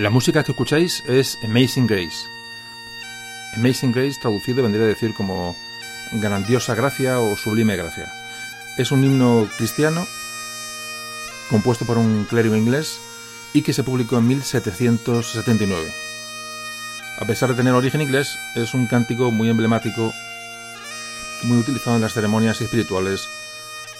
La 0.00 0.08
música 0.08 0.42
que 0.42 0.52
escucháis 0.52 1.04
es 1.06 1.38
Amazing 1.44 1.86
Grace. 1.86 2.26
Amazing 3.54 3.92
Grace 3.92 4.18
traducido 4.18 4.62
vendría 4.62 4.86
a 4.86 4.88
decir 4.88 5.12
como 5.12 5.54
grandiosa 6.12 6.74
gracia 6.74 7.20
o 7.20 7.36
sublime 7.36 7.76
gracia. 7.76 8.10
Es 8.78 8.92
un 8.92 9.04
himno 9.04 9.46
cristiano 9.58 10.06
compuesto 11.50 11.84
por 11.84 11.98
un 11.98 12.24
clérigo 12.24 12.56
inglés 12.56 12.98
y 13.52 13.60
que 13.60 13.74
se 13.74 13.84
publicó 13.84 14.16
en 14.16 14.28
1779. 14.28 15.92
A 17.18 17.26
pesar 17.26 17.50
de 17.50 17.56
tener 17.56 17.74
origen 17.74 18.00
inglés, 18.00 18.38
es 18.54 18.72
un 18.72 18.86
cántico 18.86 19.30
muy 19.30 19.50
emblemático, 19.50 20.14
muy 21.42 21.58
utilizado 21.58 21.96
en 21.96 22.02
las 22.02 22.14
ceremonias 22.14 22.58
espirituales 22.62 23.28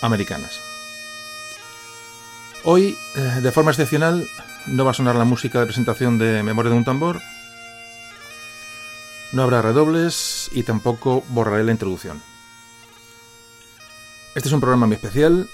americanas. 0.00 0.62
Hoy, 2.64 2.96
eh, 3.16 3.40
de 3.42 3.52
forma 3.52 3.72
excepcional, 3.72 4.26
no 4.66 4.84
va 4.84 4.90
a 4.92 4.94
sonar 4.94 5.16
la 5.16 5.24
música 5.24 5.60
de 5.60 5.66
presentación 5.66 6.18
de 6.18 6.42
Memoria 6.42 6.70
de 6.70 6.76
un 6.76 6.84
tambor, 6.84 7.20
no 9.32 9.42
habrá 9.42 9.62
redobles 9.62 10.50
y 10.52 10.64
tampoco 10.64 11.22
borraré 11.28 11.64
la 11.64 11.72
introducción. 11.72 12.20
Este 14.34 14.48
es 14.48 14.52
un 14.52 14.60
programa 14.60 14.86
muy 14.86 14.96
especial, 14.96 15.48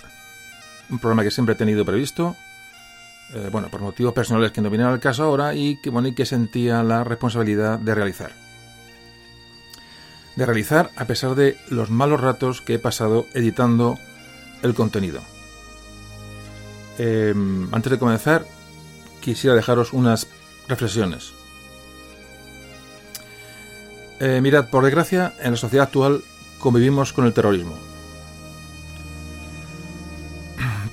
un 0.91 0.98
programa 0.98 1.22
que 1.22 1.30
siempre 1.30 1.55
he 1.55 1.58
tenido 1.58 1.84
previsto, 1.84 2.36
eh, 3.34 3.48
bueno, 3.50 3.69
por 3.69 3.80
motivos 3.80 4.12
personales 4.12 4.53
que 4.53 4.61
no 4.61 4.70
vienen 4.70 4.86
al 4.86 5.00
caso 5.00 5.25
ahora 5.25 5.55
y 5.55 5.80
que, 5.80 5.91
bueno, 5.91 6.08
y 6.08 6.14
que 6.14 6.27
sentía 6.27 6.83
la 6.83 7.05
responsabilidad 7.05 7.78
de 7.78 7.95
realizar. 7.95 8.33
De 10.36 10.47
realizar 10.47 10.91
a 10.97 11.06
pesar 11.06 11.34
de 11.34 11.56
los 11.69 11.91
malos 11.91 12.20
ratos 12.20 12.61
que 12.61 12.75
he 12.75 12.78
pasado 12.78 13.27
editando 13.34 13.98
el 14.62 14.75
contenido. 14.75 15.20
Em, 16.98 17.69
antes 17.75 17.91
de 17.91 17.98
comenzar, 17.98 18.47
quisiera 19.27 19.56
dejaros 19.56 19.92
unas 19.92 20.28
reflexiones. 20.69 21.32
Eh, 24.20 24.41
mirad, 24.41 24.70
por 24.70 24.84
desgracia, 24.84 25.34
en 25.41 25.50
la 25.50 25.56
sociedad 25.56 25.86
actual 25.86 26.22
convivimos 26.60 27.12
con 27.12 27.27
el 27.27 27.34
terrorismo. 27.34 27.77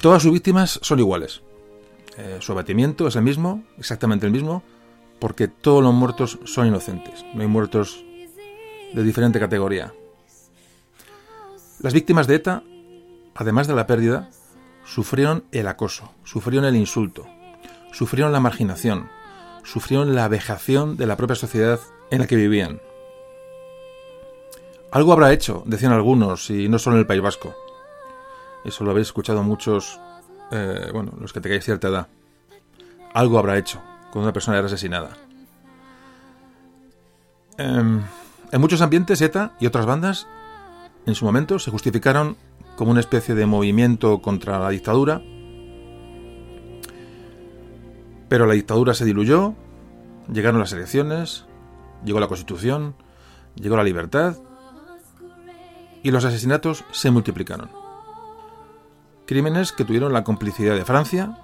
Todas 0.01 0.23
sus 0.23 0.33
víctimas 0.33 0.79
son 0.81 0.97
iguales. 0.97 1.43
Eh, 2.17 2.39
su 2.41 2.51
abatimiento 2.51 3.07
es 3.07 3.15
el 3.15 3.21
mismo, 3.21 3.63
exactamente 3.77 4.25
el 4.25 4.31
mismo, 4.31 4.63
porque 5.19 5.47
todos 5.47 5.83
los 5.83 5.93
muertos 5.93 6.39
son 6.43 6.65
inocentes. 6.65 7.23
No 7.35 7.41
hay 7.41 7.47
muertos 7.47 8.03
de 8.93 9.03
diferente 9.03 9.39
categoría. 9.39 9.93
Las 11.81 11.93
víctimas 11.93 12.25
de 12.25 12.35
ETA, 12.35 12.63
además 13.35 13.67
de 13.67 13.75
la 13.75 13.85
pérdida, 13.85 14.31
sufrieron 14.85 15.43
el 15.51 15.67
acoso, 15.67 16.11
sufrieron 16.23 16.65
el 16.65 16.75
insulto, 16.75 17.27
sufrieron 17.93 18.33
la 18.33 18.41
marginación, 18.41 19.09
sufrieron 19.63 20.13
la 20.15 20.27
vejación 20.27 20.97
de 20.97 21.07
la 21.07 21.15
propia 21.15 21.35
sociedad 21.37 21.79
en 22.11 22.19
la 22.19 22.27
que 22.27 22.35
vivían. 22.35 22.81
Algo 24.91 25.13
habrá 25.13 25.31
hecho, 25.31 25.63
decían 25.65 25.93
algunos, 25.93 26.49
y 26.49 26.67
no 26.67 26.77
solo 26.77 26.97
en 26.97 27.01
el 27.01 27.07
País 27.07 27.21
Vasco. 27.21 27.55
Eso 28.65 28.83
lo 28.83 28.91
habéis 28.91 29.07
escuchado 29.07 29.43
muchos, 29.43 29.99
eh, 30.51 30.89
bueno, 30.91 31.13
los 31.19 31.33
que 31.33 31.41
tengáis 31.41 31.63
cierta 31.63 31.87
edad. 31.87 32.07
Algo 33.13 33.39
habrá 33.39 33.57
hecho 33.57 33.81
cuando 34.11 34.27
una 34.27 34.33
persona 34.33 34.57
era 34.57 34.67
asesinada. 34.67 35.17
Em, 37.57 38.01
en 38.51 38.61
muchos 38.61 38.81
ambientes, 38.81 39.21
ETA 39.21 39.53
y 39.59 39.65
otras 39.65 39.85
bandas, 39.85 40.27
en 41.05 41.15
su 41.15 41.25
momento, 41.25 41.59
se 41.59 41.71
justificaron 41.71 42.37
como 42.75 42.91
una 42.91 42.99
especie 42.99 43.35
de 43.35 43.45
movimiento 43.45 44.21
contra 44.21 44.59
la 44.59 44.69
dictadura 44.69 45.21
pero 48.33 48.47
la 48.47 48.55
dictadura 48.55 48.95
se 48.95 49.05
diluyó, 49.05 49.53
llegaron 50.27 50.59
las 50.59 50.73
elecciones, 50.73 51.45
llegó 52.03 52.19
la 52.19 52.27
constitución, 52.27 52.95
llegó 53.53 53.77
la 53.77 53.83
libertad 53.83 54.37
y 56.01 56.09
los 56.09 56.25
asesinatos 56.25 56.83
se 56.91 57.11
multiplicaron. 57.11 57.69
Crímenes 59.27 59.71
que 59.71 59.85
tuvieron 59.85 60.13
la 60.13 60.23
complicidad 60.23 60.73
de 60.73 60.83
Francia 60.83 61.37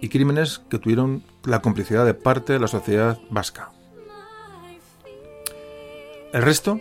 y 0.00 0.08
crímenes 0.08 0.58
que 0.68 0.80
tuvieron 0.80 1.22
la 1.44 1.62
complicidad 1.62 2.04
de 2.04 2.14
parte 2.14 2.54
de 2.54 2.58
la 2.58 2.66
sociedad 2.66 3.16
vasca. 3.30 3.70
El 6.32 6.42
resto, 6.42 6.80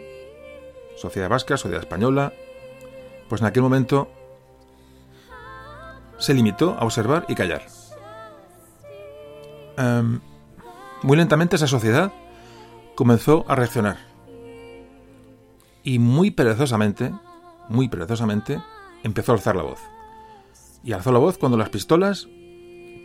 sociedad 0.97 1.29
vasca, 1.29 1.57
sociedad 1.57 1.83
española, 1.83 2.33
pues 3.29 3.39
en 3.41 3.45
aquel 3.45 3.61
momento 3.61 4.09
se 6.17 6.33
limitó 6.33 6.71
a 6.79 6.85
observar 6.85 7.27
y 7.29 7.35
callar. 7.35 7.80
Em, 9.77 10.19
muy 11.03 11.17
lentamente 11.17 11.55
esa 11.55 11.67
sociedad 11.67 12.11
comenzó 12.95 13.45
a 13.47 13.55
reaccionar. 13.55 13.97
Y 15.83 15.99
muy 15.99 16.31
perezosamente, 16.31 17.11
muy 17.69 17.89
perezosamente, 17.89 18.61
empezó 19.03 19.31
a 19.31 19.35
alzar 19.35 19.55
la 19.55 19.63
voz. 19.63 19.79
Y 20.83 20.93
alzó 20.93 21.11
la 21.11 21.19
voz 21.19 21.37
cuando 21.37 21.57
las 21.57 21.69
pistolas 21.69 22.27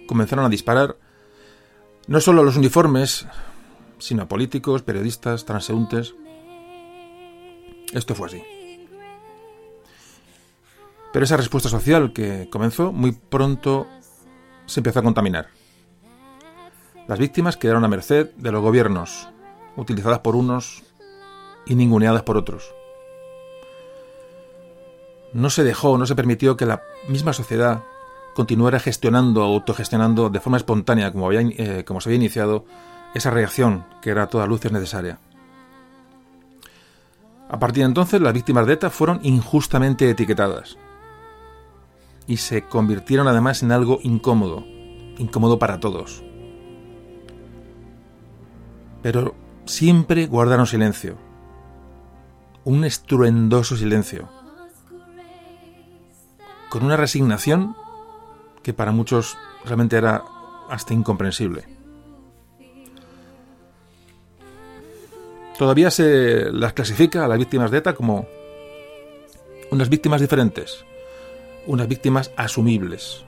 comenzaron 0.07 0.45
a 0.45 0.49
disparar 0.49 0.97
no 2.07 2.21
solo 2.21 2.43
a 2.43 2.45
los 2.45 2.57
uniformes, 2.57 3.27
sino 3.99 4.23
a 4.23 4.29
políticos, 4.29 4.83
periodistas, 4.83 5.45
transeúntes. 5.45 6.15
Esto 7.93 8.15
fue 8.15 8.29
así. 8.29 8.43
Pero 11.13 11.25
esa 11.25 11.37
respuesta 11.37 11.69
social 11.69 12.13
que 12.13 12.49
comenzó 12.51 12.93
muy 12.93 13.13
pronto 13.13 13.87
se 14.67 14.81
empezó 14.81 15.01
a 15.01 15.03
contaminar. 15.03 15.56
Las 17.09 17.21
víctimas 17.21 17.57
quedaron 17.57 17.85
a 17.85 17.89
merced 17.89 18.31
de 18.35 18.51
los 18.51 18.61
gobiernos, 18.61 19.29
utilizadas 19.77 20.19
por 20.21 20.35
unos 20.35 20.83
y 21.65 21.77
ninguneadas 21.77 22.23
por 22.23 22.37
otros. 22.37 22.75
No 25.33 25.51
se 25.51 25.63
dejó, 25.63 25.99
no 25.99 26.07
se 26.07 26.17
permitió 26.17 26.57
que 26.57 26.67
la 26.67 26.83
misma 27.09 27.33
sociedad 27.33 27.85
continuara 28.35 28.81
gestionando, 28.81 29.43
autogestionando 29.43 30.31
de 30.31 30.41
forma 30.41 30.57
espontánea, 30.57 31.13
como, 31.13 31.27
había, 31.27 31.43
eh, 31.43 31.85
como 31.85 32.01
se 32.01 32.09
había 32.09 32.17
iniciado, 32.17 32.65
esa 33.15 33.31
reacción 33.31 33.85
que 34.03 34.11
era 34.11 34.25
a 34.25 34.29
toda 34.29 34.47
luz 34.47 34.65
necesaria. 34.71 35.21
A 37.49 37.59
partir 37.61 37.85
de 37.85 37.89
entonces, 37.89 38.21
las 38.21 38.35
víctimas 38.35 38.67
de 38.67 38.73
ETA 38.73 38.91
fueron 38.91 39.21
injustamente 39.23 40.11
etiquetadas 40.11 40.77
y 42.27 42.39
se 42.39 42.63
convirtieron 42.63 43.29
además 43.29 43.63
en 43.63 43.71
algo 43.71 44.01
incómodo, 44.03 44.65
incómodo 45.19 45.61
para 45.61 45.79
todos 45.79 46.26
pero 49.03 49.35
siempre 49.65 50.27
guardaron 50.27 50.67
silencio. 50.67 51.17
Un 52.65 52.85
estruendoso 52.85 53.77
silencio. 53.77 54.29
Con 56.69 56.85
una 56.85 56.97
resignación 56.97 57.77
que 58.63 58.75
para 58.75 58.93
muchos 58.93 59.37
realmente 59.65 59.97
era 59.97 60.25
hasta 60.69 60.95
incomprensible. 60.95 61.65
Todavía 65.59 65.91
se 65.91 66.51
las 66.53 66.75
clasifica 66.75 67.25
a 67.25 67.29
las 67.29 67.39
víctimas 67.39 67.71
de 67.71 67.79
ETA 67.79 67.95
como 67.95 68.27
unas 69.71 69.89
víctimas 69.89 70.21
diferentes, 70.21 70.85
unas 71.67 71.89
víctimas 71.89 72.31
asumibles, 72.37 73.25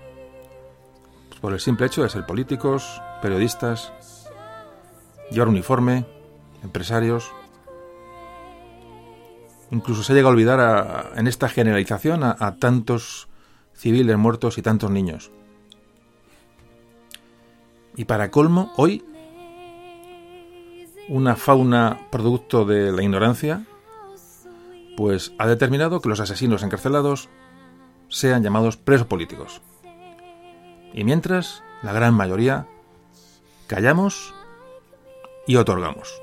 por 1.40 1.52
el 1.52 1.60
simple 1.60 1.86
hecho 1.86 2.02
de 2.02 2.08
ser 2.08 2.26
políticos, 2.26 3.00
periodistas, 3.22 3.92
llevar 5.30 5.48
uniforme, 5.48 6.04
empresarios. 6.62 7.30
Incluso 9.70 10.02
se 10.02 10.14
llega 10.14 10.28
a 10.28 10.32
olvidar 10.32 11.12
en 11.16 11.26
esta 11.26 11.48
generalización 11.48 12.24
a, 12.24 12.36
a 12.38 12.56
tantos 12.56 13.28
civiles 13.74 14.16
muertos 14.16 14.58
y 14.58 14.62
tantos 14.62 14.90
niños. 14.90 15.30
Y 17.96 18.04
para 18.04 18.30
colmo, 18.30 18.72
hoy, 18.76 19.04
una 21.08 21.36
fauna 21.36 21.98
producto 22.10 22.64
de 22.64 22.92
la 22.92 23.02
ignorancia, 23.02 23.64
pues 24.96 25.32
ha 25.38 25.46
determinado 25.46 26.00
que 26.00 26.08
los 26.08 26.20
asesinos 26.20 26.62
encarcelados 26.62 27.28
sean 28.08 28.42
llamados 28.42 28.76
presos 28.76 29.06
políticos. 29.06 29.62
Y 30.92 31.04
mientras, 31.04 31.62
la 31.82 31.92
gran 31.92 32.14
mayoría, 32.14 32.66
callamos 33.66 34.34
y 35.48 35.56
otorgamos. 35.56 36.22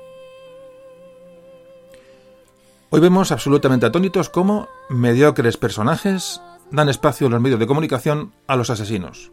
Hoy 2.88 3.00
vemos 3.00 3.32
absolutamente 3.32 3.84
atónitos 3.84 4.30
cómo 4.30 4.68
mediocres 4.88 5.58
personajes 5.58 6.40
dan 6.70 6.88
espacio 6.88 7.26
en 7.26 7.32
los 7.32 7.42
medios 7.42 7.58
de 7.58 7.66
comunicación 7.66 8.32
a 8.46 8.56
los 8.56 8.70
asesinos. 8.70 9.32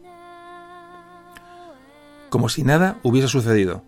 Como 2.28 2.48
si 2.48 2.64
nada 2.64 2.98
hubiese 3.04 3.28
sucedido. 3.28 3.84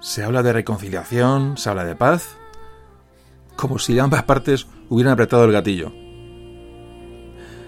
Se 0.00 0.24
habla 0.24 0.42
de 0.42 0.54
reconciliación, 0.54 1.58
se 1.58 1.68
habla 1.68 1.84
de 1.84 1.94
paz, 1.94 2.38
como 3.56 3.78
si 3.78 3.98
ambas 3.98 4.22
partes 4.22 4.66
hubieran 4.88 5.12
apretado 5.12 5.44
el 5.44 5.52
gatillo. 5.52 5.92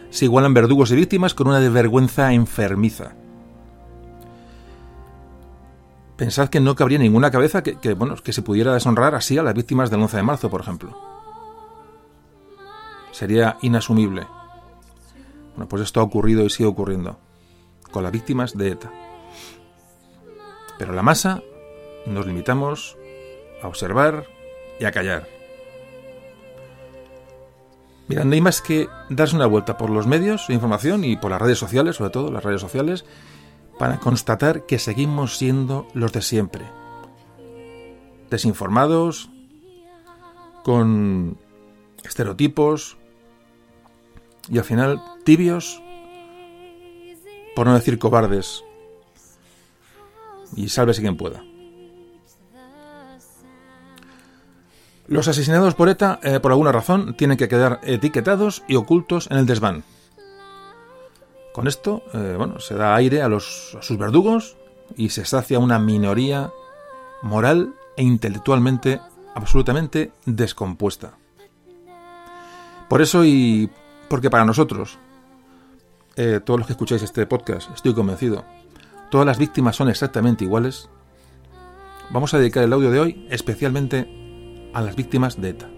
Se 0.09 0.25
igualan 0.25 0.55
verdugos 0.55 0.91
y 0.91 0.97
víctimas 0.97 1.35
con 1.35 1.49
una 1.49 1.61
desvergüenza 1.61 2.33
enfermiza. 2.33 3.15
Pensad 6.19 6.49
que 6.49 6.59
no 6.59 6.75
cabría 6.75 6.99
ninguna 6.99 7.31
cabeza 7.31 7.63
que, 7.63 7.95
bueno, 7.95 8.17
que 8.17 8.33
se 8.33 8.43
pudiera 8.43 8.75
deshonrar 8.75 9.15
así 9.15 9.39
a 9.39 9.43
las 9.45 9.55
víctimas 9.55 9.89
del 9.89 10.01
11 10.03 10.17
de 10.17 10.23
marzo, 10.25 10.51
por 10.51 10.61
ejemplo. 10.61 10.99
Sería 13.13 13.57
inasumible. 13.63 14.27
Bueno, 15.55 15.69
pues 15.69 15.83
esto 15.83 16.01
ha 16.01 16.03
ocurrido 16.03 16.45
y 16.45 16.51
sigue 16.51 16.69
ocurriendo 16.69 17.21
con 17.93 18.03
las 18.03 18.11
víctimas 18.11 18.59
de 18.59 18.73
ETA. 18.73 18.91
Pero 20.77 20.93
la 20.93 21.03
masa 21.03 21.41
nos 22.05 22.27
limitamos 22.27 22.97
a 23.63 23.69
observar 23.69 24.25
y 24.81 24.87
a 24.87 24.91
callar. 24.91 25.29
Mira, 28.09 28.25
no 28.25 28.33
hay 28.33 28.41
más 28.41 28.61
que 28.61 28.89
darse 29.09 29.37
una 29.37 29.47
vuelta 29.47 29.77
por 29.77 29.91
los 29.91 30.09
medios 30.09 30.49
de 30.49 30.55
información 30.55 31.05
y 31.05 31.17
por 31.17 31.31
las 31.31 31.41
redes 31.41 31.59
sociales, 31.59 31.95
sobre 31.95 32.11
todo 32.11 32.33
las 32.33 32.43
redes 32.43 32.61
sociales, 32.61 33.05
para 33.79 33.99
constatar 33.99 34.67
que 34.67 34.79
seguimos 34.79 35.39
siendo 35.39 35.87
los 35.95 36.13
de 36.13 36.23
siempre. 36.23 36.65
Desinformados, 38.31 39.31
con 40.65 41.39
estereotipos 42.05 42.99
y 44.51 44.59
al 44.59 44.65
final 44.65 45.01
tibios, 45.25 45.83
por 47.55 47.67
no 47.67 47.75
decir 47.75 47.99
cobardes. 47.99 48.65
Y 50.57 50.69
sálvese 50.69 51.03
quien 51.03 51.17
pueda. 51.17 51.43
Los 55.07 55.27
asesinados 55.27 55.75
por 55.75 55.89
ETA, 55.89 56.21
eh, 56.23 56.39
por 56.39 56.53
alguna 56.53 56.71
razón, 56.71 57.15
tienen 57.17 57.39
que 57.39 57.49
quedar 57.49 57.81
etiquetados 57.83 58.63
y 58.69 58.77
ocultos 58.77 59.31
en 59.31 59.39
el 59.39 59.47
desván. 59.47 59.85
Con 61.59 61.67
esto, 61.67 62.05
eh, 62.15 62.37
bueno, 62.39 62.61
se 62.61 62.77
da 62.77 62.95
aire 62.95 63.21
a, 63.21 63.29
los, 63.29 63.77
sus 63.81 63.99
verdugos 63.99 64.57
y 64.97 65.09
se 65.09 65.25
sacia 65.25 65.59
una 65.59 65.81
minoría 65.81 66.53
moral 67.21 67.75
e 67.97 68.05
intelectualmente 68.05 69.01
absolutamente 69.35 70.13
descompuesta. 70.25 71.15
Por 72.89 73.03
eso 73.03 73.25
y 73.25 73.69
porque 74.09 74.31
para 74.31 74.45
nosotros, 74.45 75.01
eh, 76.15 76.39
todos 76.45 76.61
los 76.61 76.69
que 76.69 76.75
escucháis 76.75 77.03
este 77.03 77.27
podcast, 77.27 77.73
estoy 77.75 77.93
convencido, 77.93 78.45
todas 79.11 79.27
las 79.27 79.39
víctimas 79.39 79.75
son 79.75 79.89
exactamente 79.89 80.45
iguales, 80.45 80.89
vamos 82.11 82.35
a 82.35 82.39
dedicar 82.39 82.63
el 82.63 82.73
audio 82.73 82.93
de 82.93 83.01
hoy 83.01 83.27
especialmente 83.31 84.71
a 84.75 84.81
las 84.81 84.95
víctimas 84.95 85.41
de 85.41 85.49
ETA. 85.49 85.69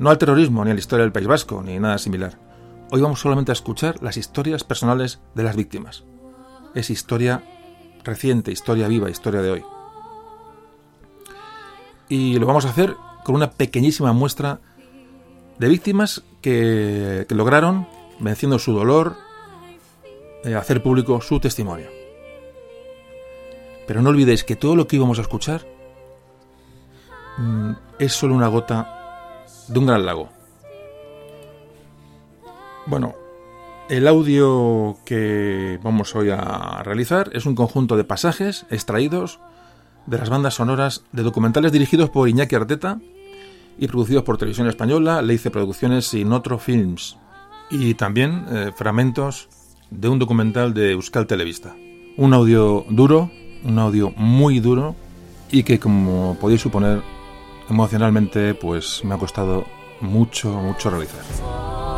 No 0.00 0.10
al 0.10 0.18
terrorismo, 0.18 0.64
ni 0.64 0.72
a 0.72 0.74
la 0.74 0.80
historia 0.80 1.04
del 1.04 1.12
País 1.12 1.28
Vasco, 1.28 1.62
ni 1.62 1.78
nada 1.78 1.98
similar. 1.98 2.47
Hoy 2.90 3.02
vamos 3.02 3.20
solamente 3.20 3.52
a 3.52 3.54
escuchar 3.54 4.02
las 4.02 4.16
historias 4.16 4.64
personales 4.64 5.20
de 5.34 5.42
las 5.42 5.56
víctimas. 5.56 6.04
Es 6.74 6.88
historia 6.88 7.42
reciente, 8.02 8.50
historia 8.50 8.88
viva, 8.88 9.10
historia 9.10 9.42
de 9.42 9.50
hoy. 9.50 9.64
Y 12.08 12.38
lo 12.38 12.46
vamos 12.46 12.64
a 12.64 12.70
hacer 12.70 12.96
con 13.24 13.34
una 13.34 13.50
pequeñísima 13.50 14.14
muestra 14.14 14.60
de 15.58 15.68
víctimas 15.68 16.22
que, 16.40 17.26
lograron, 17.28 17.86
venciendo 18.20 18.58
su 18.58 18.72
dolor, 18.72 19.16
eh, 20.44 20.54
hacer 20.54 20.82
público 20.82 21.20
su 21.20 21.40
testimonio. 21.40 21.90
Pero 23.86 24.00
no 24.00 24.08
olvidéis 24.08 24.44
que 24.44 24.56
todo 24.56 24.76
lo 24.76 24.86
que 24.86 24.96
íbamos 24.96 25.18
a 25.18 25.22
escuchar 25.22 25.66
mm, 27.36 27.72
es 27.98 28.14
solo 28.14 28.34
una 28.34 28.48
gota 28.48 29.44
de 29.68 29.78
un 29.78 29.86
gran 29.86 30.06
lago. 30.06 30.37
Bueno, 32.88 33.14
el 33.90 34.08
audio 34.08 34.96
que 35.04 35.78
vamos 35.82 36.16
hoy 36.16 36.30
a 36.30 36.82
realizar 36.82 37.28
es 37.34 37.44
un 37.44 37.54
conjunto 37.54 37.98
de 37.98 38.04
pasajes 38.04 38.64
extraídos 38.70 39.40
de 40.06 40.16
las 40.16 40.30
bandas 40.30 40.54
sonoras 40.54 41.04
de 41.12 41.22
documentales 41.22 41.70
dirigidos 41.70 42.08
por 42.08 42.30
Iñaki 42.30 42.54
Arteta 42.54 42.98
y 43.78 43.88
producidos 43.88 44.22
por 44.22 44.38
Televisión 44.38 44.68
Española, 44.68 45.20
Leice 45.20 45.50
Producciones 45.50 46.14
y 46.14 46.24
Notro 46.24 46.58
Films, 46.58 47.18
y 47.70 47.92
también 47.92 48.46
eh, 48.50 48.72
fragmentos 48.74 49.50
de 49.90 50.08
un 50.08 50.18
documental 50.18 50.72
de 50.72 50.92
Euskal 50.92 51.26
Televista. 51.26 51.76
Un 52.16 52.32
audio 52.32 52.86
duro, 52.88 53.30
un 53.64 53.78
audio 53.78 54.14
muy 54.16 54.60
duro 54.60 54.96
y 55.50 55.62
que 55.62 55.78
como 55.78 56.38
podéis 56.40 56.62
suponer 56.62 57.02
emocionalmente 57.68 58.54
pues 58.54 59.04
me 59.04 59.14
ha 59.14 59.18
costado 59.18 59.66
mucho, 60.00 60.48
mucho 60.54 60.88
realizar. 60.88 61.97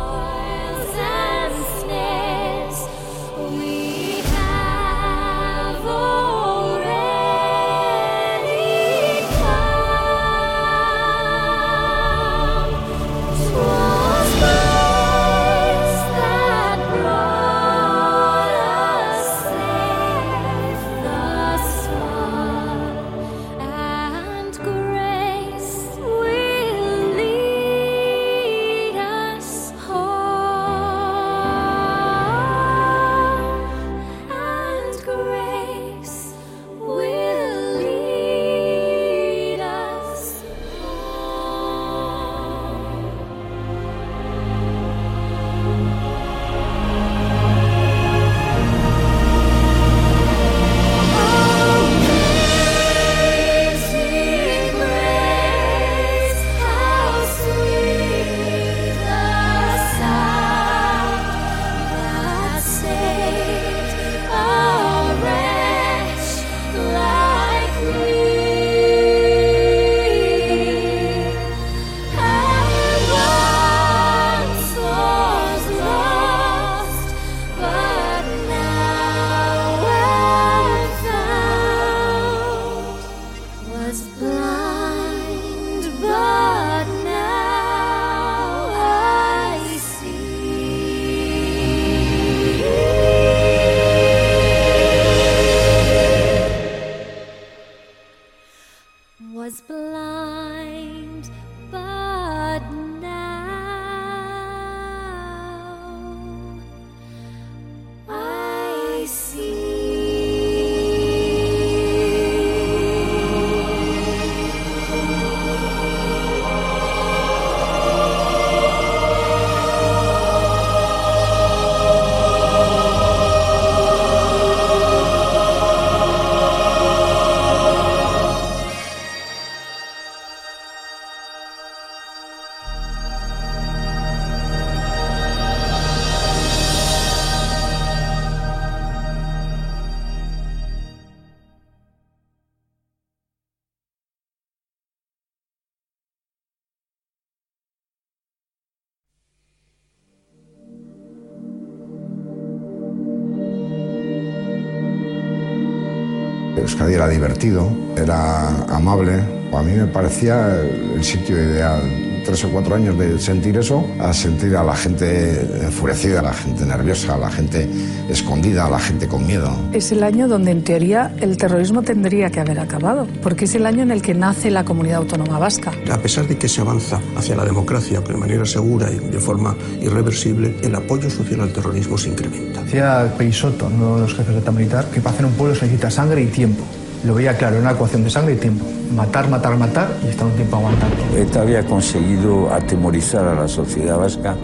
Euskadi 156.57 156.93
era 156.93 157.07
divertido, 157.07 157.71
era 157.95 158.47
amable. 158.75 159.21
A 159.53 159.61
mí 159.61 159.73
me 159.73 159.87
parecía 159.87 160.59
el 160.95 161.03
sitio 161.03 161.35
ideal 161.37 162.10
tres 162.23 162.43
o 162.43 162.49
cuatro 162.49 162.75
años 162.75 162.97
de 162.97 163.19
sentir 163.19 163.57
eso 163.57 163.85
a 163.99 164.13
sentir 164.13 164.55
a 164.55 164.63
la 164.63 164.75
gente 164.75 165.41
enfurecida, 165.63 166.19
a 166.19 166.23
la 166.23 166.33
gente 166.33 166.65
nerviosa, 166.65 167.15
a 167.15 167.17
la 167.17 167.29
gente 167.29 167.67
escondida, 168.09 168.65
a 168.65 168.69
la 168.69 168.79
gente 168.79 169.07
con 169.07 169.25
miedo. 169.25 169.51
Es 169.73 169.91
el 169.91 170.03
año 170.03 170.27
donde 170.27 170.51
en 170.51 170.63
teoría 170.63 171.13
el 171.19 171.37
terrorismo 171.37 171.81
tendría 171.81 172.29
que 172.29 172.39
haber 172.39 172.59
acabado, 172.59 173.07
porque 173.21 173.45
es 173.45 173.55
el 173.55 173.65
año 173.65 173.83
en 173.83 173.91
el 173.91 174.01
que 174.01 174.13
nace 174.13 174.51
la 174.51 174.63
comunidad 174.65 174.97
autónoma 174.97 175.39
vasca. 175.39 175.71
A 175.91 175.97
pesar 175.97 176.27
de 176.27 176.37
que 176.37 176.47
se 176.47 176.61
avanza 176.61 176.99
hacia 177.15 177.35
la 177.35 177.45
democracia 177.45 178.01
de 178.01 178.13
manera 178.15 178.45
segura 178.45 178.89
y 178.91 178.97
de 178.97 179.19
forma 179.19 179.55
irreversible, 179.81 180.55
el 180.61 180.75
apoyo 180.75 181.09
social 181.09 181.41
al 181.41 181.53
terrorismo 181.53 181.97
se 181.97 182.09
incrementa. 182.09 182.63
Decía 182.63 183.13
Peisoto, 183.17 183.67
uno 183.67 183.95
de 183.95 184.01
los 184.01 184.13
jefes 184.13 184.33
de 184.33 184.39
Estado 184.39 184.57
militar, 184.57 184.85
que 184.93 185.01
para 185.01 185.13
hacer 185.13 185.25
un 185.25 185.33
pueblo 185.33 185.55
se 185.55 185.65
necesita 185.65 185.89
sangre 185.89 186.21
y 186.21 186.27
tiempo. 186.27 186.63
Lo 187.03 187.15
veía 187.15 187.35
claro, 187.35 187.57
una 187.57 187.71
ecuación 187.71 188.03
de 188.03 188.09
sangre 188.09 188.33
y 188.33 188.37
tiempo. 188.37 188.65
Matar, 188.95 189.29
matar, 189.29 189.57
matar 189.57 189.97
y 190.03 190.09
estar 190.09 190.27
un 190.27 190.33
tiempo 190.33 190.57
aguantando. 190.57 190.95
ETA 191.15 191.41
había 191.41 191.63
conseguido 191.65 192.53
atemorizar 192.53 193.25
a 193.25 193.35
la 193.35 193.47
sociedad 193.47 193.97
vasca 193.97 194.35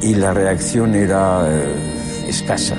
y 0.00 0.14
la 0.14 0.32
reacción 0.32 0.94
era 0.94 1.44
eh, 1.48 2.28
escasa. 2.28 2.76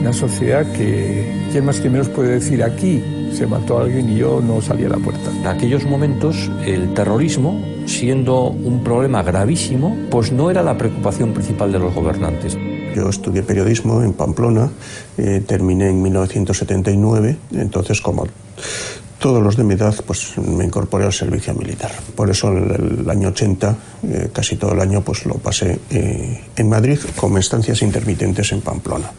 Una 0.00 0.12
sociedad 0.12 0.66
que, 0.72 1.48
¿quién 1.52 1.66
más 1.66 1.78
que 1.80 1.90
menos 1.90 2.08
puede 2.08 2.32
decir 2.32 2.64
aquí? 2.64 3.02
Se 3.32 3.46
mató 3.46 3.78
a 3.78 3.82
alguien 3.82 4.10
y 4.10 4.16
yo 4.16 4.40
no 4.40 4.60
salí 4.60 4.84
a 4.84 4.88
la 4.88 4.96
puerta. 4.96 5.30
En 5.30 5.46
aquellos 5.46 5.84
momentos 5.84 6.50
el 6.64 6.94
terrorismo, 6.94 7.62
siendo 7.86 8.48
un 8.48 8.82
problema 8.82 9.22
gravísimo, 9.22 9.96
pues 10.10 10.32
no 10.32 10.50
era 10.50 10.62
la 10.62 10.76
preocupación 10.76 11.32
principal 11.32 11.70
de 11.70 11.78
los 11.78 11.94
gobernantes. 11.94 12.56
Yo 12.96 13.08
estudié 13.08 13.42
periodismo 13.42 14.02
en 14.02 14.14
Pamplona, 14.14 14.70
eh, 15.16 15.42
terminé 15.46 15.90
en 15.90 16.02
1979, 16.02 17.36
entonces 17.52 18.00
como 18.00 18.26
todos 19.20 19.42
los 19.42 19.56
de 19.56 19.62
mi 19.62 19.74
edad, 19.74 19.94
pues 20.06 20.36
me 20.38 20.64
incorporé 20.64 21.04
al 21.04 21.12
servicio 21.12 21.54
militar. 21.54 21.92
Por 22.16 22.30
eso 22.30 22.50
el, 22.50 23.00
el 23.00 23.10
año 23.10 23.28
80, 23.28 23.76
eh, 24.02 24.30
casi 24.32 24.56
todo 24.56 24.72
el 24.72 24.80
año, 24.80 25.02
pues 25.02 25.26
lo 25.26 25.34
pasé 25.34 25.78
eh, 25.90 26.40
en 26.56 26.68
Madrid 26.68 26.98
con 27.14 27.36
estancias 27.38 27.82
intermitentes 27.82 28.50
en 28.50 28.62
Pamplona. 28.62 29.12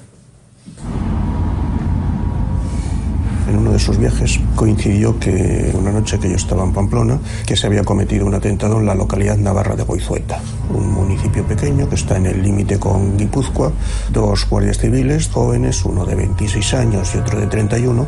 En 3.52 3.58
uno 3.58 3.72
de 3.72 3.78
esos 3.78 3.98
viajes 3.98 4.40
coincidió 4.56 5.20
que 5.20 5.74
una 5.78 5.92
noche 5.92 6.18
que 6.18 6.30
yo 6.30 6.38
estaba 6.38 6.64
en 6.64 6.72
Pamplona, 6.72 7.20
que 7.46 7.58
se 7.58 7.68
había 7.68 7.84
cometido 7.84 8.26
un 8.26 8.34
atentado 8.34 8.80
en 8.80 8.86
la 8.86 8.96
localidad 8.96 9.36
navarra 9.36 9.76
de 9.76 9.84
Goizueta, 9.84 10.40
un 10.74 10.90
municipio 10.94 11.44
pequeño 11.44 11.90
que 11.90 11.96
está 11.96 12.16
en 12.16 12.28
el 12.28 12.42
límite 12.42 12.80
con 12.80 13.18
Guipúzcoa. 13.18 13.74
Dos 14.10 14.48
guardias 14.50 14.78
civiles, 14.78 15.28
jóvenes, 15.28 15.84
uno 15.84 16.06
de 16.06 16.16
26 16.16 16.74
años 16.76 17.14
y 17.14 17.18
otro 17.18 17.42
de 17.42 17.48
31, 17.48 18.08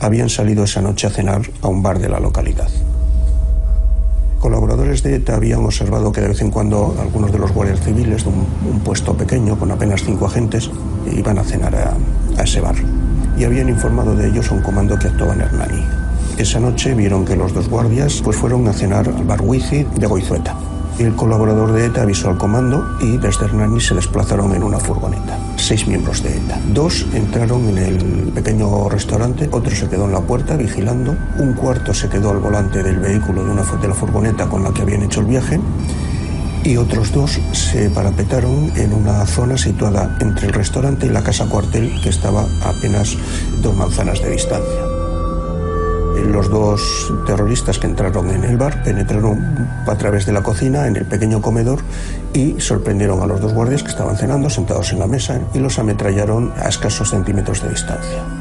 habían 0.00 0.30
salido 0.30 0.64
esa 0.64 0.80
noche 0.80 1.06
a 1.06 1.10
cenar 1.10 1.42
a 1.60 1.68
un 1.68 1.82
bar 1.82 1.98
de 1.98 2.08
la 2.08 2.18
localidad. 2.18 2.70
Colaboradores 4.40 5.02
de 5.02 5.16
ETA 5.16 5.34
habían 5.34 5.66
observado 5.66 6.12
que 6.12 6.22
de 6.22 6.28
vez 6.28 6.40
en 6.40 6.50
cuando 6.50 6.96
algunos 6.98 7.30
de 7.30 7.38
los 7.38 7.52
guardias 7.52 7.82
civiles 7.82 8.24
de 8.24 8.30
un, 8.30 8.80
puesto 8.80 9.14
pequeño 9.14 9.58
con 9.58 9.70
apenas 9.70 10.02
cinco 10.02 10.24
agentes 10.24 10.70
iban 11.12 11.38
a 11.38 11.44
cenar 11.44 11.74
a 11.76 12.42
ese 12.42 12.62
bar 12.62 12.76
y 13.38 13.44
habían 13.44 13.68
informado 13.68 14.14
de 14.14 14.28
ellos 14.28 14.50
a 14.50 14.54
un 14.54 14.62
comando 14.62 14.98
que 14.98 15.08
actuaba 15.08 15.34
en 15.34 15.42
Hernani. 15.42 15.84
Esa 16.36 16.60
noche 16.60 16.94
vieron 16.94 17.24
que 17.24 17.36
los 17.36 17.52
dos 17.54 17.68
guardias 17.68 18.20
pues 18.22 18.36
fueron 18.36 18.66
a 18.68 18.72
cenar 18.72 19.08
al 19.08 19.24
bar 19.24 19.40
Wizi 19.42 19.84
de 19.84 20.06
Goizueta. 20.06 20.56
El 20.98 21.14
colaborador 21.14 21.72
de 21.72 21.86
ETA 21.86 22.02
avisó 22.02 22.28
al 22.28 22.38
comando 22.38 22.84
y 23.00 23.18
desde 23.18 23.44
Hernani 23.44 23.80
se 23.80 23.94
desplazaron 23.94 24.52
en 24.54 24.64
una 24.64 24.80
furgoneta. 24.80 25.38
Seis 25.56 25.86
miembros 25.86 26.22
de 26.24 26.36
ETA. 26.36 26.58
Dos 26.74 27.06
entraron 27.14 27.68
en 27.68 27.78
el 27.78 28.32
pequeño 28.34 28.88
restaurante, 28.88 29.48
otro 29.52 29.70
se 29.70 29.88
quedó 29.88 30.06
en 30.06 30.12
la 30.12 30.20
puerta 30.20 30.56
vigilando, 30.56 31.14
un 31.38 31.52
cuarto 31.52 31.94
se 31.94 32.08
quedó 32.08 32.30
al 32.30 32.38
volante 32.38 32.82
del 32.82 32.98
vehículo 32.98 33.44
de, 33.44 33.50
una, 33.52 33.62
de 33.62 33.88
la 33.88 33.94
furgoneta 33.94 34.48
con 34.48 34.64
la 34.64 34.72
que 34.72 34.82
habían 34.82 35.02
hecho 35.02 35.20
el 35.20 35.26
viaje 35.26 35.60
y 36.64 36.76
otros 36.76 37.12
dos 37.12 37.40
se 37.52 37.90
parapetaron 37.90 38.72
en 38.76 38.92
una 38.92 39.24
zona 39.26 39.56
situada 39.56 40.16
entre 40.20 40.48
el 40.48 40.52
restaurante 40.52 41.06
y 41.06 41.10
la 41.10 41.22
casa 41.22 41.46
cuartel 41.46 42.00
que 42.02 42.08
estaba 42.08 42.42
a 42.62 42.70
apenas 42.70 43.16
dos 43.62 43.76
manzanas 43.76 44.22
de 44.22 44.30
distancia. 44.30 44.82
Los 46.26 46.50
dos 46.50 47.12
terroristas 47.26 47.78
que 47.78 47.86
entraron 47.86 48.30
en 48.30 48.44
el 48.44 48.56
bar 48.56 48.82
penetraron 48.82 49.68
a 49.86 49.94
través 49.96 50.26
de 50.26 50.32
la 50.32 50.42
cocina 50.42 50.86
en 50.86 50.96
el 50.96 51.06
pequeño 51.06 51.40
comedor 51.40 51.80
y 52.34 52.60
sorprendieron 52.60 53.22
a 53.22 53.26
los 53.26 53.40
dos 53.40 53.54
guardias 53.54 53.82
que 53.82 53.90
estaban 53.90 54.16
cenando 54.16 54.50
sentados 54.50 54.92
en 54.92 54.98
la 54.98 55.06
mesa 55.06 55.40
y 55.54 55.58
los 55.58 55.78
ametrallaron 55.78 56.52
a 56.56 56.68
escasos 56.68 57.10
centímetros 57.10 57.62
de 57.62 57.70
distancia. 57.70 58.37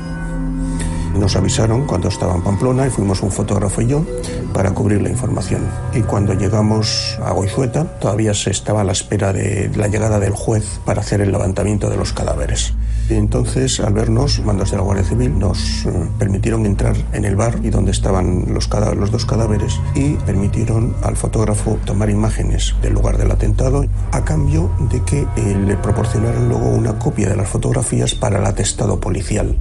Nos 1.19 1.35
avisaron 1.35 1.87
cuando 1.87 2.09
estaba 2.09 2.35
en 2.35 2.43
Pamplona 2.43 2.85
y 2.85 2.89
fuimos 2.91 3.23
un 3.23 3.31
fotógrafo 3.31 3.81
y 3.81 3.87
yo 3.87 4.05
para 4.53 4.71
cubrir 4.71 5.01
la 5.01 5.09
información. 5.09 5.61
Y 5.93 6.01
cuando 6.01 6.33
llegamos 6.33 7.17
a 7.23 7.31
Goizueta, 7.31 7.85
todavía 7.99 8.33
se 8.35 8.51
estaba 8.51 8.81
a 8.81 8.83
la 8.83 8.91
espera 8.91 9.33
de 9.33 9.71
la 9.75 9.87
llegada 9.87 10.19
del 10.19 10.33
juez 10.33 10.79
para 10.85 11.01
hacer 11.01 11.21
el 11.21 11.31
levantamiento 11.31 11.89
de 11.89 11.97
los 11.97 12.13
cadáveres. 12.13 12.73
Y 13.09 13.15
entonces, 13.15 13.79
al 13.79 13.93
vernos, 13.93 14.41
mandos 14.45 14.71
de 14.71 14.77
la 14.77 14.83
Guardia 14.83 15.05
Civil 15.05 15.39
nos 15.39 15.85
eh, 15.85 15.91
permitieron 16.19 16.65
entrar 16.65 16.95
en 17.13 17.25
el 17.25 17.35
bar 17.35 17.59
y 17.63 17.71
donde 17.71 17.91
estaban 17.91 18.53
los, 18.53 18.69
los 18.95 19.11
dos 19.11 19.25
cadáveres 19.25 19.79
y 19.95 20.13
permitieron 20.17 20.95
al 21.01 21.17
fotógrafo 21.17 21.79
tomar 21.83 22.09
imágenes 22.09 22.75
del 22.81 22.93
lugar 22.93 23.17
del 23.17 23.31
atentado 23.31 23.85
a 24.11 24.23
cambio 24.23 24.69
de 24.91 25.01
que 25.03 25.21
eh, 25.21 25.57
le 25.65 25.77
proporcionaran 25.77 26.47
luego 26.47 26.69
una 26.69 26.99
copia 26.99 27.27
de 27.27 27.37
las 27.37 27.49
fotografías 27.49 28.13
para 28.13 28.37
el 28.39 28.45
atestado 28.45 28.99
policial. 28.99 29.57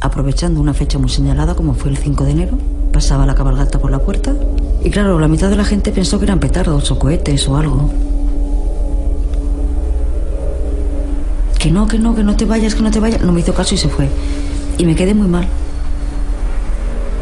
Aprovechando 0.00 0.60
una 0.60 0.74
fecha 0.74 0.98
muy 0.98 1.10
señalada 1.10 1.54
como 1.54 1.74
fue 1.74 1.90
el 1.90 1.98
5 1.98 2.24
de 2.24 2.30
enero, 2.30 2.58
pasaba 2.92 3.26
la 3.26 3.34
cabalgata 3.34 3.78
por 3.78 3.90
la 3.90 3.98
puerta 3.98 4.34
y 4.82 4.90
claro, 4.90 5.18
la 5.18 5.28
mitad 5.28 5.50
de 5.50 5.56
la 5.56 5.64
gente 5.64 5.92
pensó 5.92 6.18
que 6.18 6.24
eran 6.24 6.40
petardos 6.40 6.90
o 6.90 6.98
cohetes 6.98 7.46
o 7.48 7.56
algo. 7.56 7.90
Que 11.58 11.70
no, 11.70 11.86
que 11.86 11.98
no, 11.98 12.14
que 12.14 12.24
no 12.24 12.34
te 12.34 12.46
vayas, 12.46 12.74
que 12.74 12.82
no 12.82 12.90
te 12.90 13.00
vayas. 13.00 13.20
No 13.20 13.32
me 13.32 13.40
hizo 13.40 13.52
caso 13.52 13.74
y 13.74 13.78
se 13.78 13.90
fue. 13.90 14.08
Y 14.78 14.86
me 14.86 14.94
quedé 14.94 15.12
muy 15.12 15.28
mal. 15.28 15.46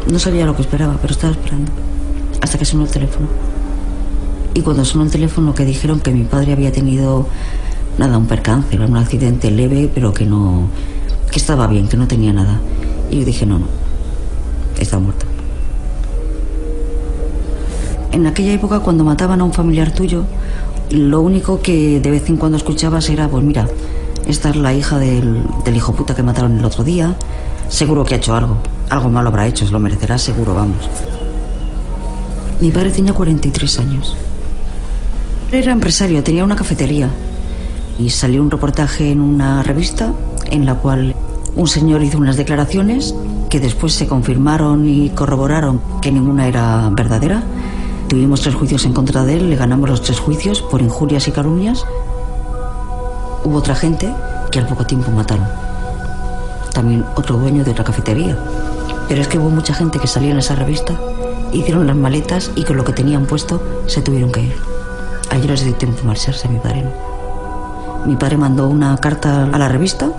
No 0.09 0.17
sabía 0.17 0.45
lo 0.45 0.55
que 0.55 0.61
esperaba, 0.61 0.97
pero 1.01 1.13
estaba 1.13 1.33
esperando. 1.33 1.69
Hasta 2.41 2.57
que 2.57 2.63
sonó 2.63 2.83
el 2.83 2.89
teléfono. 2.89 3.27
Y 4.53 4.61
cuando 4.61 4.85
sonó 4.85 5.03
el 5.03 5.11
teléfono 5.11 5.53
que 5.53 5.65
dijeron 5.65 5.99
que 5.99 6.11
mi 6.11 6.23
padre 6.23 6.53
había 6.53 6.71
tenido, 6.71 7.27
nada, 7.97 8.17
un 8.17 8.27
percance, 8.27 8.79
un 8.79 8.95
accidente 8.95 9.51
leve, 9.51 9.91
pero 9.93 10.13
que 10.13 10.25
no, 10.25 10.69
que 11.29 11.39
estaba 11.39 11.67
bien, 11.67 11.87
que 11.87 11.97
no 11.97 12.07
tenía 12.07 12.33
nada. 12.33 12.59
Y 13.11 13.19
yo 13.19 13.25
dije, 13.25 13.45
no, 13.45 13.59
no, 13.59 13.67
está 14.79 14.99
muerto. 14.99 15.25
En 18.11 18.25
aquella 18.27 18.53
época, 18.53 18.79
cuando 18.79 19.03
mataban 19.03 19.41
a 19.41 19.43
un 19.43 19.53
familiar 19.53 19.91
tuyo, 19.91 20.25
lo 20.89 21.21
único 21.21 21.61
que 21.61 21.99
de 21.99 22.11
vez 22.11 22.29
en 22.29 22.37
cuando 22.37 22.57
escuchabas 22.57 23.09
era, 23.09 23.27
pues 23.27 23.43
mira, 23.43 23.67
esta 24.27 24.49
es 24.49 24.55
la 24.55 24.73
hija 24.73 24.97
del, 24.97 25.43
del 25.63 25.75
hijo 25.75 25.93
puta 25.93 26.15
que 26.15 26.23
mataron 26.23 26.57
el 26.57 26.65
otro 26.65 26.83
día, 26.83 27.15
seguro 27.67 28.03
que 28.03 28.15
ha 28.15 28.17
hecho 28.17 28.35
algo, 28.35 28.57
algo 28.89 29.09
malo 29.09 29.29
habrá 29.29 29.47
hecho, 29.47 29.65
se 29.65 29.71
lo 29.71 29.79
merecerá 29.79 30.17
seguro, 30.17 30.55
vamos. 30.55 30.89
Mi 32.59 32.71
padre 32.71 32.91
tenía 32.91 33.13
43 33.13 33.79
años. 33.79 34.17
Era 35.51 35.71
empresario, 35.71 36.23
tenía 36.23 36.43
una 36.43 36.55
cafetería 36.55 37.09
y 37.97 38.09
salió 38.09 38.41
un 38.41 38.51
reportaje 38.51 39.11
en 39.11 39.21
una 39.21 39.63
revista 39.63 40.13
en 40.45 40.65
la 40.65 40.75
cual 40.75 41.15
un 41.55 41.67
señor 41.67 42.03
hizo 42.03 42.17
unas 42.17 42.37
declaraciones 42.37 43.13
que 43.49 43.59
después 43.59 43.93
se 43.93 44.07
confirmaron 44.07 44.87
y 44.87 45.09
corroboraron 45.09 45.81
que 46.01 46.11
ninguna 46.11 46.47
era 46.47 46.89
verdadera. 46.91 47.43
Tuvimos 48.07 48.41
tres 48.41 48.55
juicios 48.55 48.85
en 48.85 48.93
contra 48.93 49.23
de 49.23 49.35
él, 49.35 49.49
le 49.49 49.55
ganamos 49.55 49.89
los 49.89 50.01
tres 50.01 50.19
juicios 50.19 50.61
por 50.61 50.81
injurias 50.81 51.27
y 51.27 51.31
calumnias. 51.31 51.85
Hubo 53.43 53.57
otra 53.57 53.75
gente 53.75 54.13
que 54.51 54.59
al 54.59 54.67
poco 54.67 54.85
tiempo 54.85 55.11
mataron. 55.11 55.47
También 56.73 57.05
otro 57.15 57.37
dueño 57.37 57.63
de 57.63 57.71
otra 57.71 57.83
cafetería. 57.83 58.37
Pero 59.07 59.21
es 59.21 59.27
que 59.27 59.39
hubo 59.39 59.49
mucha 59.49 59.73
gente 59.73 59.99
que 59.99 60.07
salió 60.07 60.31
en 60.31 60.37
esa 60.37 60.55
revista, 60.55 60.93
hicieron 61.51 61.87
las 61.87 61.95
maletas 61.95 62.51
y 62.55 62.63
con 62.63 62.77
lo 62.77 62.83
que 62.83 62.93
tenían 62.93 63.25
puesto 63.25 63.61
se 63.87 64.01
tuvieron 64.01 64.31
que 64.31 64.41
ir. 64.43 64.55
A 65.31 65.35
ellos 65.35 65.49
les 65.49 65.65
dio 65.65 65.75
tiempo 65.75 66.03
marcharse, 66.03 66.47
a 66.47 66.51
mi 66.51 66.59
padre 66.59 66.83
no. 66.83 67.08
Mi 68.05 68.15
padre 68.15 68.37
mandó 68.37 68.67
una 68.67 68.97
carta 68.97 69.43
a 69.43 69.57
la 69.57 69.67
revista 69.67 70.11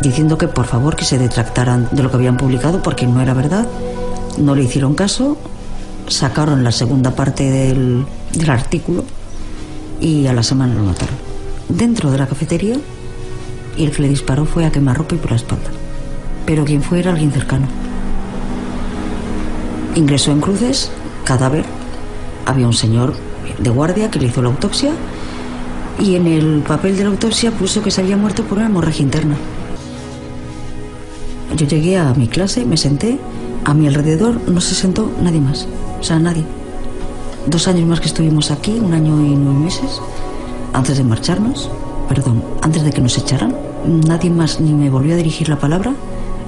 diciendo 0.00 0.38
que 0.38 0.48
por 0.48 0.66
favor 0.66 0.96
que 0.96 1.04
se 1.04 1.18
detractaran 1.18 1.88
de 1.90 2.02
lo 2.02 2.10
que 2.10 2.16
habían 2.16 2.36
publicado 2.36 2.82
porque 2.82 3.06
no 3.06 3.20
era 3.20 3.34
verdad. 3.34 3.66
No 4.38 4.54
le 4.54 4.64
hicieron 4.64 4.94
caso, 4.94 5.36
sacaron 6.08 6.64
la 6.64 6.72
segunda 6.72 7.12
parte 7.12 7.50
del, 7.50 8.06
artículo 8.48 9.04
y 10.00 10.26
a 10.26 10.32
la 10.32 10.42
semana 10.42 10.74
lo 10.74 10.84
mataron. 10.84 11.14
Dentro 11.68 12.10
de 12.10 12.18
la 12.18 12.26
cafetería 12.26 12.76
y 13.76 13.84
el 13.84 13.90
que 13.92 14.02
le 14.02 14.08
disparó 14.08 14.44
fue 14.44 14.64
a 14.64 14.72
quemarropa 14.72 15.14
y 15.14 15.18
por 15.18 15.30
la 15.30 15.36
espalda. 15.36 15.70
Pero 16.46 16.64
quien 16.64 16.82
fue 16.82 17.00
era 17.00 17.12
alguien 17.12 17.32
cercano. 17.32 17.66
Ingresó 19.94 20.32
en 20.32 20.40
cruces, 20.40 20.90
cadáver. 21.24 21.64
Había 22.46 22.66
un 22.66 22.72
señor 22.72 23.14
de 23.58 23.70
guardia 23.70 24.10
que 24.10 24.18
le 24.18 24.26
hizo 24.26 24.42
la 24.42 24.48
autopsia 24.48 24.92
y 26.00 26.16
en 26.16 26.26
el 26.26 26.62
papel 26.66 26.96
de 26.96 27.04
la 27.04 27.10
autopsia 27.10 27.50
puso 27.50 27.82
que 27.82 27.90
se 27.90 28.00
había 28.00 28.16
muerto 28.16 28.44
por 28.44 28.58
una 28.58 28.66
hemorragia 28.66 29.02
interna. 29.02 29.36
Yo 31.56 31.66
llegué 31.66 31.98
a 31.98 32.14
mi 32.14 32.26
clase, 32.26 32.64
me 32.64 32.76
senté, 32.76 33.18
a 33.64 33.74
mi 33.74 33.86
alrededor 33.86 34.40
no 34.48 34.60
se 34.60 34.74
sentó 34.74 35.12
nadie 35.22 35.40
más, 35.40 35.68
o 36.00 36.02
sea, 36.02 36.18
nadie. 36.18 36.44
Dos 37.46 37.68
años 37.68 37.86
más 37.86 38.00
que 38.00 38.06
estuvimos 38.06 38.50
aquí, 38.50 38.78
un 38.78 38.94
año 38.94 39.20
y 39.20 39.34
nueve 39.34 39.58
meses, 39.58 40.00
antes 40.72 40.96
de 40.96 41.04
marcharnos, 41.04 41.70
perdón, 42.08 42.42
antes 42.62 42.82
de 42.82 42.92
que 42.92 43.00
nos 43.00 43.18
echaran, 43.18 43.54
nadie 44.06 44.30
más 44.30 44.60
ni 44.60 44.72
me 44.72 44.88
volvió 44.88 45.14
a 45.14 45.16
dirigir 45.16 45.48
la 45.48 45.58
palabra, 45.58 45.94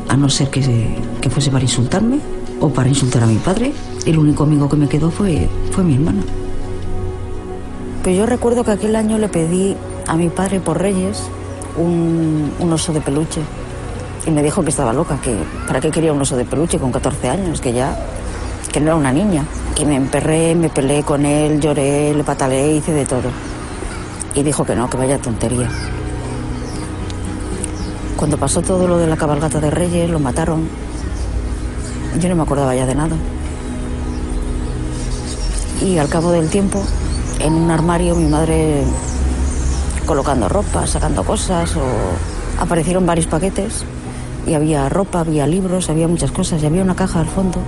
a 0.08 0.16
no 0.16 0.28
ser 0.28 0.50
que, 0.50 0.96
que 1.20 1.30
fuese 1.30 1.50
para 1.50 1.64
insultarme 1.64 2.20
o 2.60 2.70
para 2.70 2.88
insultar 2.88 3.22
a 3.22 3.26
mi 3.26 3.36
padre. 3.36 3.72
El 4.06 4.18
único 4.18 4.44
amigo 4.44 4.68
que 4.68 4.76
me 4.76 4.88
quedó 4.88 5.10
fue, 5.10 5.48
fue 5.72 5.84
mi 5.84 5.94
hermana. 5.94 6.22
Pero 8.02 8.16
yo 8.16 8.26
recuerdo 8.26 8.64
que 8.64 8.72
aquel 8.72 8.96
año 8.96 9.18
le 9.18 9.28
pedí 9.28 9.76
a 10.06 10.16
mi 10.16 10.28
padre 10.28 10.60
por 10.60 10.80
Reyes 10.80 11.22
un, 11.76 12.52
un 12.58 12.72
oso 12.72 12.92
de 12.92 13.00
peluche. 13.00 13.40
Y 14.26 14.30
me 14.30 14.42
dijo 14.42 14.62
que 14.62 14.70
estaba 14.70 14.92
loca, 14.92 15.18
que 15.20 15.36
para 15.66 15.80
qué 15.80 15.90
quería 15.90 16.12
un 16.12 16.20
oso 16.20 16.36
de 16.36 16.44
peluche 16.44 16.78
con 16.78 16.92
14 16.92 17.28
años, 17.28 17.60
que 17.60 17.72
ya 17.72 17.96
que 18.72 18.80
no 18.80 18.86
era 18.86 18.96
una 18.96 19.12
niña. 19.12 19.44
Que 19.76 19.84
me 19.84 19.96
emperré, 19.96 20.54
me 20.54 20.68
peleé 20.68 21.02
con 21.02 21.24
él, 21.24 21.60
lloré, 21.60 22.14
le 22.14 22.24
pataleé, 22.24 22.76
hice 22.76 22.92
de 22.92 23.04
todo. 23.04 23.30
Y 24.34 24.42
dijo 24.42 24.64
que 24.64 24.74
no, 24.74 24.88
que 24.88 24.96
vaya 24.96 25.18
tontería. 25.18 25.68
Cuando 28.16 28.38
pasó 28.38 28.62
todo 28.62 28.86
lo 28.86 28.98
de 28.98 29.06
la 29.06 29.16
cabalgata 29.16 29.60
de 29.60 29.70
Reyes, 29.70 30.10
lo 30.10 30.18
mataron. 30.18 30.68
Yo 32.18 32.28
no 32.28 32.36
me 32.36 32.42
acordaba 32.42 32.74
ya 32.74 32.86
de 32.86 32.94
nada. 32.94 33.16
Y 35.84 35.98
al 35.98 36.08
cabo 36.08 36.30
del 36.30 36.48
tiempo, 36.48 36.82
en 37.42 37.54
un 37.54 37.70
armario, 37.70 38.14
mi 38.14 38.28
madre 38.28 38.84
colocando 40.06 40.48
ropa, 40.48 40.86
sacando 40.86 41.24
cosas, 41.24 41.72
aparecieron 42.58 43.06
varios 43.06 43.26
paquetes 43.26 43.84
y 44.46 44.54
había 44.54 44.88
ropa, 44.88 45.20
había 45.20 45.46
libros, 45.46 45.90
había 45.90 46.08
muchas 46.08 46.30
cosas 46.30 46.62
y 46.62 46.66
había 46.66 46.82
una 46.82 46.94
caja 46.94 47.20
al 47.20 47.26
fondo. 47.26 47.58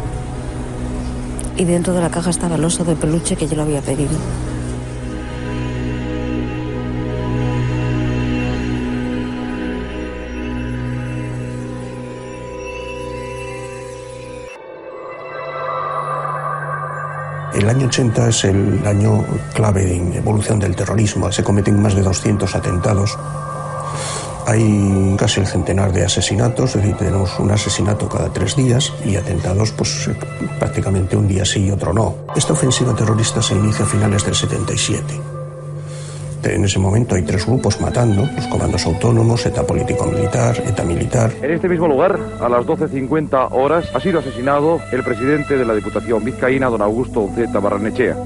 Y 1.56 1.64
dentro 1.64 1.94
de 1.94 2.00
la 2.00 2.10
caja 2.10 2.30
estaba 2.30 2.56
el 2.56 2.64
oso 2.64 2.84
de 2.84 2.96
peluche 2.96 3.36
que 3.36 3.46
yo 3.46 3.56
lo 3.56 3.62
había 3.62 3.80
pedido. 3.80 4.10
El 17.64 17.70
año 17.70 17.86
80 17.86 18.28
es 18.28 18.44
el 18.44 18.86
año 18.86 19.24
clave 19.54 19.96
en 19.96 20.12
evolución 20.12 20.60
del 20.60 20.76
terrorismo. 20.76 21.32
Se 21.32 21.42
cometen 21.42 21.80
más 21.80 21.94
de 21.94 22.02
200 22.02 22.54
atentados. 22.54 23.16
Hay 24.46 25.16
casi 25.18 25.40
el 25.40 25.46
centenar 25.46 25.90
de 25.90 26.04
asesinatos, 26.04 26.76
es 26.76 26.82
decir, 26.82 26.98
tenemos 26.98 27.38
un 27.38 27.50
asesinato 27.50 28.06
cada 28.06 28.30
tres 28.30 28.54
días 28.54 28.92
y 29.06 29.16
atentados 29.16 29.72
pues 29.72 30.10
prácticamente 30.58 31.16
un 31.16 31.26
día 31.26 31.46
sí 31.46 31.64
y 31.64 31.70
otro 31.70 31.94
no. 31.94 32.14
Esta 32.36 32.52
ofensiva 32.52 32.94
terrorista 32.94 33.40
se 33.40 33.54
inicia 33.54 33.86
a 33.86 33.88
finales 33.88 34.26
del 34.26 34.34
77. 34.34 35.33
En 36.44 36.64
ese 36.64 36.78
momento 36.78 37.14
hay 37.14 37.22
tres 37.22 37.46
grupos 37.46 37.80
matando, 37.80 38.28
los 38.34 38.46
comandos 38.48 38.84
autónomos, 38.86 39.44
ETA 39.46 39.66
político-militar, 39.66 40.62
ETA 40.66 40.84
militar. 40.84 41.32
En 41.42 41.50
este 41.50 41.68
mismo 41.68 41.88
lugar, 41.88 42.18
a 42.40 42.48
las 42.48 42.66
12.50 42.66 43.48
horas, 43.52 43.86
ha 43.94 44.00
sido 44.00 44.18
asesinado 44.20 44.80
el 44.92 45.02
presidente 45.02 45.56
de 45.56 45.64
la 45.64 45.74
Diputación 45.74 46.24
vizcaína, 46.24 46.68
don 46.68 46.82
Augusto 46.82 47.22
Uceta 47.22 47.60
Barranechea. 47.60 48.16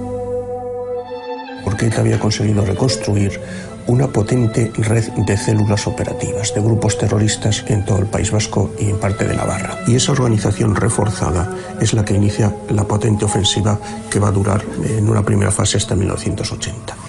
Porque 1.64 1.87
ETA 1.87 2.00
había 2.00 2.18
conseguido 2.18 2.64
reconstruir 2.64 3.40
una 3.87 4.07
potente 4.09 4.70
red 4.76 5.04
de 5.12 5.37
células 5.37 5.87
operativas, 5.87 6.54
de 6.54 6.61
grupos 6.61 6.98
terroristas 6.98 7.64
en 7.68 7.85
todo 7.85 7.98
el 7.98 8.07
País 8.07 8.31
Vasco 8.31 8.70
y 8.78 8.90
en 8.90 8.98
parte 8.98 9.26
de 9.26 9.35
Navarra. 9.35 9.78
Y 9.87 9.96
esa 9.96 10.12
organización 10.12 10.76
reforzada 10.76 11.50
es 11.81 11.94
la 11.94 12.04
que 12.04 12.14
inicia 12.14 12.54
la 12.68 12.85
potente 12.85 13.24
ofensiva 13.24 13.78
que 14.11 14.20
va 14.20 14.28
a 14.28 14.33
durar 14.33 14.62
en 14.85 15.09
una 15.09 15.22
primera 15.22 15.50
fase 15.50 15.78
hasta 15.78 15.94
1980. 15.94 17.07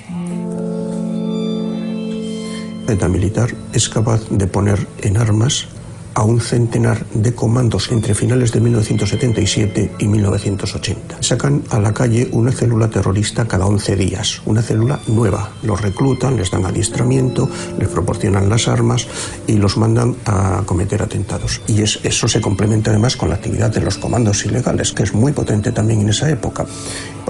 La 2.90 2.96
ETA 2.96 3.08
militar 3.08 3.50
es 3.72 3.88
capaz 3.88 4.28
de 4.32 4.48
poner 4.48 4.88
en 5.04 5.18
armas 5.18 5.68
a 6.16 6.24
un 6.24 6.42
centenar 6.42 7.06
de 7.14 7.36
comandos 7.36 7.92
entre 7.92 8.16
finales 8.16 8.52
de 8.52 8.62
1977 8.62 9.92
y 10.00 10.08
1980. 10.08 11.22
Sacan 11.22 11.62
a 11.70 11.80
la 11.80 11.94
calle 11.94 12.28
una 12.32 12.52
célula 12.52 12.90
terrorista 12.90 13.48
cada 13.48 13.68
11 13.68 13.96
días, 13.96 14.42
una 14.46 14.64
célula 14.64 15.00
nueva. 15.06 15.52
Los 15.62 15.82
reclutan, 15.82 16.36
les 16.36 16.50
dan 16.50 16.66
adiestramiento, 16.66 17.48
les 17.78 17.90
proporcionan 17.90 18.50
las 18.50 18.68
armas 18.68 19.08
y 19.46 19.54
los 19.54 19.78
mandan 19.78 20.16
a 20.26 20.64
cometer 20.66 21.04
atentados. 21.04 21.62
Y 21.68 21.84
es, 21.84 22.00
eso 22.02 22.28
se 22.28 22.42
complementa 22.42 22.90
además 22.90 23.16
con 23.16 23.30
la 23.30 23.36
actividad 23.36 23.70
de 23.70 23.82
los 23.82 24.00
comandos 24.00 24.44
ilegales, 24.46 24.94
que 24.94 25.04
es 25.04 25.14
muy 25.14 25.32
potente 25.32 25.72
también 25.72 26.02
en 26.02 26.10
esa 26.10 26.28
época. 26.28 26.66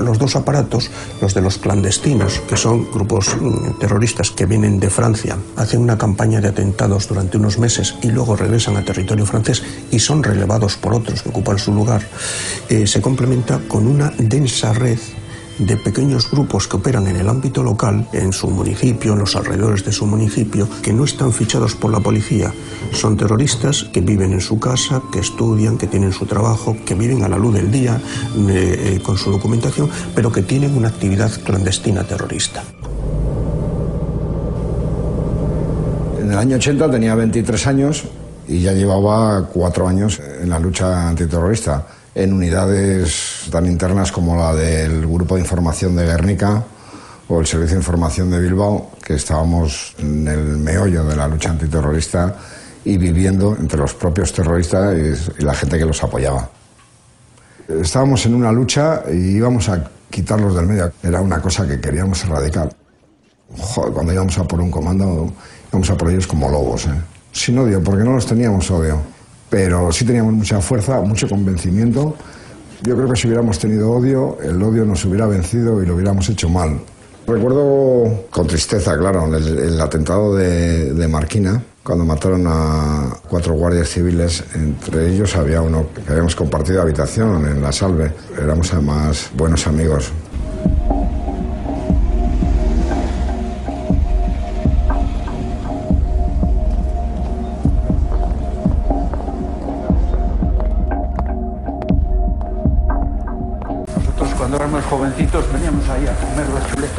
Los 0.02 0.20
dos 0.20 0.36
aparatos, 0.36 0.90
los 1.22 1.34
de 1.34 1.42
los 1.42 1.58
clandestinos, 1.58 2.40
que 2.48 2.58
son 2.58 2.90
grupos 2.92 3.36
terroristas 3.80 4.32
que 4.32 4.46
vienen 4.46 4.80
de 4.80 4.90
Francia, 4.90 5.38
hacen 5.56 5.82
una 5.82 5.98
campaña 5.98 6.42
de 6.42 6.50
atentados 6.50 7.08
durante 7.08 7.38
unos 7.38 7.58
meses 7.58 7.96
y 8.02 8.10
luego 8.10 8.36
regresan 8.36 8.78
a 8.78 8.86
territorio 8.86 9.26
francés 9.26 9.64
y 9.92 10.00
son 10.00 10.24
relevados 10.24 10.78
por 10.78 10.94
otros 10.94 11.22
que 11.22 11.30
ocupan 11.30 11.60
su 11.60 11.74
lugar, 11.74 12.02
eh, 12.70 12.88
se 12.88 13.02
complementa 13.02 13.60
con 13.68 13.88
una 13.88 14.12
densa 14.18 14.74
red 14.74 15.00
de 15.60 15.78
pequeños 15.78 16.32
grupos 16.32 16.68
que 16.68 16.78
operan 16.78 17.08
en 17.08 17.18
el 17.18 17.30
ámbito 17.30 17.62
local, 17.64 18.08
en 18.14 18.34
su 18.34 18.50
municipio, 18.50 19.14
en 19.14 19.20
los 19.20 19.36
alrededores 19.36 19.86
de 19.86 19.92
su 19.92 20.06
municipio, 20.06 20.68
que 20.82 20.94
no 20.94 21.04
están 21.04 21.34
fichados 21.34 21.76
por 21.76 21.92
la 21.92 22.00
policía. 22.00 22.54
Son 22.94 23.18
terroristas 23.18 23.84
que 23.84 24.02
viven 24.02 24.34
en 24.34 24.42
su 24.42 24.60
casa, 24.60 25.02
que 25.12 25.20
estudian, 25.20 25.78
que 25.78 25.88
tienen 25.88 26.14
su 26.14 26.26
trabajo, 26.26 26.78
que 26.86 26.96
viven 26.96 27.24
a 27.24 27.28
la 27.30 27.38
luz 27.38 27.56
del 27.56 27.72
día 27.72 28.02
eh, 28.50 28.96
eh, 28.96 29.00
con 29.04 29.18
su 29.18 29.32
documentación, 29.32 29.90
pero 30.16 30.32
que 30.32 30.44
tienen 30.44 30.76
una 30.78 30.88
actividad 30.88 31.32
clandestina 31.44 32.04
terrorista. 32.06 32.64
En 36.20 36.32
el 36.32 36.38
año 36.38 36.56
80 36.56 36.90
tenía 36.92 37.16
23 37.16 37.68
años 37.68 38.04
y 38.48 38.62
ya 38.62 38.74
llevaba 38.74 39.48
cuatro 39.48 39.88
años 39.88 40.20
en 40.42 40.50
la 40.50 40.60
lucha 40.60 41.10
antiterrorista 41.10 41.99
en 42.16 42.34
unidades 42.34 43.48
tan 43.52 43.66
internas 43.66 44.12
como 44.12 44.36
la 44.36 44.54
del 44.54 45.06
Grupo 45.08 45.36
de 45.36 45.42
Información 45.42 45.96
de 45.96 46.06
Guernica 46.06 46.64
o 47.28 47.40
el 47.40 47.46
Servicio 47.46 47.76
de 47.76 47.82
Información 47.82 48.32
de 48.32 48.40
Bilbao, 48.40 48.92
que 49.04 49.14
estábamos 49.14 49.96
en 50.00 50.28
el 50.28 50.58
meollo 50.58 51.04
de 51.04 51.16
la 51.16 51.28
lucha 51.28 51.52
antiterrorista 51.52 52.36
y 52.84 52.98
viviendo 52.98 53.56
entre 53.60 53.80
los 53.80 53.94
propios 53.94 54.34
terroristas 54.34 54.96
y 55.38 55.44
la 55.44 55.54
gente 55.54 55.78
que 55.78 55.86
los 55.86 56.04
apoyaba. 56.04 56.50
Estábamos 57.68 58.26
en 58.26 58.34
una 58.34 58.52
lucha 58.52 59.04
y 59.12 59.38
íbamos 59.38 59.70
a 59.70 59.84
quitarlos 60.10 60.56
del 60.56 60.66
medio. 60.66 60.92
Era 61.04 61.22
una 61.22 61.40
cosa 61.40 61.68
que 61.68 61.80
queríamos 61.80 62.24
erradicar. 62.24 62.74
Cuando 63.94 64.12
íbamos 64.12 64.38
a 64.40 64.44
por 64.44 64.60
un 64.60 64.72
comando, 64.72 65.32
íbamos 65.70 65.90
a 65.90 65.98
por 65.98 66.10
ellos 66.10 66.26
como 66.26 66.50
lobos. 66.50 66.88
¿eh? 66.88 67.02
Sin 67.32 67.60
odio, 67.60 67.84
porque 67.84 68.04
no 68.04 68.14
los 68.14 68.26
teníamos 68.26 68.72
odio 68.72 69.19
pero 69.50 69.92
sí 69.92 70.06
teníamos 70.06 70.34
mucha 70.34 70.62
fuerza, 70.62 71.02
mucho 71.02 71.28
convencimiento. 71.28 72.16
Yo 72.84 72.96
creo 72.96 73.10
que 73.10 73.16
si 73.16 73.28
hubiéramos 73.28 73.60
tenido 73.60 73.92
odio, 73.92 74.38
el 74.42 74.62
odio 74.62 74.86
nos 74.86 75.04
hubiera 75.06 75.26
vencido 75.26 75.82
y 75.84 75.86
lo 75.86 75.96
hubiéramos 75.96 76.30
hecho 76.30 76.50
mal. 76.50 76.80
Recuerdo 77.28 78.26
con 78.32 78.48
tristeza, 78.48 78.98
claro, 78.98 79.26
el, 79.36 79.80
atentado 79.80 80.36
de, 80.36 80.94
de, 80.94 81.08
Marquina, 81.08 81.62
cuando 81.84 82.04
mataron 82.04 82.46
a 82.48 83.18
cuatro 83.30 83.54
guardias 83.54 83.90
civiles, 83.90 84.44
entre 84.56 85.14
ellos 85.14 85.36
había 85.36 85.62
uno 85.62 85.88
que 85.94 86.12
habíamos 86.12 86.36
compartido 86.36 86.82
habitación 86.82 87.46
en 87.46 87.62
La 87.62 87.72
Salve, 87.72 88.12
éramos 88.42 88.74
además 88.74 89.30
buenos 89.36 89.68
amigos. 89.68 90.12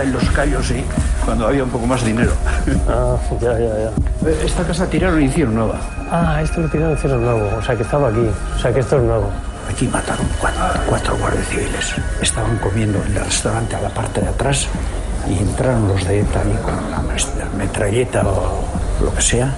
Chuleta 0.00 0.04
y 0.04 0.12
los 0.12 0.30
callos 0.30 0.70
y 0.70 0.84
cuando 1.24 1.46
había 1.46 1.64
un 1.64 1.70
poco 1.70 1.86
más 1.86 2.04
dinero. 2.04 2.32
Ah, 2.88 3.16
ya, 3.40 3.58
ya, 3.58 3.74
ya. 3.78 4.30
Esta 4.44 4.64
casa 4.64 4.86
tiraron 4.86 5.20
y 5.22 5.26
hicieron 5.26 5.54
nueva. 5.54 5.80
Ah, 6.10 6.40
esto 6.42 6.60
lo 6.60 6.68
tiraron 6.68 6.92
y 6.92 6.94
hicieron 6.94 7.24
nuevo, 7.24 7.50
o 7.58 7.62
sea 7.62 7.76
que 7.76 7.82
estaba 7.82 8.08
aquí, 8.08 8.26
o 8.56 8.58
sea 8.58 8.72
que 8.72 8.80
esto 8.80 8.96
es 8.96 9.02
nuevo. 9.02 9.30
Aquí 9.68 9.86
mataron 9.86 10.26
cuatro, 10.40 10.62
cuatro 10.88 11.16
guardias 11.18 11.46
civiles. 11.48 11.94
Estaban 12.20 12.56
comiendo 12.58 13.00
en 13.04 13.16
el 13.16 13.24
restaurante 13.24 13.76
a 13.76 13.80
la 13.80 13.90
parte 13.90 14.20
de 14.20 14.28
atrás 14.28 14.66
y 15.28 15.38
entraron 15.38 15.86
los 15.86 16.04
de 16.04 16.20
ETA 16.20 16.40
ahí 16.40 16.58
con 16.62 16.90
la 16.90 17.46
metralleta 17.56 18.22
o 18.26 18.64
lo 19.04 19.14
que 19.14 19.22
sea. 19.22 19.54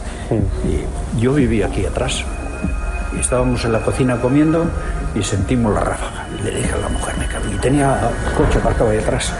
Y 0.65 1.21
yo 1.21 1.33
vivía 1.33 1.67
aquí 1.67 1.87
atrás. 1.87 2.25
Y 3.17 3.21
estábamos 3.21 3.65
en 3.65 3.73
la 3.73 3.81
cocina 3.81 4.17
comiendo 4.21 4.67
y 5.15 5.23
sentimos 5.23 5.75
la 5.75 5.81
ráfaga. 5.81 6.27
Y 6.39 6.43
le 6.43 6.51
dije 6.57 6.75
a 6.75 6.79
la 6.79 6.89
mujer, 6.89 7.17
me 7.19 7.27
cago. 7.27 7.45
Y 7.51 7.59
tenía 7.59 7.99
coche 8.37 8.59
aparcado 8.59 8.91
ahí 8.91 8.99
atrás. 8.99 9.33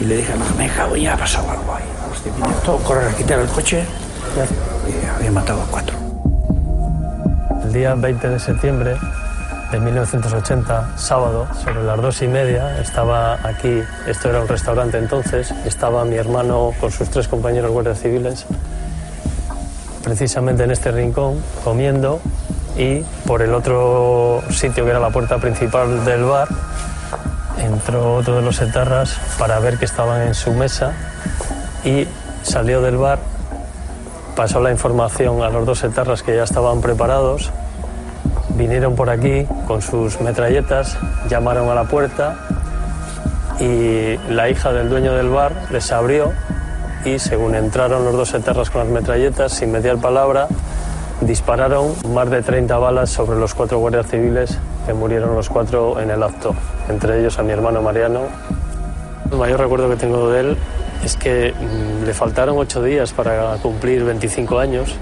Y 0.00 0.04
le 0.04 0.16
dije 0.18 0.34
mujer, 0.34 0.56
me 0.56 0.68
cago, 0.68 0.96
ya 0.96 1.14
ha 1.14 1.16
pasado 1.16 1.50
algo 1.50 1.74
ahí. 1.74 1.84
los 2.08 2.22
civiles, 2.22 2.62
todo 2.62 2.78
correr 2.78 3.08
a 3.08 3.16
quitar 3.16 3.38
el 3.40 3.48
coche 3.48 3.84
y 4.86 5.06
había 5.06 5.32
matado 5.32 5.62
a 5.62 5.66
cuatro. 5.66 5.96
El 7.64 7.72
día 7.72 7.94
20 7.94 8.28
de 8.28 8.38
septiembre 8.38 8.96
de 9.72 9.80
1980, 9.80 10.96
sábado, 10.96 11.46
sobre 11.62 11.82
las 11.82 12.00
dos 12.00 12.22
y 12.22 12.28
media, 12.28 12.80
estaba 12.80 13.34
aquí, 13.46 13.82
esto 14.06 14.30
era 14.30 14.40
un 14.40 14.48
restaurante 14.48 14.96
entonces, 14.96 15.52
estaba 15.66 16.04
mi 16.06 16.16
hermano 16.16 16.72
con 16.80 16.90
sus 16.90 17.10
tres 17.10 17.28
compañeros 17.28 17.70
guardias 17.72 18.00
civiles, 18.00 18.46
precisamente 20.02 20.62
en 20.62 20.70
este 20.70 20.90
rincón, 20.90 21.42
comiendo, 21.64 22.20
y 22.78 23.00
por 23.26 23.42
el 23.42 23.52
otro 23.52 24.42
sitio 24.50 24.84
que 24.84 24.90
era 24.90 25.00
la 25.00 25.10
puerta 25.10 25.36
principal 25.36 26.02
del 26.04 26.24
bar, 26.24 26.48
entró 27.68 28.16
otro 28.16 28.36
de 28.36 28.42
los 28.42 28.60
etarras 28.60 29.16
para 29.38 29.58
ver 29.60 29.78
que 29.78 29.84
estaban 29.84 30.22
en 30.22 30.34
su 30.34 30.52
mesa 30.52 30.92
y 31.84 32.06
salió 32.42 32.82
del 32.82 32.96
bar, 32.96 33.18
pasó 34.34 34.60
la 34.60 34.70
información 34.70 35.42
a 35.42 35.50
los 35.50 35.64
dos 35.64 35.84
etarras 35.84 36.22
que 36.22 36.34
ya 36.34 36.44
estaban 36.44 36.80
preparados 36.80 37.52
vinieron 38.58 38.96
por 38.96 39.08
aquí 39.08 39.46
con 39.66 39.80
sus 39.80 40.20
metralletas, 40.20 40.98
llamaron 41.30 41.68
a 41.70 41.74
la 41.74 41.84
puerta 41.84 42.36
y 43.60 44.18
la 44.28 44.50
hija 44.50 44.72
del 44.72 44.88
dueño 44.88 45.14
del 45.14 45.28
bar 45.28 45.52
les 45.70 45.90
abrió 45.92 46.32
y 47.04 47.20
según 47.20 47.54
entraron 47.54 48.04
los 48.04 48.14
dos 48.14 48.34
eterras 48.34 48.70
con 48.70 48.82
las 48.82 48.90
metralletas, 48.90 49.52
sin 49.52 49.70
mediar 49.70 49.98
palabra, 49.98 50.48
dispararon 51.20 51.94
más 52.12 52.28
de 52.30 52.42
30 52.42 52.76
balas 52.78 53.10
sobre 53.10 53.38
los 53.38 53.54
cuatro 53.54 53.78
guardias 53.78 54.08
civiles 54.08 54.58
que 54.86 54.92
murieron 54.92 55.34
los 55.36 55.48
cuatro 55.48 56.00
en 56.00 56.10
el 56.10 56.22
acto, 56.22 56.54
entre 56.88 57.20
ellos 57.20 57.38
a 57.38 57.42
mi 57.42 57.52
hermano 57.52 57.82
Mariano. 57.82 58.22
El 59.30 59.38
mayor 59.38 59.60
recuerdo 59.60 59.88
que 59.88 59.96
tengo 59.96 60.30
de 60.30 60.40
él 60.40 60.56
es 61.04 61.16
que 61.16 61.52
mm, 61.52 62.04
le 62.04 62.14
faltaron 62.14 62.56
ocho 62.58 62.82
días 62.82 63.12
para 63.12 63.56
cumplir 63.56 64.04
25 64.04 64.58
años 64.58 64.98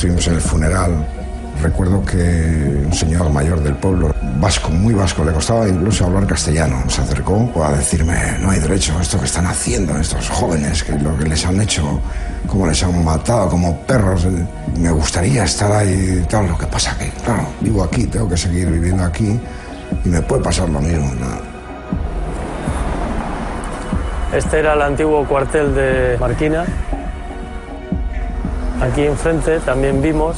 estuvimos 0.00 0.26
en 0.28 0.34
el 0.34 0.40
funeral. 0.40 1.06
Recuerdo 1.60 2.02
que 2.06 2.16
un 2.86 2.92
señor 2.94 3.28
mayor 3.28 3.62
del 3.62 3.74
pueblo, 3.74 4.14
vasco, 4.40 4.70
muy 4.70 4.94
vasco, 4.94 5.24
le 5.24 5.32
costaba 5.32 5.68
incluso 5.68 6.06
hablar 6.06 6.26
castellano, 6.26 6.82
se 6.88 7.02
acercó 7.02 7.50
a 7.62 7.72
decirme, 7.72 8.14
no 8.40 8.50
hay 8.50 8.60
derecho 8.60 8.96
a 8.98 9.02
esto 9.02 9.18
que 9.18 9.26
están 9.26 9.46
haciendo 9.46 9.96
estos 9.98 10.28
jóvenes, 10.30 10.82
que 10.82 10.92
lo 10.98 11.16
que 11.16 11.24
les 11.26 11.44
han 11.44 11.60
hecho, 11.60 12.00
cómo 12.46 12.66
les 12.66 12.82
han 12.82 13.04
matado 13.04 13.48
como 13.50 13.76
perros. 13.82 14.26
Me 14.76 14.90
gustaría 14.90 15.44
estar 15.44 15.70
ahí, 15.70 16.24
tal, 16.28 16.48
lo 16.48 16.56
que 16.56 16.66
pasa 16.66 16.96
que, 16.96 17.10
claro, 17.24 17.46
vivo 17.60 17.84
aquí, 17.84 18.06
tengo 18.06 18.28
que 18.28 18.36
seguir 18.36 18.70
viviendo 18.70 19.04
aquí 19.04 19.38
y 20.04 20.08
me 20.08 20.22
puede 20.22 20.42
pasar 20.42 20.68
lo 20.68 20.80
mismo. 20.80 21.10
Este 24.32 24.60
era 24.60 24.74
el 24.74 24.82
antiguo 24.82 25.26
cuartel 25.26 25.74
de 25.74 26.16
Marquina, 26.18 26.64
Aquí 28.80 29.02
enfrente 29.04 29.60
también 29.60 30.00
vimos 30.00 30.36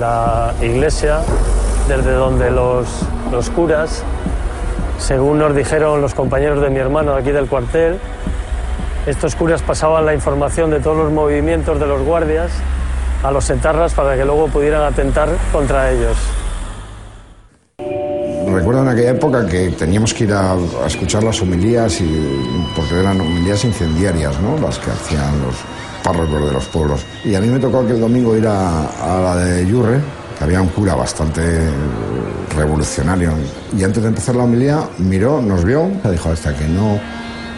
la 0.00 0.52
iglesia 0.60 1.20
desde 1.88 2.12
donde 2.12 2.50
los, 2.50 2.86
los 3.30 3.50
curas, 3.50 4.02
según 4.98 5.38
nos 5.38 5.54
dijeron 5.54 6.00
los 6.00 6.14
compañeros 6.14 6.60
de 6.62 6.70
mi 6.70 6.78
hermano 6.78 7.14
aquí 7.14 7.30
del 7.30 7.46
cuartel, 7.46 7.98
estos 9.06 9.34
curas 9.34 9.62
pasaban 9.62 10.06
la 10.06 10.14
información 10.14 10.70
de 10.70 10.80
todos 10.80 10.96
los 10.96 11.12
movimientos 11.12 11.78
de 11.78 11.86
los 11.86 12.02
guardias 12.02 12.50
a 13.22 13.30
los 13.30 13.48
etarras 13.50 13.92
para 13.94 14.16
que 14.16 14.24
luego 14.24 14.48
pudieran 14.48 14.82
atentar 14.82 15.28
contra 15.52 15.90
ellos. 15.90 16.16
Recuerdo 18.46 18.82
en 18.82 18.88
aquella 18.88 19.10
época 19.10 19.46
que 19.46 19.70
teníamos 19.70 20.14
que 20.14 20.24
ir 20.24 20.32
a, 20.32 20.56
escuchar 20.86 21.24
las 21.24 21.40
homilías 21.42 22.00
y, 22.00 22.70
porque 22.76 23.00
eran 23.00 23.20
homilías 23.20 23.64
incendiarias, 23.64 24.38
¿no? 24.40 24.58
las 24.58 24.78
que 24.78 24.90
hacían 24.90 25.42
los, 25.42 25.56
párrocos 26.04 26.44
de 26.44 26.52
los 26.52 26.66
pueblos. 26.66 27.04
Y 27.24 27.34
a 27.34 27.40
mí 27.40 27.48
me 27.48 27.58
tocó 27.58 27.80
aquel 27.80 27.98
domingo 27.98 28.36
ir 28.36 28.46
a, 28.46 28.86
la 29.02 29.36
de 29.36 29.66
Yurre, 29.66 29.98
había 30.44 30.60
un 30.60 30.68
cura 30.68 30.94
bastante 30.94 31.40
revolucionario. 32.54 33.32
Y 33.76 33.82
antes 33.82 34.02
de 34.02 34.10
empezar 34.10 34.36
la 34.36 34.44
homilía, 34.44 34.88
miró, 34.98 35.40
nos 35.40 35.64
vio, 35.64 35.90
dijo, 36.10 36.30
hasta 36.30 36.54
que 36.54 36.68
no, 36.68 37.00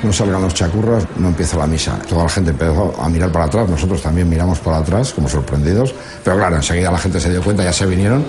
no 0.03 0.13
salgan 0.13 0.41
los 0.41 0.55
chacurras, 0.55 1.05
no 1.17 1.29
empieza 1.29 1.57
la 1.57 1.67
misa. 1.67 1.99
Toda 2.09 2.23
la 2.23 2.29
gente 2.29 2.53
empezó 2.53 2.95
a 3.01 3.09
mirar 3.09 3.33
para 3.33 3.47
atrás, 3.47 3.69
nosotros 3.69 4.01
también 4.01 4.29
miramos 4.29 4.61
para 4.61 4.79
atrás, 4.79 5.13
como 5.13 5.29
sorprendidos. 5.29 5.95
Pero 6.23 6.37
claro, 6.37 6.57
enseguida 6.57 6.93
la 6.93 6.99
gente 6.99 7.19
se 7.19 7.31
dio 7.31 7.43
cuenta, 7.43 7.65
ya 7.65 7.73
se 7.73 7.87
vinieron. 7.87 8.25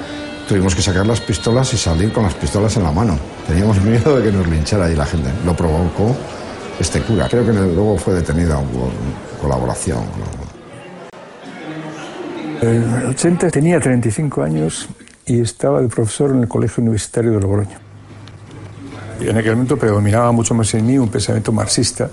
Tuvimos 0.47 0.73
que 0.73 0.81
sacar 0.81 1.05
las 1.05 1.21
pistolas 1.21 1.71
y 1.73 1.77
salir 1.77 2.11
con 2.11 2.23
las 2.23 2.33
pistolas 2.33 2.75
en 2.77 2.83
la 2.83 2.91
mano. 2.91 3.17
Teníamos 3.47 3.79
miedo 3.83 4.17
de 4.17 4.23
que 4.23 4.35
nos 4.35 4.47
linchara 4.47 4.85
ahí 4.85 4.95
la 4.95 5.05
gente. 5.05 5.29
Lo 5.45 5.55
provocó 5.55 6.15
este 6.79 7.01
cura. 7.01 7.27
Creo 7.29 7.45
que 7.45 7.53
luego 7.53 7.97
fue 7.97 8.15
detenido 8.15 8.59
por 8.61 8.89
colaboración. 9.39 9.99
En 12.61 12.83
el 12.93 13.05
80 13.07 13.49
tenía 13.51 13.79
35 13.79 14.41
años 14.41 14.89
y 15.25 15.41
estaba 15.41 15.81
de 15.81 15.87
profesor 15.89 16.31
en 16.31 16.41
el 16.41 16.47
Colegio 16.47 16.81
Universitario 16.81 17.31
de 17.31 17.39
Logroño. 17.39 17.77
En 19.19 19.37
aquel 19.37 19.51
momento 19.53 19.77
predominaba 19.77 20.31
mucho 20.31 20.53
más 20.53 20.73
en 20.73 20.85
mí 20.85 20.97
un 20.97 21.09
pensamiento 21.09 21.51
marxista. 21.51 22.09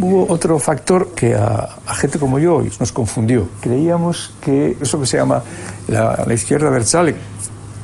Hubo 0.00 0.30
otro 0.32 0.58
factor 0.58 1.14
que 1.14 1.34
a, 1.34 1.68
gente 1.94 2.18
como 2.18 2.38
yo 2.38 2.62
nos 2.78 2.92
confundió. 2.92 3.48
Creíamos 3.60 4.34
que 4.40 4.76
eso 4.80 5.00
que 5.00 5.06
se 5.06 5.16
llama 5.16 5.42
la, 5.88 6.24
la 6.26 6.34
izquierda 6.34 6.70
versal 6.70 7.14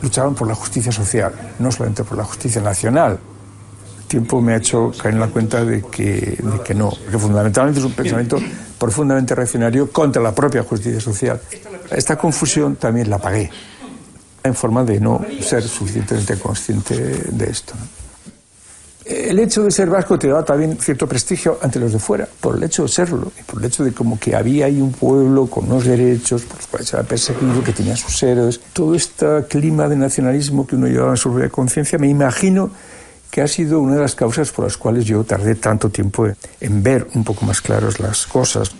luchaban 0.02 0.34
por 0.34 0.48
la 0.48 0.54
justicia 0.54 0.92
social, 0.92 1.32
no 1.58 1.72
solamente 1.72 2.04
por 2.04 2.18
la 2.18 2.24
justicia 2.24 2.60
nacional, 2.60 3.18
tiempo 4.06 4.40
me 4.40 4.54
ha 4.54 4.56
hecho 4.56 4.92
caer 5.00 5.14
en 5.14 5.20
la 5.20 5.28
cuenta 5.28 5.64
de 5.64 5.82
que, 5.82 6.38
de 6.42 6.60
que 6.64 6.74
no, 6.74 6.92
que 7.10 7.18
fundamentalmente 7.18 7.80
es 7.80 7.86
un 7.86 7.92
pensamiento 7.92 8.38
profundamente 8.78 9.34
reaccionario 9.34 9.90
contra 9.90 10.22
la 10.22 10.34
propia 10.34 10.62
justicia 10.62 11.00
social. 11.00 11.40
Esta 11.90 12.16
confusión 12.16 12.76
también 12.76 13.10
la 13.10 13.18
pagué 13.18 13.50
en 14.42 14.54
forma 14.54 14.84
de 14.84 15.00
no 15.00 15.24
ser 15.40 15.62
suficientemente 15.62 16.38
consciente 16.38 16.94
de 16.96 17.46
esto. 17.46 17.74
El 19.04 19.38
hecho 19.38 19.62
de 19.62 19.70
ser 19.70 19.88
vasco 19.88 20.18
te 20.18 20.26
da 20.26 20.44
también 20.44 20.76
cierto 20.80 21.06
prestigio 21.06 21.60
ante 21.62 21.78
los 21.78 21.92
de 21.92 21.98
fuera, 22.00 22.26
por 22.40 22.56
el 22.56 22.64
hecho 22.64 22.82
de 22.82 22.88
serlo, 22.88 23.30
y 23.38 23.42
por 23.44 23.60
el 23.60 23.66
hecho 23.66 23.84
de 23.84 23.92
como 23.92 24.18
que 24.18 24.34
había 24.34 24.66
ahí 24.66 24.80
un 24.80 24.90
pueblo 24.90 25.46
con 25.46 25.66
unos 25.66 25.84
derechos, 25.84 26.42
por 26.42 26.56
los 26.56 26.66
cuales 26.66 26.88
se 26.88 26.96
había 26.96 27.08
perseguido, 27.08 27.62
que 27.62 27.72
tenía 27.72 27.96
sus 27.96 28.20
héroes. 28.24 28.60
Todo 28.72 28.96
este 28.96 29.44
clima 29.48 29.88
de 29.88 29.94
nacionalismo 29.94 30.66
que 30.66 30.74
uno 30.74 30.88
llevaba 30.88 31.12
en 31.12 31.16
su 31.18 31.30
propia 31.30 31.48
conciencia, 31.50 31.98
me 31.98 32.08
imagino 32.08 32.72
que 33.36 33.42
ha 33.42 33.48
sido 33.48 33.80
una 33.80 33.96
de 33.96 34.00
las 34.00 34.14
causas 34.14 34.50
por 34.50 34.64
las 34.64 34.78
cuales 34.78 35.04
yo 35.04 35.22
tardé 35.22 35.56
tanto 35.56 35.90
tiempo 35.90 36.26
en 36.58 36.82
ver 36.82 37.06
un 37.12 37.22
poco 37.22 37.44
más 37.44 37.60
claras 37.60 38.00
las 38.00 38.26
cosas. 38.26 38.70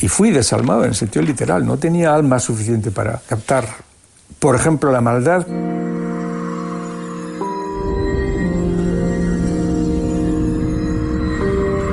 Y 0.00 0.08
fui 0.08 0.30
desalmado 0.30 0.84
en 0.84 0.88
el 0.88 0.94
sentido 0.94 1.22
literal, 1.26 1.66
no 1.66 1.76
tenía 1.76 2.14
alma 2.14 2.38
suficiente 2.38 2.90
para 2.90 3.20
captar, 3.28 3.66
por 4.38 4.54
ejemplo, 4.54 4.90
la 4.90 5.02
maldad. 5.02 5.46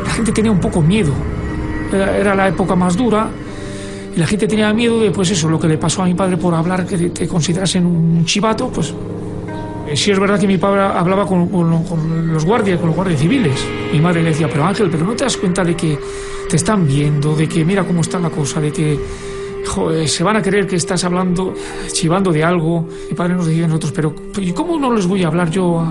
La 0.05 0.13
gente 0.13 0.31
tenía 0.31 0.53
un 0.53 0.61
poco 0.61 0.81
miedo, 0.81 1.11
era, 1.91 2.33
la 2.33 2.47
época 2.47 2.77
más 2.77 2.95
dura, 2.95 3.27
y 4.15 4.17
la 4.17 4.25
gente 4.25 4.47
tenía 4.47 4.71
miedo 4.71 5.01
de, 5.01 5.11
pues 5.11 5.31
eso, 5.31 5.49
lo 5.49 5.59
que 5.59 5.67
le 5.67 5.77
pasó 5.77 6.01
a 6.01 6.05
mi 6.05 6.13
padre 6.13 6.37
por 6.37 6.53
hablar, 6.53 6.85
que 6.85 7.09
te 7.09 7.27
considerasen 7.27 7.85
un 7.85 8.23
chivato, 8.23 8.69
pues 8.69 8.93
sí 9.93 10.11
es 10.11 10.19
verdad 10.19 10.39
que 10.39 10.47
mi 10.47 10.57
padre 10.57 10.81
hablaba 10.81 11.25
con, 11.25 11.49
los 12.31 12.45
guardias, 12.45 12.79
con 12.79 12.87
los 12.87 12.95
guardias 12.95 13.19
civiles. 13.19 13.65
Mi 13.91 13.99
madre 13.99 14.23
le 14.23 14.29
decía, 14.29 14.47
pero 14.49 14.65
Ángel, 14.65 14.89
pero 14.89 15.05
no 15.05 15.13
te 15.13 15.23
das 15.23 15.37
cuenta 15.37 15.63
de 15.63 15.75
que 15.75 15.97
te 16.49 16.55
están 16.55 16.87
viendo, 16.87 17.35
de 17.35 17.47
que 17.47 17.63
mira 17.65 17.83
cómo 17.83 18.01
está 18.01 18.19
la 18.19 18.29
cosa, 18.29 18.59
de 18.59 18.71
que 18.71 18.99
se 20.05 20.23
van 20.23 20.37
a 20.37 20.41
creer 20.41 20.67
que 20.67 20.75
estás 20.75 21.03
hablando, 21.03 21.53
chivando 21.91 22.31
de 22.31 22.43
algo. 22.43 22.87
Mi 23.09 23.15
padre 23.15 23.35
nos 23.35 23.47
decía 23.47 23.65
a 23.65 23.67
nosotros, 23.67 23.91
pero 23.93 24.15
¿y 24.39 24.51
cómo 24.51 24.79
no 24.79 24.93
les 24.93 25.05
voy 25.05 25.23
a 25.23 25.27
hablar 25.27 25.49
yo 25.49 25.85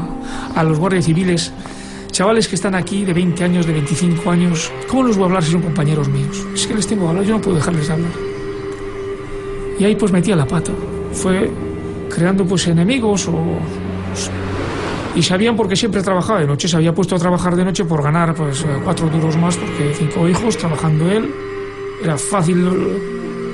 a, 0.54 0.64
los 0.64 0.78
guardias 0.78 1.04
civiles? 1.04 1.52
Chavales 2.10 2.46
que 2.46 2.54
están 2.54 2.74
aquí 2.74 3.04
de 3.04 3.12
20 3.12 3.42
años, 3.44 3.66
de 3.66 3.72
25 3.72 4.30
años, 4.30 4.70
¿cómo 4.88 5.04
les 5.04 5.16
voy 5.16 5.24
a 5.24 5.26
hablar 5.26 5.42
si 5.42 5.50
son 5.50 5.62
compañeros 5.62 6.08
míos? 6.08 6.46
Es 6.54 6.66
que 6.66 6.74
les 6.74 6.86
tengo 6.86 7.02
que 7.04 7.08
hablar, 7.08 7.24
yo 7.24 7.34
no 7.34 7.40
puedo 7.40 7.56
dejarles 7.56 7.90
hablar. 7.90 8.12
Y 9.78 9.84
ahí 9.84 9.96
pues 9.96 10.12
metía 10.12 10.36
la 10.36 10.46
pata. 10.46 10.70
Fue 11.12 11.50
creando 12.08 12.44
pues 12.44 12.66
enemigos 12.68 13.26
o 13.26 13.34
y 15.14 15.22
sabían 15.22 15.56
porque 15.56 15.76
siempre 15.76 16.02
trabajaba 16.02 16.40
de 16.40 16.46
noche, 16.46 16.66
se 16.68 16.76
había 16.76 16.92
puesto 16.94 17.14
a 17.14 17.18
trabajar 17.18 17.54
de 17.54 17.64
noche 17.64 17.84
por 17.84 18.02
ganar 18.02 18.34
pues 18.34 18.62
eh, 18.62 18.80
cuatro 18.82 19.08
duros 19.08 19.36
más 19.36 19.56
porque 19.56 19.94
cinco 19.96 20.28
hijos 20.28 20.56
trabajando 20.56 21.10
él, 21.10 21.32
era 22.02 22.18
fácil 22.18 22.68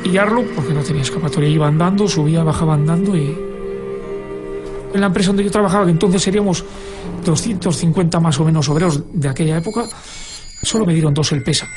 pillarlo 0.02 0.42
porque 0.54 0.72
no 0.72 0.82
tenía 0.82 1.02
escapatoria, 1.02 1.48
iba 1.48 1.66
andando, 1.66 2.08
subía, 2.08 2.42
bajaba 2.42 2.74
andando 2.74 3.16
y 3.16 3.36
en 4.92 5.00
la 5.00 5.06
empresa 5.06 5.28
donde 5.28 5.44
yo 5.44 5.50
trabajaba, 5.50 5.84
que 5.84 5.92
entonces 5.92 6.22
seríamos 6.22 6.64
250 7.24 8.18
más 8.20 8.40
o 8.40 8.44
menos 8.44 8.68
obreros 8.68 9.02
de 9.12 9.28
aquella 9.28 9.58
época, 9.58 9.84
solo 10.62 10.84
me 10.84 10.94
dieron 10.94 11.14
dos 11.14 11.30
el 11.32 11.42
pésame. 11.42 11.72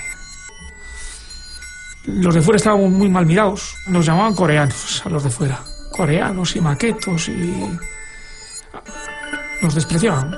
Los 2.06 2.34
de 2.36 2.42
fuera 2.42 2.58
estaban 2.58 2.92
muy 2.92 3.10
mal 3.10 3.26
mirados, 3.26 3.76
nos 3.88 4.06
llamaban 4.06 4.34
coreanos 4.34 5.04
a 5.06 5.10
los 5.10 5.24
de 5.24 5.30
fuera, 5.30 5.60
coreanos 5.92 6.56
y 6.56 6.62
maquetos 6.62 7.30
y 7.30 7.54
nos 9.64 9.76
despreciaban. 9.76 10.36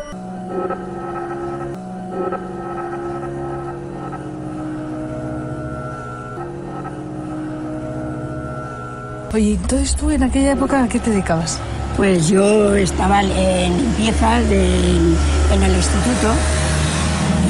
Oye, 9.34 9.56
entonces 9.56 9.96
tú 9.96 10.12
en 10.12 10.24
aquella 10.24 10.54
época 10.54 10.84
a 10.84 10.88
qué 10.88 11.00
te 11.00 11.10
dedicabas? 11.10 11.60
Pues 11.98 12.30
yo 12.30 12.74
estaba 12.76 13.22
en 13.22 13.78
limpieza 13.78 14.40
en 14.40 15.64
el 15.64 15.76
instituto, 15.76 16.32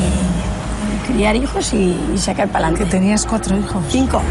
eh, 0.02 1.12
criar 1.12 1.36
hijos 1.36 1.74
y, 1.74 1.96
sacar 2.18 2.48
para 2.48 2.68
adelante. 2.68 2.86
¿Que 2.86 2.90
tenías 2.90 3.26
cuatro 3.26 3.56
hijos? 3.58 3.84
Cinco. 3.90 4.22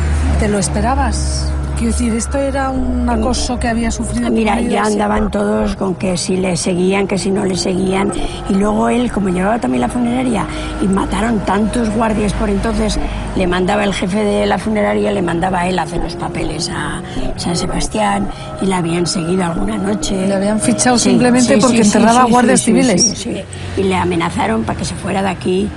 ¿Te 0.41 0.49
lo 0.49 0.59
esperabas? 0.59 1.49
Quiero 1.85 1.99
decir, 1.99 2.15
¿esto 2.15 2.39
era 2.39 2.71
un 2.71 3.07
acoso 3.11 3.59
que 3.59 3.69
había 3.69 3.91
sufrido? 3.91 4.31
Mira, 4.31 4.59
ya 4.59 4.85
andaban 4.85 5.31
todos 5.31 5.77
con 5.77 5.97
que 5.97 6.17
si 6.17 6.39
le 6.39 6.57
seguían, 6.57 7.07
que 7.07 7.19
si 7.19 7.31
no 7.31 7.45
le 7.45 7.59
seguían. 7.59 8.11
Y 8.49 8.55
luego 8.55 8.89
él, 8.89 9.13
como 9.13 9.29
llevaba 9.29 9.59
también 9.59 9.83
la 9.83 9.91
funeraria, 9.91 10.47
y 10.81 10.87
mataron 10.87 11.41
tantos 11.41 11.91
guardias 11.91 12.33
por 12.33 12.49
entonces, 12.49 12.99
le 13.37 13.47
mandaba 13.47 13.85
el 13.85 13.93
jefe 13.93 14.25
de 14.25 14.47
la 14.47 14.57
funeraria, 14.57 15.13
le 15.13 15.21
mandaba 15.21 15.61
a 15.61 15.69
él 15.69 15.79
a 15.79 15.83
hacer 15.83 16.03
los 16.03 16.17
papeles 16.17 16.71
a 16.75 17.03
San 17.37 17.55
Sebastián 17.55 18.31
y 18.63 18.65
la 18.65 18.79
habían 18.79 19.07
seguido 19.07 19.45
alguna 19.45 19.77
noche. 19.77 20.27
Le 20.27 20.37
habían 20.37 20.61
fichado 20.61 20.97
simplemente 20.97 21.59
porque 21.59 21.83
enterraba 21.83 22.25
guardias 22.25 22.63
civiles. 22.63 23.11
sí, 23.11 23.15
sí. 23.15 23.43
Y 23.77 23.83
le 23.83 23.97
amenazaron 23.97 24.65
para 24.65 24.79
que 24.79 24.87
se 24.87 24.95
fuera 24.95 25.21
de 25.21 25.29
aquí. 25.29 25.69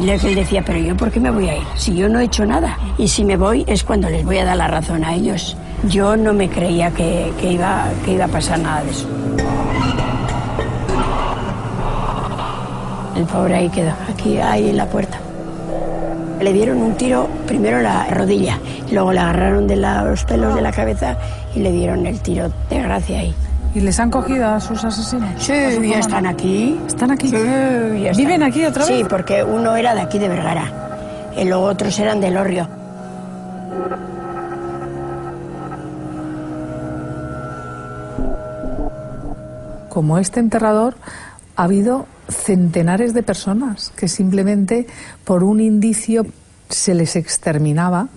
Y 0.00 0.10
él 0.10 0.34
decía, 0.34 0.62
pero 0.66 0.78
yo 0.78 0.96
por 0.96 1.10
qué 1.10 1.20
me 1.20 1.30
voy 1.30 1.48
a 1.48 1.56
ir? 1.56 1.62
Si 1.76 1.94
yo 1.94 2.08
no 2.08 2.18
he 2.18 2.24
hecho 2.24 2.44
nada. 2.44 2.76
Y 2.98 3.08
si 3.08 3.24
me 3.24 3.36
voy 3.36 3.64
es 3.66 3.84
cuando 3.84 4.10
les 4.10 4.24
voy 4.24 4.38
a 4.38 4.44
dar 4.44 4.56
la 4.56 4.66
razón 4.66 5.04
a 5.04 5.14
ellos. 5.14 5.56
Yo 5.88 6.16
no 6.16 6.32
me 6.32 6.48
creía 6.48 6.90
que, 6.90 7.32
iba, 7.42 7.86
que 8.04 8.12
iba 8.12 8.24
a 8.24 8.28
pasar 8.28 8.58
nada 8.58 8.82
de 8.82 8.90
eso. 8.90 9.08
El 13.16 13.24
pobre 13.26 13.54
ahí 13.54 13.68
quedó, 13.68 13.92
aquí, 14.12 14.38
ahí 14.38 14.70
en 14.70 14.76
la 14.76 14.86
puerta. 14.86 15.18
Le 16.40 16.52
dieron 16.52 16.78
un 16.78 16.94
tiro 16.94 17.28
primero 17.46 17.76
en 17.76 17.84
la 17.84 18.06
rodilla, 18.06 18.58
luego 18.90 19.12
le 19.12 19.20
agarraron 19.20 19.68
de 19.68 19.76
los 19.76 20.24
pelos 20.24 20.54
de 20.54 20.62
la 20.62 20.72
cabeza 20.72 21.16
y 21.54 21.60
le 21.60 21.70
dieron 21.70 22.06
el 22.06 22.20
tiro 22.20 22.50
de 22.68 22.82
gracia 22.82 23.20
ahí. 23.20 23.34
¿Y 23.74 23.80
les 23.80 23.98
han 23.98 24.10
cogido 24.10 24.46
a 24.46 24.60
sus 24.60 24.84
asesinos? 24.84 25.30
Sí, 25.42 25.52
¿A 25.52 25.72
su 25.72 25.82
ya 25.82 25.98
están 25.98 26.26
aquí. 26.26 26.80
¿Están 26.86 27.10
aquí? 27.10 27.28
Sí, 27.28 27.36
ya 27.36 28.10
están. 28.10 28.16
¿Viven 28.16 28.42
aquí 28.44 28.64
otra 28.64 28.86
vez? 28.86 28.96
Sí, 28.96 29.04
porque 29.08 29.42
uno 29.42 29.74
era 29.74 29.94
de 29.94 30.00
aquí 30.00 30.18
de 30.20 30.28
Vergara 30.28 31.32
y 31.36 31.44
luego 31.44 31.64
otros 31.64 31.98
eran 31.98 32.20
del 32.20 32.36
Orrio. 32.36 32.68
Como 39.88 40.18
este 40.18 40.38
enterrador, 40.40 40.94
ha 41.56 41.64
habido 41.64 42.06
centenares 42.28 43.12
de 43.12 43.22
personas 43.22 43.92
que 43.96 44.08
simplemente 44.08 44.86
por 45.24 45.42
un 45.44 45.60
indicio 45.60 46.26
se 46.68 46.94
les 46.94 47.16
exterminaba, 47.16 48.08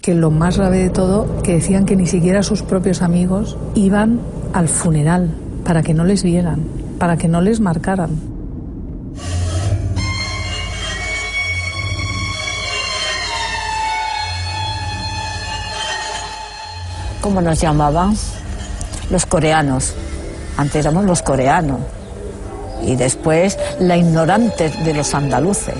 que 0.00 0.14
lo 0.14 0.30
más 0.30 0.58
grave 0.58 0.78
de 0.78 0.90
todo, 0.90 1.42
que 1.42 1.54
decían 1.54 1.86
que 1.86 1.96
ni 1.96 2.06
siquiera 2.06 2.42
sus 2.42 2.62
propios 2.62 3.02
amigos 3.02 3.56
iban 3.74 4.20
al 4.52 4.68
funeral 4.68 5.30
para 5.64 5.82
que 5.82 5.94
no 5.94 6.04
les 6.04 6.22
vieran, 6.22 6.60
para 6.98 7.16
que 7.16 7.28
no 7.28 7.40
les 7.40 7.60
marcaran. 7.60 8.10
¿Cómo 17.20 17.40
nos 17.40 17.60
llamaban? 17.60 18.16
Los 19.10 19.26
coreanos. 19.26 19.94
Antes 20.56 20.84
éramos 20.84 21.04
los 21.04 21.22
coreanos. 21.22 21.78
Y 22.82 22.96
después 22.96 23.56
la 23.78 23.96
ignorante 23.96 24.68
de 24.68 24.92
los 24.92 25.14
andaluces. 25.14 25.76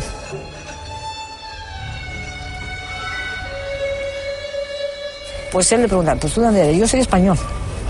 Pues 5.50 5.70
él 5.72 5.82
le 5.82 5.88
preguntaba, 5.88 6.18
pues 6.18 6.32
tú 6.32 6.40
dónde 6.40 6.62
eres? 6.62 6.78
Yo 6.78 6.87
soy 6.87 7.00
español. 7.00 7.37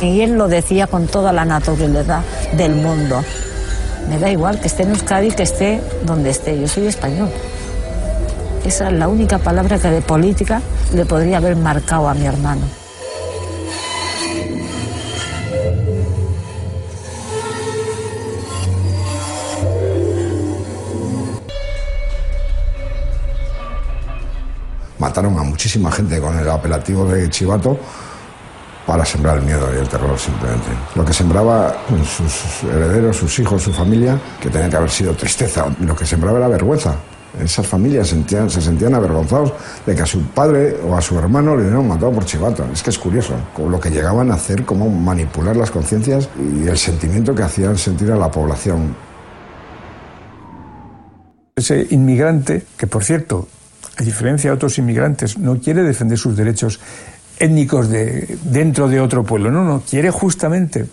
Y 0.03 0.21
él 0.21 0.33
lo 0.33 0.49
decía 0.49 0.88
con 0.88 1.07
toda 1.07 1.33
la 1.33 1.45
naturalidad 1.45 2.25
del 2.57 2.75
mundo. 2.75 3.23
Me 4.09 4.19
da 4.19 4.29
igual 4.31 4.59
que 4.61 4.67
esté 4.67 4.83
en 4.83 4.91
Euskadi, 4.91 5.31
que 5.31 5.45
esté 5.45 5.81
donde 6.05 6.31
esté. 6.31 6.61
Yo 6.61 6.67
soy 6.67 6.88
español. 6.88 7.31
Esa 8.65 8.88
es 8.88 8.95
la 8.95 9.07
única 9.07 9.38
palabra 9.38 9.79
que 9.79 9.88
de 9.88 10.03
política 10.03 10.61
le 10.93 11.05
podría 11.05 11.37
haber 11.37 11.55
marcado 11.55 12.09
a 12.09 12.15
mi 12.15 12.27
hermano. 12.27 12.62
Mataron 24.99 25.38
a 25.38 25.43
muchísima 25.45 25.93
gente 25.93 26.21
con 26.21 26.37
el 26.37 26.49
apelativo 26.49 27.05
de 27.05 27.31
chivato 27.31 27.79
para 28.87 29.05
sembrar 29.05 29.38
el 29.38 29.45
miedo 29.45 29.68
y 29.75 29.79
el 29.79 29.88
terror 29.88 30.18
simplemente. 30.18 30.68
Lo 30.95 31.05
que 31.05 31.12
sembraba 31.12 31.75
sus 32.05 32.64
herederos, 32.64 33.16
sus 33.16 33.38
hijos, 33.38 33.62
su 33.62 33.73
familia, 33.73 34.18
que 34.40 34.51
tenía 34.51 34.68
que 34.68 34.77
haber 34.77 34.90
sido 34.90 35.14
tristeza, 35.14 35.66
lo 35.81 35.95
que 35.95 36.05
sembraba 36.05 36.38
era 36.38 36.49
vergüenza. 36.49 36.97
Esas 37.40 37.66
familias 37.66 38.09
sentían- 38.09 38.51
se 38.51 38.61
sentían 38.61 38.95
avergonzados 38.95 39.55
de 39.87 39.95
que 39.95 40.03
a 40.03 40.07
su 40.07 40.21
padre 40.27 40.77
o 40.87 40.95
a 40.95 41.01
su 41.01 41.18
hermano 41.18 41.57
le 41.57 41.62
hubieran 41.62 41.88
matado 41.88 42.12
por 42.12 42.27
chivato. 42.27 42.62
Es 42.71 42.83
que 42.83 42.90
es 42.90 42.99
curioso 42.99 43.33
lo 43.57 43.81
que 43.81 43.90
llegaban 43.90 44.31
a 44.31 44.35
hacer, 44.35 44.66
cómo 44.66 44.90
manipular 44.90 45.57
las 45.57 45.71
conciencias 45.71 46.29
y 46.38 46.68
el 46.68 46.77
sentimiento 46.77 47.35
que 47.35 47.42
hacían 47.42 47.79
sentir 47.79 48.12
a 48.12 48.16
la 48.16 48.31
población. 48.31 48.95
Ese 51.57 51.87
inmigrante, 51.90 52.64
que 52.77 52.87
por 52.87 53.03
cierto, 53.05 53.49
a 53.99 54.03
diferencia 54.03 54.51
de 54.51 54.57
otros 54.57 54.77
inmigrantes, 54.79 55.38
no 55.38 55.59
quiere 55.59 55.83
defender 55.83 56.18
sus 56.18 56.37
derechos 56.37 56.81
étnicos 57.38 57.88
de, 57.88 58.38
dentro 58.45 58.88
de 58.88 59.01
otro 59.01 59.25
pueblo, 59.25 59.51
no, 59.51 59.64
no, 59.64 59.83
quiere 59.88 60.11
justamente 60.11 60.87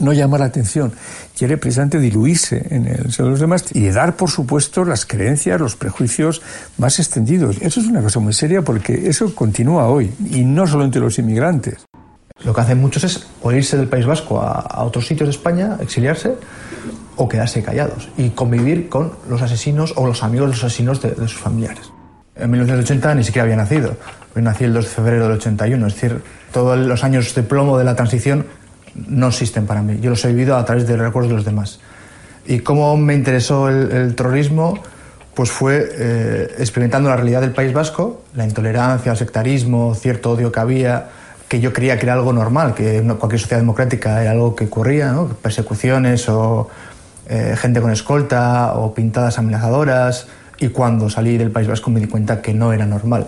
no 0.00 0.12
llamar 0.12 0.40
la 0.40 0.46
atención, 0.46 0.92
quiere 1.36 1.56
precisamente 1.56 1.98
diluirse 1.98 2.66
en 2.70 2.86
el 2.86 3.12
seno 3.12 3.26
de 3.26 3.30
los 3.32 3.40
demás 3.40 3.64
y 3.72 3.88
dar, 3.88 4.16
por 4.16 4.30
supuesto, 4.30 4.84
las 4.84 5.06
creencias, 5.06 5.60
los 5.60 5.76
prejuicios 5.76 6.42
más 6.76 6.98
extendidos. 6.98 7.56
Eso 7.60 7.80
es 7.80 7.86
una 7.86 8.02
cosa 8.02 8.20
muy 8.20 8.32
seria 8.32 8.62
porque 8.62 9.08
eso 9.08 9.34
continúa 9.34 9.86
hoy, 9.86 10.12
y 10.30 10.44
no 10.44 10.66
solo 10.66 10.84
entre 10.84 11.00
los 11.00 11.18
inmigrantes. 11.18 11.86
Lo 12.44 12.54
que 12.54 12.60
hacen 12.60 12.80
muchos 12.80 13.02
es 13.04 13.26
o 13.42 13.50
irse 13.50 13.76
del 13.76 13.88
País 13.88 14.06
Vasco 14.06 14.40
a, 14.40 14.84
otros 14.84 15.06
sitios 15.06 15.28
de 15.28 15.32
España, 15.32 15.76
exiliarse, 15.80 16.34
o 17.16 17.28
quedarse 17.28 17.64
callados 17.64 18.08
y 18.16 18.30
convivir 18.30 18.88
con 18.88 19.12
los 19.28 19.42
asesinos 19.42 19.92
o 19.96 20.06
los 20.06 20.22
amigos 20.22 20.50
de 20.50 20.54
los 20.54 20.64
asesinos 20.64 21.02
de, 21.02 21.10
de 21.10 21.26
sus 21.26 21.40
familiares. 21.40 21.90
En 22.36 22.50
1980 22.50 23.14
ni 23.16 23.24
siquiera 23.24 23.42
había 23.42 23.56
nacido. 23.56 23.96
Yo 24.38 24.42
nací 24.42 24.62
el 24.62 24.72
2 24.72 24.84
de 24.84 24.90
febrero 24.90 25.24
del 25.24 25.32
81, 25.32 25.84
es 25.88 25.94
decir, 25.94 26.22
todos 26.52 26.78
los 26.78 27.02
años 27.02 27.34
de 27.34 27.42
plomo 27.42 27.76
de 27.76 27.82
la 27.82 27.96
transición 27.96 28.46
no 28.94 29.26
existen 29.26 29.66
para 29.66 29.82
mí. 29.82 29.98
Yo 30.00 30.10
los 30.10 30.24
he 30.24 30.28
vivido 30.28 30.56
a 30.56 30.64
través 30.64 30.86
de 30.86 30.96
recuerdos 30.96 31.30
de 31.30 31.34
los 31.34 31.44
demás. 31.44 31.80
¿Y 32.46 32.60
cómo 32.60 32.96
me 32.96 33.14
interesó 33.14 33.68
el, 33.68 33.90
el 33.90 34.14
terrorismo? 34.14 34.78
Pues 35.34 35.50
fue 35.50 35.88
eh, 35.92 36.54
experimentando 36.58 37.08
la 37.08 37.16
realidad 37.16 37.40
del 37.40 37.50
País 37.50 37.72
Vasco, 37.72 38.22
la 38.34 38.44
intolerancia, 38.44 39.10
el 39.10 39.18
sectarismo, 39.18 39.96
cierto 39.96 40.30
odio 40.30 40.52
que 40.52 40.60
había, 40.60 41.08
que 41.48 41.58
yo 41.58 41.72
creía 41.72 41.98
que 41.98 42.06
era 42.06 42.12
algo 42.12 42.32
normal, 42.32 42.74
que 42.74 42.98
en 42.98 43.08
cualquier 43.16 43.40
sociedad 43.40 43.60
democrática 43.60 44.22
era 44.22 44.30
algo 44.30 44.54
que 44.54 44.66
ocurría, 44.66 45.10
¿no? 45.10 45.26
persecuciones 45.26 46.28
o 46.28 46.68
eh, 47.28 47.56
gente 47.58 47.80
con 47.80 47.90
escolta 47.90 48.74
o 48.74 48.94
pintadas 48.94 49.36
amenazadoras. 49.36 50.28
Y 50.60 50.68
cuando 50.68 51.10
salí 51.10 51.38
del 51.38 51.50
País 51.50 51.66
Vasco 51.66 51.90
me 51.90 51.98
di 51.98 52.06
cuenta 52.06 52.40
que 52.40 52.54
no 52.54 52.72
era 52.72 52.86
normal. 52.86 53.26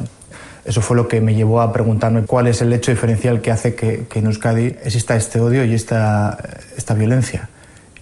Eso 0.65 0.83
fue 0.83 0.97
lo 0.97 1.09
que 1.09 1.21
me 1.21 1.35
llevó 1.35 1.61
a 1.61 1.73
preguntarme 1.73 2.25
cuál 2.25 2.47
es 2.47 2.61
el 2.61 2.73
hecho 2.73 2.91
diferencial 2.91 3.41
que 3.41 3.51
hace 3.51 3.75
que, 3.75 4.07
que 4.09 4.19
en 4.19 4.27
Euskadi 4.27 4.77
exista 4.85 5.17
este 5.17 5.41
odio 5.41 5.65
y 5.65 5.75
esta, 5.75 6.39
esta 6.77 6.95
violencia. 6.95 7.49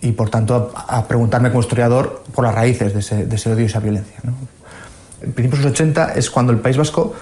Y 0.01 0.13
por 0.13 0.31
tanto 0.31 0.73
a, 0.75 1.07
preguntarme 1.07 1.51
como 1.51 1.61
historiador 1.61 2.23
por 2.35 2.45
las 2.45 2.55
raíces 2.55 2.93
de 2.95 3.01
ese, 3.01 3.27
de 3.27 3.37
ese 3.37 3.53
odio 3.53 3.63
y 3.63 3.67
esa 3.67 3.81
violencia. 3.81 4.19
¿no? 4.25 4.33
En 5.23 5.33
principios 5.33 5.63
de 5.63 5.71
los 5.71 5.73
80 5.73 6.15
es 6.15 6.31
cuando 6.31 6.53
el 6.53 6.59
País 6.59 6.77
Vasco 6.77 7.15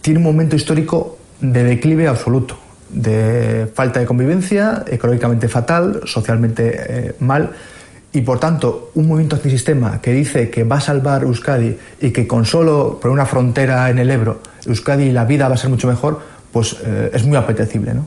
tiene 0.00 0.18
un 0.18 0.24
momento 0.24 0.54
histórico 0.56 1.18
de 1.40 1.64
declive 1.64 2.06
absoluto, 2.08 2.56
de 2.90 3.70
falta 3.74 4.00
de 4.00 4.06
convivencia, 4.06 4.84
económicamente 4.86 5.48
fatal, 5.48 6.02
socialmente 6.04 6.72
eh, 6.76 7.14
mal, 7.20 7.50
y 8.14 8.20
por 8.20 8.38
tanto 8.38 8.90
un 8.94 9.08
movimiento 9.08 9.36
antisistema 9.36 10.00
que 10.00 10.12
dice 10.12 10.48
que 10.48 10.62
va 10.62 10.76
a 10.76 10.80
salvar 10.80 11.24
Euskadi 11.24 11.76
y 12.00 12.10
que 12.12 12.26
con 12.26 12.46
solo 12.46 12.98
poner 13.00 13.12
una 13.12 13.26
frontera 13.26 13.90
en 13.90 13.98
el 13.98 14.08
Ebro, 14.08 14.40
Euskadi 14.64 15.06
y 15.06 15.12
la 15.12 15.24
vida 15.24 15.48
va 15.48 15.54
a 15.54 15.58
ser 15.58 15.68
mucho 15.68 15.88
mejor, 15.88 16.20
pues 16.52 16.76
eh, 16.84 17.10
es 17.12 17.26
muy 17.26 17.36
apetecible. 17.36 17.92
¿no? 17.92 18.06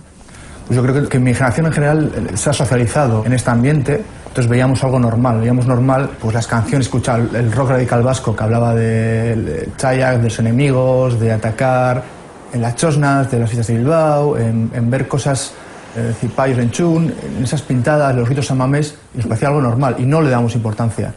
Pues 0.66 0.78
yo 0.78 0.84
creo 0.84 1.04
que, 1.04 1.10
que 1.10 1.20
mi 1.20 1.34
generación 1.34 1.66
en 1.66 1.74
general 1.74 2.12
eh, 2.16 2.38
se 2.38 2.50
ha 2.50 2.54
socializado 2.54 3.26
en 3.26 3.34
este 3.34 3.52
ambiente, 3.52 4.02
entonces 4.28 4.48
veíamos 4.48 4.82
algo 4.86 4.98
normal, 4.98 5.42
veíamos 5.42 5.68
normal 5.68 6.12
pues 6.22 6.34
las 6.34 6.48
canciones, 6.48 6.88
escuchar 6.88 7.28
el, 7.34 7.52
rock 7.52 7.72
radical 7.72 8.02
vasco 8.02 8.34
que 8.34 8.44
hablaba 8.46 8.74
de 8.74 9.68
Chayak, 9.76 10.20
de 10.20 10.24
los 10.24 10.40
enemigos, 10.40 11.20
de 11.20 11.34
atacar, 11.34 12.02
en 12.54 12.62
las 12.62 12.78
chosnas, 12.78 13.30
de 13.30 13.40
las 13.40 13.50
fiestas 13.50 13.68
de 13.68 13.78
Bilbao, 13.78 14.38
en, 14.38 14.72
en 14.74 14.90
ver 14.90 15.06
cosas 15.10 15.54
eh, 15.98 16.14
Cipayos 16.20 16.60
en 16.60 16.72
Chun, 16.72 17.14
en 17.38 17.44
esas 17.44 17.62
pintadas, 17.62 18.16
los 18.16 18.30
ritos 18.30 18.46
samamés, 18.46 18.96
nos 19.14 19.26
parecía 19.26 19.48
algo 19.50 19.62
normal 19.62 19.96
y 19.98 20.06
no 20.06 20.22
le 20.22 20.30
damos 20.30 20.56
importancia. 20.56 21.14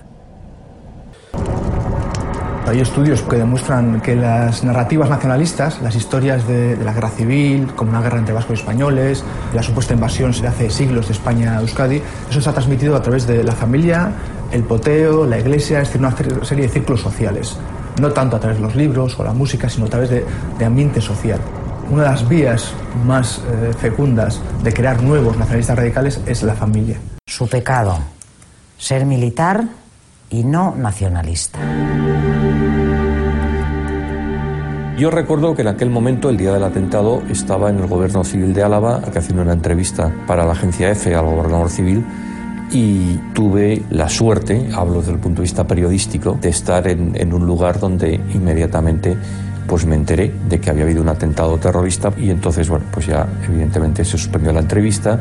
Hay 2.67 2.79
estudios 2.79 3.23
que 3.23 3.35
demuestran 3.35 4.01
que 4.01 4.15
las 4.15 4.63
narrativas 4.63 5.11
nacionalistas, 5.11 5.83
las 5.83 5.97
historias 5.97 6.47
de, 6.47 6.77
la 6.77 6.93
guerra 6.93 7.11
civil, 7.11 7.73
como 7.75 7.91
una 7.91 8.01
guerra 8.01 8.19
entre 8.19 8.33
vascos 8.33 8.59
y 8.59 8.61
españoles, 8.61 9.25
la 9.53 9.63
supuesta 9.63 9.93
invasión 9.93 10.31
de 10.31 10.47
hace 10.47 10.71
siglos 10.71 11.09
de 11.09 11.15
España 11.15 11.59
a 11.59 11.61
Euskadi, 11.63 12.01
eso 12.31 12.41
se 12.41 12.49
ha 12.49 12.53
transmitido 12.53 12.95
a 12.95 13.03
través 13.03 13.27
de 13.27 13.43
la 13.43 13.53
familia, 13.53 14.13
el 14.53 14.63
poteo, 14.63 15.27
la 15.27 15.41
iglesia, 15.41 15.81
es 15.81 15.89
decir, 15.89 16.01
una 16.01 16.45
serie 16.45 16.67
de 16.67 16.69
círculos 16.69 17.01
sociales. 17.01 17.57
No 18.01 18.13
tanto 18.13 18.37
a 18.37 18.41
través 18.41 18.59
de 18.59 18.63
los 18.63 18.77
libros 18.77 19.19
o 19.19 19.25
la 19.25 19.33
música, 19.33 19.69
sino 19.69 19.87
a 19.87 19.89
través 19.89 20.11
de, 20.11 20.65
ambiente 20.65 21.01
social. 21.01 21.41
Una 21.91 22.05
de 22.05 22.09
las 22.11 22.29
vías 22.29 22.73
más 23.05 23.39
eh, 23.39 23.73
fecundas 23.77 24.41
de 24.63 24.73
crear 24.73 25.03
nuevos 25.03 25.37
nacionalistas 25.37 25.77
radicales 25.77 26.21
es 26.25 26.45
la 26.45 26.55
familia. 26.55 26.99
Su 27.27 27.49
pecado, 27.49 27.99
ser 28.79 29.05
militar 29.05 29.65
y 30.31 30.45
no 30.45 30.77
nacionalista. 30.77 31.59
Yo 34.97 35.11
recuerdo 35.11 35.57
que 35.57 35.63
en 35.63 35.69
aquel 35.69 35.91
momento, 35.91 36.29
el 36.29 36.37
día 36.37 36.53
del 36.53 36.63
atentado, 36.63 37.23
estaba 37.29 37.71
en 37.71 37.79
el 37.79 37.87
gobierno 37.89 38.23
civil 38.23 38.53
de 38.55 38.63
Álava 38.63 39.01
haciendo 39.17 39.43
una 39.43 39.55
entrevista 39.55 40.13
para 40.29 40.45
la 40.45 40.53
agencia 40.53 40.91
EFE 40.91 41.17
al 41.17 41.25
gobernador 41.25 41.71
civil 41.71 42.05
y 42.71 43.17
tuve 43.35 43.83
la 43.91 44.09
suerte, 44.09 44.69
hablo 44.75 45.01
desde 45.01 45.13
el 45.13 45.19
punto 45.19 45.41
de 45.41 45.43
vista 45.43 45.67
periodístico, 45.67 46.39
de 46.41 46.51
estar 46.51 46.87
en, 46.87 47.33
un 47.33 47.47
lugar 47.47 47.81
donde 47.81 48.15
inmediatamente 48.33 49.17
pues 49.67 49.87
me 49.87 49.95
enteré 49.95 50.33
de 50.49 50.61
que 50.61 50.71
había 50.71 50.85
habido 50.85 51.03
un 51.03 51.09
atentado 51.09 51.57
terrorista 51.59 52.13
y 52.17 52.31
entonces, 52.31 52.69
bueno, 52.69 52.87
pues 52.91 53.07
ya 53.07 53.27
evidentemente 53.47 54.05
se 54.05 54.13
suspendió 54.13 54.53
la 54.53 54.61
entrevista, 54.61 55.19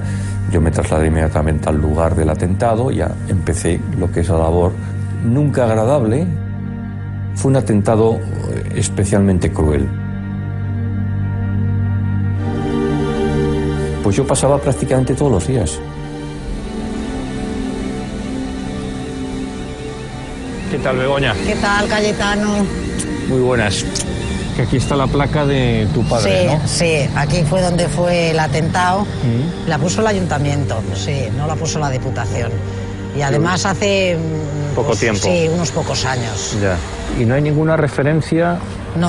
yo 0.52 0.62
me 0.62 0.72
trasladé 0.72 1.08
inmediatamente 1.08 1.70
al 1.70 1.80
lugar 1.80 2.16
del 2.16 2.30
atentado, 2.30 2.92
ya 2.92 3.12
empecé 3.28 3.80
lo 3.98 4.12
que 4.12 4.22
es 4.22 4.30
la 4.30 4.38
labor 4.38 4.72
nunca 5.24 5.66
agradable, 5.66 6.26
fue 7.36 7.52
un 7.52 7.58
atentado 7.58 8.16
eh, 8.16 8.74
especialmente 8.76 9.52
cruel. 9.52 9.88
Pues 14.04 14.16
yo 14.16 14.26
pasaba 14.26 14.60
prácticamente 14.60 15.14
todos 15.14 15.32
los 15.32 15.48
días. 15.48 15.80
¿Qué 20.72 20.78
tal, 20.78 20.98
Begoña? 20.98 21.34
¿Qué 21.46 21.56
tal, 21.56 21.88
Cayetano? 21.88 22.66
Muy 23.28 23.40
buenas. 23.40 23.86
Que 24.60 24.66
aquí 24.66 24.76
está 24.76 24.98
la 24.98 25.08
placa 25.08 25.46
de 25.46 25.88
tu 25.94 26.04
padre, 26.04 26.60
sí, 26.66 27.08
Sí, 27.08 27.10
aquí 27.16 27.46
fue 27.50 27.62
donde 27.62 27.88
fue 27.88 28.32
el 28.32 28.40
atentado. 28.40 29.04
Mm. 29.04 29.70
La 29.70 29.78
puso 29.78 30.02
el 30.02 30.08
ayuntamiento, 30.08 30.84
sí, 30.96 31.30
no 31.38 31.48
la 31.48 31.56
puso 31.56 31.80
la 31.80 31.90
diputación. 31.90 32.52
Y 33.18 33.22
además 33.22 33.66
hace... 33.66 34.18
Poco 34.76 34.88
pues, 34.88 35.00
tiempo. 35.00 35.22
Sí, 35.22 35.50
unos 35.50 35.72
pocos 35.72 36.04
años. 36.04 36.58
Ya. 36.62 36.76
¿Y 37.18 37.24
no 37.24 37.36
hay 37.36 37.42
ninguna 37.42 37.78
referencia 37.78 38.60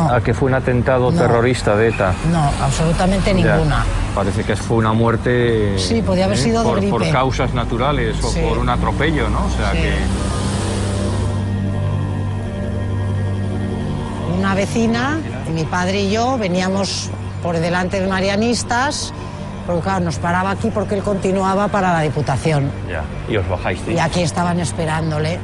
a 0.08 0.20
que 0.20 0.34
fue 0.34 0.50
un 0.50 0.54
atentado 0.54 1.10
terrorista 1.10 1.74
de 1.74 1.88
ETA? 1.88 2.14
No, 2.30 2.48
absolutamente 2.62 3.34
ninguna. 3.34 3.84
Parece 4.14 4.44
que 4.44 4.54
fue 4.54 4.76
una 4.76 4.92
muerte... 4.92 5.76
Sí, 5.78 6.00
podía 6.00 6.26
haber 6.26 6.38
¿eh? 6.38 6.42
sido 6.42 6.62
por, 6.62 6.76
de 6.76 6.82
gripe. 6.82 6.96
por 6.96 7.10
causas 7.10 7.52
naturales 7.54 8.14
o 8.22 8.32
por 8.34 8.56
un 8.56 8.68
atropello, 8.68 9.28
¿no? 9.28 9.46
O 9.46 9.50
sea 9.50 9.72
que... 9.72 9.94
Una 14.38 14.54
vecina, 14.54 15.18
mi 15.50 15.64
padre 15.64 16.02
y 16.02 16.10
yo, 16.10 16.38
veníamos 16.38 17.10
por 17.42 17.58
delante 17.58 18.00
de 18.00 18.06
marianistas 18.06 19.12
porque 19.66 19.82
claro, 19.82 20.04
nos 20.04 20.18
paraba 20.18 20.50
aquí 20.50 20.70
porque 20.70 20.96
él 20.96 21.02
continuaba 21.02 21.68
para 21.68 21.92
la 21.92 22.00
Diputación. 22.00 22.70
Ya, 22.88 23.04
y 23.28 23.36
os 23.36 23.48
bajáis. 23.48 23.80
Y 23.88 23.98
aquí 23.98 24.22
estaban 24.22 24.58
esperándole. 24.60 25.38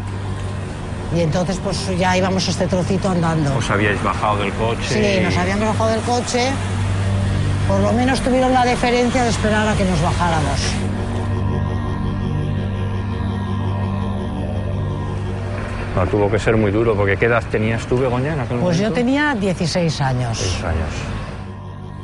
Y 1.15 1.21
entonces 1.21 1.61
pues 1.63 1.97
ya 1.97 2.17
íbamos 2.17 2.49
este 2.49 2.67
trocito 2.67 3.09
andando. 3.09 3.57
¿Os 3.57 3.71
habíais 3.71 4.03
bajado 4.03 4.39
del 4.39 4.53
coche? 4.55 4.89
Sí, 4.89 5.25
nos 5.25 5.37
habíamos 5.37 5.69
bajado 5.69 5.91
del 5.91 6.01
coche. 6.01 6.51
Por 7.69 7.81
lo 7.81 7.93
menos 7.93 8.21
tuvieron 8.21 8.53
la 8.53 8.65
deferencia 8.65 9.23
de 9.23 9.31
esperar 9.31 9.69
a 9.69 9.75
que 9.75 9.85
nos 9.85 10.03
bajáramos. 10.03 10.61
No, 15.97 16.07
tuvo 16.07 16.31
que 16.31 16.39
ser 16.39 16.59
muy 16.59 16.71
duro, 16.71 16.95
porque 16.95 17.17
¿qué 17.17 17.25
edad 17.25 17.43
tenías 17.51 17.87
tú, 17.87 17.97
Begoña, 17.97 18.35
en 18.35 18.41
aquel 18.41 18.59
Pues 18.59 18.77
yo 18.77 18.93
tenía 18.93 19.35
16 19.35 20.01
años. 20.03 20.39
16 20.39 20.65
años. 20.65 20.91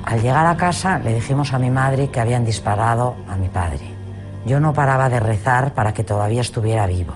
Al 0.05 0.23
llegar 0.23 0.47
a 0.47 0.57
casa 0.57 0.99
le 0.99 1.15
dijimos 1.15 1.53
a 1.53 1.59
mi 1.59 1.71
madre 1.71 2.09
que 2.09 2.19
habían 2.19 2.43
disparado 2.43 3.17
a 3.29 3.37
mi 3.37 3.49
padre. 3.49 3.81
Yo 4.47 4.61
no 4.61 4.73
paraba 4.73 5.11
de 5.11 5.21
rezar 5.21 5.75
para 5.75 5.93
que 5.93 6.05
todavía 6.05 6.41
estuviera 6.41 6.87
vivo, 6.87 7.13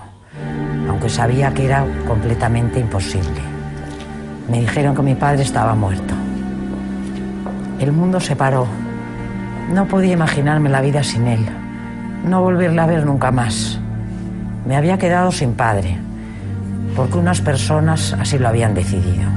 aunque 0.87 1.09
sabía 1.09 1.51
que 1.51 1.65
era 1.65 1.83
completamente 2.07 2.79
imposible. 2.79 3.41
Me 4.47 4.59
dijeron 4.59 4.95
que 4.95 5.01
mi 5.01 5.15
padre 5.15 5.41
estaba 5.41 5.73
muerto. 5.73 6.13
El 7.79 7.91
mundo 7.91 8.19
se 8.19 8.35
paró. 8.35 8.67
No 9.73 9.87
podía 9.87 10.13
imaginarme 10.13 10.69
la 10.69 10.81
vida 10.81 11.03
sin 11.03 11.25
él, 11.25 11.43
no 12.23 12.41
volverle 12.43 12.79
a 12.79 12.85
ver 12.85 13.03
nunca 13.03 13.31
más. 13.31 13.79
Me 14.65 14.77
había 14.77 14.97
quedado 14.97 15.31
sin 15.31 15.53
padre, 15.55 15.97
porque 16.95 17.17
unas 17.17 17.41
personas 17.41 18.13
así 18.13 18.37
lo 18.37 18.47
habían 18.47 18.73
decidido. 18.73 19.29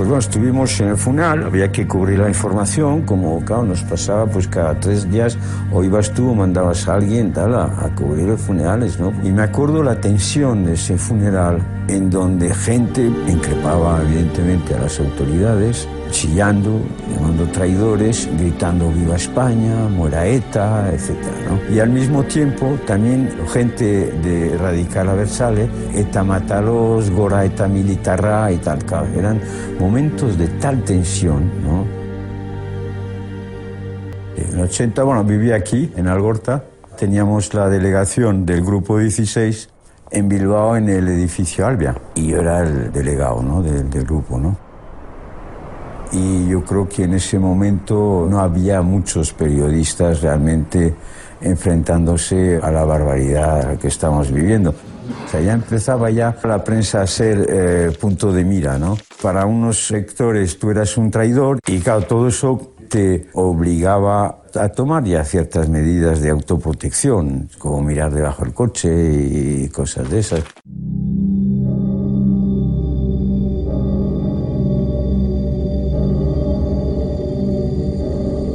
Pues 0.00 0.08
bueno, 0.08 0.20
estuvimos 0.20 0.80
en 0.80 0.88
el 0.88 0.96
funeral, 0.96 1.44
había 1.44 1.70
que 1.70 1.86
cubrir 1.86 2.20
la 2.20 2.28
información, 2.28 3.02
como 3.02 3.44
claro, 3.44 3.64
nos 3.64 3.82
pasaba 3.82 4.24
pues 4.24 4.48
cada 4.48 4.80
tres 4.80 5.10
días, 5.10 5.36
o 5.70 5.84
ibas 5.84 6.10
tú 6.14 6.30
o 6.30 6.34
mandabas 6.34 6.88
a 6.88 6.94
alguien 6.94 7.34
tal, 7.34 7.54
a, 7.54 7.64
a 7.64 7.94
cubrir 7.94 8.28
los 8.28 8.40
funerales, 8.40 8.98
¿no? 8.98 9.12
Y 9.22 9.30
me 9.30 9.42
acuerdo 9.42 9.82
la 9.82 10.00
tensión 10.00 10.64
de 10.64 10.72
ese 10.72 10.96
funeral, 10.96 11.58
en 11.86 12.08
donde 12.08 12.54
gente 12.54 13.10
increpaba 13.28 14.00
evidentemente 14.00 14.74
a 14.74 14.78
las 14.78 14.98
autoridades, 14.98 15.86
chillando, 16.10 16.80
llamando 17.08 17.46
traidores, 17.48 18.28
gritando 18.38 18.90
viva 18.90 19.16
España, 19.16 19.88
muera 19.88 20.26
ETA, 20.26 20.90
etc. 20.92 21.16
Y 21.72 21.78
al 21.78 21.90
mismo 21.90 22.24
tiempo 22.24 22.78
también 22.86 23.30
gente 23.52 24.12
de 24.22 24.56
Radical 24.58 25.08
Aversale, 25.08 25.68
ETA 25.94 26.24
matalos, 26.24 27.10
Gora 27.10 27.44
ETA 27.44 27.68
militarra 27.68 28.50
y 28.52 28.56
tal. 28.58 28.80
Eran 29.16 29.40
momentos 29.78 30.36
de 30.38 30.48
tal 30.48 30.82
tensión. 30.84 31.50
¿no? 31.62 31.84
En 34.36 34.58
el 34.58 34.64
80, 34.64 35.02
bueno, 35.02 35.24
vivía 35.24 35.56
aquí, 35.56 35.92
en 35.96 36.08
Algorta, 36.08 36.64
teníamos 36.98 37.54
la 37.54 37.68
delegación 37.68 38.44
del 38.46 38.62
Grupo 38.62 38.98
16 38.98 39.68
en 40.10 40.28
Bilbao 40.28 40.76
en 40.76 40.88
el 40.88 41.08
edificio 41.08 41.66
Albia 41.66 41.94
y 42.14 42.28
yo 42.28 42.38
era 42.38 42.60
el 42.60 42.92
delegado 42.92 43.42
¿no? 43.42 43.62
del 43.62 44.04
grupo. 44.04 44.38
¿no? 44.38 44.69
Y 46.12 46.48
yo 46.48 46.64
creo 46.64 46.88
que 46.88 47.04
en 47.04 47.14
ese 47.14 47.38
momento 47.38 48.26
no 48.28 48.40
había 48.40 48.82
muchos 48.82 49.32
periodistas 49.32 50.22
realmente 50.22 50.94
enfrentándose 51.40 52.58
a 52.62 52.70
la 52.70 52.84
barbaridad 52.84 53.78
que 53.78 53.88
estamos 53.88 54.30
viviendo. 54.30 54.74
O 55.24 55.28
sea, 55.28 55.40
ya 55.40 55.52
empezaba 55.52 56.10
ya 56.10 56.36
la 56.44 56.62
prensa 56.62 57.02
a 57.02 57.06
ser 57.06 57.46
eh, 57.48 57.92
punto 57.98 58.32
de 58.32 58.44
mira, 58.44 58.78
¿no? 58.78 58.96
Para 59.22 59.46
unos 59.46 59.86
sectores 59.86 60.58
tú 60.58 60.70
eras 60.70 60.96
un 60.96 61.10
traidor 61.10 61.58
y 61.66 61.80
claro, 61.80 62.02
todo 62.02 62.28
eso 62.28 62.74
te 62.88 63.28
obligaba 63.34 64.42
a 64.54 64.68
tomar 64.70 65.04
ya 65.04 65.24
ciertas 65.24 65.68
medidas 65.68 66.20
de 66.20 66.30
autoprotección, 66.30 67.48
como 67.58 67.82
mirar 67.82 68.12
debajo 68.12 68.44
del 68.44 68.52
coche 68.52 68.90
y 68.92 69.68
cosas 69.68 70.10
de 70.10 70.18
esas. 70.18 70.42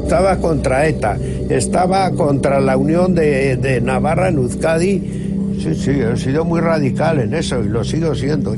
Estaba 0.05 0.37
contra 0.37 0.87
ETA, 0.87 1.17
estaba 1.49 2.11
contra 2.11 2.59
la 2.59 2.77
unión 2.77 3.15
de, 3.15 3.81
Navarra 3.83 4.29
en 4.29 4.37
Uzcadi. 4.37 4.99
Sí, 5.59 5.73
sí, 5.73 5.99
he 5.99 6.15
sido 6.15 6.45
muy 6.45 6.61
radical 6.61 7.19
en 7.19 7.33
eso 7.33 7.59
y 7.63 7.69
lo 7.69 7.83
sigo 7.83 8.13
siendo. 8.13 8.55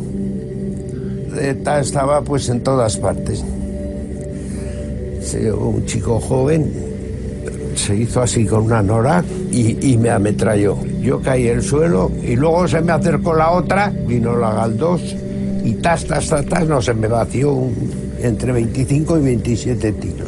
ETA 1.40 1.80
estaba 1.80 2.22
pues 2.22 2.50
en 2.50 2.62
todas 2.62 2.98
partes. 2.98 3.46
un 5.58 5.86
chico 5.86 6.20
joven 6.20 6.70
se 7.76 7.96
hizo 7.96 8.22
así 8.22 8.46
con 8.46 8.66
una 8.66 8.84
nora 8.84 9.24
y, 9.50 9.98
me 9.98 10.10
ametralló. 10.10 10.78
Yo 11.02 11.22
caí 11.22 11.48
en 11.48 11.60
el 11.60 11.64
suelo 11.64 12.12
y 12.24 12.36
luego 12.36 12.68
se 12.68 12.82
me 12.82 12.92
acercó 12.92 13.34
la 13.34 13.52
otra, 13.52 13.90
vino 14.06 14.36
la 14.36 14.54
Galdós 14.54 15.16
y 15.64 15.76
tas, 15.76 16.04
tas, 16.04 16.28
tas, 16.28 16.46
tas, 16.46 16.68
no 16.68 16.82
se 16.82 16.94
me 16.94 17.08
vació 17.08 17.58
entre 18.20 18.52
25 18.52 19.18
y 19.18 19.22
27 19.22 19.92
tiros. 19.94 20.27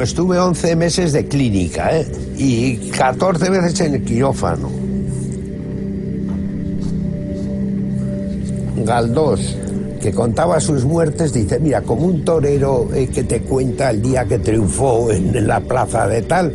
Estuve 0.00 0.38
11 0.38 0.76
meses 0.76 1.12
de 1.12 1.26
clínica 1.26 1.96
¿eh? 1.96 2.06
y 2.36 2.90
14 2.90 3.48
veces 3.50 3.80
en 3.80 3.94
el 3.94 4.04
quirófano. 4.04 4.70
Galdós, 8.84 9.56
que 10.02 10.12
contaba 10.12 10.60
sus 10.60 10.84
muertes, 10.84 11.32
dice, 11.32 11.58
mira, 11.60 11.80
como 11.82 12.06
un 12.06 12.24
torero 12.24 12.88
eh, 12.92 13.06
que 13.06 13.22
te 13.22 13.40
cuenta 13.40 13.90
el 13.90 14.02
día 14.02 14.24
que 14.24 14.38
triunfó 14.38 15.10
en, 15.12 15.46
la 15.46 15.60
plaza 15.60 16.08
de 16.08 16.22
tal, 16.22 16.52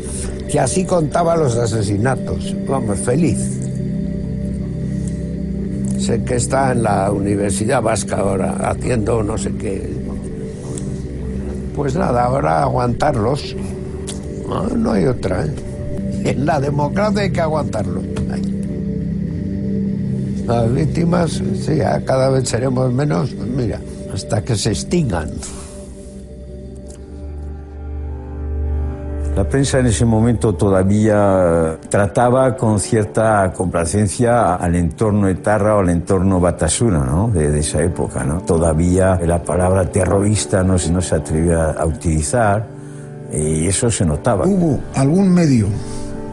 que 0.51 0.59
así 0.59 0.83
contaba 0.83 1.37
los 1.37 1.55
asesinatos. 1.55 2.55
Vamos, 2.67 2.99
feliz. 2.99 3.39
Sé 5.97 6.23
que 6.23 6.35
está 6.35 6.73
en 6.73 6.83
la 6.83 7.09
Universidad 7.11 7.81
Vasca 7.81 8.17
ahora, 8.17 8.55
haciendo 8.69 9.23
no 9.23 9.37
sé 9.37 9.51
qué. 9.53 9.98
Pues 11.79 11.95
nada, 11.95 12.25
ahora 12.25 12.63
aguantarlos. 12.63 13.55
No, 14.75 14.91
hay 14.91 15.05
otra. 15.05 15.45
¿eh? 15.45 15.55
En 16.25 16.45
la 16.45 16.59
democracia 16.59 17.21
hay 17.21 17.31
que 17.31 17.39
aguantarlos. 17.39 18.03
Las 20.45 20.73
víctimas, 20.73 21.41
sí, 21.55 21.77
cada 22.03 22.31
vez 22.31 22.49
seremos 22.49 22.91
menos, 22.91 23.33
mira, 23.33 23.79
hasta 24.13 24.41
que 24.41 24.57
se 24.57 24.71
extingan. 24.71 25.31
La 29.39 29.47
prensa 29.47 29.79
en 29.79 29.85
ese 29.85 30.03
momento 30.03 30.53
todavía 30.53 31.77
trataba 31.87 32.57
con 32.57 32.77
cierta 32.77 33.53
complacencia 33.53 34.55
al 34.55 34.75
entorno 34.75 35.29
etarra 35.29 35.77
o 35.77 35.79
al 35.79 35.91
entorno 35.91 36.41
batasuna 36.41 37.05
¿no? 37.05 37.29
de, 37.29 37.57
esa 37.57 37.81
época. 37.81 38.25
¿no? 38.25 38.41
Todavía 38.41 39.17
la 39.25 39.41
palabra 39.41 39.85
terrorista 39.85 40.61
no, 40.61 40.75
no 40.91 41.01
se 41.01 41.15
atrevía 41.15 41.69
a 41.69 41.85
utilizar 41.85 42.67
y 43.31 43.65
eso 43.65 43.89
se 43.89 44.03
notaba. 44.03 44.45
Hubo 44.45 44.77
algún 44.95 45.33
medio 45.33 45.67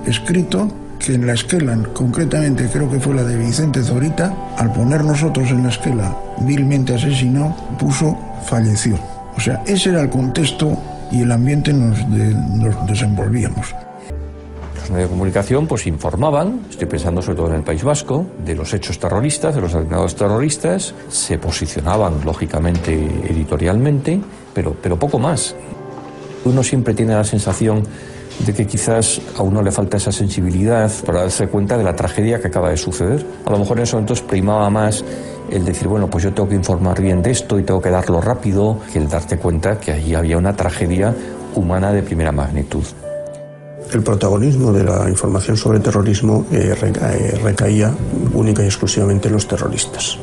escrito 0.04 0.68
que 0.98 1.14
en 1.14 1.28
la 1.28 1.34
esquela, 1.34 1.78
concretamente 1.92 2.68
creo 2.72 2.90
que 2.90 2.98
fue 2.98 3.14
la 3.14 3.22
de 3.22 3.36
Vicente 3.36 3.84
Zorita, 3.84 4.34
al 4.56 4.72
poner 4.72 5.04
nosotros 5.04 5.48
en 5.52 5.62
la 5.62 5.68
esquela 5.68 6.12
vilmente 6.40 6.96
asesinado, 6.96 7.54
puso 7.78 8.18
falleció. 8.46 8.98
O 9.36 9.40
sea, 9.40 9.62
ese 9.64 9.90
era 9.90 10.00
el 10.00 10.10
contexto 10.10 10.76
y 11.10 11.22
el 11.22 11.32
ambiente 11.32 11.72
nos, 11.72 12.06
nos 12.08 12.86
desenvolvíamos. 12.86 13.74
Los 14.80 14.90
medios 14.90 15.08
de 15.08 15.14
comunicación 15.14 15.66
pues 15.66 15.86
informaban, 15.86 16.60
estoy 16.70 16.86
pensando 16.86 17.20
sobre 17.20 17.36
todo 17.36 17.48
en 17.48 17.54
el 17.54 17.62
País 17.62 17.82
Vasco, 17.82 18.26
de 18.44 18.54
los 18.54 18.72
hechos 18.72 18.98
terroristas, 18.98 19.54
de 19.54 19.60
los 19.60 19.74
atentados 19.74 20.14
terroristas, 20.14 20.94
se 21.08 21.38
posicionaban 21.38 22.24
lógicamente 22.24 22.94
editorialmente, 23.28 24.20
pero, 24.54 24.76
pero 24.80 24.96
poco 24.98 25.18
más. 25.18 25.56
Uno 26.44 26.62
siempre 26.62 26.94
tiene 26.94 27.14
la 27.14 27.24
sensación 27.24 27.82
de 28.44 28.52
que 28.52 28.66
quizás 28.66 29.20
a 29.36 29.42
uno 29.42 29.62
le 29.62 29.72
falta 29.72 29.96
esa 29.96 30.12
sensibilidad 30.12 30.92
para 31.04 31.22
darse 31.22 31.48
cuenta 31.48 31.76
de 31.76 31.84
la 31.84 31.96
tragedia 31.96 32.40
que 32.40 32.48
acaba 32.48 32.70
de 32.70 32.76
suceder. 32.76 33.24
A 33.44 33.50
lo 33.50 33.58
mejor 33.58 33.78
en 33.78 33.84
esos 33.84 33.94
momentos 33.94 34.22
primaba 34.22 34.68
más 34.70 35.04
el 35.50 35.64
decir, 35.64 35.88
bueno, 35.88 36.08
pues 36.08 36.24
yo 36.24 36.32
tengo 36.32 36.48
que 36.48 36.54
informar 36.54 37.00
bien 37.00 37.22
de 37.22 37.30
esto 37.30 37.58
y 37.58 37.62
tengo 37.62 37.80
que 37.80 37.90
darlo 37.90 38.20
rápido, 38.20 38.78
que 38.92 38.98
el 38.98 39.08
darte 39.08 39.38
cuenta 39.38 39.78
que 39.78 39.92
allí 39.92 40.14
había 40.14 40.38
una 40.38 40.54
tragedia 40.54 41.14
humana 41.54 41.92
de 41.92 42.02
primera 42.02 42.32
magnitud. 42.32 42.84
El 43.92 44.02
protagonismo 44.02 44.72
de 44.72 44.84
la 44.84 45.08
información 45.08 45.56
sobre 45.56 45.80
terrorismo 45.80 46.46
eh, 46.50 46.74
eh, 46.82 47.40
recaía 47.42 47.92
única 48.32 48.62
y 48.62 48.66
exclusivamente 48.66 49.28
en 49.28 49.34
los 49.34 49.46
terroristas. 49.46 50.18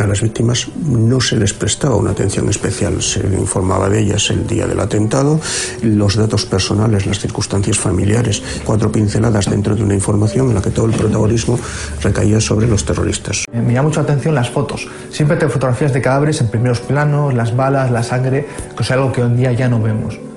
A 0.00 0.06
las 0.06 0.20
víctimas 0.20 0.68
no 0.86 1.20
se 1.20 1.36
les 1.36 1.52
prestaba 1.52 1.96
una 1.96 2.10
atención 2.10 2.48
especial, 2.48 3.02
se 3.02 3.20
informaba 3.20 3.88
de 3.88 4.00
ellas 4.00 4.30
el 4.30 4.46
día 4.46 4.66
del 4.66 4.78
atentado, 4.78 5.40
los 5.82 6.16
datos 6.16 6.44
personales, 6.46 7.06
las 7.06 7.18
circunstancias 7.18 7.78
familiares, 7.78 8.42
cuatro 8.64 8.92
pinceladas 8.92 9.50
dentro 9.50 9.74
de 9.74 9.82
una 9.82 9.94
información 9.94 10.50
en 10.50 10.54
la 10.54 10.62
que 10.62 10.70
todo 10.70 10.86
el 10.86 10.92
protagonismo 10.92 11.58
recaía 12.02 12.40
sobre 12.40 12.68
los 12.68 12.84
terroristas. 12.84 13.44
Me 13.52 13.72
llama 13.72 13.88
mucho 13.88 14.00
atención 14.00 14.34
las 14.34 14.50
fotos. 14.50 14.86
Siempre 15.10 15.36
te 15.36 15.48
fotografías 15.48 15.92
de 15.92 16.00
cadáveres 16.00 16.40
en 16.40 16.48
primeros 16.48 16.80
planos, 16.80 17.34
las 17.34 17.56
balas, 17.56 17.90
la 17.90 18.02
sangre, 18.02 18.46
que 18.76 18.82
es 18.82 18.90
algo 18.90 19.10
que 19.10 19.22
hoy 19.22 19.28
en 19.28 19.36
día 19.36 19.52
ya 19.52 19.68
no 19.68 19.80
vemos 19.80 20.27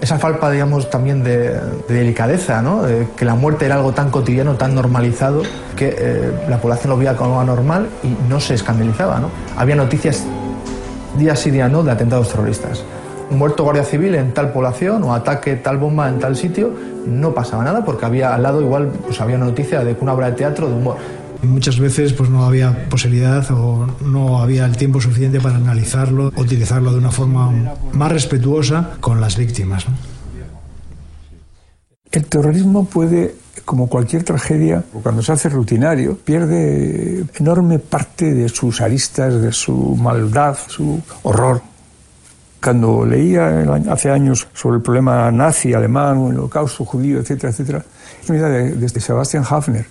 esa 0.00 0.18
falta, 0.18 0.50
digamos, 0.50 0.90
también 0.90 1.24
de, 1.24 1.58
delicadeza, 1.88 2.62
¿no? 2.62 2.82
que 3.16 3.24
la 3.24 3.34
muerte 3.34 3.66
era 3.66 3.76
algo 3.76 3.92
tan 3.92 4.10
cotidiano, 4.10 4.54
tan 4.54 4.74
normalizado, 4.74 5.42
que 5.76 5.94
eh, 5.98 6.32
la 6.48 6.58
población 6.58 6.90
lo 6.90 6.96
veía 6.96 7.16
como 7.16 7.40
algo 7.40 7.52
normal 7.52 7.88
y 8.02 8.14
no 8.28 8.40
se 8.40 8.54
escandalizaba, 8.54 9.18
¿no? 9.18 9.30
Había 9.56 9.74
noticias 9.74 10.24
día 11.18 11.34
sí 11.36 11.50
día 11.50 11.68
no 11.68 11.82
de 11.82 11.90
atentados 11.90 12.28
terroristas. 12.28 12.84
Muerto 13.30 13.64
guardia 13.64 13.84
civil 13.84 14.14
en 14.14 14.32
tal 14.32 14.52
población 14.52 15.02
o 15.02 15.12
ataque 15.12 15.56
tal 15.56 15.76
bomba 15.76 16.08
en 16.08 16.18
tal 16.18 16.36
sitio, 16.36 16.72
no 17.06 17.34
pasaba 17.34 17.62
nada 17.64 17.84
porque 17.84 18.06
había 18.06 18.34
al 18.34 18.42
lado 18.42 18.60
igual 18.62 18.90
pues 19.04 19.20
había 19.20 19.36
una 19.36 19.46
noticia 19.46 19.84
de 19.84 19.96
una 20.00 20.14
obra 20.14 20.30
de 20.30 20.36
teatro 20.36 20.68
de 20.68 20.74
humor. 20.74 20.96
Muchas 21.42 21.78
veces 21.78 22.12
pues 22.12 22.30
no 22.30 22.44
había 22.44 22.88
posibilidad 22.88 23.48
o 23.52 23.86
no 24.04 24.40
había 24.40 24.64
el 24.64 24.76
tiempo 24.76 25.00
suficiente 25.00 25.40
para 25.40 25.56
analizarlo, 25.56 26.32
utilizarlo 26.36 26.90
de 26.90 26.98
una 26.98 27.12
forma 27.12 27.76
más 27.92 28.12
respetuosa 28.12 28.96
con 29.00 29.20
las 29.20 29.36
víctimas. 29.36 29.86
El 32.10 32.26
terrorismo 32.26 32.86
puede, 32.86 33.36
como 33.64 33.88
cualquier 33.88 34.24
tragedia, 34.24 34.82
cuando 35.02 35.22
se 35.22 35.32
hace 35.32 35.48
rutinario, 35.48 36.16
pierde 36.16 37.24
enorme 37.38 37.78
parte 37.78 38.34
de 38.34 38.48
sus 38.48 38.80
aristas, 38.80 39.40
de 39.40 39.52
su 39.52 39.94
maldad, 39.94 40.56
su 40.66 41.00
horror. 41.22 41.62
Cuando 42.60 43.06
leía 43.06 43.62
hace 43.90 44.10
años 44.10 44.48
sobre 44.52 44.78
el 44.78 44.82
problema 44.82 45.30
nazi, 45.30 45.74
alemán, 45.74 46.26
el 46.30 46.38
holocausto 46.38 46.84
judío, 46.84 47.20
etcétera, 47.20 47.50
etcétera, 47.50 47.84
es 48.26 48.92
Sebastian 49.04 49.44
Hafner, 49.48 49.86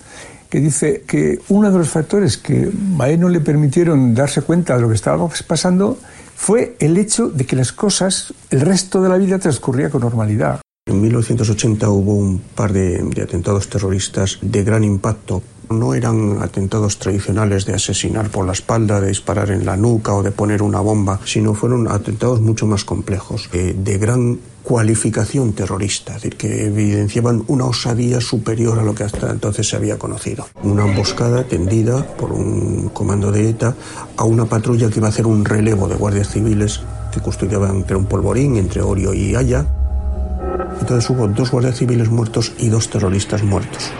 que 0.48 0.60
dice 0.60 1.04
que 1.06 1.40
uno 1.48 1.70
de 1.70 1.78
los 1.78 1.88
factores 1.88 2.38
que 2.38 2.70
a 2.98 3.08
él 3.08 3.20
no 3.20 3.28
le 3.28 3.40
permitieron 3.40 4.14
darse 4.14 4.42
cuenta 4.42 4.76
de 4.76 4.82
lo 4.82 4.88
que 4.88 4.94
estaba 4.94 5.28
pasando 5.46 5.98
fue 6.34 6.76
el 6.78 6.96
hecho 6.96 7.28
de 7.28 7.44
que 7.44 7.56
las 7.56 7.72
cosas, 7.72 8.32
el 8.50 8.60
resto 8.60 9.02
de 9.02 9.08
la 9.08 9.18
vida 9.18 9.38
transcurría 9.38 9.90
con 9.90 10.02
normalidad. 10.02 10.60
En 10.86 11.02
1980 11.02 11.90
hubo 11.90 12.14
un 12.14 12.38
par 12.38 12.72
de, 12.72 13.02
de, 13.02 13.22
atentados 13.22 13.68
terroristas 13.68 14.38
de 14.40 14.64
gran 14.64 14.84
impacto. 14.84 15.42
No 15.70 15.94
eran 15.94 16.40
atentados 16.42 16.98
tradicionales 16.98 17.66
de 17.66 17.74
asesinar 17.74 18.30
por 18.30 18.46
la 18.46 18.52
espalda, 18.52 19.00
de 19.00 19.08
disparar 19.08 19.50
en 19.50 19.66
la 19.66 19.76
nuca 19.76 20.14
o 20.14 20.22
de 20.22 20.30
poner 20.30 20.62
una 20.62 20.80
bomba, 20.80 21.20
sino 21.24 21.54
fueron 21.54 21.88
atentados 21.88 22.40
mucho 22.40 22.66
más 22.66 22.84
complejos, 22.84 23.50
eh, 23.52 23.74
de 23.76 23.98
gran 23.98 24.38
cualificación 24.62 25.54
terrorista, 25.54 26.16
es 26.16 26.22
decir, 26.22 26.36
que 26.36 26.66
evidenciaban 26.66 27.42
una 27.46 27.64
osadía 27.64 28.20
superior 28.20 28.78
a 28.78 28.82
lo 28.82 28.94
que 28.94 29.04
hasta 29.04 29.30
entonces 29.30 29.66
se 29.66 29.76
había 29.76 29.98
conocido. 29.98 30.46
Una 30.62 30.86
emboscada 30.86 31.44
tendida 31.44 32.06
por 32.16 32.32
un 32.32 32.90
comando 32.90 33.32
de 33.32 33.48
ETA 33.48 33.74
a 34.16 34.24
una 34.24 34.44
patrulla 34.44 34.90
que 34.90 34.98
iba 34.98 35.06
a 35.06 35.10
hacer 35.10 35.26
un 35.26 35.46
relevo 35.46 35.88
de 35.88 35.96
guardias 35.96 36.28
civiles 36.28 36.80
que 37.12 37.20
custodiaban 37.20 37.76
entre 37.76 37.96
un 37.96 38.04
polvorín 38.04 38.56
entre 38.56 38.82
Orio 38.82 39.14
y 39.14 39.34
Haya. 39.34 39.66
Entonces 40.80 41.08
hubo 41.08 41.26
dos 41.28 41.50
guardias 41.50 41.76
civiles 41.76 42.10
muertos 42.10 42.52
y 42.58 42.68
dos 42.68 42.90
terroristas 42.90 43.42
muertos. 43.42 43.90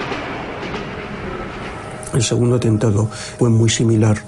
El 2.15 2.23
segundo 2.23 2.57
atentado 2.57 3.09
fue 3.39 3.51
muy 3.51 3.69
similar 3.69 4.19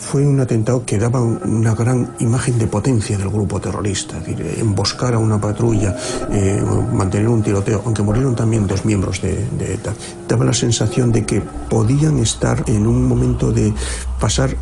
fue 0.00 0.26
un 0.26 0.40
atentado 0.40 0.84
que 0.84 0.98
daba 0.98 1.20
una 1.20 1.74
gran 1.74 2.14
imagen 2.18 2.58
de 2.58 2.66
potencia 2.66 3.16
del 3.16 3.28
grupo 3.28 3.60
terrorista, 3.60 4.16
es 4.18 4.26
decir, 4.26 4.58
emboscar 4.58 5.14
a 5.14 5.18
una 5.18 5.40
patrulla, 5.40 5.94
eh, 6.32 6.60
mantener 6.92 7.28
un 7.28 7.42
tiroteo, 7.42 7.82
aunque 7.84 8.02
murieron 8.02 8.34
también 8.34 8.66
dos 8.66 8.84
miembros 8.84 9.20
de, 9.22 9.46
ETA, 9.60 9.94
daba 10.26 10.46
la 10.46 10.52
sensación 10.52 11.12
de 11.12 11.24
que 11.24 11.40
podían 11.40 12.18
estar 12.18 12.64
en 12.66 12.86
un 12.86 13.06
momento 13.06 13.52
de 13.52 13.72
pasar 14.18 14.56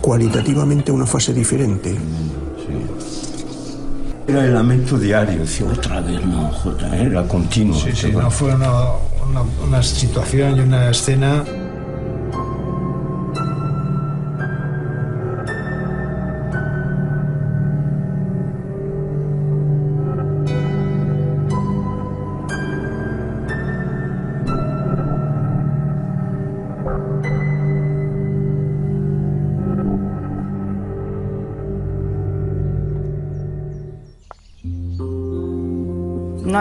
cualitativamente 0.00 0.92
a 0.92 0.94
una 0.94 1.06
fase 1.06 1.34
diferente. 1.34 1.96
Era 4.28 4.44
el 4.44 4.54
lamento 4.54 4.98
diario, 4.98 5.40
decía 5.40 5.66
otra 5.66 6.00
vez, 6.00 6.24
no, 6.24 6.52
era 6.94 7.26
continuo. 7.26 7.76
Sí, 7.76 7.90
sí, 7.92 8.12
no 8.12 8.30
fue 8.30 8.54
una, 8.54 8.70
una 9.66 9.82
situación 9.82 10.58
y 10.58 10.60
una 10.60 10.90
escena 10.90 11.44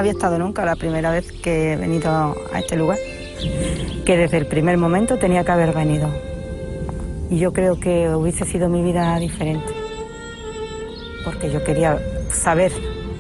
había 0.02 0.12
estado 0.14 0.38
nunca, 0.38 0.66
la 0.66 0.76
primera 0.76 1.12
vez 1.12 1.32
que 1.32 1.74
he 1.74 1.76
venido 1.76 2.36
a 2.52 2.60
este 2.60 2.76
lugar, 2.76 2.98
que 4.06 4.18
desde 4.18 4.38
el 4.38 4.48
primer 4.48 4.78
momento 4.78 5.18
tenía 5.18 5.44
que 5.44 5.52
haber 5.52 5.74
venido. 5.74 6.10
Y 7.30 7.38
yo 7.38 7.54
creo 7.54 7.80
que 7.80 8.10
hubiese 8.10 8.46
sido 8.46 8.68
mi 8.68 8.82
vida 8.82 9.18
diferente, 9.20 9.74
porque 11.24 11.52
yo 11.52 11.64
quería 11.64 12.00
saber 12.30 12.72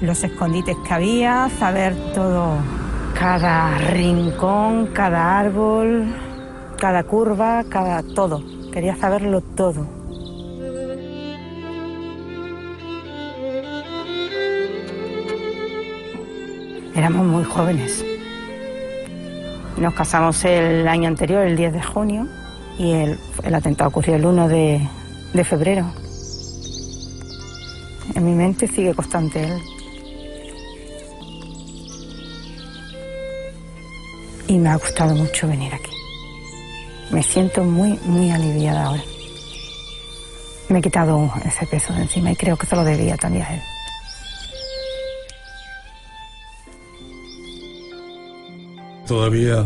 los 0.01 0.23
escondites 0.23 0.75
que 0.85 0.93
había, 0.93 1.49
saber 1.59 1.95
todo, 2.13 2.57
cada 3.17 3.77
rincón, 3.77 4.87
cada 4.87 5.39
árbol, 5.39 6.13
cada 6.77 7.03
curva, 7.03 7.63
cada 7.69 8.01
todo. 8.01 8.41
Quería 8.71 8.95
saberlo 8.95 9.41
todo. 9.41 10.00
Éramos 16.93 17.25
muy 17.25 17.43
jóvenes. 17.45 18.03
Nos 19.77 19.93
casamos 19.93 20.43
el 20.43 20.87
año 20.87 21.07
anterior, 21.07 21.43
el 21.43 21.55
10 21.55 21.73
de 21.73 21.83
junio, 21.83 22.27
Y 22.77 22.91
el, 22.91 23.55
atentado 23.55 23.89
ocurrió 23.89 24.15
el 24.15 24.25
1 24.25 24.47
de, 24.47 24.87
de 25.33 25.43
febrero. 25.43 25.85
En 28.15 28.25
mi 28.25 28.33
mente 28.33 28.67
sigue 28.67 28.93
constante 28.93 29.43
él. 29.43 29.61
Y 34.47 34.57
me 34.57 34.69
ha 34.69 34.75
gustado 34.75 35.15
mucho 35.15 35.47
venir 35.47 35.73
aquí. 35.73 35.91
Me 37.11 37.23
siento 37.23 37.63
muy, 37.63 37.97
muy 38.05 38.31
aliviada 38.31 38.87
ahora. 38.87 39.03
Me 40.67 40.79
he 40.79 40.81
quitado 40.81 41.31
ese 41.45 41.65
peso 41.67 41.93
de 41.93 42.01
encima 42.01 42.31
y 42.31 42.35
creo 42.35 42.57
que 42.57 42.65
se 42.65 42.75
lo 42.75 42.83
debía 42.83 43.15
también 43.15 43.43
a 43.45 43.53
él. 43.53 43.61
Todavía 49.11 49.65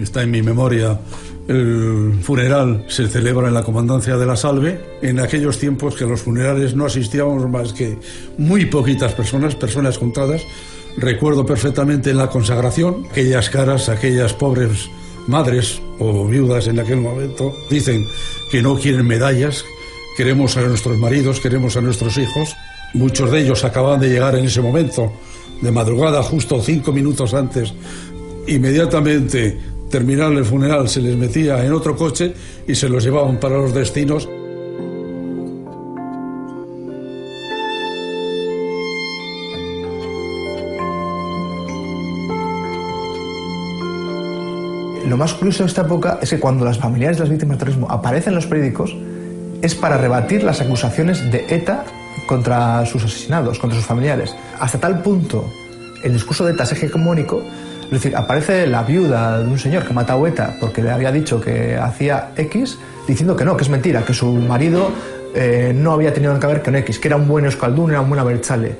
está 0.00 0.22
en 0.22 0.30
mi 0.30 0.40
memoria 0.40 1.00
el 1.48 2.16
funeral 2.22 2.84
se 2.86 3.08
celebra 3.08 3.48
en 3.48 3.54
la 3.54 3.64
comandancia 3.64 4.16
de 4.16 4.24
la 4.24 4.36
Salve, 4.36 4.80
en 5.02 5.18
aquellos 5.18 5.58
tiempos 5.58 5.96
que 5.96 6.06
los 6.06 6.20
funerales 6.20 6.76
no 6.76 6.86
asistíamos 6.86 7.50
más 7.50 7.72
que 7.72 7.98
muy 8.38 8.66
poquitas 8.66 9.12
personas, 9.14 9.56
personas 9.56 9.98
contadas. 9.98 10.42
Recuerdo 10.96 11.44
perfectamente 11.44 12.10
en 12.10 12.18
la 12.18 12.30
consagración 12.30 13.04
aquellas 13.10 13.50
caras, 13.50 13.88
aquellas 13.88 14.32
pobres 14.32 14.88
madres 15.26 15.82
o 15.98 16.28
viudas 16.28 16.68
en 16.68 16.78
aquel 16.78 16.98
momento, 16.98 17.52
dicen 17.68 18.06
que 18.52 18.62
no 18.62 18.78
quieren 18.78 19.08
medallas, 19.08 19.64
queremos 20.16 20.56
a 20.56 20.62
nuestros 20.62 20.96
maridos, 20.98 21.40
queremos 21.40 21.76
a 21.76 21.80
nuestros 21.80 22.16
hijos. 22.16 22.54
Muchos 22.92 23.32
de 23.32 23.40
ellos 23.40 23.64
acaban 23.64 23.98
de 23.98 24.08
llegar 24.08 24.36
en 24.36 24.44
ese 24.44 24.60
momento, 24.60 25.12
de 25.60 25.72
madrugada, 25.72 26.22
justo 26.22 26.62
cinco 26.62 26.92
minutos 26.92 27.34
antes. 27.34 27.74
Inmediatamente 28.46 29.58
terminar 29.90 30.32
el 30.32 30.44
funeral 30.44 30.88
se 30.88 31.00
les 31.00 31.16
metía 31.16 31.64
en 31.64 31.72
otro 31.72 31.96
coche 31.96 32.34
y 32.66 32.74
se 32.74 32.88
los 32.88 33.02
llevaban 33.02 33.38
para 33.40 33.56
los 33.56 33.72
destinos. 33.72 34.28
Lo 45.08 45.16
más 45.16 45.32
curioso 45.34 45.62
de 45.62 45.68
esta 45.68 45.82
época 45.82 46.18
es 46.20 46.30
que 46.30 46.40
cuando 46.40 46.64
las 46.64 46.78
familiares 46.78 47.18
de 47.18 47.22
las 47.22 47.30
víctimas 47.30 47.56
de 47.56 47.58
terrorismo 47.60 47.90
aparecen 47.90 48.32
en 48.32 48.34
los 48.34 48.46
periódicos 48.46 48.94
es 49.62 49.74
para 49.74 49.96
rebatir 49.96 50.42
las 50.42 50.60
acusaciones 50.60 51.30
de 51.30 51.46
ETA 51.48 51.84
contra 52.26 52.84
sus 52.84 53.04
asesinados, 53.04 53.58
contra 53.58 53.78
sus 53.78 53.86
familiares. 53.86 54.34
Hasta 54.58 54.78
tal 54.80 55.02
punto 55.02 55.48
el 56.02 56.12
discurso 56.12 56.44
de 56.44 56.52
ETA 56.52 56.64
es 56.64 56.72
hegemónico 56.72 57.42
es 57.84 57.90
decir, 57.90 58.16
aparece 58.16 58.66
la 58.66 58.82
viuda 58.82 59.40
de 59.40 59.46
un 59.46 59.58
señor 59.58 59.84
que 59.84 59.92
mata 59.92 60.14
a 60.14 60.28
ETA 60.28 60.56
porque 60.60 60.82
le 60.82 60.90
había 60.90 61.12
dicho 61.12 61.40
que 61.40 61.76
hacía 61.76 62.30
X, 62.36 62.78
diciendo 63.06 63.36
que 63.36 63.44
no, 63.44 63.56
que 63.56 63.64
es 63.64 63.70
mentira, 63.70 64.04
que 64.04 64.14
su 64.14 64.32
marido 64.32 64.90
eh, 65.34 65.72
no 65.74 65.92
había 65.92 66.12
tenido 66.12 66.32
nada 66.32 66.40
que 66.40 66.46
ver 66.46 66.62
con 66.62 66.76
X, 66.76 66.98
que 66.98 67.08
era 67.08 67.16
un 67.16 67.28
buen 67.28 67.44
euskaldún, 67.44 67.90
era 67.90 68.00
un 68.00 68.08
buen 68.08 68.20
abertzale. 68.20 68.76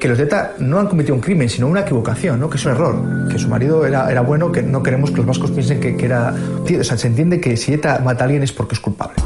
Que 0.00 0.08
los 0.08 0.16
de 0.16 0.24
ETA 0.24 0.54
no 0.58 0.78
han 0.78 0.86
cometido 0.86 1.14
un 1.14 1.20
crimen, 1.20 1.48
sino 1.48 1.66
una 1.66 1.80
equivocación, 1.80 2.38
¿no? 2.38 2.48
que 2.48 2.56
es 2.56 2.64
un 2.64 2.72
error. 2.72 3.28
Que 3.28 3.38
su 3.38 3.48
marido 3.48 3.84
era, 3.84 4.20
bueno, 4.20 4.52
que 4.52 4.62
no 4.62 4.82
queremos 4.82 5.10
que 5.10 5.16
los 5.16 5.26
vascos 5.26 5.50
piensen 5.50 5.80
que, 5.80 5.96
que 5.96 6.06
era... 6.06 6.32
O 6.62 6.84
sea, 6.84 6.96
se 6.96 7.08
entiende 7.08 7.40
que 7.40 7.56
si 7.56 7.74
ETA 7.74 7.98
mata 7.98 8.22
a 8.22 8.26
alguien 8.26 8.44
es 8.44 8.52
porque 8.52 8.74
es 8.74 8.80
culpable. 8.80 9.16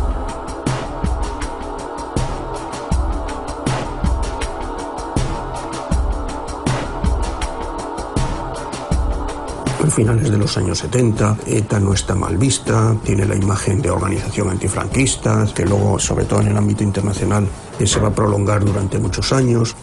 Finales 9.92 10.30
de 10.30 10.38
los 10.38 10.56
años 10.56 10.78
70, 10.78 11.38
ETA 11.46 11.78
no 11.78 11.92
está 11.92 12.14
mal 12.14 12.36
vista, 12.36 12.96
tiene 13.04 13.26
la 13.26 13.36
imagen 13.36 13.80
de 13.80 13.90
organización 13.90 14.50
antifranquista, 14.50 15.46
que 15.54 15.64
luego, 15.64 15.98
sobre 15.98 16.24
todo 16.24 16.40
en 16.40 16.48
el 16.48 16.56
ámbito 16.56 16.82
internacional, 16.82 17.46
se 17.84 18.00
va 18.00 18.08
a 18.08 18.14
prolongar 18.14 18.64
durante 18.64 18.98
muchos 18.98 19.32
años. 19.32 19.76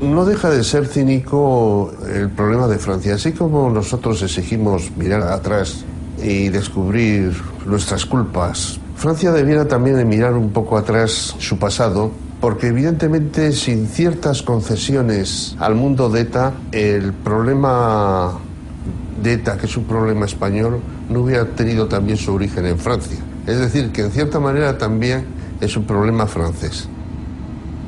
No 0.00 0.24
deja 0.24 0.50
de 0.50 0.62
ser 0.62 0.86
cínico 0.86 1.90
el 2.06 2.30
problema 2.30 2.68
de 2.68 2.78
Francia. 2.78 3.14
Así 3.14 3.32
como 3.32 3.70
nosotros 3.70 4.22
exigimos 4.22 4.90
mirar 4.96 5.22
atrás 5.22 5.84
y 6.22 6.48
descubrir 6.50 7.34
nuestras 7.66 8.04
culpas, 8.04 8.78
Francia 8.96 9.32
debiera 9.32 9.66
también 9.66 10.06
mirar 10.08 10.34
un 10.34 10.50
poco 10.50 10.76
atrás 10.76 11.34
su 11.38 11.58
pasado 11.58 12.10
porque 12.40 12.68
evidentemente 12.68 13.52
sin 13.52 13.88
ciertas 13.88 14.42
concesiones 14.42 15.56
al 15.58 15.74
mundo 15.74 16.08
de 16.08 16.22
ETA, 16.22 16.52
el 16.72 17.12
problema 17.12 18.38
de 19.22 19.32
ETA, 19.32 19.58
que 19.58 19.66
es 19.66 19.76
un 19.76 19.84
problema 19.84 20.26
español, 20.26 20.80
no 21.08 21.20
hubiera 21.20 21.44
tenido 21.46 21.88
también 21.88 22.16
su 22.16 22.32
origen 22.32 22.66
en 22.66 22.78
Francia. 22.78 23.18
Es 23.46 23.58
decir, 23.58 23.90
que 23.90 24.02
en 24.02 24.12
cierta 24.12 24.38
manera 24.38 24.78
también 24.78 25.24
es 25.60 25.76
un 25.76 25.84
problema 25.84 26.26
francés. 26.26 26.88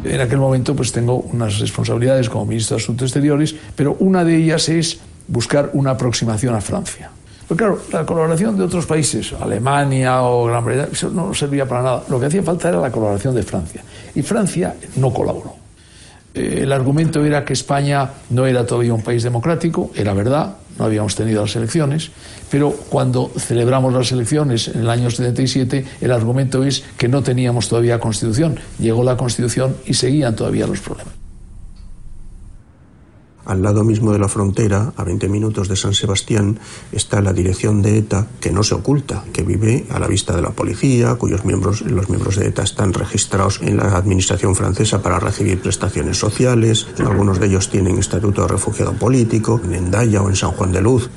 En 0.03 0.20
aquel 0.20 0.38
momento 0.38 0.74
pues 0.74 0.92
tengo 0.92 1.18
unas 1.18 1.59
responsabilidades 1.59 2.28
como 2.28 2.46
ministro 2.46 2.76
de 2.76 2.82
Asuntos 2.82 3.09
Exteriores, 3.09 3.55
pero 3.76 3.96
una 4.01 4.24
de 4.24 4.36
ellas 4.36 4.68
es 4.68 4.98
buscar 5.28 5.70
una 5.74 5.90
aproximación 5.90 6.55
a 6.55 6.61
Francia. 6.61 7.11
Pero 7.51 7.57
claro, 7.57 7.82
la 7.92 8.07
colaboración 8.07 8.57
de 8.57 8.62
otros 8.62 8.86
países, 8.86 9.32
Alemania 9.32 10.22
o 10.22 10.46
Gran 10.46 10.64
Bretaña, 10.64 10.88
eso 10.92 11.11
no 11.11 11.34
servía 11.34 11.66
para 11.66 11.82
nada. 11.82 12.05
Lo 12.09 12.20
que 12.20 12.26
hacía 12.26 12.44
falta 12.44 12.68
era 12.68 12.78
la 12.78 12.92
colaboración 12.92 13.34
de 13.34 13.42
Francia. 13.42 13.82
Y 14.14 14.22
Francia 14.22 14.76
no 14.94 15.12
colaboró. 15.12 15.57
Eh, 16.32 16.61
el 16.62 16.72
argumento 16.72 17.24
era 17.24 17.44
que 17.44 17.55
España 17.55 18.09
no 18.30 18.46
era 18.46 18.64
todavía 18.64 18.94
un 18.94 19.03
país 19.03 19.24
democrático, 19.24 19.90
era 19.96 20.14
verdad, 20.14 20.59
no 20.78 20.84
habíamos 20.84 21.16
tenido 21.16 21.42
las 21.42 21.57
elecciones, 21.57 22.12
pero 22.53 22.70
cuando 22.70 23.32
celebramos 23.36 23.92
las 23.92 24.12
elecciones 24.12 24.68
en 24.68 24.82
el 24.82 24.88
año 24.88 25.11
77, 25.11 25.84
el 26.03 26.12
argumento 26.12 26.62
es 26.62 26.84
que 26.96 27.09
no 27.09 27.20
teníamos 27.20 27.68
todavía 27.68 27.98
constitución. 27.98 28.61
Llegó 28.78 29.03
la 29.03 29.16
constitución 29.16 29.74
y 29.86 29.94
seguían 29.94 30.36
todavía 30.36 30.68
los 30.68 30.78
problemas. 30.78 31.19
Al 33.47 33.62
lado 33.62 33.84
mismo 33.84 34.12
de 34.12 34.18
la 34.18 34.28
frontera, 34.28 34.93
a 34.97 35.05
20 35.05 35.28
minutos 35.28 35.68
de 35.68 35.76
San 35.76 35.95
Sebastián, 35.95 36.59
está 36.93 37.20
la 37.20 37.32
dirección 37.32 37.82
de 37.82 37.99
ETA, 37.99 38.26
que 38.41 38.53
no 38.53 38.62
se 38.62 38.74
oculta, 38.74 39.24
que 39.32 39.43
vive 39.43 39.86
a 39.91 39.99
la 39.99 40.07
vista 40.07 40.36
de 40.36 40.43
la 40.43 40.51
policía, 40.51 41.14
cuyos 41.14 41.45
miembros, 41.45 41.82
los 41.82 42.09
miembros 42.09 42.36
de 42.36 42.49
ETA 42.49 42.62
están 42.62 42.93
registrados 42.93 43.61
en 43.62 43.78
la 43.78 43.97
administración 43.97 44.55
francesa 44.55 45.03
para 45.03 45.18
recibir 45.18 45.61
prestaciones 45.61 46.18
sociales. 46.18 46.86
Algunos 46.99 47.41
de 47.41 47.47
ellos 47.47 47.70
tienen 47.70 47.99
estatuto 47.99 48.43
de 48.43 48.49
refugiado 48.49 48.93
político, 48.93 49.61
en 49.64 49.74
Endaya 49.74 50.22
o 50.22 50.28
en 50.28 50.36
San 50.36 50.53
Juan 50.53 50.72
de 50.72 50.82
Luz 50.82 51.11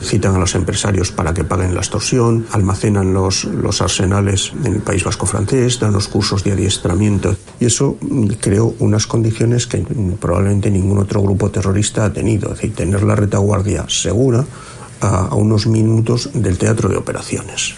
citan 0.00 0.34
a 0.34 0.38
los 0.38 0.54
empresarios 0.54 1.12
para 1.12 1.34
que 1.34 1.44
paguen 1.44 1.74
la 1.74 1.80
extorsión, 1.80 2.46
almacenan 2.52 3.12
los, 3.12 3.44
los 3.44 3.80
arsenales 3.80 4.52
en 4.64 4.74
el 4.74 4.80
País 4.80 5.04
Vasco 5.04 5.26
francés, 5.26 5.80
dan 5.80 5.92
los 5.92 6.08
cursos 6.08 6.44
de 6.44 6.52
adiestramiento. 6.52 7.36
Y 7.60 7.66
eso 7.66 7.98
creó 8.40 8.74
unas 8.78 9.06
condiciones 9.06 9.66
que 9.66 9.78
probablemente 10.20 10.70
ningún 10.70 10.98
otro 10.98 11.22
grupo 11.22 11.50
terrorista 11.50 12.06
ha 12.06 12.12
tenido, 12.12 12.52
es 12.52 12.56
decir, 12.56 12.74
tener 12.74 13.02
la 13.02 13.14
retaguardia 13.14 13.84
segura 13.88 14.44
a, 15.00 15.26
a 15.26 15.34
unos 15.34 15.66
minutos 15.66 16.30
del 16.34 16.58
teatro 16.58 16.88
de 16.88 16.96
operaciones. 16.96 17.74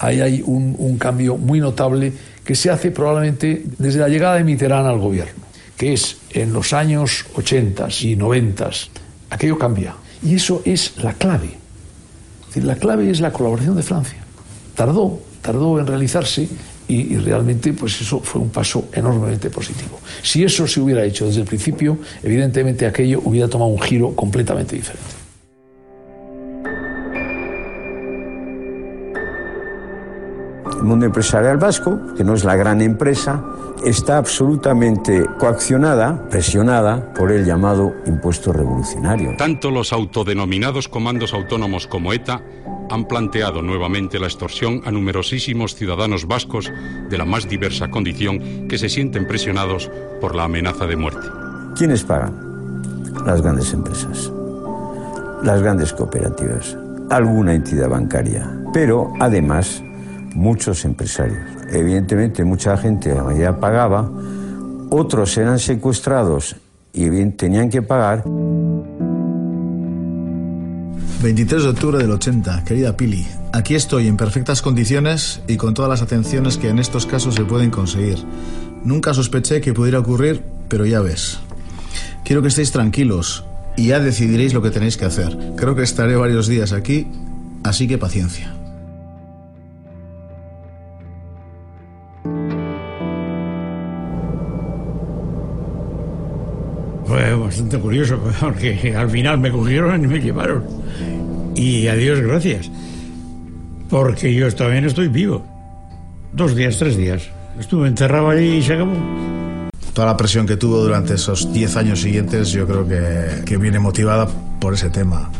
Ahí 0.00 0.20
hay 0.20 0.42
un, 0.46 0.76
un 0.78 0.96
cambio 0.96 1.36
muy 1.36 1.60
notable 1.60 2.12
que 2.44 2.54
se 2.54 2.70
hace 2.70 2.90
probablemente 2.90 3.64
desde 3.78 3.98
la 4.00 4.08
llegada 4.08 4.36
de 4.36 4.44
Mitterrand 4.44 4.86
al 4.86 4.98
gobierno, 4.98 5.44
que 5.76 5.92
es 5.92 6.18
en 6.30 6.52
los 6.52 6.72
años 6.72 7.26
80 7.34 7.88
y 8.02 8.16
90 8.16 8.70
aquello 9.30 9.58
cambia. 9.58 9.94
Y 10.22 10.34
eso 10.34 10.62
es 10.64 10.94
la 10.98 11.12
clave. 11.12 11.56
La 12.56 12.76
clave 12.76 13.10
es 13.10 13.20
la 13.20 13.32
colaboración 13.32 13.76
de 13.76 13.82
Francia. 13.82 14.18
Tardó, 14.74 15.20
tardó 15.42 15.78
en 15.78 15.86
realizarse 15.86 16.48
y, 16.88 16.94
y, 16.94 17.18
realmente 17.18 17.72
pues 17.72 18.00
eso 18.00 18.20
fue 18.20 18.40
un 18.40 18.48
paso 18.48 18.88
enormemente 18.92 19.50
positivo. 19.50 20.00
Si 20.22 20.42
eso 20.42 20.66
se 20.66 20.80
hubiera 20.80 21.04
hecho 21.04 21.26
desde 21.26 21.42
el 21.42 21.46
principio, 21.46 21.98
evidentemente 22.22 22.86
aquello 22.86 23.20
hubiera 23.24 23.48
tomado 23.48 23.70
un 23.70 23.80
giro 23.80 24.14
completamente 24.16 24.74
diferente. 24.74 25.17
El 30.78 30.84
mundo 30.84 31.06
empresarial 31.06 31.56
vasco, 31.56 31.98
que 32.16 32.22
no 32.22 32.34
es 32.34 32.44
la 32.44 32.54
gran 32.54 32.80
empresa, 32.80 33.42
está 33.84 34.16
absolutamente 34.16 35.26
coaccionada, 35.38 36.28
presionada 36.30 37.12
por 37.14 37.32
el 37.32 37.44
llamado 37.44 37.94
impuesto 38.06 38.52
revolucionario. 38.52 39.34
Tanto 39.36 39.72
los 39.72 39.92
autodenominados 39.92 40.88
comandos 40.88 41.34
autónomos 41.34 41.88
como 41.88 42.12
ETA 42.12 42.40
han 42.90 43.06
planteado 43.06 43.60
nuevamente 43.60 44.20
la 44.20 44.26
extorsión 44.26 44.80
a 44.84 44.92
numerosísimos 44.92 45.74
ciudadanos 45.74 46.26
vascos 46.26 46.72
de 47.10 47.18
la 47.18 47.24
más 47.24 47.48
diversa 47.48 47.90
condición 47.90 48.68
que 48.68 48.78
se 48.78 48.88
sienten 48.88 49.26
presionados 49.26 49.90
por 50.20 50.36
la 50.36 50.44
amenaza 50.44 50.86
de 50.86 50.96
muerte. 50.96 51.26
¿Quiénes 51.76 52.04
pagan? 52.04 52.82
Las 53.26 53.42
grandes 53.42 53.72
empresas, 53.72 54.32
las 55.42 55.60
grandes 55.60 55.92
cooperativas, 55.92 56.76
alguna 57.10 57.54
entidad 57.54 57.88
bancaria, 57.88 58.48
pero 58.72 59.12
además 59.20 59.82
muchos 60.34 60.84
empresarios. 60.84 61.38
Evidentemente 61.70 62.44
mucha 62.44 62.76
gente 62.76 63.14
ya 63.38 63.58
pagaba, 63.58 64.10
otros 64.90 65.36
eran 65.36 65.58
secuestrados 65.58 66.56
y 66.92 67.08
bien 67.08 67.36
tenían 67.36 67.70
que 67.70 67.82
pagar. 67.82 68.24
23 71.22 71.62
de 71.64 71.68
octubre 71.68 71.98
del 71.98 72.12
80, 72.12 72.64
querida 72.64 72.96
Pili. 72.96 73.26
Aquí 73.52 73.74
estoy 73.74 74.06
en 74.06 74.16
perfectas 74.16 74.62
condiciones 74.62 75.40
y 75.48 75.56
con 75.56 75.74
todas 75.74 75.88
las 75.88 76.02
atenciones 76.02 76.58
que 76.58 76.68
en 76.68 76.78
estos 76.78 77.06
casos 77.06 77.34
se 77.34 77.44
pueden 77.44 77.70
conseguir. 77.70 78.18
Nunca 78.84 79.12
sospeché 79.14 79.60
que 79.60 79.74
pudiera 79.74 79.98
ocurrir, 79.98 80.44
pero 80.68 80.86
ya 80.86 81.00
ves. 81.00 81.40
Quiero 82.24 82.40
que 82.40 82.48
estéis 82.48 82.70
tranquilos 82.70 83.44
y 83.76 83.88
ya 83.88 83.98
decidiréis 83.98 84.54
lo 84.54 84.62
que 84.62 84.70
tenéis 84.70 84.96
que 84.96 85.06
hacer. 85.06 85.36
Creo 85.56 85.74
que 85.74 85.82
estaré 85.82 86.14
varios 86.14 86.46
días 86.46 86.72
aquí, 86.72 87.08
así 87.64 87.88
que 87.88 87.98
paciencia. 87.98 88.54
Bastante 97.40 97.78
curioso, 97.78 98.18
porque 98.40 98.94
al 98.96 99.10
final 99.10 99.38
me 99.38 99.50
cogieron 99.50 100.04
y 100.04 100.06
me 100.06 100.20
llevaron. 100.20 100.64
Y 101.54 101.86
a 101.88 101.94
Dios 101.94 102.20
gracias, 102.20 102.70
porque 103.88 104.34
yo 104.34 104.46
no 104.46 104.86
estoy 104.86 105.08
vivo. 105.08 105.44
Dos 106.32 106.54
días, 106.54 106.78
tres 106.78 106.96
días. 106.96 107.28
Estuve 107.58 107.88
encerrado 107.88 108.30
ahí 108.30 108.58
y 108.58 108.62
se 108.62 108.74
acabó. 108.74 108.92
Toda 109.92 110.06
la 110.06 110.16
presión 110.16 110.46
que 110.46 110.56
tuvo 110.56 110.80
durante 110.80 111.14
esos 111.14 111.52
10 111.52 111.76
años 111.76 112.00
siguientes 112.00 112.52
yo 112.52 112.66
creo 112.66 112.86
que, 112.86 113.44
que 113.44 113.56
viene 113.56 113.80
motivada 113.80 114.28
por 114.60 114.74
ese 114.74 114.90
tema. 114.90 115.30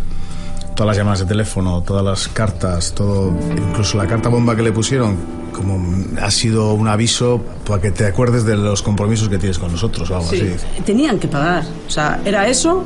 Todas 0.74 0.88
las 0.88 0.96
llamadas 0.96 1.20
de 1.20 1.26
teléfono, 1.26 1.82
todas 1.82 2.04
las 2.04 2.26
cartas, 2.28 2.92
todo, 2.94 3.32
incluso 3.56 3.96
la 3.98 4.06
carta 4.06 4.28
bomba 4.28 4.56
que 4.56 4.62
le 4.62 4.72
pusieron, 4.72 5.16
como 5.52 5.78
ha 6.20 6.30
sido 6.30 6.74
un 6.74 6.88
aviso 6.88 7.42
para 7.66 7.80
que 7.82 7.90
te 7.90 8.06
acuerdes 8.06 8.44
de 8.44 8.56
los 8.56 8.82
compromisos 8.82 9.28
que 9.28 9.38
tienes 9.38 9.58
con 9.58 9.72
nosotros 9.72 10.10
o 10.10 10.16
algo 10.16 10.28
Sí, 10.30 10.40
así. 10.54 10.82
tenían 10.84 11.18
que 11.18 11.28
pagar. 11.28 11.64
O 11.86 11.90
sea, 11.90 12.20
era 12.24 12.46
eso 12.48 12.84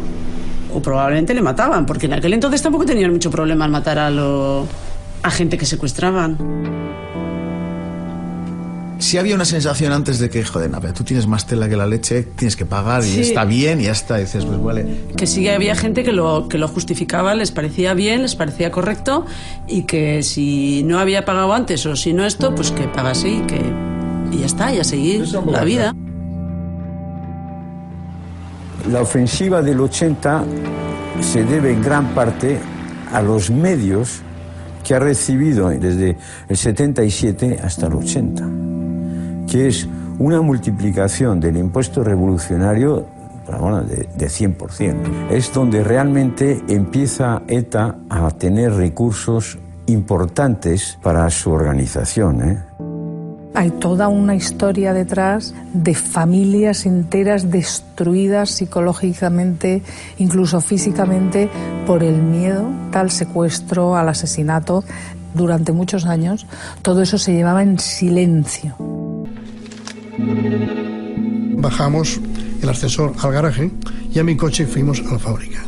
o 0.75 0.81
probablemente 0.81 1.35
le 1.35 1.43
mataban, 1.43 1.85
porque 1.85 2.07
en 2.07 2.15
aquel 2.15 2.33
entonces 2.33 2.63
tampoco 2.63 2.85
tenían 2.87 3.13
mucho 3.13 3.31
problema 3.31 3.67
en 3.67 3.71
matar 3.71 3.99
a, 3.99 4.11
lo, 4.11 4.67
a 5.23 5.31
gente 5.31 5.59
que 5.59 5.67
secuestraban. 5.67 6.37
Si 9.03 9.19
había 9.19 9.35
una 9.35 9.45
sensación 9.45 9.93
antes 9.93 10.21
de 10.21 10.31
que, 10.31 10.45
joder, 10.45 10.71
no, 10.71 10.81
pero 10.81 10.93
tú 10.95 11.03
tienes 11.03 11.27
más 11.27 11.45
tela 11.45 11.69
que 11.69 11.77
la 11.77 11.89
leche, 11.89 12.23
tienes 12.37 12.55
que 12.55 12.65
pagar 12.65 13.03
y 13.03 13.09
Sí. 13.09 13.21
está 13.23 13.45
bien 13.45 13.81
y 13.81 13.85
ya 13.85 13.91
está. 13.93 14.19
Y 14.19 14.23
dices, 14.23 14.45
pues 14.45 14.63
vale. 14.63 14.87
Que 15.17 15.27
sí 15.27 15.49
había 15.49 15.75
gente 15.75 16.05
que 16.05 16.13
lo, 16.13 16.47
que 16.49 16.57
lo 16.57 16.69
justificaba, 16.69 17.35
les 17.35 17.51
parecía 17.51 17.95
bien, 17.95 18.23
les 18.23 18.37
parecía 18.37 18.71
correcto 18.71 19.27
y 19.67 19.83
que 19.83 20.23
si 20.23 20.85
no 20.85 21.01
había 21.01 21.25
pagado 21.25 21.53
antes 21.53 21.85
o 21.85 21.97
si 21.97 22.13
no 22.13 22.25
esto, 22.25 22.55
pues 22.55 22.71
que 22.71 22.85
pagase 22.85 23.29
y 23.29 23.41
que 23.41 23.61
y 24.31 24.39
ya 24.39 24.47
está, 24.47 24.73
y 24.73 24.79
a 24.79 24.85
seguir 24.85 25.27
la 25.51 25.65
vida. 25.65 25.95
La 28.89 29.03
ofensiva 29.03 29.63
del 29.63 29.81
80 29.81 30.45
se 31.21 31.45
debe 31.45 31.73
en 31.73 31.83
gran 31.83 32.15
parte 32.15 32.61
a 33.13 33.21
los 33.21 33.51
medios 33.51 34.21
que 34.85 34.95
ha 34.95 35.01
recibido 35.01 35.71
desde 35.71 36.17
el 36.49 36.57
77 36.57 37.59
hasta 37.63 37.89
el 37.89 37.95
80, 37.95 38.49
que 39.53 39.69
es 39.69 39.87
una 40.19 40.41
multiplicación 40.41 41.39
del 41.39 41.59
impuesto 41.59 42.03
revolucionario 42.03 43.05
de, 43.87 44.09
de 44.17 44.27
100%. 44.27 45.31
Es 45.31 45.53
donde 45.53 45.85
realmente 45.85 46.63
empieza 46.69 47.43
ETA 47.47 47.97
a 48.09 48.31
tener 48.31 48.73
recursos 48.73 49.59
importantes 49.87 50.99
para 51.03 51.29
su 51.29 51.51
organización. 51.51 52.49
¿eh? 52.49 52.63
Hay 53.53 53.73
toda 53.73 54.09
una 54.09 54.35
historia 54.35 54.95
detrás 54.95 55.55
de 55.75 55.95
familias 55.95 56.87
enteras 56.87 57.51
destruidas 57.51 58.53
psicológicamente, 58.53 59.83
incluso 60.17 60.63
físicamente, 60.63 61.51
por 61.87 62.03
el 62.03 62.23
miedo 62.23 62.71
al 62.95 63.11
secuestro, 63.11 63.97
al 63.97 64.09
asesinato. 64.09 64.83
Durante 65.35 65.73
muchos 65.73 66.07
años 66.07 66.47
todo 66.81 67.03
eso 67.03 67.19
se 67.19 67.35
llevaba 67.35 67.63
en 67.63 67.79
silencio. 67.79 68.92
Bajamos 71.57 72.21
el 72.61 72.69
ascensor 72.69 73.15
al 73.21 73.33
garaje 73.33 73.71
y 74.13 74.19
a 74.19 74.25
mi 74.25 74.37
coche 74.37 74.67
fuimos 74.67 75.01
a 75.01 75.13
la 75.13 75.19
fábrica. 75.19 75.63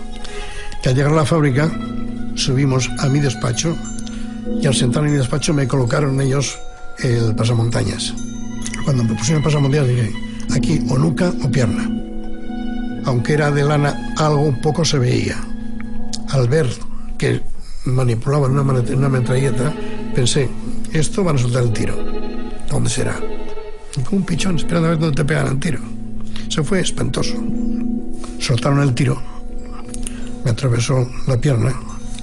Al 0.85 0.95
llegar 0.95 1.13
a 1.13 1.17
la 1.17 1.25
fábrica 1.25 1.71
subimos 2.35 2.91
a 2.99 3.09
mi 3.09 3.21
despacho 3.21 3.77
y 4.61 4.67
al 4.67 4.75
sentar 4.75 5.05
en 5.05 5.13
mi 5.13 5.17
despacho 5.17 5.55
me 5.55 5.67
colocaron 5.67 6.21
ellos 6.21 6.59
el 6.99 7.35
pasamontañas. 7.35 8.15
Cuando 8.85 9.05
me 9.05 9.15
pusieron 9.15 9.39
el 9.39 9.45
pasamontañas 9.45 9.89
dije, 9.89 10.13
aquí 10.55 10.85
o 10.91 10.99
nuca 10.99 11.33
o 11.43 11.51
pierna. 11.51 11.91
Aunque 13.07 13.35
era 13.35 13.51
de 13.51 13.65
lana, 13.65 14.15
algo 14.19 14.55
poco 14.63 14.85
se 14.85 14.99
veía. 14.99 15.37
Al 16.31 16.49
ver 16.49 16.69
que 17.19 17.43
manipulaban 17.85 18.59
una, 18.59 18.63
una 18.73 19.09
metralleta, 19.09 19.73
pensé, 20.15 20.49
esto 20.93 21.25
van 21.25 21.37
a 21.37 21.39
soltar 21.39 21.63
el 21.63 21.73
tiro. 21.73 21.97
¿Dónde 22.69 22.91
será? 22.91 23.21
Y 23.97 24.01
como 24.03 24.19
un 24.19 24.27
pichón 24.27 24.57
esperando 24.57 24.89
a 24.89 24.91
ver 24.91 24.99
dónde 24.99 25.17
te 25.17 25.25
pegan 25.25 25.49
el 25.49 25.61
tiro. 25.61 25.81
Se 26.49 26.63
fue 26.63 26.81
espantoso. 26.81 27.35
Soltaron 28.39 28.81
el 28.81 28.95
tiro. 28.95 29.21
Me 30.45 30.51
atravesó 30.51 31.09
la 31.27 31.37
pierna. 31.37 31.75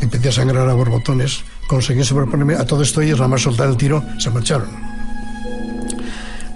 Empecé 0.01 0.29
a 0.29 0.31
sangrar 0.31 0.67
a 0.67 0.73
borbotones. 0.73 1.43
Conseguí 1.67 2.03
sobreponerme. 2.03 2.55
A 2.55 2.65
todo 2.65 2.83
esto 2.83 3.01
ellos, 3.01 3.19
nada 3.19 3.29
más 3.29 3.41
soltar 3.41 3.69
el 3.69 3.77
tiro, 3.77 4.03
se 4.17 4.29
marcharon. 4.29 4.69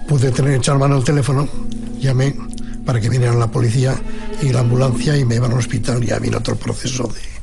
Pude 0.06 0.30
tener 0.30 0.54
echar 0.54 0.78
mano 0.78 0.96
al 0.96 1.04
teléfono. 1.04 1.48
Llamé 1.98 2.36
para 2.84 3.00
que 3.00 3.08
vinieran 3.08 3.38
la 3.38 3.50
policía 3.50 3.94
y 4.42 4.52
la 4.52 4.60
ambulancia 4.60 5.16
y 5.16 5.24
me 5.24 5.36
iban 5.36 5.52
al 5.52 5.58
hospital. 5.58 6.04
Ya 6.04 6.18
vino 6.18 6.38
otro 6.38 6.56
proceso 6.56 7.04
de 7.08 7.35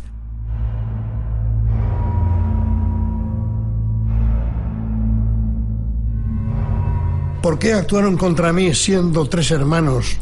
¿Por 7.44 7.60
qué 7.60 7.74
actuaron 7.74 8.16
contra 8.16 8.54
mí 8.54 8.74
siendo 8.74 9.28
tres 9.28 9.52
hermanos, 9.52 10.16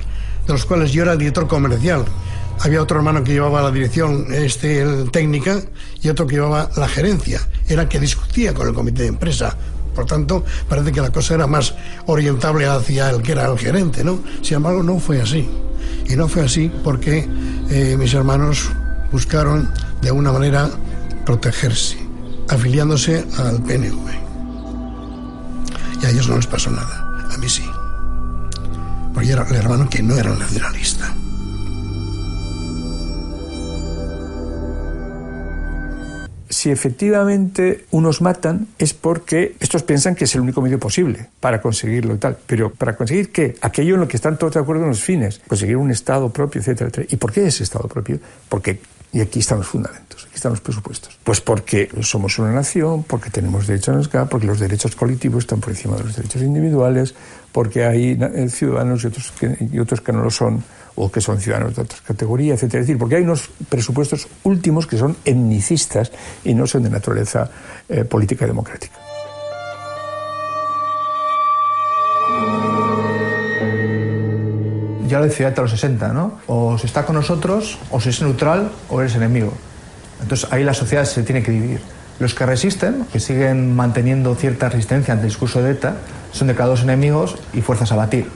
de 0.47 0.53
los 0.53 0.65
cuales 0.65 0.91
yo 0.91 1.03
era 1.03 1.15
director 1.15 1.47
comercial? 1.47 2.03
Había 2.61 2.81
otro 2.81 2.97
hermano 2.97 3.23
que 3.23 3.33
llevaba 3.33 3.61
la 3.61 3.69
dirección 3.69 4.25
este, 4.33 4.81
el 4.81 5.11
técnica 5.11 5.61
y 6.01 6.09
otro 6.09 6.25
que 6.25 6.37
llevaba 6.37 6.71
la 6.77 6.87
gerencia. 6.87 7.47
Era 7.67 7.87
que 7.87 7.99
discutía 7.99 8.55
con 8.55 8.67
el 8.67 8.73
comité 8.73 9.03
de 9.03 9.09
empresa. 9.09 9.55
Por 9.93 10.07
tanto, 10.07 10.43
parece 10.67 10.91
que 10.91 10.99
la 10.99 11.11
cosa 11.11 11.35
era 11.35 11.45
más 11.45 11.75
orientable 12.07 12.65
hacia 12.65 13.11
el 13.11 13.21
que 13.21 13.33
era 13.33 13.45
el 13.45 13.59
gerente, 13.59 14.03
¿no? 14.03 14.19
Sin 14.41 14.57
embargo, 14.57 14.81
no 14.81 14.97
fue 14.97 15.21
así. 15.21 15.47
Y 16.09 16.15
no 16.15 16.27
fue 16.27 16.41
así 16.41 16.71
porque 16.83 17.29
eh, 17.69 17.97
mis 17.99 18.15
hermanos 18.15 18.71
buscaron 19.11 19.69
de 20.01 20.07
alguna 20.07 20.31
manera 20.31 20.71
protegerse, 21.23 21.97
afiliándose 22.49 23.23
al 23.37 23.61
PNV. 23.61 24.09
Y 26.01 26.05
a 26.07 26.09
ellos 26.09 26.27
no 26.27 26.37
les 26.37 26.47
pasó 26.47 26.71
nada. 26.71 27.00
A 27.33 27.37
mí 27.37 27.49
sí. 27.49 27.69
Porque 29.13 29.31
era 29.31 29.47
el 29.47 29.55
hermano 29.55 29.89
que 29.89 30.03
no 30.03 30.15
era 30.15 30.33
nacionalista. 30.35 31.15
Si 36.49 36.69
efectivamente 36.69 37.85
unos 37.91 38.21
matan 38.21 38.67
es 38.77 38.93
porque 38.93 39.55
estos 39.59 39.83
piensan 39.83 40.13
que 40.13 40.25
es 40.25 40.35
el 40.35 40.41
único 40.41 40.61
medio 40.61 40.79
posible 40.79 41.27
para 41.39 41.61
conseguirlo 41.61 42.13
y 42.13 42.17
tal. 42.17 42.37
Pero 42.45 42.71
¿para 42.71 42.95
conseguir 42.95 43.31
qué? 43.31 43.55
Aquello 43.61 43.95
en 43.95 44.01
lo 44.01 44.07
que 44.07 44.17
están 44.17 44.37
todos 44.37 44.53
de 44.53 44.59
acuerdo 44.59 44.83
en 44.83 44.89
los 44.89 45.01
fines. 45.01 45.41
Conseguir 45.47 45.77
un 45.77 45.89
Estado 45.89 46.29
propio, 46.29 46.61
etcétera, 46.61 46.89
etcétera. 46.89 47.07
¿Y 47.09 47.15
por 47.15 47.31
qué 47.31 47.47
ese 47.47 47.63
Estado 47.63 47.87
propio? 47.87 48.19
Porque, 48.47 48.79
y 49.13 49.21
aquí 49.21 49.39
están 49.39 49.57
los 49.59 49.67
fundamentos, 49.67 50.25
aquí 50.25 50.35
están 50.35 50.51
los 50.51 50.61
presupuestos. 50.61 51.17
Pues 51.23 51.41
porque 51.41 51.89
somos 52.01 52.39
una 52.39 52.51
nación, 52.51 53.03
porque 53.03 53.29
tenemos 53.29 53.67
derechos 53.67 53.89
a 53.89 53.93
nuestra, 53.93 54.25
porque 54.25 54.47
los 54.47 54.59
derechos 54.59 54.95
colectivos 54.95 55.43
están 55.43 55.59
por 55.59 55.71
encima 55.71 55.97
de 55.97 56.03
los 56.05 56.15
derechos 56.15 56.41
individuales, 56.41 57.13
porque 57.51 57.85
hay 57.85 58.17
eh, 58.19 58.49
ciudadanos 58.49 59.03
y 59.03 59.07
otros 59.07 59.31
que, 59.31 59.69
y 59.71 59.79
otros 59.79 60.01
que 60.01 60.13
no 60.13 60.23
lo 60.23 60.31
son, 60.31 60.63
o 60.95 61.11
que 61.11 61.19
son 61.19 61.39
ciudadanos 61.39 61.75
de 61.75 61.81
otras 61.81 62.01
categorías, 62.01 62.57
etcétera. 62.59 62.81
Es 62.81 62.87
decir, 62.87 62.97
porque 62.97 63.15
hay 63.15 63.23
unos 63.23 63.49
presupuestos 63.69 64.27
últimos 64.43 64.87
que 64.87 64.97
son 64.97 65.17
etnicistas 65.25 66.11
y 66.43 66.53
no 66.53 66.67
son 66.67 66.83
de 66.83 66.89
naturaleza 66.89 67.49
eh, 67.89 68.05
política 68.05 68.45
y 68.45 68.47
democrática. 68.47 69.00
Ya 75.11 75.19
lo 75.19 75.25
decía 75.25 75.49
hasta 75.49 75.61
los 75.61 75.71
60, 75.71 76.13
¿no? 76.13 76.39
O 76.47 76.77
se 76.77 76.87
está 76.87 77.05
con 77.05 77.15
nosotros, 77.15 77.77
o 77.89 77.99
se 77.99 78.11
es 78.11 78.21
neutral, 78.21 78.71
o 78.87 79.01
eres 79.01 79.13
enemigo. 79.13 79.51
Entonces 80.21 80.47
ahí 80.53 80.63
la 80.63 80.73
sociedad 80.73 81.03
se 81.03 81.21
tiene 81.23 81.43
que 81.43 81.51
dividir. 81.51 81.81
Los 82.19 82.33
que 82.33 82.45
resisten, 82.45 83.05
que 83.11 83.19
siguen 83.19 83.75
manteniendo 83.75 84.33
cierta 84.35 84.69
resistencia 84.69 85.13
ante 85.13 85.25
el 85.25 85.29
discurso 85.29 85.61
de 85.61 85.71
ETA, 85.71 85.95
son 86.31 86.47
declarados 86.47 86.83
enemigos 86.83 87.35
y 87.51 87.59
fuerzas 87.59 87.91
a 87.91 87.97
batir. 87.97 88.29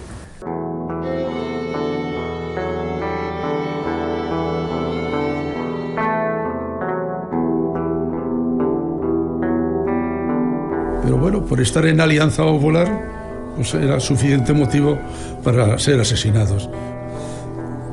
Pero 11.03 11.17
bueno, 11.17 11.45
por 11.45 11.61
estar 11.61 11.85
en 11.85 12.01
Alianza 12.01 12.43
Popular, 12.43 13.24
pues 13.55 13.73
era 13.73 13.99
suficiente 13.99 14.53
motivo 14.53 14.97
para 15.43 15.77
ser 15.79 15.99
asesinados. 15.99 16.69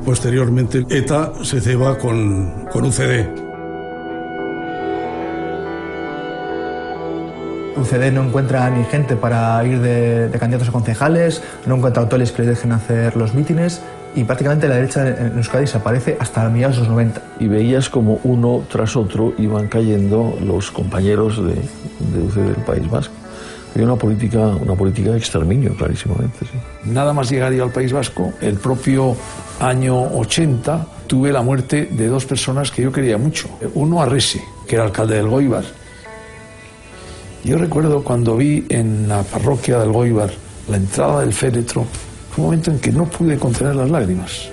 Posteriormente, 0.04 0.84
ETA 0.90 1.32
se 1.42 1.60
ceba 1.60 1.96
con, 1.96 2.66
con 2.72 2.84
UCD. 2.84 3.42
UCD 7.76 8.12
no 8.12 8.24
encuentra 8.24 8.68
ni 8.70 8.84
gente 8.84 9.16
para 9.16 9.64
ir 9.64 9.80
de, 9.80 10.30
candidatos 10.38 10.68
a 10.68 10.72
concejales, 10.72 11.42
no 11.66 11.76
encuentra 11.76 12.02
hoteles 12.02 12.32
que 12.32 12.42
les 12.42 12.56
dejen 12.56 12.72
hacer 12.72 13.16
los 13.16 13.34
mítines 13.34 13.80
y 14.14 14.24
prácticamente 14.24 14.68
la 14.68 14.74
derecha 14.74 15.08
en 15.08 15.36
Euskadi 15.36 15.62
desaparece 15.62 16.16
hasta 16.20 16.44
la 16.44 16.50
mediados 16.50 16.76
de 16.76 16.82
los 16.82 16.90
90. 16.90 17.22
Y 17.40 17.48
veías 17.48 17.88
como 17.88 18.20
uno 18.24 18.62
tras 18.68 18.94
otro 18.96 19.32
iban 19.38 19.68
cayendo 19.68 20.36
los 20.44 20.70
compañeros 20.70 21.42
de, 21.42 21.54
de 21.54 22.22
UCD 22.22 22.54
del 22.54 22.64
País 22.64 22.90
Vasco. 22.90 23.21
Había 23.74 23.86
una 23.86 23.96
política, 23.96 24.38
una 24.38 24.74
política 24.74 25.12
de 25.12 25.18
exterminio, 25.18 25.74
clarísimamente. 25.74 26.46
Nada 26.84 27.12
más 27.12 27.30
llegar 27.30 27.52
yo 27.52 27.64
al 27.64 27.70
País 27.70 27.92
Vasco, 27.92 28.34
el 28.40 28.54
propio 28.56 29.16
año 29.60 29.98
80 30.18 30.86
tuve 31.06 31.32
la 31.32 31.42
muerte 31.42 31.88
de 31.90 32.06
dos 32.08 32.26
personas 32.26 32.70
que 32.70 32.82
yo 32.82 32.92
quería 32.92 33.16
mucho. 33.16 33.48
Uno 33.74 34.02
Arrese, 34.02 34.42
que 34.66 34.74
era 34.74 34.84
alcalde 34.84 35.16
del 35.16 35.28
Goibar. 35.28 35.64
Yo 37.44 37.58
recuerdo 37.58 38.04
cuando 38.04 38.36
vi 38.36 38.64
en 38.68 39.08
la 39.08 39.22
parroquia 39.22 39.78
del 39.78 39.90
Goibar 39.90 40.30
la 40.68 40.76
entrada 40.76 41.20
del 41.20 41.32
féretro, 41.32 41.86
un 42.36 42.44
momento 42.44 42.70
en 42.70 42.78
que 42.78 42.92
no 42.92 43.06
pude 43.06 43.36
contener 43.38 43.74
las 43.74 43.90
lágrimas. 43.90 44.48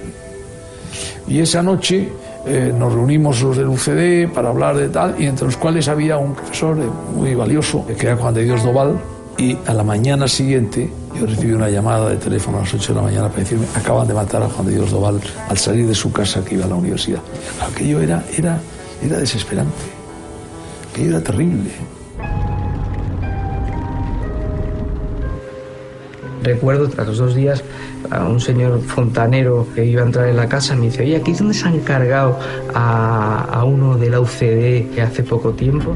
Y 1.27 1.39
esa 1.39 1.61
noche 1.61 2.09
eh, 2.45 2.73
nos 2.77 2.93
reunimos 2.93 3.41
los 3.41 3.57
del 3.57 3.67
UCD 3.67 4.33
para 4.33 4.49
hablar 4.49 4.77
de 4.77 4.89
tal, 4.89 5.15
y 5.19 5.25
entre 5.25 5.45
los 5.45 5.57
cuales 5.57 5.87
había 5.87 6.17
un 6.17 6.33
profesor 6.33 6.77
eh, 6.79 6.83
muy 7.15 7.35
valioso, 7.35 7.85
que 7.85 8.07
era 8.07 8.15
Juan 8.15 8.33
de 8.33 8.43
Dios 8.43 8.63
Doval, 8.63 8.99
y 9.37 9.57
a 9.65 9.73
la 9.73 9.83
mañana 9.83 10.27
siguiente 10.27 10.89
yo 11.17 11.25
recibí 11.25 11.53
una 11.53 11.69
llamada 11.69 12.09
de 12.09 12.17
teléfono 12.17 12.57
a 12.57 12.61
las 12.61 12.73
8 12.73 12.93
de 12.93 12.95
la 12.99 13.01
mañana 13.01 13.29
para 13.29 13.39
decirme 13.39 13.65
acaban 13.73 14.07
de 14.07 14.13
matar 14.13 14.43
a 14.43 14.49
Juan 14.49 14.67
de 14.67 14.73
Dios 14.73 14.91
Doval 14.91 15.19
al 15.47 15.57
salir 15.57 15.87
de 15.87 15.95
su 15.95 16.11
casa 16.11 16.43
que 16.43 16.55
iba 16.55 16.65
a 16.65 16.67
la 16.67 16.75
universidad. 16.75 17.21
Aquello 17.61 18.01
era, 18.01 18.23
era, 18.37 18.59
era 19.01 19.17
desesperante, 19.17 19.71
aquello 20.91 21.09
era 21.11 21.21
terrible. 21.21 21.71
Recuerdo 26.43 26.87
tras 26.87 27.07
los 27.07 27.17
dos 27.17 27.35
días 27.35 27.63
a 28.09 28.25
un 28.25 28.39
señor 28.39 28.81
fontanero 28.81 29.67
que 29.75 29.85
iba 29.85 30.01
a 30.01 30.05
entrar 30.05 30.29
en 30.29 30.37
la 30.37 30.47
casa 30.47 30.75
me 30.75 30.85
dice, 30.85 31.03
oye, 31.03 31.17
aquí 31.17 31.31
es 31.31 31.39
donde 31.39 31.53
se 31.53 31.67
han 31.67 31.79
cargado 31.79 32.39
a, 32.73 33.45
a 33.51 33.63
uno 33.65 33.97
de 33.97 34.09
la 34.09 34.21
UCD 34.21 34.93
que 34.93 35.01
hace 35.01 35.23
poco 35.23 35.51
tiempo. 35.51 35.95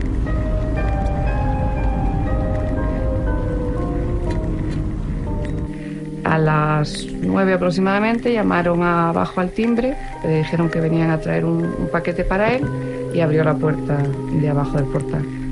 A 6.25 6.37
las 6.37 7.05
nueve 7.21 7.53
aproximadamente 7.53 8.33
llamaron 8.33 8.81
abajo 8.83 9.39
al 9.39 9.51
timbre, 9.51 9.95
le 10.23 10.37
dijeron 10.39 10.69
que 10.69 10.79
venían 10.81 11.11
a 11.11 11.19
traer 11.19 11.45
un, 11.45 11.63
un 11.63 11.89
paquete 11.91 12.23
para 12.23 12.53
él 12.53 12.65
y 13.13 13.21
abrió 13.21 13.43
la 13.43 13.53
puerta 13.53 13.97
de 14.41 14.49
abajo 14.49 14.77
del 14.77 14.85
portal. 14.85 15.42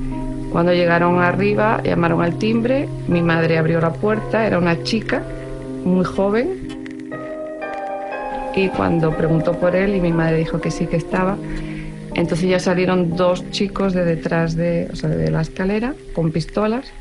Cuando 0.52 0.74
llegaron 0.74 1.18
arriba, 1.18 1.80
llamaron 1.82 2.20
al 2.22 2.36
timbre, 2.36 2.86
mi 3.08 3.22
madre 3.22 3.56
abrió 3.56 3.80
la 3.80 3.94
puerta, 3.94 4.46
era 4.46 4.58
una 4.58 4.82
chica 4.82 5.22
muy 5.82 6.04
joven. 6.04 6.68
Y 8.54 8.68
cuando 8.68 9.16
preguntó 9.16 9.54
por 9.54 9.74
él 9.74 9.94
y 9.94 10.00
mi 10.00 10.12
madre 10.12 10.36
dijo 10.36 10.60
que 10.60 10.70
sí 10.70 10.86
que 10.86 10.98
estaba, 10.98 11.38
entonces 12.14 12.50
ya 12.50 12.58
salieron 12.58 13.16
dos 13.16 13.50
chicos 13.50 13.94
de 13.94 14.04
detrás 14.04 14.54
de, 14.54 14.88
o 14.92 14.96
sea, 14.96 15.08
de 15.08 15.30
la 15.30 15.40
escalera 15.40 15.94
con 16.14 16.30
pistolas 16.30 16.92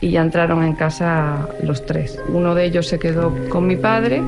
y 0.00 0.10
ya 0.10 0.22
entraron 0.22 0.62
en 0.62 0.74
casa 0.74 1.48
los 1.64 1.84
tres. 1.84 2.16
Uno 2.28 2.54
de 2.54 2.66
ellos 2.66 2.86
se 2.86 3.00
quedó 3.00 3.34
con 3.48 3.66
mi 3.66 3.74
padre 3.74 4.22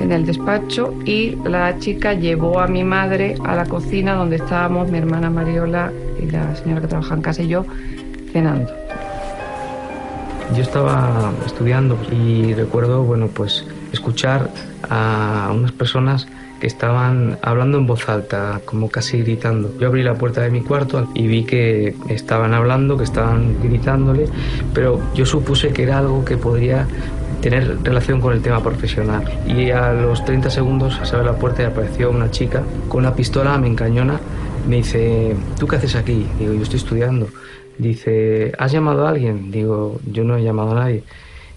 en 0.00 0.10
el 0.10 0.24
despacho 0.24 0.94
y 1.04 1.36
la 1.44 1.78
chica 1.78 2.14
llevó 2.14 2.60
a 2.60 2.66
mi 2.66 2.82
madre 2.82 3.34
a 3.44 3.54
la 3.54 3.66
cocina 3.66 4.14
donde 4.14 4.36
estábamos 4.36 4.90
mi 4.90 4.96
hermana 4.96 5.28
Mariola 5.28 5.92
y 6.18 6.30
la 6.30 6.56
señora 6.56 6.80
que 6.80 6.86
trabaja 6.86 7.14
en 7.14 7.20
casa 7.20 7.42
y 7.42 7.48
yo 7.48 7.66
cenando. 8.32 8.72
Yo 10.54 10.62
estaba 10.62 11.32
estudiando 11.46 11.96
y 12.10 12.52
recuerdo, 12.54 13.04
bueno, 13.04 13.28
pues 13.28 13.64
escuchar 13.92 14.50
a 14.88 15.50
unas 15.54 15.72
personas 15.72 16.26
que 16.60 16.66
estaban 16.66 17.38
hablando 17.42 17.78
en 17.78 17.86
voz 17.86 18.08
alta, 18.08 18.60
como 18.64 18.88
casi 18.88 19.18
gritando. 19.22 19.72
Yo 19.80 19.88
abrí 19.88 20.02
la 20.02 20.14
puerta 20.14 20.42
de 20.42 20.50
mi 20.50 20.60
cuarto 20.60 21.08
y 21.14 21.26
vi 21.26 21.44
que 21.44 21.96
estaban 22.08 22.54
hablando, 22.54 22.96
que 22.96 23.04
estaban 23.04 23.60
gritándole, 23.62 24.28
pero 24.72 25.00
yo 25.14 25.26
supuse 25.26 25.72
que 25.72 25.82
era 25.82 25.98
algo 25.98 26.24
que 26.24 26.36
podría 26.36 26.86
tener 27.40 27.82
relación 27.82 28.20
con 28.20 28.32
el 28.32 28.42
tema 28.42 28.62
profesional. 28.62 29.24
Y 29.46 29.70
a 29.70 29.92
los 29.92 30.24
30 30.24 30.50
segundos 30.50 31.00
se 31.02 31.16
abre 31.16 31.26
la 31.26 31.36
puerta 31.36 31.62
y 31.62 31.64
apareció 31.64 32.10
una 32.10 32.30
chica 32.30 32.62
con 32.88 33.00
una 33.00 33.14
pistola, 33.14 33.58
me 33.58 33.66
encañona, 33.66 34.20
me 34.68 34.76
dice, 34.76 35.34
¿tú 35.58 35.66
qué 35.66 35.76
haces 35.76 35.96
aquí? 35.96 36.26
Digo, 36.38 36.54
yo 36.54 36.62
estoy 36.62 36.78
estudiando. 36.78 37.26
Dice, 37.78 38.52
¿has 38.58 38.72
llamado 38.72 39.06
a 39.06 39.10
alguien? 39.10 39.50
Digo, 39.50 40.00
yo 40.10 40.24
no 40.24 40.36
he 40.36 40.42
llamado 40.42 40.72
a 40.72 40.74
nadie. 40.74 41.02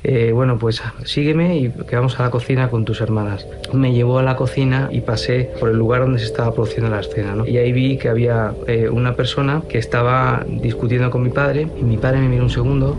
Eh, 0.08 0.32
bueno, 0.34 0.60
pues 0.60 0.84
sígueme 1.04 1.58
y 1.58 1.72
que 1.72 1.96
vamos 1.96 2.20
a 2.20 2.24
la 2.24 2.30
cocina 2.30 2.70
con 2.70 2.86
tus 2.86 3.02
hermanas. 3.02 3.48
Me 3.74 3.92
llevó 3.92 4.20
a 4.20 4.24
la 4.24 4.36
cocina 4.36 4.88
y 4.92 5.02
pasé 5.02 5.50
por 5.60 5.70
el 5.70 5.78
lugar 5.78 6.02
donde 6.02 6.20
se 6.20 6.26
estaba 6.26 6.54
produciendo 6.54 6.92
la 6.92 7.00
escena. 7.00 7.36
Y 7.48 7.58
ahí 7.58 7.72
vi 7.72 7.98
que 7.98 8.10
había 8.10 8.54
eh, 8.68 8.88
una 8.88 9.16
persona 9.16 9.64
que 9.68 9.80
estaba 9.80 10.46
discutiendo 10.48 11.10
con 11.10 11.24
mi 11.24 11.32
padre 11.32 11.68
y 11.80 11.84
mi 11.84 11.98
padre 11.98 12.20
me 12.20 12.30
miró 12.30 12.44
un 12.44 12.52
segundo, 12.52 12.96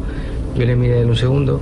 yo 0.56 0.64
le 0.64 0.74
miré 0.74 1.02
en 1.02 1.08
un 1.08 1.16
segundo 1.16 1.60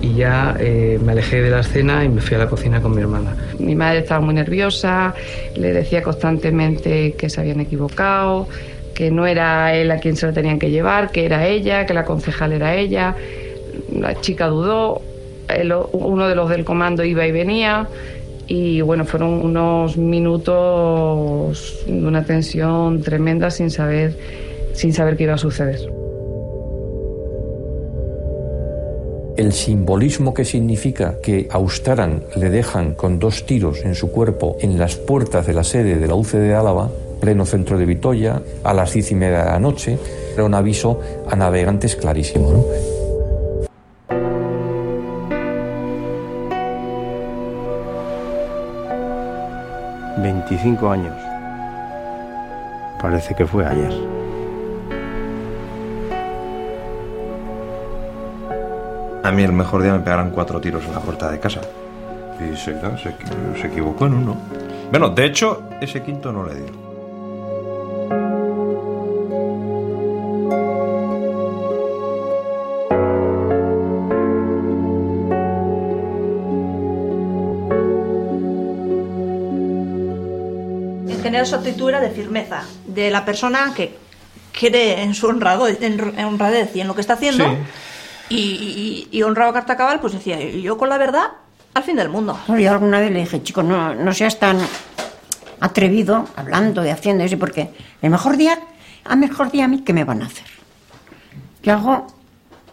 y 0.00 0.14
ya 0.14 0.56
eh, 0.58 0.98
me 1.04 1.12
alejé 1.12 1.42
de 1.42 1.50
la 1.50 1.60
escena 1.60 2.04
y 2.04 2.08
me 2.08 2.20
fui 2.20 2.36
a 2.36 2.38
la 2.38 2.48
cocina 2.48 2.80
con 2.80 2.94
mi 2.94 3.02
hermana. 3.02 3.36
Mi 3.58 3.74
madre 3.74 3.98
estaba 3.98 4.20
muy 4.20 4.34
nerviosa, 4.34 5.14
le 5.54 5.72
decía 5.74 6.02
constantemente 6.02 7.12
que 7.12 7.28
se 7.28 7.40
habían 7.40 7.60
equivocado, 7.60 8.48
que 8.94 9.10
no 9.10 9.26
era 9.26 9.74
él 9.74 9.90
a 9.90 9.98
quien 9.98 10.16
se 10.16 10.26
lo 10.26 10.32
tenían 10.32 10.58
que 10.58 10.70
llevar, 10.70 11.10
que 11.10 11.24
era 11.24 11.46
ella, 11.46 11.86
que 11.86 11.94
la 11.94 12.04
concejal 12.04 12.52
era 12.52 12.74
ella. 12.74 13.16
La 13.94 14.20
chica 14.20 14.46
dudó, 14.46 15.02
uno 15.92 16.28
de 16.28 16.34
los 16.34 16.48
del 16.48 16.64
comando 16.64 17.04
iba 17.04 17.26
y 17.26 17.32
venía 17.32 17.88
y 18.54 18.80
bueno, 18.80 19.04
fueron 19.04 19.30
unos 19.44 19.96
minutos 19.96 21.84
de 21.86 22.06
una 22.06 22.24
tensión 22.24 23.02
tremenda 23.02 23.50
sin 23.50 23.70
saber, 23.70 24.14
sin 24.74 24.92
saber 24.92 25.16
qué 25.16 25.24
iba 25.24 25.34
a 25.34 25.38
suceder. 25.38 25.80
El 29.36 29.52
simbolismo 29.52 30.34
que 30.34 30.44
significa 30.44 31.16
que 31.22 31.48
a 31.50 31.54
Austaran 31.54 32.24
le 32.36 32.50
dejan 32.50 32.94
con 32.94 33.18
dos 33.18 33.46
tiros 33.46 33.84
en 33.84 33.94
su 33.94 34.10
cuerpo 34.10 34.58
en 34.60 34.78
las 34.78 34.96
puertas 34.96 35.46
de 35.46 35.54
la 35.54 35.64
sede 35.64 35.98
de 35.98 36.06
la 36.06 36.14
UCD 36.14 36.40
de 36.40 36.54
Álava, 36.54 36.90
pleno 37.22 37.46
centro 37.46 37.78
de 37.78 37.86
Vitoria, 37.86 38.42
a 38.64 38.74
las 38.74 38.92
diez 38.92 39.12
y 39.12 39.14
media 39.14 39.44
de 39.44 39.50
la 39.52 39.60
noche, 39.60 39.96
era 40.34 40.42
un 40.42 40.54
aviso 40.54 41.00
a 41.30 41.36
navegantes 41.36 41.94
clarísimo. 41.94 42.50
¿no? 42.50 42.64
25 50.20 50.90
años. 50.90 51.14
Parece 53.00 53.36
que 53.36 53.46
fue 53.46 53.66
ayer. 53.66 53.92
A 59.22 59.30
mí 59.30 59.44
el 59.44 59.52
mejor 59.52 59.84
día 59.84 59.92
me 59.92 60.00
pegaron 60.00 60.30
cuatro 60.30 60.60
tiros 60.60 60.84
en 60.86 60.92
la 60.92 60.98
puerta 60.98 61.30
de 61.30 61.38
casa. 61.38 61.60
Y 62.40 62.56
se, 62.56 62.74
se, 62.80 63.14
se 63.60 63.66
equivocó 63.68 64.06
en 64.06 64.14
uno. 64.14 64.36
Bueno, 64.90 65.10
de 65.10 65.26
hecho, 65.26 65.62
ese 65.80 66.02
quinto 66.02 66.32
no 66.32 66.44
le 66.44 66.54
dio. 66.56 66.91
Su 81.46 81.56
actitud 81.56 81.88
era 81.88 82.00
de 82.00 82.10
firmeza, 82.10 82.64
de 82.86 83.10
la 83.10 83.24
persona 83.24 83.72
que 83.74 83.96
cree 84.52 85.02
en 85.02 85.14
su 85.14 85.26
honrado, 85.26 85.68
en, 85.68 85.82
en 85.82 86.24
honradez 86.24 86.74
y 86.76 86.80
en 86.80 86.88
lo 86.88 86.94
que 86.94 87.00
está 87.00 87.14
haciendo. 87.14 87.44
Y, 88.28 88.36
y, 88.36 89.08
y 89.10 89.22
honrado 89.22 89.50
a 89.50 89.54
carta 89.54 89.76
cabal, 89.76 90.00
pues 90.00 90.14
decía, 90.14 90.40
yo 90.40 90.78
con 90.78 90.88
la 90.88 90.98
verdad, 90.98 91.24
al 91.74 91.82
fin 91.82 91.96
del 91.96 92.08
mundo. 92.08 92.38
Yo 92.48 92.70
alguna 92.70 93.00
vez 93.00 93.10
le 93.10 93.20
dije, 93.20 93.42
chico, 93.42 93.62
no, 93.62 93.94
no 93.94 94.14
seas 94.14 94.38
tan 94.38 94.58
atrevido 95.60 96.26
hablando 96.36 96.84
y 96.84 96.88
haciendo 96.88 97.24
eso, 97.24 97.38
porque 97.38 97.70
el 98.00 98.10
mejor 98.10 98.36
día, 98.36 98.58
a 99.04 99.16
mejor 99.16 99.50
día 99.50 99.66
a 99.66 99.68
mí, 99.68 99.82
¿qué 99.82 99.92
me 99.92 100.04
van 100.04 100.22
a 100.22 100.26
hacer? 100.26 100.46
Yo 101.62 101.74
hago 101.74 102.06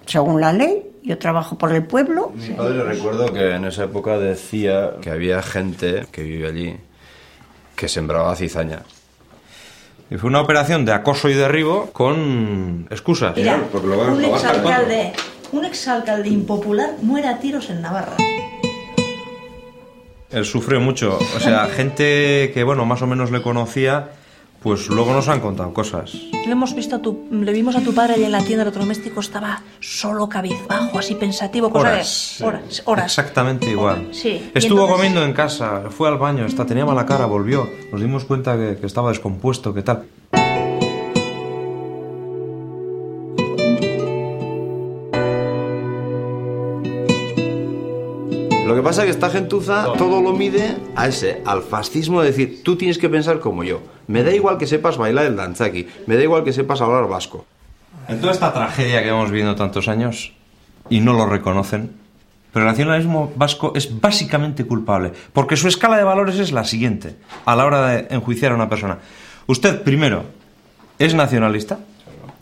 según 0.06 0.42
la 0.42 0.52
ley, 0.52 0.84
yo 1.04 1.18
trabajo 1.18 1.58
por 1.58 1.72
el 1.74 1.84
pueblo. 1.84 2.32
Mi 2.36 2.50
padre 2.50 2.84
recuerdo 2.84 3.32
que 3.32 3.56
en 3.56 3.66
esa 3.66 3.84
época 3.84 4.18
decía 4.18 4.94
que 5.02 5.12
había 5.12 5.42
gente 5.42 6.08
que 6.12 6.24
vive 6.24 6.48
allí 6.48 6.78
que 7.80 7.88
sembraba 7.88 8.36
cizaña. 8.36 8.80
Y 10.12 10.18
fue 10.18 10.30
una 10.30 10.42
operación 10.42 10.84
de 10.84 10.92
acoso 10.92 11.30
y 11.30 11.34
derribo 11.34 11.92
con 11.94 12.86
excusas. 12.92 13.34
Mira, 13.38 13.64
Porque 13.72 13.88
lo 13.88 13.98
va- 13.98 14.08
un 14.12 14.22
lo 14.22 14.32
va 14.32 14.36
exalcalde, 14.38 15.14
un 15.54 15.64
exalcalde 15.64 16.28
impopular 16.28 16.96
muere 17.02 17.30
a 17.30 17.40
tiros 17.40 17.70
en 17.70 17.82
Navarra. 17.82 18.18
Él 20.32 20.44
sufrió 20.46 20.82
mucho. 20.82 21.18
O 21.36 21.40
sea, 21.40 21.68
gente 21.68 22.52
que, 22.54 22.64
bueno, 22.66 22.86
más 22.86 23.02
o 23.02 23.08
menos 23.08 23.32
le 23.32 23.42
conocía, 23.42 24.10
Pues 24.62 24.88
luego 24.90 25.14
nos 25.14 25.28
han 25.30 25.40
contado 25.40 25.74
cosas. 25.74 26.12
Le 26.14 26.52
hemos 26.52 26.76
visto 26.76 26.98
a 26.98 27.02
tu, 27.02 27.28
le 27.32 27.52
vimos 27.54 27.76
a 27.78 27.82
tu 27.82 27.94
padre 27.94 28.16
allí 28.16 28.26
en 28.26 28.32
la 28.34 28.40
tienda 28.40 28.58
de 28.58 28.64
electrodoméstico, 28.64 29.22
estaba 29.22 29.62
solo 29.80 30.28
cabizbajo, 30.28 31.00
así 31.00 31.16
pensativo, 31.16 31.70
cosa 31.70 31.88
Horas. 31.92 32.36
de 32.40 32.46
horas, 32.46 32.82
horas. 32.86 33.06
Exactamente 33.06 33.70
igual. 33.70 34.10
Sí. 34.12 34.30
y 34.54 34.58
Estuvo 34.58 34.82
entonces- 34.82 34.96
comiendo 34.96 35.24
en 35.24 35.32
casa, 35.34 35.84
fue 35.90 36.10
al 36.10 36.18
baño, 36.18 36.44
hasta 36.46 36.66
tenía 36.66 36.86
mala 36.86 37.06
cara, 37.06 37.26
volvió. 37.26 37.70
Nos 37.92 38.02
dimos 38.02 38.26
cuenta 38.26 38.58
que, 38.58 38.78
que 38.82 38.86
estaba 38.86 39.10
descompuesto, 39.10 39.74
que 39.74 39.82
tal. 39.82 40.04
Lo 48.70 48.76
que 48.76 48.84
pasa 48.84 49.02
es 49.02 49.06
que 49.06 49.12
esta 49.14 49.32
gentuza 49.32 49.94
todo 49.98 50.22
lo 50.22 50.32
mide 50.32 50.78
a 50.96 51.08
ese, 51.08 51.42
al 51.44 51.64
fascismo 51.64 52.22
de 52.22 52.28
decir, 52.28 52.62
tú 52.62 52.76
tienes 52.76 53.00
que 53.00 53.10
pensar 53.10 53.40
como 53.40 53.64
yo. 53.64 53.82
Me 54.06 54.22
da 54.22 54.32
igual 54.32 54.60
que 54.60 54.68
sepas 54.68 54.96
bailar 54.96 55.26
el 55.26 55.36
danzaki, 55.36 55.88
me 56.06 56.16
da 56.16 56.22
igual 56.22 56.44
que 56.44 56.54
sepas 56.54 56.80
hablar 56.80 57.08
vasco. 57.08 57.48
En 58.08 58.22
toda 58.22 58.32
esta 58.32 58.54
tragedia 58.54 59.02
que 59.02 59.10
hemos 59.10 59.32
vivido 59.32 59.56
tantos 59.56 59.88
años 59.88 60.34
y 60.88 61.00
no 61.00 61.14
lo 61.14 61.26
reconocen, 61.26 61.94
pero 62.54 62.66
el 62.66 62.70
nacionalismo 62.70 63.34
vasco 63.36 63.74
es 63.74 64.00
básicamente 64.00 64.64
culpable, 64.68 65.14
porque 65.34 65.58
su 65.58 65.68
escala 65.68 65.98
de 65.98 66.04
valores 66.04 66.38
es 66.38 66.52
la 66.52 66.64
siguiente 66.64 67.16
a 67.46 67.56
la 67.56 67.66
hora 67.66 67.88
de 67.88 68.08
enjuiciar 68.12 68.52
a 68.52 68.56
una 68.56 68.70
persona. 68.70 69.00
Usted, 69.48 69.82
primero, 69.82 70.26
es 71.00 71.16
nacionalista. 71.16 71.80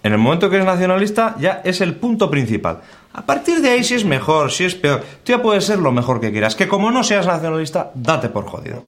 En 0.03 0.11
el 0.11 0.19
momento 0.19 0.49
que 0.49 0.59
es 0.59 0.65
nacionalista 0.65 1.38
ya 1.39 1.61
es 1.63 1.80
el 1.80 1.95
punto 1.95 2.30
principal. 2.30 2.82
A 3.18 3.26
partir 3.26 3.61
de 3.61 3.70
ahí, 3.70 3.84
si 3.84 3.95
es 3.95 4.05
mejor, 4.05 4.51
si 4.51 4.63
es 4.63 4.76
peor, 4.76 5.01
tú 5.24 5.32
ya 5.32 5.41
puedes 5.41 5.65
ser 5.65 5.80
lo 5.80 5.91
mejor 5.91 6.22
que 6.22 6.32
quieras. 6.32 6.55
Que 6.55 6.68
como 6.68 6.91
no 6.91 7.03
seas 7.03 7.26
nacionalista, 7.26 7.91
date 7.95 8.30
por 8.30 8.45
jodido. 8.45 8.86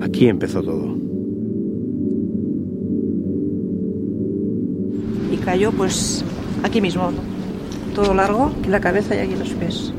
Aquí 0.00 0.28
empezó 0.28 0.62
todo. 0.62 0.96
Y 5.30 5.36
cayó 5.44 5.70
pues 5.72 6.24
aquí 6.62 6.80
mismo, 6.80 7.12
todo 7.94 8.14
largo, 8.14 8.50
aquí 8.58 8.70
la 8.70 8.80
cabeza 8.80 9.14
y 9.14 9.18
aquí 9.18 9.36
los 9.36 9.50
pies. 9.50 9.92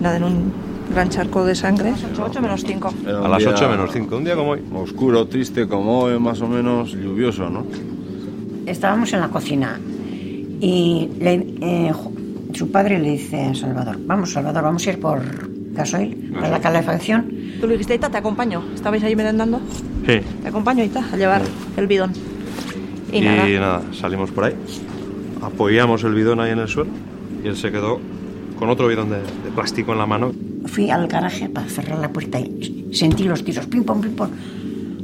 Nada, 0.00 0.16
en 0.16 0.24
un 0.24 0.52
gran 0.94 1.10
charco 1.10 1.44
de 1.44 1.54
sangre. 1.54 1.92
8 2.18 2.40
menos 2.40 2.64
5. 2.66 2.94
Era 3.06 3.20
un 3.20 3.26
A 3.26 3.28
las 3.28 3.40
día 3.40 3.50
8 3.50 3.68
menos 3.68 3.90
5, 3.92 4.16
un 4.16 4.24
día 4.24 4.36
como 4.36 4.52
hoy. 4.52 4.62
Oscuro, 4.74 5.26
triste 5.26 5.68
como 5.68 6.00
hoy, 6.00 6.18
más 6.18 6.40
o 6.40 6.48
menos 6.48 6.92
lluvioso, 6.92 7.50
¿no? 7.50 7.66
Estábamos 8.64 9.12
en 9.12 9.20
la 9.20 9.28
cocina 9.28 9.78
y 10.60 11.08
le- 11.18 11.46
eh, 11.60 11.92
su 12.54 12.70
padre 12.70 12.98
le 12.98 13.10
dice 13.12 13.40
a 13.46 13.54
Salvador, 13.54 13.98
vamos 14.06 14.32
Salvador, 14.32 14.62
vamos 14.64 14.86
a 14.86 14.90
ir 14.90 15.00
por 15.00 15.20
gasoil, 15.72 16.30
para 16.34 16.48
la 16.50 16.60
calefacción. 16.60 17.26
Tú 17.60 17.66
le 17.66 17.74
dijiste, 17.74 17.94
Ita, 17.94 18.10
te 18.10 18.18
acompaño. 18.18 18.62
¿Estabais 18.74 19.02
ahí 19.04 19.14
merendando? 19.14 19.60
Sí. 20.06 20.20
Te 20.42 20.48
acompaño, 20.48 20.82
Ita, 20.84 21.04
a 21.12 21.16
llevar 21.16 21.42
el 21.76 21.86
bidón. 21.86 22.12
Y, 23.12 23.18
Y, 23.18 23.20
nada. 23.22 23.46
nada, 23.48 23.82
salimos 23.92 24.30
por 24.30 24.44
ahí, 24.44 24.54
apoyamos 25.42 26.04
el 26.04 26.14
bidón 26.14 26.40
ahí 26.40 26.52
en 26.52 26.58
el 26.58 26.68
suelo 26.68 26.90
y 27.44 27.48
él 27.48 27.56
se 27.56 27.70
quedó 27.70 28.00
con 28.58 28.68
otro 28.68 28.88
bidón 28.88 29.10
de, 29.10 29.16
de 29.16 29.50
plástico 29.54 29.92
en 29.92 29.98
la 29.98 30.06
mano. 30.06 30.32
Fui 30.66 30.90
al 30.90 31.06
garaje 31.08 31.48
para 31.48 31.66
cerrar 31.68 31.98
la 31.98 32.08
puerta 32.12 32.38
y 32.38 32.88
sentí 32.92 33.24
los 33.24 33.42
tiros, 33.44 33.66
pim 33.66 33.84
pom, 33.84 34.00
pim 34.00 34.12
pom. 34.14 34.28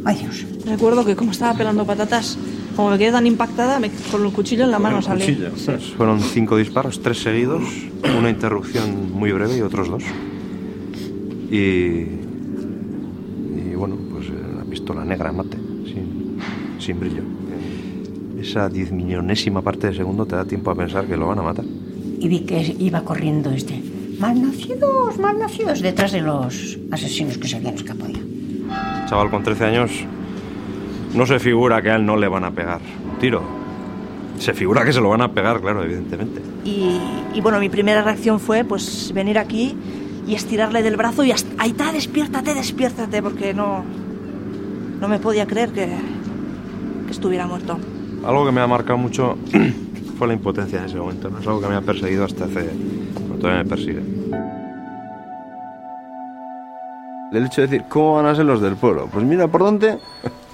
Ay 0.05 0.17
Dios. 0.19 0.45
Recuerdo 0.67 1.05
que 1.05 1.17
como 1.17 1.31
estaba 1.33 1.55
pelando 1.57 1.85
patatas, 1.85 2.39
como 2.77 2.91
me 2.91 2.99
quedé 2.99 3.11
tan 3.13 3.27
impactada, 3.27 3.79
me- 3.81 3.91
con 4.13 4.25
el 4.25 4.33
cuchillo 4.33 4.65
en 4.65 4.71
la 4.71 4.79
mano 4.79 5.01
salí. 5.03 5.37
Fueron 5.97 6.21
cinco 6.21 6.57
disparos, 6.57 7.01
tres 7.01 7.19
seguidos, 7.23 7.63
una 8.19 8.31
interrupción 8.31 9.13
muy 9.13 9.33
breve 9.33 9.59
y 9.59 9.63
otros 9.63 9.89
dos. 9.89 10.03
Y, 11.51 11.57
y 11.57 13.75
bueno, 13.77 13.97
pues 14.13 14.27
eh, 14.29 14.33
la 14.57 14.65
pistola 14.65 15.05
negra 15.05 15.33
mate, 15.33 15.57
sin, 15.87 16.39
sin 16.79 17.01
brillo. 17.01 17.23
Esa 18.41 18.69
diez 18.69 18.93
millonésima 18.93 19.63
parte 19.63 19.89
de 19.89 19.95
segundo 19.95 20.27
te 20.27 20.37
da 20.37 20.45
tiempo 20.45 20.71
a 20.71 20.75
pensar 20.75 21.07
que 21.07 21.17
lo 21.17 21.27
van 21.29 21.39
a 21.39 21.43
matar. 21.43 21.65
Y 22.21 22.29
vi 22.29 22.41
que 22.41 22.77
iba 22.79 23.01
corriendo 23.03 23.51
este. 23.51 23.83
Malnacidos, 24.19 25.19
malnacidos, 25.19 25.81
detrás 25.83 26.13
de 26.13 26.21
los 26.23 26.79
asesinos 26.91 27.37
que 27.39 27.49
se 27.49 27.57
habían 27.57 27.75
escapado 27.75 28.13
ya. 28.13 29.07
chaval 29.09 29.31
con 29.31 29.43
13 29.43 29.65
años 29.65 29.91
no 31.17 31.27
se 31.27 31.39
figura 31.39 31.81
que 31.83 31.91
a 31.91 31.97
él 31.97 32.05
no 32.05 32.17
le 32.17 32.29
van 32.29 32.45
a 32.45 32.51
pegar 32.51 32.81
un 33.11 33.19
tiro. 33.19 33.43
Se 34.39 34.53
figura 34.53 34.85
que 34.85 34.93
se 34.93 35.01
lo 35.01 35.09
van 35.09 35.23
a 35.23 35.33
pegar, 35.33 35.61
claro, 35.61 35.83
evidentemente. 35.83 36.43
Y, 36.65 37.01
y 37.35 37.41
bueno, 37.41 37.59
mi 37.59 37.71
primera 37.71 38.03
reacción 38.03 38.39
fue 38.39 38.65
pues 38.65 39.11
venir 39.15 39.39
aquí 39.39 39.75
y 40.27 40.35
estirarle 40.35 40.83
del 40.83 40.97
brazo 40.97 41.25
y 41.25 41.33
hasta, 41.33 41.51
ahí 41.63 41.71
está, 41.71 41.91
despiértate, 41.91 42.55
despiértate, 42.55 43.23
porque 43.23 43.55
no, 43.55 43.83
no 45.01 45.09
me 45.09 45.19
podía 45.19 45.47
creer 45.47 45.71
que, 45.71 45.87
que 47.07 47.13
estuviera 47.13 47.47
muerto. 47.47 47.79
Algo 48.25 48.45
que 48.45 48.53
me 48.53 48.61
ha 48.61 48.67
marcado 48.67 48.99
mucho 48.99 49.39
fue 50.19 50.27
la 50.27 50.35
impotencia 50.35 50.81
en 50.81 50.85
ese 50.85 50.97
momento. 50.97 51.31
¿no? 51.31 51.39
Es 51.39 51.47
algo 51.47 51.63
que 51.63 51.69
me 51.69 51.77
ha 51.77 51.81
perseguido 51.81 52.25
hasta 52.25 52.45
hace... 52.45 52.71
todavía 53.41 53.63
me 53.63 53.69
persigue. 53.71 54.03
El 57.33 57.47
hecho 57.47 57.63
de 57.63 57.69
decir, 57.69 57.85
¿cómo 57.89 58.17
van 58.17 58.27
a 58.27 58.35
ser 58.35 58.45
los 58.45 58.61
del 58.61 58.77
pueblo? 58.77 59.09
Pues 59.11 59.25
mira, 59.25 59.49
¿por 59.49 59.63
dónde? 59.63 59.99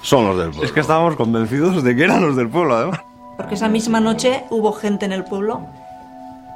Son 0.03 0.25
los 0.27 0.37
del 0.37 0.49
pueblo. 0.49 0.65
Es 0.65 0.71
que 0.71 0.79
estábamos 0.81 1.15
convencidos 1.15 1.83
de 1.83 1.95
que 1.95 2.03
eran 2.03 2.21
los 2.21 2.35
del 2.35 2.49
pueblo, 2.49 2.75
además. 2.75 2.99
Porque 3.37 3.55
esa 3.55 3.67
misma 3.69 3.99
noche 3.99 4.43
hubo 4.51 4.71
gente 4.73 5.05
en 5.05 5.11
el 5.13 5.23
pueblo 5.23 5.61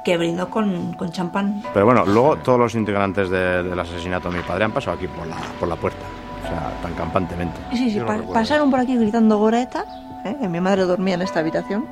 que 0.04 0.16
brindó 0.16 0.48
con, 0.48 0.92
con 0.94 1.10
champán. 1.10 1.62
Pero 1.74 1.84
bueno, 1.86 2.04
luego 2.06 2.36
todos 2.36 2.58
los 2.58 2.74
integrantes 2.74 3.28
de- 3.30 3.62
del 3.64 3.78
asesinato 3.78 4.30
de 4.30 4.36
mi 4.38 4.42
padre 4.44 4.64
han 4.64 4.72
pasado 4.72 4.96
aquí 4.96 5.08
por 5.08 5.26
la, 5.26 5.36
por 5.58 5.68
la 5.68 5.76
puerta. 5.76 5.98
O 6.44 6.46
sea, 6.48 6.72
tan 6.82 6.94
campantemente. 6.94 7.58
Sí, 7.72 7.90
sí, 7.90 7.98
no 7.98 8.06
pa- 8.06 8.20
pasaron 8.32 8.70
por 8.70 8.80
aquí 8.80 8.96
gritando 8.96 9.38
Goreta, 9.38 9.84
¿eh? 10.24 10.36
que 10.40 10.48
mi 10.48 10.60
madre 10.60 10.82
dormía 10.84 11.14
en 11.14 11.22
esta 11.22 11.40
habitación, 11.40 11.84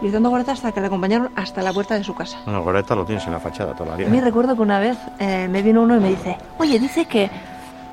gritando 0.00 0.30
Goreta 0.30 0.52
hasta 0.52 0.72
que 0.72 0.80
la 0.80 0.86
acompañaron 0.86 1.30
hasta 1.36 1.60
la 1.62 1.72
puerta 1.72 1.94
de 1.96 2.04
su 2.04 2.14
casa. 2.14 2.38
Bueno, 2.44 2.62
Goreta 2.62 2.94
lo 2.94 3.04
tienes 3.04 3.26
en 3.26 3.32
la 3.32 3.40
fachada 3.40 3.74
toda 3.74 3.88
la 3.90 3.94
A 3.94 3.98
vida. 3.98 4.08
mí 4.08 4.20
recuerdo 4.20 4.54
que 4.54 4.62
una 4.62 4.78
vez 4.78 4.96
eh, 5.18 5.48
me 5.50 5.62
vino 5.62 5.82
uno 5.82 5.96
y 5.96 6.00
me 6.00 6.08
dice, 6.10 6.38
oye, 6.58 6.78
dice 6.78 7.04
que, 7.06 7.28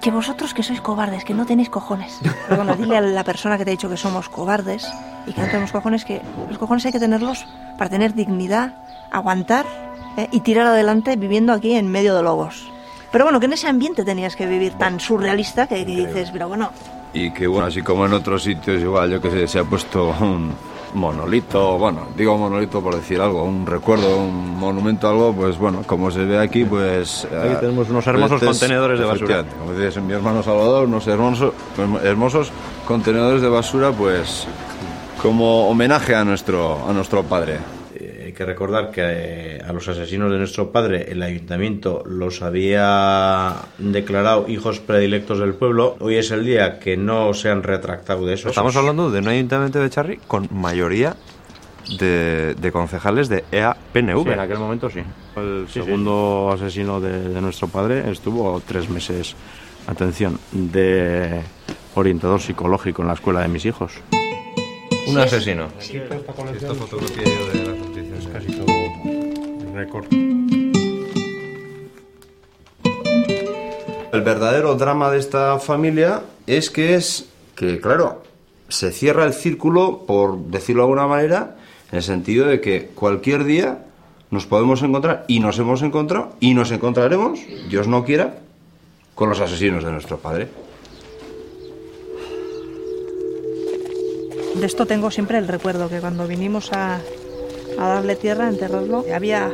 que 0.02 0.12
vosotros 0.12 0.54
que 0.54 0.64
sois 0.64 0.82
cobardes, 0.82 1.26
que 1.26 1.34
no 1.34 1.46
tenéis 1.46 1.70
cojones. 1.70 2.20
Pero 2.22 2.64
bueno, 2.64 2.76
dile 2.76 2.98
a 2.98 3.02
la 3.02 3.24
persona 3.24 3.58
que 3.58 3.66
te 3.66 3.72
ha 3.72 3.78
dicho 3.78 3.90
que 3.90 3.98
somos 3.98 4.30
cobardes 4.30 4.88
y 5.26 5.34
que 5.34 5.42
no 5.42 5.48
tenemos 5.48 5.72
cojones, 5.72 6.06
que 6.06 6.22
los 6.50 6.58
cojones 6.58 6.86
hay 6.86 6.92
que 6.92 7.00
tenerlos 7.00 7.46
para 7.78 7.90
tener 7.90 8.14
dignidad, 8.14 8.74
aguantar 9.12 9.66
¿eh? 10.18 10.28
y 10.32 10.42
tirar 10.42 10.68
adelante 10.68 11.16
viviendo 11.16 11.54
aquí 11.54 11.74
en 11.74 11.88
medio 11.90 12.16
de 12.16 12.24
lobos. 12.24 12.70
Pero 13.12 13.26
bueno, 13.26 13.40
que 13.40 13.46
en 13.46 13.54
ese 13.54 13.68
ambiente 13.68 14.04
tenías 14.04 14.36
que 14.36 14.46
vivir 14.46 14.74
tan 14.74 15.00
surrealista 15.00 15.68
que, 15.68 15.76
que 15.78 15.86
dices, 15.86 16.30
pero 16.32 16.48
bueno, 16.50 16.72
Y 17.14 17.32
que 17.32 17.48
bueno, 17.48 17.68
así 17.68 17.82
como 17.82 18.06
en 18.06 18.14
otros 18.14 18.44
sitios 18.44 18.82
igual, 18.82 19.10
yo 19.10 19.22
que 19.22 19.32
sé, 19.32 19.48
se 19.48 19.60
ha 19.60 19.64
puesto 19.64 20.10
un 20.20 20.54
monolito, 20.94 21.78
bueno, 21.78 22.08
digo 22.16 22.38
monolito 22.38 22.82
por 22.82 22.96
decir 22.96 23.20
algo, 23.22 23.44
un 23.44 23.66
recuerdo, 23.66 24.18
un 24.18 24.58
monumento, 24.58 25.08
algo, 25.08 25.34
pues 25.34 25.58
bueno, 25.58 25.82
como 25.86 26.10
se 26.12 26.24
ve 26.26 26.40
aquí, 26.40 26.64
pues... 26.66 27.26
Aquí 27.26 27.56
tenemos 27.60 27.90
unos 27.90 28.06
hermosos 28.08 28.42
este 28.42 28.46
es- 28.52 28.60
contenedores 28.60 29.00
de 29.00 29.06
basura. 29.06 29.46
Como 29.60 29.74
dices 29.74 30.02
mi 30.02 30.14
hermano 30.14 30.42
Salvador, 30.44 30.88
unos 30.88 31.06
hermosos, 31.08 31.54
hermosos 32.04 32.52
contenedores 32.88 33.42
de 33.42 33.50
basura, 33.50 33.92
pues 33.92 34.48
como 35.22 35.70
homenaje 35.70 36.16
a 36.16 36.24
nuestro, 36.24 36.88
a 36.88 36.94
nuestro 36.94 37.24
padre. 37.24 37.60
Que 38.38 38.46
recordar 38.46 38.92
que 38.92 39.02
eh, 39.04 39.62
a 39.68 39.74
los 39.74 39.88
asesinos 39.88 40.32
de 40.32 40.38
nuestro 40.38 40.72
padre 40.72 41.12
el 41.12 41.24
ayuntamiento 41.24 42.04
los 42.06 42.44
había 42.44 43.56
declarado 43.80 44.46
hijos 44.48 44.80
predilectos 44.80 45.40
del 45.40 45.56
pueblo. 45.56 45.96
Hoy 46.02 46.18
es 46.18 46.30
el 46.30 46.46
día 46.46 46.78
que 46.78 46.98
no 46.98 47.34
se 47.34 47.50
han 47.50 47.64
retractado 47.64 48.28
de 48.28 48.36
eso. 48.36 48.50
Estamos 48.50 48.76
hablando 48.76 49.10
de 49.10 49.22
un 49.22 49.28
ayuntamiento 49.28 49.80
de 49.80 49.90
Charri 49.90 50.18
con 50.28 50.48
mayoría 50.52 51.16
de, 51.98 52.54
de 52.54 52.72
concejales 52.72 53.28
de 53.28 53.44
EA-PNV. 53.52 54.26
Sí, 54.26 54.30
en 54.30 54.40
aquel 54.40 54.60
momento 54.60 54.88
sí. 54.92 55.02
El 55.36 55.68
segundo 55.68 56.52
asesino 56.54 57.02
de, 57.02 57.30
de 57.30 57.42
nuestro 57.42 57.68
padre 57.70 58.08
estuvo 58.12 58.62
tres 58.68 58.88
meses, 58.88 59.36
atención, 59.88 60.38
de 60.52 61.42
orientador 61.96 62.40
psicológico 62.40 63.02
en 63.02 63.08
la 63.08 63.16
escuela 63.16 63.42
de 63.42 63.48
mis 63.48 63.66
hijos. 63.66 63.94
Un 65.08 65.18
asesino. 65.18 65.70
Sí, 65.80 65.98
Esta 65.98 66.76
fotografía 66.76 67.24
yo 67.24 67.48
de 67.48 67.67
casi 68.38 68.52
todo 68.52 68.68
récord. 69.74 70.06
El 74.14 74.22
verdadero 74.22 74.76
drama 74.76 75.10
de 75.12 75.18
esta 75.18 75.58
familia 75.60 76.22
es 76.46 76.70
que 76.70 76.96
es 76.96 77.30
que, 77.56 77.80
claro, 77.80 78.24
se 78.70 78.92
cierra 78.92 79.26
el 79.26 79.34
círculo, 79.34 80.04
por 80.06 80.38
decirlo 80.38 80.84
de 80.84 80.86
alguna 80.86 81.08
manera, 81.08 81.56
en 81.92 81.98
el 81.98 82.04
sentido 82.04 82.46
de 82.46 82.62
que 82.62 82.88
cualquier 82.94 83.44
día 83.44 83.86
nos 84.30 84.46
podemos 84.46 84.84
encontrar, 84.84 85.26
y 85.28 85.40
nos 85.40 85.58
hemos 85.58 85.82
encontrado, 85.82 86.36
y 86.40 86.54
nos 86.54 86.72
encontraremos, 86.72 87.40
Dios 87.70 87.88
no 87.88 88.06
quiera, 88.06 88.40
con 89.16 89.30
los 89.30 89.40
asesinos 89.40 89.84
de 89.84 89.92
nuestro 89.92 90.18
padre. 90.20 90.48
De 94.56 94.66
esto 94.66 94.86
tengo 94.86 95.10
siempre 95.12 95.38
el 95.38 95.48
recuerdo, 95.48 95.90
que 95.90 96.00
cuando 96.00 96.28
vinimos 96.28 96.72
a, 96.74 97.00
a 97.80 97.88
darle 97.88 98.16
tierra, 98.16 98.48
a 98.48 98.50
enterrarlo, 98.50 99.06
había 99.14 99.52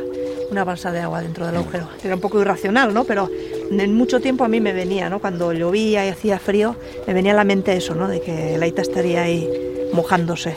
una 0.50 0.64
balsa 0.64 0.92
de 0.92 1.00
agua 1.00 1.20
dentro 1.22 1.46
del 1.46 1.56
agujero. 1.56 1.88
Era 2.02 2.14
un 2.14 2.20
poco 2.20 2.40
irracional, 2.40 2.94
¿no? 2.94 3.04
Pero 3.04 3.28
en 3.70 3.94
mucho 3.94 4.20
tiempo 4.20 4.44
a 4.44 4.48
mí 4.48 4.60
me 4.60 4.72
venía, 4.72 5.08
¿no? 5.10 5.20
Cuando 5.20 5.52
llovía 5.52 6.06
y 6.06 6.08
hacía 6.08 6.38
frío, 6.38 6.76
me 7.06 7.14
venía 7.14 7.32
a 7.32 7.36
la 7.36 7.44
mente 7.44 7.76
eso, 7.76 7.94
¿no? 7.94 8.08
De 8.08 8.20
que 8.20 8.56
Laita 8.58 8.82
estaría 8.82 9.22
ahí 9.22 9.48
mojándose. 9.92 10.56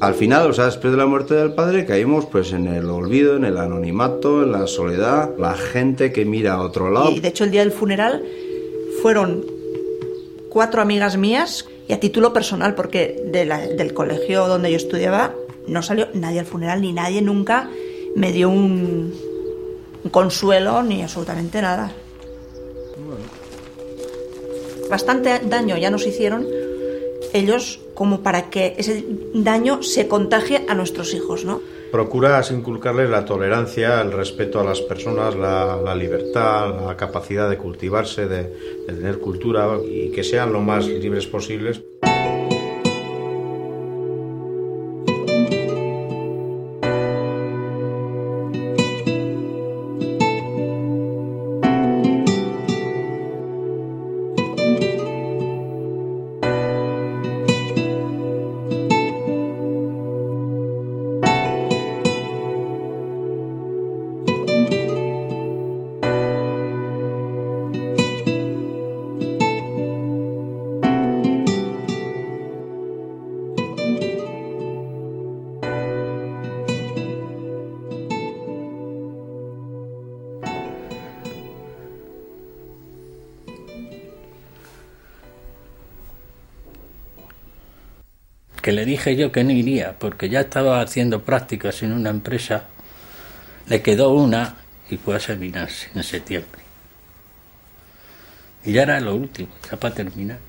Al 0.00 0.14
final, 0.14 0.50
o 0.50 0.52
sea, 0.52 0.66
después 0.66 0.92
de 0.92 0.98
la 0.98 1.06
muerte 1.06 1.34
del 1.34 1.54
padre, 1.54 1.86
caímos 1.86 2.26
pues 2.26 2.52
en 2.52 2.66
el 2.66 2.90
olvido, 2.90 3.36
en 3.36 3.44
el 3.44 3.56
anonimato, 3.56 4.42
en 4.42 4.52
la 4.52 4.66
soledad, 4.66 5.30
la 5.38 5.54
gente 5.54 6.12
que 6.12 6.26
mira 6.26 6.54
a 6.54 6.62
otro 6.62 6.90
lado. 6.90 7.10
Y 7.10 7.20
de 7.20 7.28
hecho 7.28 7.44
el 7.44 7.50
día 7.50 7.62
del 7.62 7.72
funeral 7.72 8.22
fueron 9.00 9.44
cuatro 10.50 10.82
amigas 10.82 11.16
mías 11.16 11.66
y 11.88 11.92
a 11.92 12.00
título 12.00 12.32
personal, 12.32 12.74
porque 12.74 13.22
del 13.24 13.94
colegio 13.94 14.46
donde 14.48 14.70
yo 14.70 14.76
estudiaba 14.76 15.34
no 15.66 15.82
salió 15.82 16.08
nadie 16.14 16.40
al 16.40 16.46
funeral, 16.46 16.80
ni 16.80 16.92
nadie 16.92 17.22
nunca 17.22 17.68
me 18.14 18.32
dio 18.32 18.48
un, 18.48 19.14
consuelo 20.10 20.82
ni 20.82 21.02
absolutamente 21.02 21.60
nada. 21.60 21.92
Bastante 24.88 25.40
daño 25.40 25.76
ya 25.76 25.90
nos 25.90 26.06
hicieron 26.06 26.46
ellos 27.32 27.80
como 27.94 28.22
para 28.22 28.50
que 28.50 28.74
ese 28.78 29.04
daño 29.34 29.82
se 29.82 30.06
contagie 30.06 30.64
a 30.68 30.74
nuestros 30.74 31.12
hijos, 31.12 31.44
¿no? 31.44 31.60
Procuras 31.90 32.50
inculcarles 32.50 33.08
la 33.08 33.24
tolerancia, 33.24 34.00
el 34.02 34.12
respeto 34.12 34.60
a 34.60 34.64
las 34.64 34.80
personas, 34.80 35.34
la, 35.34 35.94
libertad, 35.94 36.86
la 36.86 36.96
capacidad 36.96 37.48
de 37.48 37.58
cultivarse, 37.58 38.26
de 38.26 38.44
tener 38.86 39.18
cultura 39.18 39.78
y 39.84 40.10
que 40.10 40.24
sean 40.24 40.52
lo 40.52 40.60
más 40.60 40.86
libres 40.86 41.26
posibles. 41.26 41.80
Que 88.66 88.72
le 88.72 88.84
dije 88.84 89.14
yo 89.14 89.30
que 89.30 89.44
no 89.44 89.52
iría 89.52 89.96
porque 89.96 90.28
ya 90.28 90.40
estaba 90.40 90.80
haciendo 90.80 91.22
prácticas 91.22 91.84
en 91.84 91.92
una 91.92 92.10
empresa, 92.10 92.64
le 93.68 93.80
quedó 93.80 94.10
una 94.10 94.56
y 94.90 94.96
fue 94.96 95.14
a 95.14 95.20
seminarse 95.20 95.88
en 95.94 96.02
septiembre. 96.02 96.62
Y 98.64 98.72
ya 98.72 98.82
era 98.82 98.98
lo 98.98 99.14
último, 99.14 99.50
ya 99.70 99.76
para 99.76 99.94
terminar. 99.94 100.40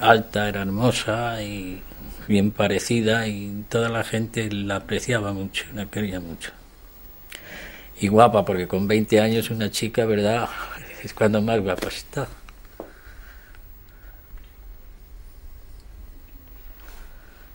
Alta, 0.00 0.48
era 0.48 0.62
hermosa 0.62 1.42
y 1.42 1.82
bien 2.26 2.50
parecida 2.50 3.28
y 3.28 3.66
toda 3.68 3.90
la 3.90 4.02
gente 4.02 4.50
la 4.50 4.76
apreciaba 4.76 5.34
mucho, 5.34 5.66
la 5.74 5.90
quería 5.90 6.20
mucho. 6.20 6.52
Y 8.00 8.08
guapa, 8.08 8.46
porque 8.46 8.66
con 8.66 8.88
20 8.88 9.20
años 9.20 9.50
una 9.50 9.70
chica, 9.70 10.06
¿verdad? 10.06 10.48
Es 11.04 11.12
cuando 11.12 11.42
más 11.42 11.60
guapa 11.60 11.88
está. 11.88 12.26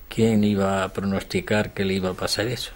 ¿Quién 0.10 0.44
iba 0.44 0.84
a 0.84 0.90
pronosticar 0.90 1.70
que 1.70 1.86
le 1.86 1.94
iba 1.94 2.10
a 2.10 2.14
pasar 2.14 2.48
eso? 2.48 2.72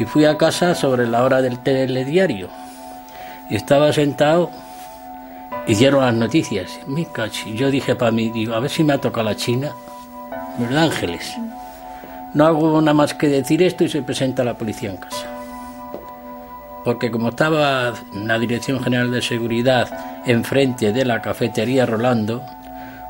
Y 0.00 0.04
fui 0.06 0.24
a 0.24 0.38
casa 0.38 0.74
sobre 0.74 1.06
la 1.06 1.22
hora 1.22 1.42
del 1.42 1.62
telediario. 1.62 2.48
Y 3.50 3.56
estaba 3.56 3.92
sentado 3.92 4.50
y 5.66 5.74
dieron 5.74 6.00
las 6.00 6.14
noticias. 6.14 6.80
Yo 7.54 7.70
dije 7.70 7.94
para 7.94 8.10
mí, 8.10 8.30
digo, 8.30 8.54
a 8.54 8.60
ver 8.60 8.70
si 8.70 8.82
me 8.82 8.94
ha 8.94 8.98
tocado 8.98 9.28
la 9.28 9.36
China. 9.36 9.70
Los 10.58 10.72
ángeles. 10.72 11.34
No 12.32 12.46
hago 12.46 12.80
nada 12.80 12.94
más 12.94 13.12
que 13.12 13.28
decir 13.28 13.62
esto 13.62 13.84
y 13.84 13.90
se 13.90 14.02
presenta 14.02 14.42
la 14.44 14.54
policía 14.54 14.90
en 14.90 14.96
casa 14.96 15.33
porque 16.84 17.10
como 17.10 17.30
estaba 17.30 17.94
la 18.12 18.38
Dirección 18.38 18.82
General 18.82 19.10
de 19.10 19.22
Seguridad 19.22 19.88
enfrente 20.26 20.92
de 20.92 21.04
la 21.04 21.22
cafetería 21.22 21.86
Rolando, 21.86 22.42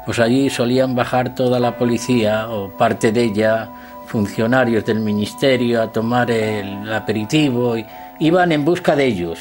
pues 0.06 0.18
allí 0.20 0.48
solían 0.48 0.94
bajar 0.94 1.34
toda 1.34 1.58
la 1.58 1.76
policía 1.76 2.48
o 2.48 2.68
parte 2.68 3.10
de 3.10 3.24
ella, 3.24 3.68
funcionarios 4.06 4.84
del 4.84 5.00
ministerio 5.00 5.82
a 5.82 5.90
tomar 5.90 6.30
el 6.30 6.92
aperitivo, 6.92 7.76
y 7.76 7.84
iban 8.20 8.52
en 8.52 8.64
busca 8.64 8.94
de 8.94 9.06
ellos. 9.06 9.40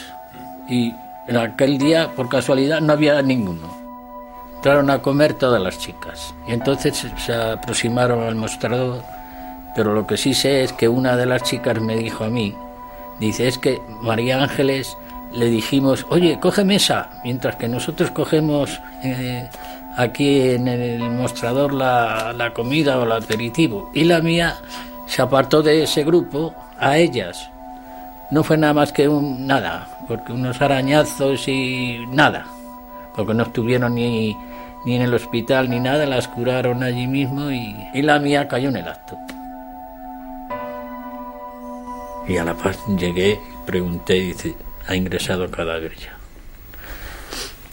Y 0.67 0.93
en 1.27 1.37
aquel 1.37 1.77
día, 1.77 2.11
por 2.15 2.29
casualidad, 2.29 2.81
no 2.81 2.93
había 2.93 3.21
ninguno. 3.21 3.83
Entraron 4.55 4.89
a 4.89 5.01
comer 5.01 5.33
todas 5.33 5.61
las 5.61 5.77
chicas 5.77 6.33
y 6.47 6.53
entonces 6.53 7.05
se 7.17 7.33
aproximaron 7.33 8.23
al 8.23 8.35
mostrador, 8.35 9.03
pero 9.75 9.93
lo 9.93 10.07
que 10.07 10.15
sí 10.15 10.33
sé 10.33 10.63
es 10.63 10.71
que 10.71 10.87
una 10.87 11.17
de 11.17 11.25
las 11.25 11.43
chicas 11.43 11.81
me 11.81 11.97
dijo 11.97 12.23
a 12.23 12.29
mí, 12.29 12.55
Dice, 13.19 13.47
es 13.47 13.57
que 13.57 13.81
María 14.01 14.41
Ángeles 14.41 14.97
le 15.33 15.49
dijimos, 15.49 16.05
oye, 16.09 16.39
coge 16.39 16.63
mesa, 16.63 17.09
mientras 17.23 17.55
que 17.55 17.67
nosotros 17.67 18.11
cogemos 18.11 18.79
eh, 19.03 19.49
aquí 19.97 20.41
en 20.41 20.67
el 20.67 21.09
mostrador 21.11 21.73
la, 21.73 22.33
la 22.33 22.53
comida 22.53 22.99
o 22.99 23.03
el 23.03 23.11
aperitivo. 23.11 23.89
Y 23.93 24.03
la 24.03 24.21
mía 24.21 24.55
se 25.07 25.21
apartó 25.21 25.61
de 25.61 25.83
ese 25.83 26.03
grupo 26.03 26.53
a 26.79 26.97
ellas. 26.97 27.49
No 28.31 28.43
fue 28.43 28.57
nada 28.57 28.73
más 28.73 28.91
que 28.91 29.07
un 29.07 29.45
nada, 29.45 29.87
porque 30.07 30.33
unos 30.33 30.61
arañazos 30.61 31.47
y 31.47 31.99
nada, 32.09 32.45
porque 33.15 33.33
no 33.33 33.43
estuvieron 33.43 33.95
ni, 33.95 34.35
ni 34.85 34.95
en 34.95 35.03
el 35.03 35.13
hospital 35.13 35.69
ni 35.69 35.79
nada, 35.79 36.05
las 36.05 36.27
curaron 36.27 36.83
allí 36.83 37.05
mismo 37.05 37.51
y, 37.51 37.75
y 37.93 38.01
la 38.01 38.19
mía 38.19 38.47
cayó 38.47 38.69
en 38.69 38.77
el 38.77 38.87
acto. 38.87 39.17
Y 42.27 42.37
a 42.37 42.43
La 42.43 42.55
Paz 42.55 42.79
llegué, 42.97 43.39
pregunté, 43.65 44.13
dice, 44.13 44.55
ha 44.87 44.95
ingresado 44.95 45.49
cadáver 45.51 45.95
ya. 45.95 46.17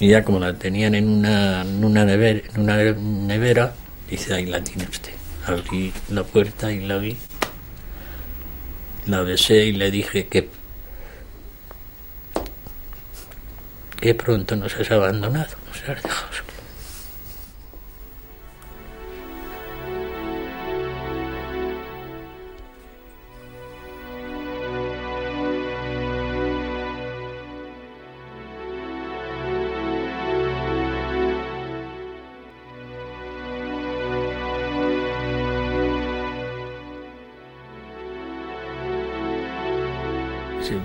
Y 0.00 0.08
ya 0.08 0.24
como 0.24 0.40
la 0.40 0.54
tenían 0.54 0.94
en 0.94 1.08
una, 1.08 1.62
en 1.62 1.84
una, 1.84 2.04
nevera, 2.04 2.40
en 2.54 2.60
una 2.62 2.76
nevera, 2.76 3.74
dice, 4.08 4.34
ahí 4.34 4.46
la 4.46 4.62
tiene 4.64 4.84
usted. 4.84 5.12
Abrí 5.46 5.92
la 6.08 6.24
puerta 6.24 6.72
y 6.72 6.80
la 6.80 6.98
vi. 6.98 7.16
La 9.06 9.22
besé 9.22 9.66
y 9.66 9.72
le 9.72 9.90
dije 9.90 10.26
que, 10.26 10.48
que 14.00 14.14
pronto 14.14 14.56
nos 14.56 14.74
has 14.76 14.90
abandonado, 14.90 15.56
nos 15.68 15.88
has 15.88 16.02
dejado 16.02 16.28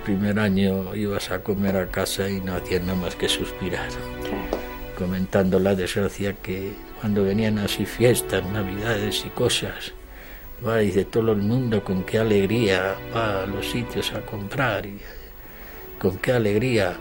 primer 0.06 0.40
año 0.40 0.96
ibas 0.96 1.32
a 1.32 1.40
comer 1.40 1.76
a 1.76 1.88
casa 1.88 2.30
y 2.30 2.40
no 2.40 2.56
hacías 2.56 2.84
nada 2.84 2.98
más 2.98 3.16
que 3.16 3.28
suspirar, 3.28 3.90
comentando 4.98 5.60
la 5.60 5.74
desgracia 5.76 6.34
que 6.34 6.74
cuando 7.02 7.24
venían 7.24 7.58
así 7.58 7.86
fiestas, 7.86 8.46
navidades 8.46 9.26
y 9.26 9.30
cosas, 9.30 9.94
va 10.66 10.84
y 10.84 10.92
de 10.92 11.06
todo 11.06 11.32
el 11.32 11.42
mundo 11.42 11.84
con 11.84 12.04
qué 12.04 12.20
alegría 12.20 12.96
va 13.14 13.44
a 13.44 13.48
los 13.48 13.70
sitios 13.70 14.14
a 14.14 14.22
comprar 14.22 14.86
y 14.86 15.00
con 16.00 16.18
qué 16.20 16.34
alegría 16.34 16.96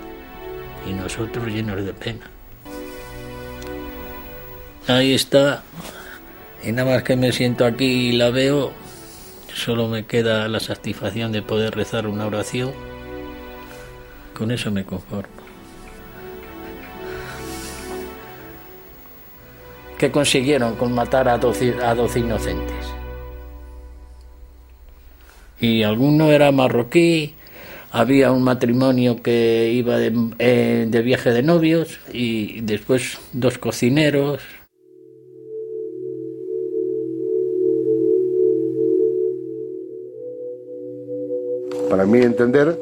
y 0.89 0.93
nosotros 0.95 1.47
llenos 1.47 1.85
de 1.85 1.93
pena. 1.93 2.31
Ahí 4.89 5.13
está, 5.13 5.63
y 6.63 6.73
nada 6.73 6.95
más 6.95 7.03
que 7.03 7.17
me 7.17 7.33
siento 7.33 7.65
aquí 7.67 8.09
y 8.09 8.13
la 8.13 8.31
veo, 8.31 8.73
Solo 9.55 9.87
me 9.87 10.05
queda 10.05 10.49
la 10.49 10.59
satisfacción 10.59 11.31
de 11.31 11.41
poder 11.41 11.77
rezar 11.77 12.09
una 12.09 12.27
oración. 12.27 12.73
Con 14.35 14.51
eso 14.51 14.71
me 14.71 14.85
conformo. 14.85 15.45
que 19.99 20.11
consiguieron 20.11 20.75
con 20.75 20.93
matar 20.93 21.29
a 21.29 21.39
12, 21.39 21.77
a 21.83 21.95
12 21.95 22.21
inocentes. 22.21 22.87
Y 25.61 25.83
alguno 25.83 26.33
era 26.33 26.51
marroquí, 26.53 27.35
había 27.93 28.33
un 28.33 28.43
matrimonio 28.43 29.23
que 29.23 29.71
iba 29.73 29.97
de, 29.97 30.13
eh, 30.41 30.87
de 30.89 31.03
viaje 31.03 31.31
de 31.31 31.43
novios 31.43 32.01
y 32.13 32.61
después 32.63 33.19
dos 33.33 33.57
cocineros, 33.59 34.41
Para 41.89 42.07
mí 42.07 42.19
entender, 42.19 42.77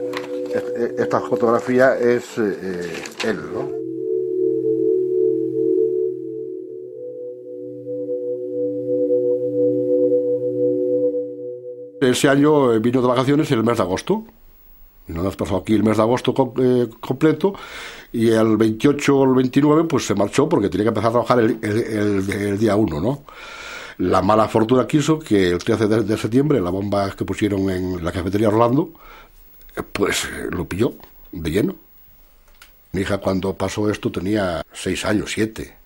esta 0.98 1.20
fotografía 1.20 1.96
es 1.98 2.38
eh, 2.38 3.04
él, 3.24 3.38
¿no? 3.52 3.82
Ese 12.00 12.28
año 12.28 12.80
vino 12.80 13.00
de 13.00 13.06
vacaciones 13.06 13.50
el 13.52 13.62
mes 13.62 13.76
de 13.76 13.82
agosto. 13.84 14.24
Y 15.08 15.12
nos 15.12 15.36
pasó 15.36 15.56
aquí 15.56 15.74
el 15.74 15.82
mes 15.82 15.96
de 15.96 16.02
agosto 16.02 16.54
eh, 16.58 16.88
completo 17.00 17.54
y 18.12 18.28
el 18.28 18.56
28 18.56 19.16
o 19.16 19.24
el 19.24 19.34
29 19.34 19.84
pues 19.84 20.06
se 20.06 20.14
marchó 20.14 20.48
porque 20.48 20.68
tenía 20.68 20.84
que 20.84 20.88
empezar 20.88 21.10
a 21.10 21.12
trabajar 21.12 21.40
el, 21.40 22.58
día 22.58 22.76
1, 22.76 23.00
¿no? 23.00 23.24
La 23.98 24.22
mala 24.22 24.48
fortuna 24.48 24.86
quiso 24.86 25.18
que 25.18 25.50
el 25.50 25.58
13 25.58 25.86
de, 25.86 26.16
septiembre, 26.16 26.60
la 26.60 26.70
bomba 26.70 27.10
que 27.10 27.24
pusieron 27.24 27.68
en 27.70 28.04
la 28.04 28.10
cafetería 28.10 28.48
Orlando, 28.48 28.90
pues 29.92 30.28
lo 30.50 30.66
pilló 30.66 30.94
de 31.30 31.50
lleno. 31.50 31.76
Mi 32.92 33.02
hija 33.02 33.18
cuando 33.18 33.54
pasó 33.54 33.90
esto 33.90 34.12
tenía 34.12 34.62
seis 34.72 35.04
años, 35.04 35.32
siete 35.32 35.82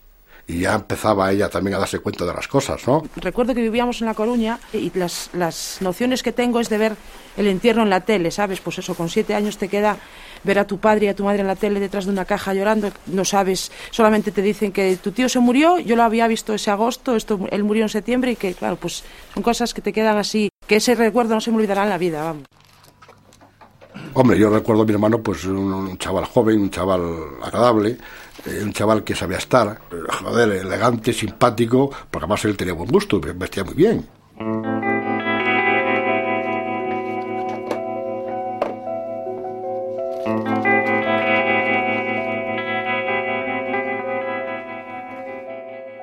y 0.49 0.61
ya 0.61 0.74
empezaba 0.74 1.30
ella 1.32 1.49
también 1.49 1.74
a 1.74 1.78
darse 1.80 1.99
cuenta 1.99 2.24
de 2.24 2.32
las 2.32 2.47
cosas, 2.47 2.87
¿no? 2.87 3.03
Recuerdo 3.16 3.55
que 3.55 3.62
vivíamos 3.62 4.01
en 4.01 4.07
La 4.07 4.14
Coruña 4.14 4.61
y 4.72 4.97
las, 4.97 5.30
las 5.32 5.78
nociones 5.80 6.22
que 6.22 6.32
tengo 6.32 6.61
es 6.61 6.68
de 6.68 6.78
ver 6.78 6.97
el 7.37 7.49
entierro 7.49 7.82
en 7.82 7.91
la 7.91 8.03
tele, 8.03 8.30
¿sabes? 8.30 8.61
Pues 8.61 8.78
eso, 8.78 8.95
con 8.95 9.09
siete 9.09 9.34
años 9.34 9.59
te 9.59 9.68
queda 9.68 9.97
ver 10.45 10.61
a 10.61 10.66
tu 10.66 10.78
padre 10.78 11.07
y 11.07 11.09
a 11.09 11.16
tu 11.16 11.24
madre 11.24 11.41
en 11.41 11.49
la 11.49 11.57
tele 11.57 11.80
detrás 11.80 12.05
de 12.05 12.12
una 12.12 12.24
caja 12.24 12.55
llorando, 12.55 12.93
no 13.07 13.24
sabes, 13.24 13.72
solamente 13.91 14.30
te 14.30 14.43
dicen 14.43 14.70
que 14.70 14.97
tu 14.97 15.11
tío 15.11 15.28
se 15.28 15.41
murió, 15.41 15.80
yo 15.80 15.97
lo 15.97 16.05
había 16.05 16.28
visto 16.28 16.55
ese 16.55 16.70
agosto, 16.70 17.16
esto, 17.16 17.41
él 17.51 17.64
murió 17.64 17.82
en 17.82 17.89
septiembre 17.89 18.32
y 18.32 18.37
que, 18.37 18.55
claro, 18.55 18.76
pues 18.76 19.03
son 19.34 19.43
cosas 19.43 19.74
que 19.74 19.82
te 19.82 19.93
quedan 19.93 20.16
así, 20.16 20.49
que 20.68 20.76
ese 20.76 20.95
recuerdo 20.95 21.34
no 21.34 21.41
se 21.41 21.51
me 21.51 21.57
olvidará 21.57 21.82
en 21.82 21.91
la 21.91 21.99
vida, 21.99 22.22
vamos. 22.22 22.45
Hombre, 24.14 24.38
yo 24.38 24.50
recuerdo 24.50 24.82
a 24.82 24.86
mi 24.86 24.92
hermano, 24.92 25.22
pues 25.22 25.44
un, 25.44 25.96
chaval 25.98 26.24
joven, 26.24 26.61
un 26.61 26.70
chaval 26.70 27.02
agradable, 27.42 27.98
eh, 28.46 28.61
un 28.62 28.72
chaval 28.72 29.04
que 29.04 29.14
sabía 29.14 29.38
estar, 29.38 29.80
eh, 29.90 29.96
joder, 30.09 30.52
elegante, 30.52 31.12
simpático, 31.12 31.90
porque 32.11 32.24
además 32.24 32.44
él 32.44 32.57
tenía 32.57 32.74
buen 32.74 32.90
gusto, 32.90 33.20
vestía 33.20 33.64
muy 33.64 33.74
bien. 33.74 34.07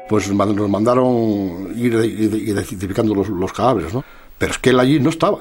Pues 0.08 0.30
nos 0.30 0.70
mandaron 0.70 1.74
ir 1.76 1.93
identificando 1.95 3.16
los, 3.16 3.51
cadáveres, 3.51 3.93
¿no? 3.95 4.04
Pero 4.38 4.51
es 4.51 4.60
que 4.60 4.70
él 4.70 4.80
allí 4.80 4.99
no 4.99 5.10
estaba. 5.10 5.39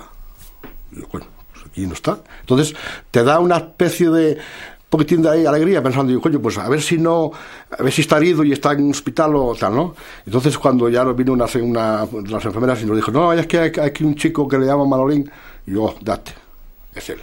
bueno, 1.13 1.27
y 1.75 1.87
no 1.87 1.95
está. 1.95 2.19
Entonces, 2.41 2.75
te 3.11 3.25
da 3.25 3.41
una 3.41 3.57
especie 3.57 4.11
de 4.11 4.39
poquitín 4.93 5.23
de 5.23 5.49
alegría 5.49 5.83
pensando, 5.83 6.21
coño, 6.21 6.39
pues 6.39 6.59
a 6.59 6.69
ver 6.69 6.83
si 6.83 6.99
no, 6.99 7.33
a 7.71 7.83
ver 7.83 7.91
si 7.91 8.03
está 8.03 8.19
herido 8.19 8.45
y 8.45 8.53
está 8.53 8.73
en 8.73 8.85
un 8.85 8.91
hospital 8.91 9.35
o 9.37 9.55
tal, 9.55 9.75
¿no? 9.75 9.95
Entonces, 10.27 10.59
cuando 10.59 10.89
ya 10.91 11.03
vino 11.05 11.33
una, 11.33 11.47
una 11.63 12.07
las 12.29 12.45
enfermeras 12.45 12.83
y 12.83 12.85
nos 12.85 12.97
dijo, 12.97 13.11
no, 13.11 13.33
es 13.33 13.47
que 13.47 13.59
hay, 13.59 13.73
aquí 13.81 14.05
un 14.05 14.15
chico 14.17 14.47
que 14.47 14.59
le 14.59 14.67
llama 14.67 14.85
Manolín, 14.85 15.31
y 15.67 15.73
yo, 15.73 15.95
date, 16.03 16.33
es 16.95 17.09
él. 17.09 17.21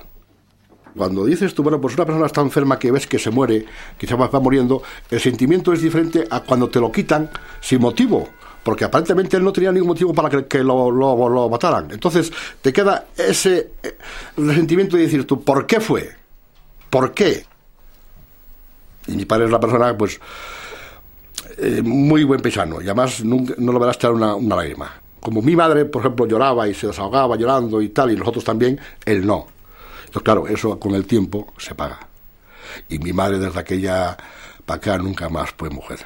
Cuando 0.98 1.24
dices 1.26 1.54
tú, 1.54 1.62
bueno, 1.62 1.80
pues 1.80 1.94
una 1.94 2.06
persona 2.06 2.26
está 2.26 2.42
enferma 2.42 2.80
que 2.80 2.92
ves 2.92 3.06
que 3.06 3.20
se 3.20 3.30
muere, 3.30 3.66
que 4.00 4.08
se 4.08 4.16
va 4.16 4.28
muriendo, 4.40 4.82
el 5.12 5.20
sentimiento 5.20 5.72
es 5.72 5.84
diferente 5.84 6.28
a 6.30 6.40
cuando 6.40 6.70
te 6.70 6.80
lo 6.80 6.92
quitan 6.92 7.30
sin 7.62 7.82
motivo 7.82 8.28
porque 8.64 8.86
aparentemente 8.86 9.38
él 9.38 9.44
no 9.44 9.54
tenía 9.54 9.72
ningún 9.72 9.90
motivo 9.90 10.14
para 10.14 10.30
que, 10.44 10.64
lo, 10.64 10.92
lo, 10.92 11.50
mataran. 11.50 11.90
Entonces 11.92 12.32
te 12.62 12.74
queda 12.74 13.08
ese 13.18 13.72
eh, 13.82 13.98
resentimiento 14.38 14.98
de 14.98 15.04
decir 15.04 15.26
tú, 15.26 15.44
¿por 15.44 15.66
qué 15.66 15.80
fue? 15.80 16.10
¿Por 16.90 17.14
qué? 17.14 17.46
Y 19.08 19.16
mi 19.16 19.26
padre 19.26 19.46
es 19.46 19.50
una 19.50 19.60
persona, 19.60 19.98
pues, 19.98 20.20
eh, 21.58 21.82
muy 21.84 22.24
buen 22.24 22.42
paisano, 22.42 22.82
y 22.82 22.86
además 22.86 23.24
nunca, 23.24 23.54
no 23.58 23.72
lo 23.72 23.80
verás 23.80 23.96
echar 23.96 24.12
una, 24.12 24.36
una 24.36 24.56
lágrima. 24.56 24.92
Como 25.20 25.42
mi 25.42 25.56
madre, 25.56 25.86
por 25.86 26.02
ejemplo, 26.02 26.28
lloraba 26.28 26.68
y 26.68 26.74
se 26.74 26.88
desahogaba 26.88 27.36
llorando 27.36 27.82
y 27.82 27.90
tal, 27.90 28.12
y 28.12 28.16
nosotros 28.16 28.44
también, 28.44 28.80
él 29.06 29.26
no. 29.26 29.48
Entonces, 30.00 30.24
claro, 30.24 30.48
eso 30.48 30.80
con 30.80 30.96
el 30.96 31.06
tiempo 31.06 31.54
se 31.58 31.76
paga. 31.76 32.00
Y 32.88 33.00
mi 33.00 33.14
madre 33.14 33.40
desde 33.40 33.60
aquella 33.60 34.18
para 34.66 34.78
acá 34.78 34.98
nunca 34.98 35.30
más 35.30 35.52
fue 35.58 35.70
mujer. 35.70 36.06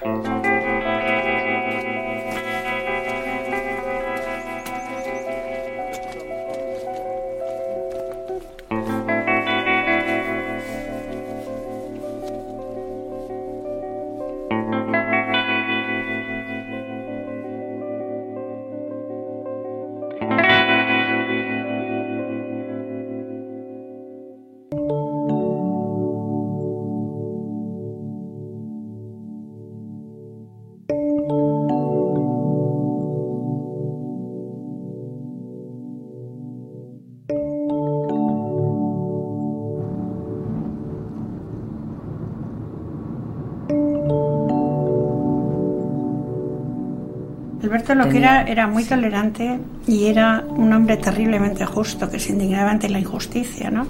Alberto 47.84 47.96
lo 47.96 48.10
que 48.10 48.18
era 48.18 48.44
era 48.44 48.68
muy 48.68 48.84
tolerante 48.86 49.60
y 49.88 50.06
era 50.06 50.44
un 50.48 50.72
hombre 50.72 50.98
terriblemente 50.98 51.66
justo 51.66 52.10
que 52.10 52.20
se 52.20 52.32
indignaba 52.32 52.72
ante 52.72 52.90
la 52.90 53.00
injusticia, 53.00 53.70
¿no? 53.70 53.88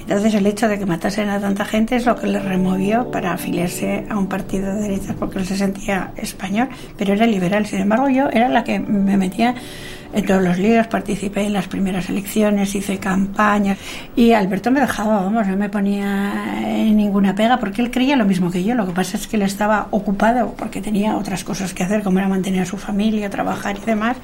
Entonces 0.00 0.34
el 0.34 0.46
hecho 0.46 0.68
de 0.68 0.78
que 0.78 0.86
matasen 0.86 1.28
a 1.28 1.38
tanta 1.38 1.64
gente 1.64 1.94
es 1.94 2.06
lo 2.06 2.16
que 2.16 2.26
le 2.26 2.40
removió 2.40 3.10
para 3.10 3.32
afiliarse 3.32 4.06
a 4.08 4.16
un 4.16 4.26
partido 4.26 4.74
de 4.74 4.80
derechas 4.80 5.14
porque 5.18 5.38
él 5.38 5.46
se 5.46 5.56
sentía 5.56 6.12
español, 6.16 6.68
pero 6.96 7.12
era 7.12 7.26
liberal. 7.26 7.66
Sin 7.66 7.80
embargo, 7.80 8.08
yo 8.08 8.28
era 8.30 8.48
la 8.48 8.64
que 8.64 8.80
me 8.80 9.18
metía 9.18 9.54
en 10.12 10.26
todos 10.26 10.42
los 10.42 10.58
líos, 10.58 10.86
participé 10.86 11.42
en 11.42 11.52
las 11.52 11.68
primeras 11.68 12.08
elecciones, 12.08 12.74
hice 12.74 12.98
campañas 12.98 13.78
y 14.16 14.32
Alberto 14.32 14.70
me 14.70 14.80
dejaba, 14.80 15.20
vamos, 15.20 15.46
no 15.46 15.56
me 15.56 15.68
ponía 15.68 16.62
en 16.64 16.96
ninguna 16.96 17.34
pega 17.34 17.58
porque 17.58 17.82
él 17.82 17.90
creía 17.90 18.16
lo 18.16 18.24
mismo 18.24 18.50
que 18.50 18.64
yo. 18.64 18.74
Lo 18.74 18.86
que 18.86 18.92
pasa 18.92 19.16
es 19.16 19.26
que 19.26 19.36
él 19.36 19.42
estaba 19.42 19.88
ocupado 19.90 20.54
porque 20.56 20.80
tenía 20.80 21.16
otras 21.16 21.44
cosas 21.44 21.74
que 21.74 21.82
hacer, 21.82 22.02
como 22.02 22.18
era 22.18 22.28
mantener 22.28 22.62
a 22.62 22.66
su 22.66 22.76
familia, 22.76 23.30
trabajar 23.30 23.76
y 23.76 23.84
demás. 23.84 24.16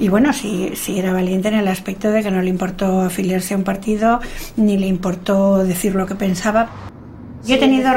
Y 0.00 0.08
bueno, 0.08 0.32
sí, 0.32 0.70
sí 0.74 0.98
era 0.98 1.12
valiente 1.12 1.48
en 1.48 1.54
el 1.54 1.66
aspecto 1.66 2.10
de 2.10 2.22
que 2.22 2.30
no 2.30 2.40
le 2.40 2.50
importó 2.50 3.00
afiliarse 3.00 3.54
a 3.54 3.56
un 3.56 3.64
partido, 3.64 4.20
ni 4.56 4.78
le 4.78 4.86
importó 4.86 5.64
decir 5.64 5.94
lo 5.96 6.06
que 6.06 6.14
pensaba. 6.14 6.68
Yo 7.44 7.54
he 7.54 7.58
tenido 7.58 7.90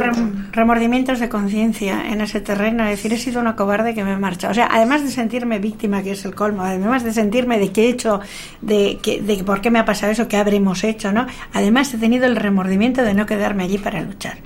remordimientos 0.52 1.20
de 1.20 1.28
conciencia 1.28 2.12
en 2.12 2.22
ese 2.22 2.42
terreno, 2.42 2.84
es 2.86 2.92
decir, 2.92 3.12
he 3.12 3.18
sido 3.18 3.42
una 3.42 3.56
cobarde 3.56 3.94
que 3.94 4.04
me 4.04 4.14
he 4.14 4.18
marchado. 4.18 4.52
O 4.52 4.54
sea, 4.54 4.70
además 4.72 5.04
de 5.04 5.10
sentirme 5.10 5.60
víctima, 5.60 6.04
que 6.04 6.12
es 6.12 6.24
el 6.26 6.36
colmo, 6.36 6.64
además 6.64 7.04
de 7.04 7.12
sentirme 7.12 7.60
de 7.60 7.72
qué 7.72 7.86
he 7.86 7.90
hecho, 7.90 8.22
de, 8.62 9.00
que, 9.02 9.22
de 9.22 9.44
por 9.44 9.62
qué 9.62 9.72
me 9.72 9.80
ha 9.80 9.86
pasado 9.86 10.12
eso, 10.12 10.28
qué 10.28 10.38
habremos 10.38 10.84
hecho, 10.84 11.12
¿no? 11.12 11.26
Además 11.54 11.94
he 11.94 11.98
tenido 11.98 12.26
el 12.28 12.36
remordimiento 12.36 13.04
de 13.04 13.14
no 13.14 13.26
quedarme 13.26 13.64
allí 13.64 13.78
para 13.78 14.02
luchar. 14.02 14.38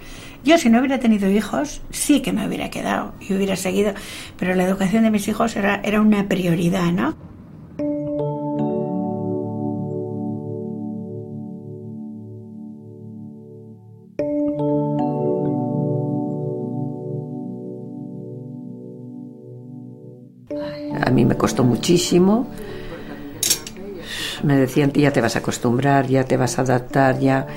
Yo 0.43 0.57
si 0.57 0.69
no 0.69 0.79
hubiera 0.79 0.99
tenido 0.99 1.29
hijos, 1.29 1.81
sí 1.89 2.21
que 2.21 2.31
me 2.31 2.47
hubiera 2.47 2.69
quedado 2.69 3.13
y 3.19 3.33
hubiera 3.33 3.55
seguido, 3.55 3.93
pero 4.37 4.55
la 4.55 4.63
educación 4.63 5.03
de 5.03 5.11
mis 5.11 5.27
hijos 5.27 5.55
era, 5.55 5.81
era 5.83 6.01
una 6.01 6.27
prioridad, 6.27 6.91
¿no? 6.91 7.15
A 21.05 21.11
mí 21.11 21.23
me 21.23 21.37
costó 21.37 21.63
muchísimo. 21.63 22.47
Me 24.43 24.57
decían, 24.57 24.91
ya 24.91 25.11
te 25.11 25.21
vas 25.21 25.35
a 25.35 25.39
acostumbrar, 25.39 26.07
ya 26.07 26.25
te 26.25 26.37
vas 26.37 26.59
a 26.59 26.63
adaptar, 26.63 27.19
ya. 27.19 27.47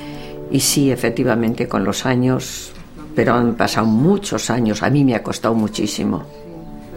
Y 0.50 0.60
sí, 0.60 0.90
efectivamente, 0.90 1.66
con 1.66 1.84
los 1.84 2.06
años, 2.06 2.72
pero 3.14 3.34
han 3.34 3.56
pasado 3.56 3.86
muchos 3.86 4.48
años, 4.48 4.82
a 4.82 4.90
mí 4.90 5.04
me 5.04 5.14
ha 5.14 5.22
costado 5.22 5.54
muchísimo. 5.54 6.24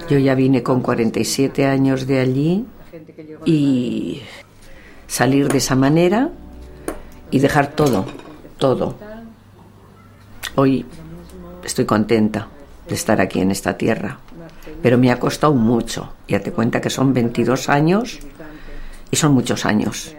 Yo 0.09 0.17
ya 0.19 0.35
vine 0.35 0.61
con 0.61 0.81
47 0.81 1.65
años 1.65 2.05
de 2.05 2.19
allí 2.19 2.65
y 3.45 4.21
salir 5.07 5.47
de 5.47 5.57
esa 5.57 5.75
manera 5.75 6.29
y 7.31 7.39
dejar 7.39 7.71
todo, 7.71 8.05
todo. 8.57 8.95
Hoy 10.55 10.85
estoy 11.63 11.85
contenta 11.85 12.47
de 12.87 12.95
estar 12.95 13.19
aquí 13.19 13.39
en 13.39 13.51
esta 13.51 13.77
tierra, 13.77 14.19
pero 14.81 14.97
me 14.97 15.11
ha 15.11 15.19
costado 15.19 15.53
mucho. 15.53 16.13
Ya 16.27 16.39
te 16.39 16.51
cuenta 16.51 16.81
que 16.81 16.89
son 16.89 17.13
22 17.13 17.69
años 17.69 18.19
y 19.09 19.15
son 19.15 19.33
muchos 19.33 19.65
años. 19.65 20.15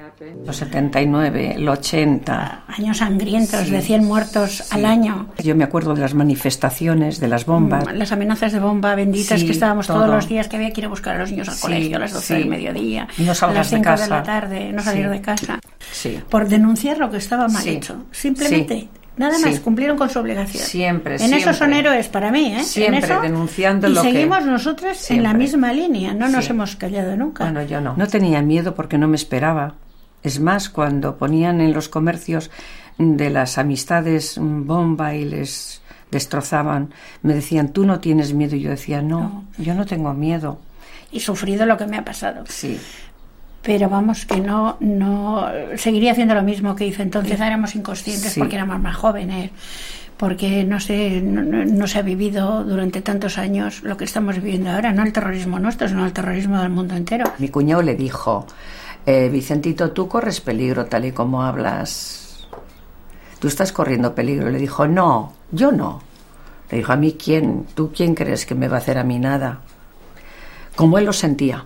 Los 0.47 0.56
79, 0.56 1.55
el 1.56 1.68
80. 1.68 2.64
Años 2.68 2.98
sangrientos, 2.98 3.68
de 3.70 3.80
100 3.80 4.05
muertos 4.05 4.72
al 4.72 4.84
año. 4.84 5.26
Yo 5.43 5.55
me 5.56 5.64
acuerdo 5.64 5.94
de 5.94 6.01
las 6.01 6.14
manifestaciones, 6.14 7.18
de 7.20 7.28
las 7.28 7.44
bombas. 7.44 7.84
Mm, 7.84 7.97
Las 7.97 8.12
amenazas 8.12 8.52
de 8.52 8.60
bomba 8.60 8.94
benditas 8.94 9.40
Sí, 9.40 9.47
que 9.47 9.52
estábamos 9.52 9.86
todo. 9.89 9.98
todos 9.98 10.10
los 10.14 10.28
días, 10.28 10.48
que 10.48 10.56
había 10.56 10.72
que 10.72 10.80
ir 10.80 10.86
a 10.86 10.89
buscar 10.89 11.16
a 11.16 11.18
los 11.18 11.30
niños 11.30 11.48
al 11.48 11.59
colegio 11.59 11.97
a 11.97 12.01
las 12.01 12.12
12 12.12 12.26
sí. 12.26 12.34
del 12.34 12.48
mediodía, 12.48 13.09
no 13.18 13.32
a 13.32 13.52
las 13.52 13.70
de 13.70 13.76
5 13.76 13.82
de, 13.82 13.82
casa. 13.82 14.09
la 14.09 14.22
tarde, 14.22 14.72
no 14.72 14.82
salir 14.82 15.09
de 15.09 15.20
casa. 15.20 15.59
Sí. 15.90 16.20
Por 16.28 16.48
denunciar 16.48 16.98
lo 16.98 17.10
que 17.10 17.16
estaba 17.16 17.48
mal 17.48 17.66
hecho. 17.66 18.05
Simplemente. 18.12 18.89
Nada 19.16 19.34
Sí. 19.39 19.44
más, 19.44 19.60
cumplieron 19.60 19.98
con 19.98 20.09
su 20.09 20.18
obligación. 20.18 20.64
Siempre, 20.64 21.14
En 21.14 21.18
siempre. 21.20 21.40
eso 21.40 21.52
son 21.52 21.72
héroes 21.74 22.09
para 22.09 22.32
mí, 22.32 22.47
¿eh? 22.55 22.59
En 22.60 22.64
Siempre 22.64 22.98
eso, 23.01 23.20
denunciando 23.20 23.86
y 23.89 23.93
lo 23.94 24.02
que- 24.02 24.10
seguimos 24.12 24.44
nosotros 24.47 25.10
en 25.10 25.22
la 25.22 25.34
misma 25.34 25.72
línea, 25.72 26.14
no 26.14 26.28
nos 26.28 26.48
hemos 26.48 26.76
callado 26.76 27.14
nunca. 27.16 27.44
Bueno, 27.44 27.62
yo 27.62 27.80
no. 27.80 27.94
No 27.97 28.06
tenía 28.06 28.40
miedo 28.43 28.74
porque 28.74 28.97
no 28.97 29.09
me 29.09 29.16
esperaba. 29.16 29.74
Es 30.22 30.40
más, 30.40 30.70
cuando 30.70 31.16
ponían 31.18 31.60
en 31.60 31.72
los 31.74 31.89
comercios 31.89 32.51
de 32.97 33.28
las 33.30 33.59
amistades 33.59 34.36
bomba 34.40 35.14
y 35.14 35.24
les 35.24 35.82
destrozaban, 36.10 36.94
me 37.22 37.34
decían, 37.34 37.72
tú 37.72 37.84
no 37.84 38.01
tienes 38.01 38.32
miedo. 38.32 38.55
Y 38.56 38.60
yo 38.60 38.70
decía, 38.70 39.02
no, 39.02 39.44
yo 39.59 39.74
no 39.74 39.84
tengo 39.84 40.14
miedo. 40.14 40.59
Y 41.10 41.20
sufrido 41.20 41.66
lo 41.66 41.76
que 41.76 41.86
me 41.86 41.97
ha 41.98 42.05
pasado. 42.05 42.44
Sí. 42.48 42.78
Pero 43.62 43.89
vamos, 43.89 44.26
que 44.26 44.40
no, 44.40 44.76
no 44.80 45.47
seguiría 45.76 46.12
haciendo 46.12 46.34
lo 46.34 46.43
mismo 46.43 46.74
que 46.74 46.86
hice 46.86 47.02
entonces. 47.02 47.40
Éramos 47.40 47.74
inconscientes 47.76 48.32
Sí. 48.32 48.40
porque 48.40 48.56
éramos 48.56 48.80
más 48.80 48.97
jóvenes, 48.97 49.51
porque 50.16 50.64
no 50.64 50.80
sé, 50.80 51.20
no, 51.22 51.43
no- 51.43 51.64
no 51.64 51.86
se 51.86 52.01
ha 52.01 52.02
vivido 52.02 52.64
durante 52.64 53.02
tantos 53.02 53.39
años 53.39 53.82
lo 53.84 53.97
que 53.97 54.05
estamos 54.05 54.34
viviendo 54.36 54.70
ahora, 54.70 54.93
no 54.93 55.02
el 55.05 55.12
terrorismo 55.12 55.60
nuestro, 55.60 55.89
sino 55.89 56.05
el 56.05 56.12
terrorismo 56.12 56.59
del 56.60 56.70
mundo 56.70 56.97
entero. 56.97 57.24
Mi 57.39 57.48
cuñado 57.48 57.82
le 57.82 57.94
dijo, 57.94 58.47
eh, 59.06 59.28
Vicentito, 59.32 59.93
tú 59.93 60.09
corres 60.09 60.40
peligro 60.40 60.86
tal 60.86 61.05
y 61.05 61.12
como 61.12 61.43
hablas. 61.44 62.48
Tú 63.39 63.47
estás 63.48 63.72
corriendo 63.72 64.14
peligro. 64.14 64.51
Le 64.51 64.59
dijo, 64.59 64.86
no, 64.89 65.32
yo 65.52 65.70
no. 65.72 66.01
Le 66.70 66.78
dijo, 66.78 66.93
a 66.93 66.97
mí 66.97 67.16
quién, 67.22 67.66
tú 67.74 67.93
quién 67.94 68.14
crees 68.14 68.44
que 68.47 68.55
me 68.55 68.66
va 68.68 68.76
a 68.76 68.80
hacer 68.80 68.98
a 68.98 69.05
mí 69.05 69.18
nada. 69.18 69.60
Como 70.76 70.98
él 70.98 71.05
lo 71.05 71.12
sentía, 71.12 71.64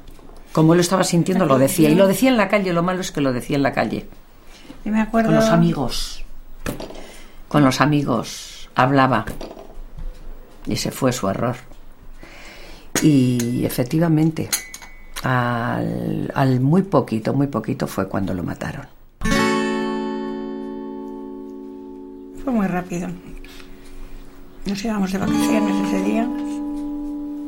como 0.56 0.72
él 0.72 0.78
lo 0.78 0.80
estaba 0.80 1.04
sintiendo, 1.04 1.44
lo 1.44 1.58
decía. 1.58 1.90
Y 1.90 1.94
lo 1.94 2.06
decía 2.06 2.30
en 2.30 2.38
la 2.38 2.48
calle, 2.48 2.72
lo 2.72 2.82
malo 2.82 3.02
es 3.02 3.12
que 3.12 3.20
lo 3.20 3.34
decía 3.34 3.56
en 3.56 3.62
la 3.62 3.74
calle. 3.74 4.06
Yo 4.86 4.90
me 4.90 5.02
acuerdo... 5.02 5.28
Con 5.28 5.36
los 5.36 5.50
amigos. 5.50 6.24
Con 7.46 7.62
los 7.62 7.82
amigos. 7.82 8.70
Hablaba. 8.74 9.26
Y 10.64 10.72
ese 10.72 10.90
fue 10.90 11.12
su 11.12 11.28
error. 11.28 11.56
Y 13.02 13.66
efectivamente, 13.66 14.48
al, 15.22 16.32
al 16.34 16.60
muy 16.60 16.84
poquito, 16.84 17.34
muy 17.34 17.48
poquito 17.48 17.86
fue 17.86 18.08
cuando 18.08 18.32
lo 18.32 18.42
mataron. 18.42 18.86
Fue 22.42 22.50
muy 22.50 22.66
rápido. 22.66 23.08
Nos 24.64 24.82
íbamos 24.82 25.12
de 25.12 25.18
vacaciones 25.18 25.86
ese 25.86 26.02
día. 26.02 26.45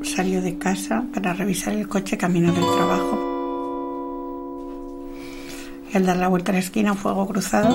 Salió 0.03 0.43
de 0.43 0.59
casa 0.59 1.05
para 1.13 1.33
revisar 1.33 1.75
el 1.75 1.89
coche 1.89 2.17
camino 2.17 2.53
del 2.53 2.65
trabajo. 2.65 3.19
Y 5.93 5.97
al 5.97 6.07
dar 6.07 6.17
la 6.17 6.29
vuelta 6.29 6.53
a 6.53 6.55
la 6.55 6.59
esquina, 6.61 6.93
un 6.93 6.99
fuego 6.99 7.27
cruzado. 7.27 7.75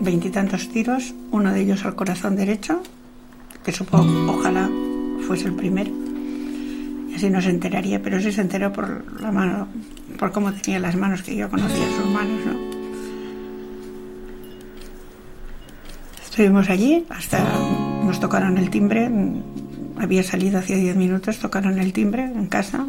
Veintitantos 0.00 0.68
tiros, 0.68 1.14
uno 1.30 1.52
de 1.52 1.60
ellos 1.60 1.84
al 1.84 1.94
corazón 1.94 2.36
derecho, 2.36 2.82
que 3.64 3.72
supongo, 3.72 4.32
ojalá 4.32 4.70
fuese 5.26 5.46
el 5.46 5.54
primero. 5.54 5.90
Y 7.10 7.14
así 7.14 7.28
no 7.28 7.40
se 7.42 7.50
enteraría, 7.50 8.00
pero 8.02 8.20
sí 8.20 8.32
se 8.32 8.40
enteró 8.40 8.72
por 8.72 9.20
la 9.20 9.30
mano, 9.30 9.68
por 10.18 10.32
cómo 10.32 10.52
tenía 10.52 10.78
las 10.78 10.96
manos, 10.96 11.22
que 11.22 11.36
yo 11.36 11.50
conocía 11.50 11.86
sus 11.96 12.06
manos, 12.10 12.40
¿no? 12.46 12.80
Estuvimos 16.24 16.70
allí 16.70 17.04
hasta 17.10 17.44
nos 18.04 18.18
tocaron 18.18 18.56
el 18.56 18.70
timbre. 18.70 19.10
Había 20.00 20.22
salido 20.22 20.58
hacía 20.58 20.76
10 20.76 20.96
minutos, 20.96 21.38
tocaron 21.38 21.78
el 21.78 21.92
timbre 21.92 22.24
en 22.24 22.46
casa. 22.46 22.86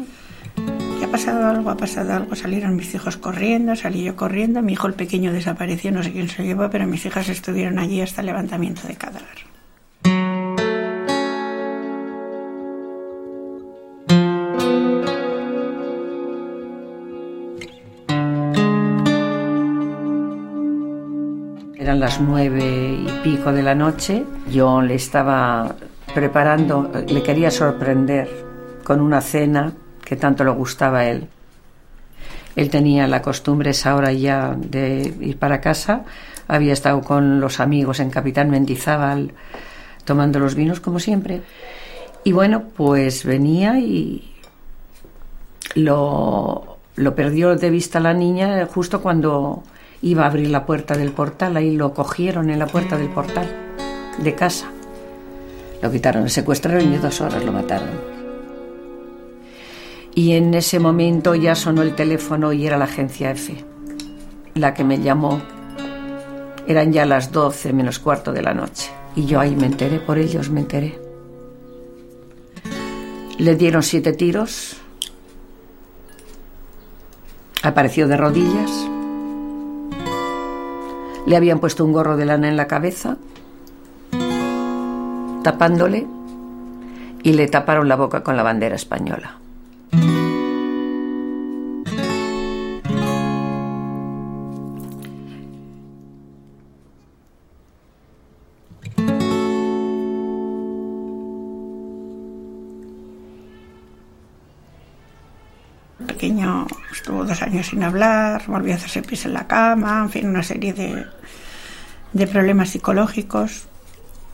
¿Qué 0.98 1.04
ha 1.04 1.10
pasado 1.10 1.46
algo? 1.46 1.68
Ha 1.68 1.76
pasado 1.76 2.14
algo. 2.14 2.34
Salieron 2.34 2.74
mis 2.74 2.94
hijos 2.94 3.18
corriendo, 3.18 3.76
salí 3.76 4.04
yo 4.04 4.16
corriendo. 4.16 4.62
Mi 4.62 4.72
hijo 4.72 4.86
el 4.86 4.94
pequeño 4.94 5.30
desapareció, 5.30 5.92
no 5.92 6.02
sé 6.02 6.10
quién 6.10 6.30
se 6.30 6.42
llevó, 6.42 6.70
pero 6.70 6.86
mis 6.86 7.04
hijas 7.04 7.28
estuvieron 7.28 7.78
allí 7.78 8.00
hasta 8.00 8.22
el 8.22 8.28
levantamiento 8.28 8.88
de 8.88 8.94
cadáver. 8.94 9.52
Eran 21.78 22.00
las 22.00 22.20
nueve 22.22 22.98
y 23.04 23.08
pico 23.22 23.52
de 23.52 23.62
la 23.62 23.74
noche. 23.74 24.24
Yo 24.50 24.80
le 24.80 24.94
estaba 24.94 25.76
preparando, 26.14 26.90
le 27.06 27.22
quería 27.22 27.50
sorprender 27.50 28.28
con 28.84 29.00
una 29.00 29.20
cena 29.20 29.72
que 30.04 30.16
tanto 30.16 30.44
le 30.44 30.50
gustaba 30.50 31.00
a 31.00 31.08
él. 31.08 31.28
Él 32.56 32.70
tenía 32.70 33.06
la 33.06 33.22
costumbre 33.22 33.70
esa 33.70 33.96
hora 33.96 34.12
ya 34.12 34.54
de 34.56 35.14
ir 35.20 35.38
para 35.38 35.60
casa. 35.60 36.04
Había 36.48 36.72
estado 36.72 37.00
con 37.00 37.40
los 37.40 37.60
amigos 37.60 38.00
en 38.00 38.10
Capitán 38.10 38.50
Mendizábal 38.50 39.32
tomando 40.04 40.38
los 40.38 40.54
vinos 40.54 40.80
como 40.80 40.98
siempre. 40.98 41.42
Y 42.24 42.32
bueno, 42.32 42.64
pues 42.76 43.24
venía 43.24 43.78
y 43.78 44.32
lo, 45.74 46.78
lo 46.96 47.14
perdió 47.14 47.56
de 47.56 47.70
vista 47.70 48.00
la 48.00 48.12
niña 48.12 48.66
justo 48.66 49.00
cuando 49.00 49.62
iba 50.02 50.24
a 50.24 50.26
abrir 50.26 50.50
la 50.50 50.66
puerta 50.66 50.96
del 50.96 51.12
portal. 51.12 51.56
Ahí 51.56 51.76
lo 51.76 51.94
cogieron 51.94 52.50
en 52.50 52.58
la 52.58 52.66
puerta 52.66 52.98
del 52.98 53.08
portal 53.08 53.48
de 54.18 54.34
casa. 54.34 54.71
Lo 55.82 55.90
quitaron, 55.90 56.22
lo 56.22 56.28
secuestraron 56.28 56.92
y 56.92 56.96
dos 56.96 57.20
horas 57.20 57.44
lo 57.44 57.52
mataron. 57.52 57.90
Y 60.14 60.32
en 60.32 60.54
ese 60.54 60.78
momento 60.78 61.34
ya 61.34 61.54
sonó 61.54 61.82
el 61.82 61.94
teléfono 61.94 62.52
y 62.52 62.66
era 62.66 62.78
la 62.78 62.84
agencia 62.84 63.32
F, 63.32 63.64
la 64.54 64.74
que 64.74 64.84
me 64.84 65.00
llamó. 65.00 65.42
Eran 66.68 66.92
ya 66.92 67.04
las 67.04 67.32
12 67.32 67.72
menos 67.72 67.98
cuarto 67.98 68.32
de 68.32 68.42
la 68.42 68.54
noche. 68.54 68.90
Y 69.16 69.26
yo 69.26 69.40
ahí 69.40 69.56
me 69.56 69.66
enteré, 69.66 69.98
por 69.98 70.18
ellos 70.18 70.50
me 70.50 70.60
enteré. 70.60 70.98
Le 73.38 73.56
dieron 73.56 73.82
siete 73.82 74.12
tiros. 74.12 74.76
Apareció 77.62 78.06
de 78.06 78.16
rodillas. 78.16 78.70
Le 81.26 81.36
habían 81.36 81.58
puesto 81.58 81.84
un 81.84 81.92
gorro 81.92 82.16
de 82.16 82.26
lana 82.26 82.48
en 82.48 82.56
la 82.56 82.66
cabeza, 82.66 83.16
tapándole, 85.42 86.06
y 87.22 87.32
le 87.34 87.48
taparon 87.48 87.88
la 87.88 87.96
boca 87.96 88.22
con 88.22 88.36
la 88.36 88.42
bandera 88.42 88.74
española. 88.74 89.36
Pequeño 106.06 106.66
estuvo 106.92 107.24
dos 107.24 107.42
años 107.42 107.66
sin 107.66 107.82
hablar, 107.82 108.42
volvió 108.46 108.74
a 108.74 108.76
hacerse 108.76 109.02
pis 109.02 109.26
en 109.26 109.34
la 109.34 109.46
cama, 109.46 110.02
en 110.02 110.10
fin, 110.10 110.28
una 110.28 110.42
serie 110.42 110.72
de, 110.72 111.04
de 112.12 112.26
problemas 112.26 112.70
psicológicos. 112.70 113.68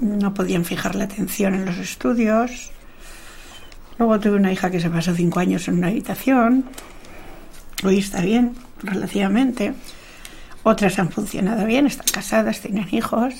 No 0.00 0.32
podían 0.32 0.64
fijar 0.64 0.94
la 0.94 1.04
atención 1.04 1.54
en 1.54 1.64
los 1.64 1.78
estudios. 1.78 2.70
Luego 3.98 4.20
tuve 4.20 4.36
una 4.36 4.52
hija 4.52 4.70
que 4.70 4.80
se 4.80 4.90
pasó 4.90 5.14
cinco 5.14 5.40
años 5.40 5.66
en 5.66 5.78
una 5.78 5.88
habitación. 5.88 6.64
Hoy 7.84 7.98
está 7.98 8.20
bien, 8.20 8.54
relativamente. 8.82 9.74
Otras 10.62 10.98
han 10.98 11.10
funcionado 11.10 11.66
bien, 11.66 11.86
están 11.86 12.06
casadas, 12.12 12.60
tienen 12.60 12.86
hijos. 12.92 13.34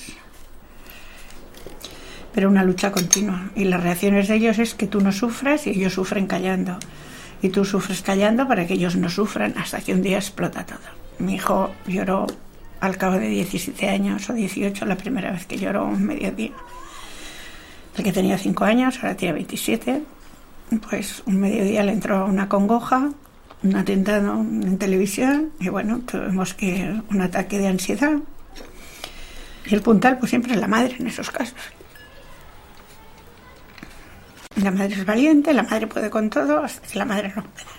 Pero 2.35 2.49
una 2.49 2.65
lucha 2.65 2.91
continua. 2.91 3.51
Y 3.55 3.65
las 3.65 3.83
reacciones 3.83 4.29
de 4.29 4.35
ellos 4.35 4.59
es 4.59 4.75
que 4.75 4.87
tú 4.87 5.01
no 5.01 5.13
sufras 5.13 5.67
y 5.67 5.71
ellos 5.71 5.95
sufren 5.95 6.27
callando. 6.27 6.79
Y 7.41 7.51
tú 7.51 7.65
sufres 7.65 8.03
callando 8.03 8.49
para 8.49 8.67
que 8.67 8.75
ellos 8.75 8.97
no 8.97 9.09
sufran 9.09 9.55
hasta 9.57 9.81
que 9.81 9.95
un 9.95 10.03
día 10.03 10.19
explota 10.19 10.67
todo. 10.67 10.79
Mi 11.19 11.37
hijo 11.37 11.73
lloró 11.87 12.27
al 12.81 12.97
cabo 12.97 13.15
de 13.15 13.29
17 13.29 13.89
años 13.89 14.29
o 14.31 14.35
18, 14.35 14.85
la 14.85 14.97
primera 14.97 15.33
vez 15.33 15.47
que 15.47 15.59
lloró 15.59 15.85
un 15.85 16.05
mediodía. 16.05 16.53
el 17.97 18.05
que 18.05 18.13
tenía 18.13 18.39
cinco 18.39 18.65
años, 18.65 18.99
ahora 19.03 19.17
tiene 19.17 19.35
27, 19.35 20.03
pues 20.89 21.23
un 21.27 21.41
mediodía 21.41 21.83
le 21.83 21.93
entró 21.93 22.27
una 22.27 22.49
congoja, 22.49 23.11
un 23.63 23.77
atentado 23.77 24.41
en 24.41 24.79
televisión 24.79 25.51
y 25.59 25.69
bueno, 25.69 26.01
tuvimos 26.01 26.55
que 26.55 27.01
un 27.11 27.21
ataque 27.21 27.59
de 27.59 27.69
ansiedad. 27.69 28.19
Y 29.67 29.75
el 29.75 29.83
puntal 29.83 30.19
pues 30.19 30.31
siempre 30.31 30.53
es 30.53 30.61
la 30.61 30.69
madre 30.69 30.97
en 30.99 31.07
esos 31.09 31.31
casos. 31.31 31.59
La 34.63 34.71
madre 34.71 34.95
es 34.95 35.05
valiente, 35.05 35.53
la 35.53 35.63
madre 35.63 35.87
puede 35.87 36.11
con 36.11 36.31
todo, 36.31 36.63
hasta 36.63 36.87
que 36.87 36.99
la 36.99 37.05
madre 37.05 37.33
no 37.35 37.45
puede. 37.45 37.79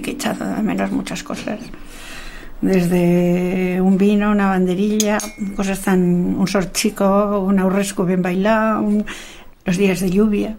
Que 0.00 0.10
he 0.10 0.14
echado 0.14 0.44
de 0.44 0.62
menos 0.62 0.90
muchas 0.90 1.22
cosas. 1.22 1.58
Desde 2.60 3.80
un 3.80 3.98
vino, 3.98 4.30
una 4.30 4.48
banderilla, 4.48 5.18
cosas 5.56 5.80
tan. 5.80 6.00
un 6.36 6.46
sorchico, 6.48 7.40
un 7.40 7.58
aurresco 7.58 8.04
bien 8.04 8.22
bailado, 8.22 9.04
los 9.64 9.76
días 9.76 10.00
de 10.00 10.10
lluvia. 10.10 10.56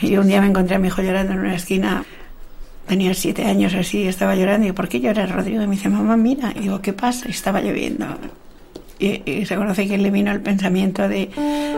Y 0.00 0.16
un 0.16 0.26
día 0.26 0.40
me 0.40 0.48
encontré 0.48 0.76
a 0.76 0.78
mi 0.78 0.88
hijo 0.88 1.02
llorando 1.02 1.32
en 1.34 1.40
una 1.40 1.54
esquina. 1.54 2.04
Tenía 2.86 3.14
siete 3.14 3.44
años 3.44 3.74
así, 3.74 4.06
estaba 4.06 4.34
llorando. 4.34 4.66
Y 4.66 4.72
¿por 4.72 4.88
qué 4.88 5.00
lloras, 5.00 5.30
Rodrigo? 5.30 5.62
Y 5.62 5.66
me 5.66 5.76
dice, 5.76 5.88
mamá, 5.88 6.16
mira. 6.16 6.52
Y 6.54 6.60
digo, 6.60 6.80
¿qué 6.82 6.92
pasa? 6.92 7.26
Y 7.28 7.30
estaba 7.30 7.60
lloviendo. 7.60 8.06
Y, 8.98 9.22
y 9.30 9.46
se 9.46 9.56
conoce 9.56 9.86
que 9.86 9.96
le 9.96 10.10
vino 10.10 10.32
el 10.32 10.40
pensamiento 10.40 11.08
de, 11.08 11.30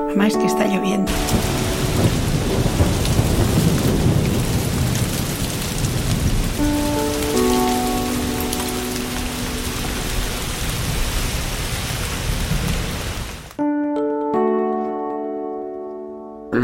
mamá, 0.08 0.26
es 0.26 0.36
que 0.36 0.46
está 0.46 0.66
lloviendo. 0.66 1.12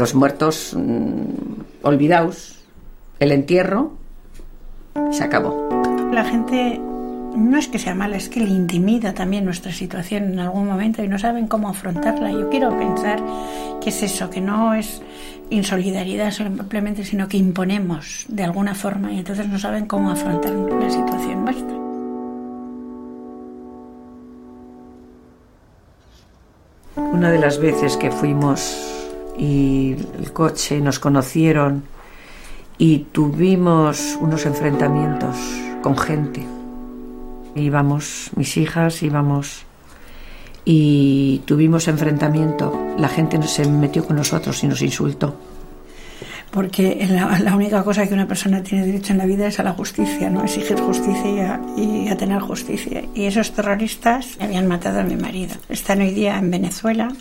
Los 0.03 0.15
muertos 0.15 0.75
mm, 0.75 1.83
olvidados, 1.83 2.59
el 3.21 3.31
entierro, 3.31 3.93
se 5.11 5.23
acabó. 5.23 5.69
La 6.11 6.25
gente 6.25 6.77
no 6.77 7.57
es 7.57 7.69
que 7.69 7.79
sea 7.79 7.95
mala, 7.95 8.17
es 8.17 8.27
que 8.27 8.41
le 8.41 8.49
intimida 8.49 9.13
también 9.13 9.45
nuestra 9.45 9.71
situación 9.71 10.33
en 10.33 10.39
algún 10.39 10.67
momento 10.67 11.01
y 11.01 11.07
no 11.07 11.17
saben 11.17 11.47
cómo 11.47 11.69
afrontarla. 11.69 12.33
Yo 12.33 12.49
quiero 12.49 12.77
pensar 12.77 13.23
que 13.79 13.91
es 13.91 14.03
eso, 14.03 14.29
que 14.29 14.41
no 14.41 14.73
es 14.73 15.01
insolidaridad 15.49 16.31
simplemente, 16.31 17.05
sino 17.05 17.29
que 17.29 17.37
imponemos 17.37 18.25
de 18.27 18.43
alguna 18.43 18.75
forma 18.75 19.13
y 19.13 19.19
entonces 19.19 19.47
no 19.47 19.57
saben 19.57 19.85
cómo 19.85 20.11
afrontar 20.11 20.51
la 20.51 20.89
situación 20.89 21.45
nuestra. 21.45 21.77
Una 26.97 27.31
de 27.31 27.39
las 27.39 27.57
veces 27.57 27.95
que 27.95 28.11
fuimos 28.11 28.93
y 29.37 29.95
el 30.19 30.31
coche 30.31 30.79
nos 30.81 30.99
conocieron 30.99 31.83
y 32.77 32.99
tuvimos 33.11 34.17
unos 34.19 34.45
enfrentamientos 34.45 35.35
con 35.81 35.97
gente. 35.97 36.45
Íbamos, 37.55 38.31
mis 38.35 38.57
hijas, 38.57 39.03
íbamos 39.03 39.63
y 40.65 41.41
tuvimos 41.45 41.87
enfrentamiento. 41.87 42.95
La 42.97 43.09
gente 43.09 43.41
se 43.43 43.67
metió 43.67 44.05
con 44.05 44.15
nosotros 44.15 44.63
y 44.63 44.67
nos 44.67 44.81
insultó. 44.81 45.35
Porque 46.51 47.07
la, 47.09 47.39
la 47.39 47.55
única 47.55 47.83
cosa 47.83 48.07
que 48.07 48.13
una 48.13 48.27
persona 48.27 48.61
tiene 48.61 48.85
derecho 48.85 49.11
en 49.11 49.17
la 49.17 49.25
vida 49.25 49.47
es 49.47 49.59
a 49.59 49.63
la 49.63 49.73
justicia, 49.73 50.29
¿no? 50.29 50.43
Exigir 50.43 50.79
justicia 50.79 51.31
y 51.31 51.39
a, 51.39 51.61
y 51.75 52.07
a 52.09 52.15
tener 52.15 52.39
justicia. 52.41 53.03
Y 53.15 53.25
esos 53.25 53.53
terroristas 53.53 54.37
habían 54.39 54.67
matado 54.67 54.99
a 54.99 55.03
mi 55.03 55.15
marido. 55.15 55.55
Están 55.67 56.01
hoy 56.01 56.11
día 56.11 56.37
en 56.37 56.51
Venezuela 56.51 57.11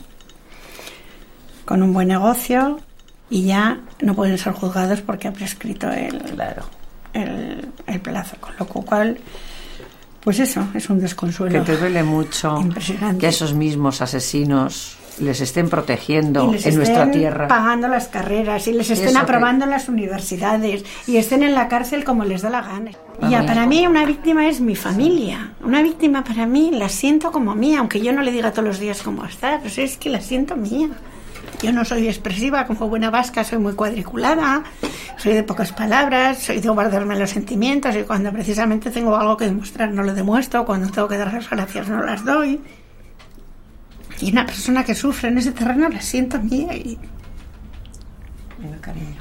con 1.72 1.82
un 1.82 1.94
buen 1.94 2.08
negocio 2.08 2.78
y 3.30 3.44
ya 3.46 3.78
no 4.02 4.14
pueden 4.14 4.36
ser 4.36 4.52
juzgados 4.52 5.00
porque 5.00 5.28
ha 5.28 5.32
prescrito 5.32 5.90
el, 5.90 6.20
el, 7.14 7.66
el 7.86 8.00
plazo. 8.00 8.36
Con 8.38 8.52
lo 8.58 8.66
cual, 8.66 9.16
pues 10.22 10.38
eso, 10.38 10.66
es 10.74 10.90
un 10.90 11.00
desconsuelo. 11.00 11.64
Que 11.64 11.72
te 11.72 11.78
duele 11.78 12.02
mucho 12.02 12.60
Impresionante. 12.60 13.18
que 13.20 13.28
esos 13.28 13.54
mismos 13.54 14.02
asesinos 14.02 14.98
les 15.18 15.40
estén 15.40 15.70
protegiendo 15.70 16.50
y 16.50 16.52
les 16.56 16.66
en 16.66 16.76
nuestra 16.76 17.10
tierra. 17.10 17.48
pagando 17.48 17.88
las 17.88 18.08
carreras 18.08 18.66
y 18.68 18.72
les 18.74 18.90
estén 18.90 19.08
Eso 19.08 19.20
aprobando 19.20 19.64
las 19.64 19.88
universidades 19.88 20.84
y 21.06 21.16
estén 21.16 21.42
en 21.42 21.54
la 21.54 21.68
cárcel 21.68 22.04
como 22.04 22.24
les 22.26 22.42
da 22.42 22.50
la 22.50 22.60
gana. 22.60 22.90
A 23.22 23.30
Ya, 23.30 23.40
mí. 23.40 23.46
para 23.46 23.64
mí 23.66 23.86
una 23.86 24.04
víctima 24.04 24.46
es 24.46 24.60
mi 24.60 24.76
familia. 24.76 25.52
Una 25.64 25.80
víctima 25.82 26.22
para 26.22 26.44
mí 26.44 26.70
la 26.70 26.90
siento 26.90 27.32
como 27.32 27.54
mía, 27.54 27.78
aunque 27.78 28.02
yo 28.02 28.12
no 28.12 28.20
le 28.20 28.30
diga 28.30 28.50
todos 28.52 28.68
los 28.68 28.78
días 28.78 29.00
cómo 29.02 29.24
está, 29.24 29.58
pues 29.60 29.78
es 29.78 29.96
que 29.96 30.10
la 30.10 30.20
siento 30.20 30.54
mía. 30.54 30.90
Yo 31.60 31.72
no 31.72 31.84
soy 31.84 32.08
expresiva 32.08 32.66
como 32.66 32.88
buena 32.88 33.10
vasca, 33.10 33.44
soy 33.44 33.58
muy 33.58 33.74
cuadriculada, 33.74 34.64
soy 35.16 35.34
de 35.34 35.42
pocas 35.42 35.72
palabras, 35.72 36.38
soy 36.38 36.60
de 36.60 36.68
guardarme 36.68 37.18
los 37.18 37.30
sentimientos 37.30 37.94
y 37.96 38.02
cuando 38.02 38.32
precisamente 38.32 38.90
tengo 38.90 39.16
algo 39.16 39.36
que 39.36 39.44
demostrar 39.46 39.90
no 39.92 40.02
lo 40.02 40.14
demuestro, 40.14 40.64
cuando 40.64 40.90
tengo 40.90 41.08
que 41.08 41.18
dar 41.18 41.32
las 41.32 41.48
gracias 41.48 41.88
no 41.88 42.02
las 42.02 42.24
doy. 42.24 42.60
Y 44.20 44.30
una 44.32 44.46
persona 44.46 44.84
que 44.84 44.94
sufre 44.94 45.28
en 45.28 45.38
ese 45.38 45.52
terreno 45.52 45.88
la 45.88 46.00
siento 46.00 46.40
mía 46.40 46.74
y... 46.74 46.98
Venga, 48.58 48.78
cariño. 48.80 49.20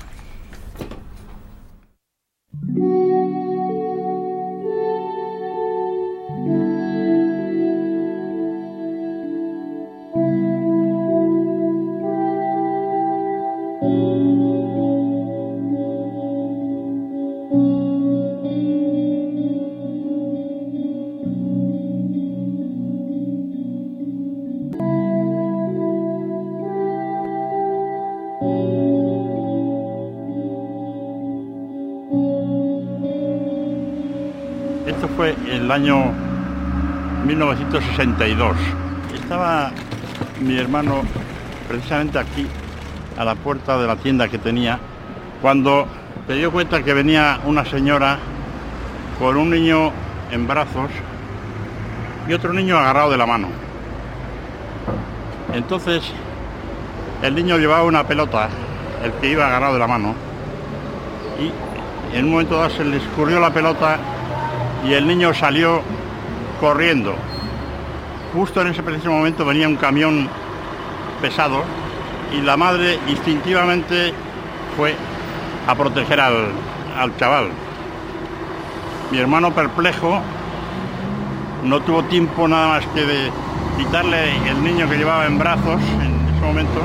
Esto 34.91 35.07
fue 35.15 35.33
el 35.49 35.71
año 35.71 36.11
1962. 37.25 38.57
Estaba 39.15 39.71
mi 40.41 40.57
hermano 40.57 41.03
precisamente 41.69 42.19
aquí, 42.19 42.45
a 43.17 43.23
la 43.23 43.35
puerta 43.35 43.77
de 43.77 43.87
la 43.87 43.95
tienda 43.95 44.27
que 44.27 44.37
tenía, 44.37 44.79
cuando 45.41 45.87
se 46.27 46.33
dio 46.33 46.51
cuenta 46.51 46.83
que 46.83 46.93
venía 46.93 47.39
una 47.45 47.63
señora 47.63 48.19
con 49.17 49.37
un 49.37 49.49
niño 49.49 49.93
en 50.29 50.45
brazos 50.45 50.91
y 52.27 52.33
otro 52.33 52.51
niño 52.51 52.77
agarrado 52.77 53.11
de 53.11 53.17
la 53.17 53.25
mano. 53.25 53.47
Entonces, 55.53 56.03
el 57.23 57.33
niño 57.33 57.57
llevaba 57.57 57.85
una 57.85 58.05
pelota, 58.05 58.49
el 59.05 59.13
que 59.13 59.29
iba 59.29 59.47
agarrado 59.47 59.73
de 59.73 59.79
la 59.79 59.87
mano, 59.87 60.13
y 61.39 62.17
en 62.17 62.25
un 62.25 62.31
momento 62.31 62.57
dado 62.57 62.69
se 62.71 62.83
le 62.83 62.97
escurrió 62.97 63.39
la 63.39 63.53
pelota 63.53 63.97
y 64.85 64.93
el 64.93 65.07
niño 65.07 65.33
salió 65.33 65.81
corriendo. 66.59 67.15
Justo 68.33 68.61
en 68.61 68.67
ese 68.67 68.83
preciso 68.83 69.11
momento 69.11 69.45
venía 69.45 69.67
un 69.67 69.75
camión 69.75 70.29
pesado 71.21 71.63
y 72.33 72.41
la 72.41 72.57
madre 72.57 72.99
instintivamente 73.07 74.13
fue 74.77 74.95
a 75.67 75.75
proteger 75.75 76.19
al, 76.19 76.47
al 76.97 77.15
chaval. 77.17 77.49
Mi 79.11 79.17
hermano 79.17 79.53
perplejo 79.53 80.21
no 81.63 81.81
tuvo 81.81 82.03
tiempo 82.03 82.47
nada 82.47 82.67
más 82.69 82.85
que 82.87 83.05
de 83.05 83.31
quitarle 83.77 84.37
el 84.47 84.63
niño 84.63 84.89
que 84.89 84.97
llevaba 84.97 85.25
en 85.25 85.37
brazos 85.37 85.81
en 86.01 86.35
ese 86.35 86.45
momento 86.45 86.81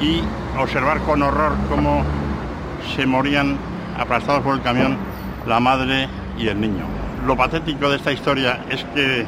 y 0.00 0.22
observar 0.58 1.00
con 1.00 1.22
horror 1.22 1.52
cómo 1.68 2.04
se 2.94 3.06
morían 3.06 3.58
aplastados 3.98 4.42
por 4.42 4.54
el 4.54 4.62
camión 4.62 4.96
la 5.46 5.60
madre 5.60 6.08
y 6.38 6.48
el 6.48 6.60
niño. 6.60 6.84
Lo 7.26 7.36
patético 7.36 7.90
de 7.90 7.96
esta 7.96 8.12
historia 8.12 8.60
es 8.70 8.84
que 8.94 9.26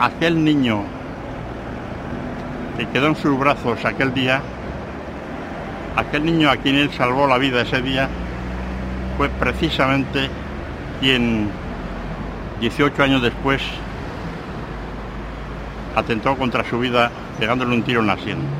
aquel 0.00 0.42
niño 0.42 0.82
que 2.76 2.86
quedó 2.88 3.08
en 3.08 3.16
sus 3.16 3.38
brazos 3.38 3.84
aquel 3.84 4.14
día, 4.14 4.40
aquel 5.96 6.24
niño 6.24 6.50
a 6.50 6.56
quien 6.56 6.76
él 6.76 6.90
salvó 6.92 7.26
la 7.26 7.38
vida 7.38 7.62
ese 7.62 7.82
día, 7.82 8.08
fue 9.16 9.28
precisamente 9.28 10.30
quien 11.00 11.50
18 12.60 13.02
años 13.02 13.22
después 13.22 13.62
atentó 15.94 16.36
contra 16.36 16.64
su 16.64 16.78
vida 16.78 17.10
pegándole 17.38 17.74
un 17.74 17.82
tiro 17.82 18.00
en 18.00 18.06
la 18.06 18.16
sien. 18.16 18.57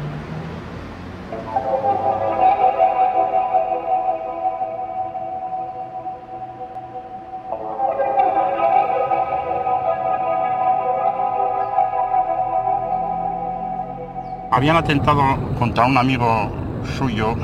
Habían 14.59 14.77
atentado 14.77 15.23
contra 15.57 15.87
un 15.87 15.97
amigo 15.97 16.51
suyo. 16.99 17.37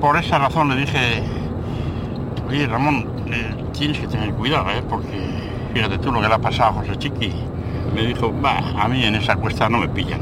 Por 0.00 0.16
esa 0.16 0.36
razón 0.40 0.68
le 0.68 0.76
dije, 0.76 1.22
oye 2.48 2.66
Ramón, 2.66 3.06
eh, 3.28 3.54
tienes 3.72 4.00
que 4.00 4.08
tener 4.08 4.34
cuidado, 4.34 4.68
¿eh? 4.70 4.82
porque 4.88 5.06
fíjate 5.72 5.98
tú 5.98 6.10
lo 6.10 6.20
que 6.20 6.26
le 6.26 6.34
ha 6.34 6.40
pasado 6.40 6.70
a 6.70 6.72
José 6.72 6.96
Chiqui. 6.98 7.32
Me 7.94 8.04
dijo, 8.04 8.34
va, 8.44 8.58
a 8.58 8.88
mí 8.88 9.04
en 9.04 9.14
esa 9.14 9.36
cuesta 9.36 9.68
no 9.68 9.78
me 9.78 9.88
pillan. 9.88 10.20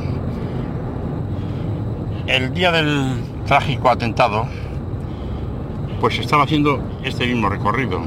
El 2.26 2.52
día 2.52 2.72
del 2.72 3.22
trágico 3.46 3.88
atentado, 3.88 4.46
pues 5.98 6.18
estaba 6.18 6.42
haciendo 6.42 6.82
este 7.05 7.26
mismo 7.26 7.48
recorrido. 7.48 8.02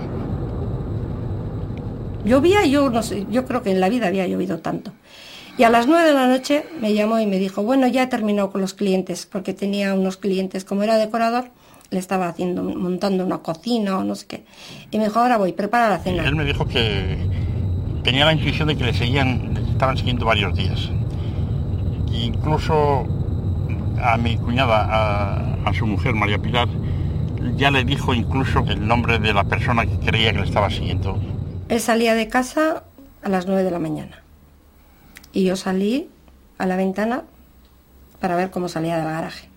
Llovía 2.24 2.68
yo 2.68 2.92
no 2.92 3.02
sé, 3.02 3.26
yo 3.32 3.46
creo 3.46 3.64
que 3.64 3.72
en 3.72 3.80
la 3.80 3.90
vida 3.90 4.06
había 4.06 4.28
llovido 4.28 4.60
tanto. 4.60 4.92
Y 5.58 5.64
a 5.64 5.70
las 5.70 5.86
nueve 5.88 6.08
de 6.08 6.14
la 6.14 6.28
noche 6.28 6.66
me 6.80 6.94
llamó 6.94 7.20
y 7.20 7.26
me 7.26 7.38
dijo, 7.38 7.62
bueno, 7.62 7.88
ya 7.88 8.04
he 8.04 8.08
terminado 8.08 8.52
con 8.52 8.62
los 8.62 8.74
clientes, 8.74 9.26
porque 9.26 9.54
tenía 9.54 9.94
unos 9.94 10.18
clientes, 10.18 10.66
como 10.66 10.84
era 10.84 10.98
decorador, 10.98 11.50
le 11.90 12.00
estaba 12.00 12.30
haciendo, 12.30 12.64
montando 12.64 13.26
una 13.26 13.40
cocina 13.40 13.98
o 13.98 14.04
no 14.04 14.16
sé 14.16 14.26
qué. 14.28 14.46
Y 14.92 14.98
me 14.98 15.06
dijo, 15.06 15.20
ahora 15.20 15.38
voy, 15.38 15.52
prepara 15.52 15.90
la 15.90 16.00
cena. 16.00 16.24
Él 16.24 16.36
me 16.36 16.46
dijo 16.46 16.66
que 16.66 17.18
tenía 18.04 18.26
la 18.26 18.34
intuición 18.34 18.70
de 18.70 18.78
que 18.78 18.86
le 18.86 18.94
seguían, 18.94 19.54
le 19.54 19.72
estaban 19.72 19.98
siguiendo 19.98 20.26
varios 20.26 20.56
días. 20.56 20.90
Incluso 22.12 23.06
a 24.02 24.18
mi 24.18 24.38
cuñada, 24.38 24.88
a, 24.90 25.70
a 25.70 25.74
su 25.74 25.86
mujer, 25.86 26.16
María 26.16 26.40
Pilar, 26.40 26.70
ya 27.58 27.72
le 27.72 27.84
dijo 27.84 28.14
incluso 28.14 28.64
el 28.68 28.88
nombre 28.88 29.20
de 29.20 29.34
la 29.34 29.44
persona 29.44 29.86
que 29.86 29.98
creía 30.00 30.32
que 30.32 30.40
le 30.40 30.46
estaba 30.46 30.70
siguiendo. 30.70 31.20
Él 31.70 31.80
salía 31.80 32.16
de 32.16 32.28
casa 32.28 32.84
a 33.22 33.30
las 33.30 33.46
nueve 33.46 33.64
de 33.64 33.72
la 33.72 33.80
mañana. 33.80 34.21
Y 35.34 35.44
yo 35.44 35.56
salí 35.56 36.10
a 36.58 36.66
la 36.66 36.76
ventana 36.76 37.24
para 38.20 38.36
ver 38.36 38.52
cómo 38.52 38.68
salía 38.68 38.98
del 38.98 39.06
garaje. 39.06 39.50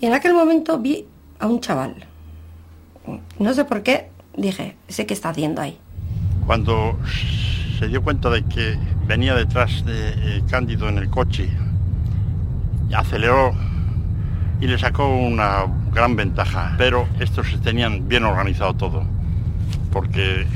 Y 0.00 0.06
en 0.06 0.14
aquel 0.14 0.34
momento 0.34 0.78
vi 0.78 1.06
a 1.38 1.46
un 1.46 1.60
chaval. 1.60 2.06
No 3.38 3.54
sé 3.54 3.64
por 3.64 3.82
qué, 3.82 4.10
dije, 4.36 4.76
sé 4.88 5.06
qué 5.06 5.14
está 5.14 5.28
haciendo 5.28 5.60
ahí. 5.60 5.78
Cuando 6.46 6.98
se 7.78 7.88
dio 7.88 8.02
cuenta 8.02 8.30
de 8.30 8.44
que 8.44 8.78
venía 9.06 9.34
detrás 9.34 9.84
de 9.84 10.08
eh, 10.08 10.42
Cándido 10.50 10.88
en 10.88 10.98
el 10.98 11.10
coche, 11.10 11.48
aceleró 12.94 13.52
y 14.60 14.66
le 14.66 14.78
sacó 14.78 15.08
una 15.08 15.66
gran 15.92 16.16
ventaja. 16.16 16.74
Pero 16.78 17.06
estos 17.20 17.48
se 17.48 17.58
tenían 17.58 18.08
bien 18.08 18.24
organizado 18.24 18.74
todo, 18.74 19.04
porque 19.92 20.46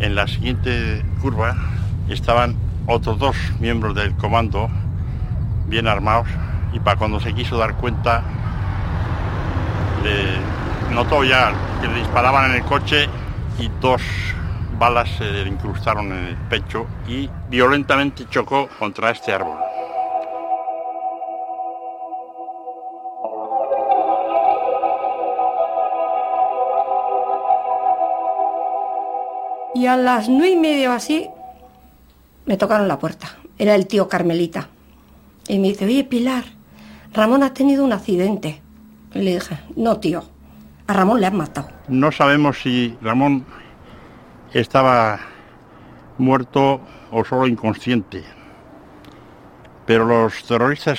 en 0.00 0.14
la 0.14 0.26
siguiente 0.26 1.04
curva 1.20 1.56
estaban 2.08 2.67
otros 2.88 3.18
dos 3.18 3.36
miembros 3.60 3.94
del 3.94 4.14
comando 4.16 4.68
bien 5.66 5.86
armados 5.86 6.26
y 6.72 6.80
para 6.80 6.98
cuando 6.98 7.20
se 7.20 7.34
quiso 7.34 7.58
dar 7.58 7.74
cuenta 7.76 8.22
le 10.02 10.94
notó 10.94 11.22
ya 11.22 11.52
que 11.80 11.88
le 11.88 11.98
disparaban 11.98 12.50
en 12.50 12.56
el 12.56 12.62
coche 12.62 13.06
y 13.58 13.68
dos 13.80 14.00
balas 14.78 15.08
se 15.18 15.24
le 15.24 15.48
incrustaron 15.48 16.06
en 16.12 16.24
el 16.28 16.36
pecho 16.36 16.86
y 17.06 17.28
violentamente 17.50 18.26
chocó 18.30 18.68
contra 18.78 19.10
este 19.10 19.32
árbol. 19.32 19.58
Y 29.74 29.86
a 29.86 29.96
las 29.96 30.28
nueve 30.28 30.50
y 30.50 30.56
media 30.56 30.90
o 30.90 30.92
así 30.92 31.30
me 32.48 32.56
tocaron 32.56 32.88
la 32.88 32.98
puerta. 32.98 33.28
Era 33.58 33.74
el 33.74 33.86
tío 33.86 34.08
Carmelita. 34.08 34.68
Y 35.48 35.58
me 35.58 35.68
dice, 35.68 35.84
oye 35.84 36.02
Pilar, 36.02 36.44
Ramón 37.12 37.42
ha 37.42 37.52
tenido 37.52 37.84
un 37.84 37.92
accidente. 37.92 38.62
Y 39.14 39.20
le 39.20 39.34
dije, 39.34 39.60
no 39.76 40.00
tío, 40.00 40.24
a 40.86 40.92
Ramón 40.94 41.20
le 41.20 41.26
han 41.26 41.36
matado. 41.36 41.68
No 41.88 42.10
sabemos 42.10 42.58
si 42.58 42.96
Ramón 43.02 43.44
estaba 44.54 45.20
muerto 46.16 46.80
o 47.10 47.22
solo 47.22 47.46
inconsciente. 47.46 48.24
Pero 49.84 50.06
los 50.06 50.42
terroristas 50.44 50.98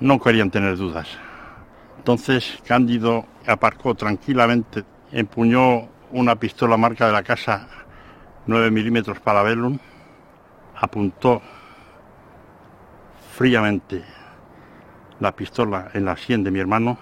no 0.00 0.18
querían 0.20 0.50
tener 0.50 0.78
dudas. 0.78 1.06
Entonces 1.98 2.58
Cándido 2.66 3.26
aparcó 3.46 3.94
tranquilamente, 3.94 4.84
empuñó 5.12 5.86
una 6.12 6.36
pistola 6.36 6.78
marca 6.78 7.06
de 7.06 7.12
la 7.12 7.22
casa 7.22 7.68
9 8.46 8.70
milímetros 8.70 9.20
para 9.20 9.42
Bellum, 9.42 9.78
apuntó 10.74 11.42
fríamente 13.36 14.04
la 15.20 15.32
pistola 15.32 15.90
en 15.94 16.04
la 16.04 16.16
sien 16.16 16.42
de 16.42 16.50
mi 16.50 16.58
hermano 16.58 16.98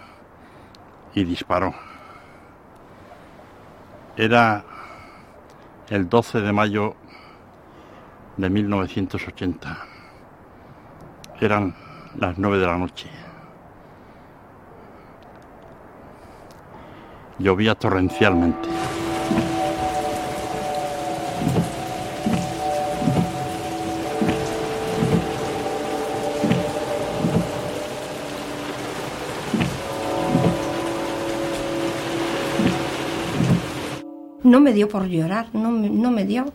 y 1.14 1.24
disparó. 1.24 1.74
Era 4.16 4.64
el 5.88 6.08
12 6.08 6.40
de 6.40 6.52
mayo 6.52 6.96
de 8.36 8.50
1980. 8.50 9.78
Eran 11.40 11.74
las 12.16 12.36
9 12.36 12.58
de 12.58 12.66
la 12.66 12.76
noche. 12.76 13.08
Llovía 17.38 17.76
torrencialmente. 17.76 18.68
No 34.50 34.60
me 34.60 34.72
dio 34.72 34.88
por 34.88 35.06
llorar, 35.06 35.46
no 35.52 35.70
me, 35.70 35.90
no 35.90 36.10
me 36.10 36.24
dio. 36.24 36.52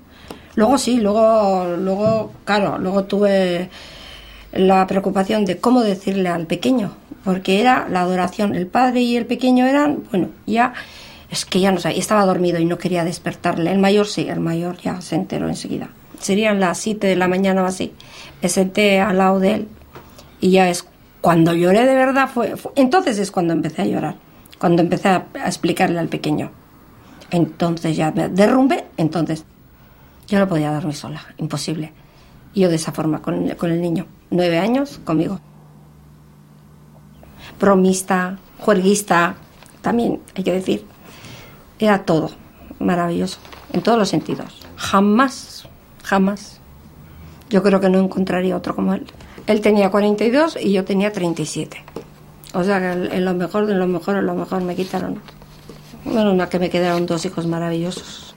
Luego 0.56 0.78
sí, 0.78 0.99
luego, 0.99 1.76
luego, 1.78 2.32
claro, 2.45 2.78
luego 2.78 3.06
tuve 3.06 3.70
la 4.52 4.86
preocupación 4.86 5.45
de 5.45 5.57
cómo 5.57 5.82
decirle 5.82 6.30
al 6.30 6.45
pequeño, 6.45 6.94
porque 7.24 7.60
era 7.60 7.88
la 7.90 8.02
adoración. 8.02 8.53
El 8.56 8.68
padre 8.68 9.02
y 9.02 9.18
el 9.18 9.26
pequeño 9.26 9.65
eran, 9.65 10.03
bueno, 10.11 10.30
ya, 10.45 10.74
es 11.32 11.45
que 11.45 11.60
ya 11.60 11.72
no 11.72 11.80
sabía, 11.80 11.98
estaba 11.98 12.26
dormido 12.26 12.60
y 12.60 12.65
no 12.65 12.78
quería 12.78 13.03
despertarle. 13.03 13.72
El 13.72 13.80
mayor 13.80 14.06
sí, 14.06 14.28
el 14.30 14.40
mayor 14.40 14.78
ya 14.78 15.02
se 15.02 15.15
enteró 15.15 15.49
enseguida. 15.49 15.90
Serían 16.20 16.60
las 16.60 16.78
7 16.78 17.07
de 17.07 17.15
la 17.15 17.28
mañana 17.28 17.64
o 17.64 17.65
así. 17.65 17.91
Me 18.41 18.49
senté 18.49 19.02
al 19.02 19.18
lado 19.18 19.40
de 19.40 19.53
él 19.56 19.68
y 20.40 20.52
ya 20.52 20.70
es 20.70 20.86
cuando 21.22 21.53
lloré 21.53 21.86
de 21.86 21.95
verdad, 21.95 22.30
fue, 22.32 22.53
entonces 22.76 23.18
es 23.18 23.32
cuando 23.32 23.53
empecé 23.53 23.82
a 23.82 23.86
llorar, 23.86 24.15
cuando 24.60 24.82
empecé 24.82 25.07
a 25.07 25.26
explicarle 25.45 25.98
al 25.98 26.10
pequeño. 26.10 26.52
Entonces 27.34 27.97
ya 27.97 28.11
me 28.11 28.30
derrumbe, 28.30 28.85
entonces 28.95 29.43
yo 30.27 30.38
no 30.38 30.47
podía 30.47 30.72
dormir 30.72 30.95
sola, 30.95 31.19
imposible. 31.38 31.91
Y 32.53 32.61
yo 32.61 32.69
de 32.69 32.76
esa 32.76 32.91
forma 32.91 33.23
con, 33.23 33.49
con 33.55 33.72
el 33.72 33.81
niño, 33.81 34.05
nueve 34.30 34.60
años 34.60 34.99
conmigo. 35.03 35.39
Bromista, 37.60 38.38
juerguista, 38.60 39.35
también 39.81 40.22
hay 40.35 40.43
que 40.43 40.53
decir. 40.53 40.85
Era 41.80 42.05
todo 42.05 42.30
maravilloso, 42.77 43.39
en 43.73 43.81
todos 43.81 43.97
los 43.97 44.10
sentidos. 44.10 44.61
Jamás, 44.77 45.68
jamás. 46.03 46.61
Yo 47.49 47.64
creo 47.64 47.80
que 47.80 47.89
no 47.89 47.97
encontraría 47.97 48.55
otro 48.55 48.76
como 48.76 48.93
él. 48.93 49.07
Él 49.47 49.60
tenía 49.60 49.89
42 49.89 50.60
y 50.61 50.72
yo 50.72 50.85
tenía 50.85 51.11
37. 51.11 51.84
O 52.53 52.64
sea 52.64 52.80
que 52.80 52.91
en 52.91 53.26
lo 53.26 53.34
mejor, 53.34 53.68
en 53.72 53.80
lo 53.80 53.88
mejor, 53.88 54.18
en 54.18 54.27
lo 54.27 54.35
mejor 54.35 54.61
me 54.61 54.76
quitaron 54.76 55.19
bueno, 56.04 56.32
una 56.32 56.50
que 56.50 56.60
me 56.60 56.70
quedaron 56.70 57.06
dos 57.06 57.26
hijos 57.26 57.46
maravillosos. 57.48 58.32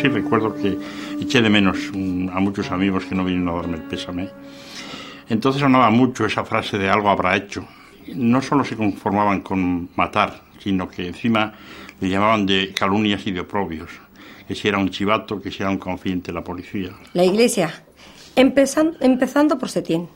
Sí 0.00 0.08
recuerdo 0.08 0.54
que 0.54 0.78
eché 1.20 1.42
de 1.42 1.50
menos 1.50 1.78
a 2.32 2.40
muchos 2.40 2.70
amigos 2.70 3.04
que 3.04 3.14
no 3.14 3.24
vinieron 3.24 3.48
a 3.48 3.60
darme 3.60 3.76
el 3.76 3.82
pésame. 3.82 4.28
Entonces 5.28 5.60
sonaba 5.60 5.90
mucho 5.90 6.24
esa 6.24 6.44
frase 6.44 6.78
de 6.78 6.88
algo 6.88 7.08
habrá 7.10 7.36
hecho. 7.36 7.66
No 8.14 8.40
solo 8.40 8.64
se 8.64 8.76
conformaban 8.76 9.40
con 9.40 9.90
matar, 9.96 10.40
sino 10.62 10.88
que 10.88 11.08
encima 11.08 11.52
le 12.00 12.08
llamaban 12.08 12.46
de 12.46 12.72
calumnias 12.72 13.26
y 13.26 13.32
de 13.32 13.40
oprobios. 13.40 13.90
Que 14.46 14.54
si 14.54 14.68
era 14.68 14.78
un 14.78 14.88
chivato, 14.88 15.42
que 15.42 15.50
si 15.50 15.62
era 15.62 15.70
un 15.70 15.78
confidente 15.78 16.28
de 16.28 16.34
la 16.34 16.44
policía. 16.44 16.90
La 17.12 17.24
iglesia, 17.24 17.84
empezando, 18.36 18.96
empezando 19.00 19.58
por 19.58 19.68
Setién. 19.68 20.08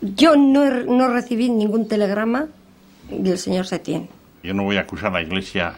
Yo 0.00 0.34
no, 0.34 0.68
no 0.68 1.08
recibí 1.08 1.48
ningún 1.48 1.86
telegrama 1.86 2.48
del 3.08 3.38
señor 3.38 3.66
Setién. 3.66 4.08
Yo 4.42 4.54
no 4.54 4.64
voy 4.64 4.76
a 4.76 4.80
acusar 4.80 5.10
a 5.10 5.20
la 5.20 5.22
Iglesia 5.22 5.74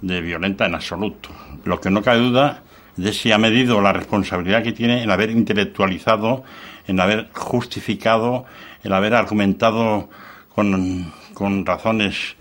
de 0.00 0.20
violenta 0.20 0.66
en 0.66 0.74
absoluto. 0.74 1.30
Lo 1.64 1.80
que 1.80 1.90
no 1.90 2.02
cabe 2.02 2.18
duda 2.20 2.62
de 2.96 3.12
si 3.12 3.30
ha 3.30 3.38
medido 3.38 3.80
la 3.80 3.92
responsabilidad 3.92 4.62
que 4.62 4.72
tiene 4.72 5.02
en 5.02 5.10
haber 5.10 5.30
intelectualizado, 5.30 6.44
en 6.86 7.00
haber 7.00 7.28
justificado, 7.32 8.44
en 8.82 8.92
haber 8.92 9.14
argumentado 9.14 10.08
con, 10.54 11.12
con 11.34 11.64
razones 11.64 12.36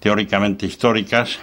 teóricamente 0.00 0.66
históricas 0.66 1.38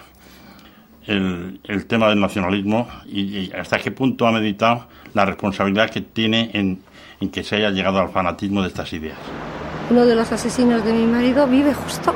el, 1.06 1.62
el 1.64 1.86
tema 1.86 2.10
del 2.10 2.20
nacionalismo 2.20 2.90
y, 3.06 3.22
y 3.22 3.52
hasta 3.58 3.78
qué 3.80 3.92
punto 3.92 4.28
ha 4.28 4.32
meditado 4.32 4.88
la 5.14 5.26
responsabilidad 5.26 5.90
que 5.90 6.02
tiene 6.02 6.52
en, 6.54 6.82
en 7.22 7.30
que 7.30 7.44
se 7.44 7.56
haya 7.56 7.70
llegado 7.70 8.00
al 8.00 8.10
fanatismo 8.10 8.62
de 8.62 8.68
estas 8.68 8.92
ideas. 8.94 9.18
Uno 9.90 10.06
de 10.06 10.16
los 10.16 10.30
asesinos 10.32 10.84
de 10.84 10.92
mi 10.92 11.06
marido 11.06 11.48
vive 11.48 11.74
justo 11.74 12.14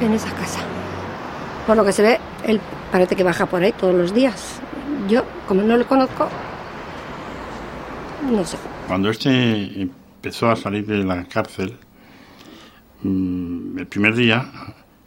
en 0.00 0.12
esa 0.12 0.32
casa. 0.34 0.60
Por 1.66 1.76
lo 1.76 1.84
que 1.84 1.92
se 1.92 2.02
ve, 2.02 2.18
él 2.46 2.60
parece 2.90 3.16
que 3.16 3.22
baja 3.22 3.46
por 3.46 3.62
ahí 3.62 3.72
todos 3.72 3.94
los 3.94 4.14
días. 4.14 4.60
Yo, 5.08 5.22
como 5.46 5.62
no 5.62 5.76
le 5.76 5.84
conozco, 5.84 6.28
no 8.30 8.44
sé. 8.44 8.56
Cuando 8.86 9.10
este 9.10 9.80
empezó 9.80 10.50
a 10.50 10.56
salir 10.56 10.86
de 10.86 11.04
la 11.04 11.24
cárcel, 11.24 11.76
mm, 13.02 13.78
el 13.78 13.86
primer 13.86 14.14
día, 14.14 14.50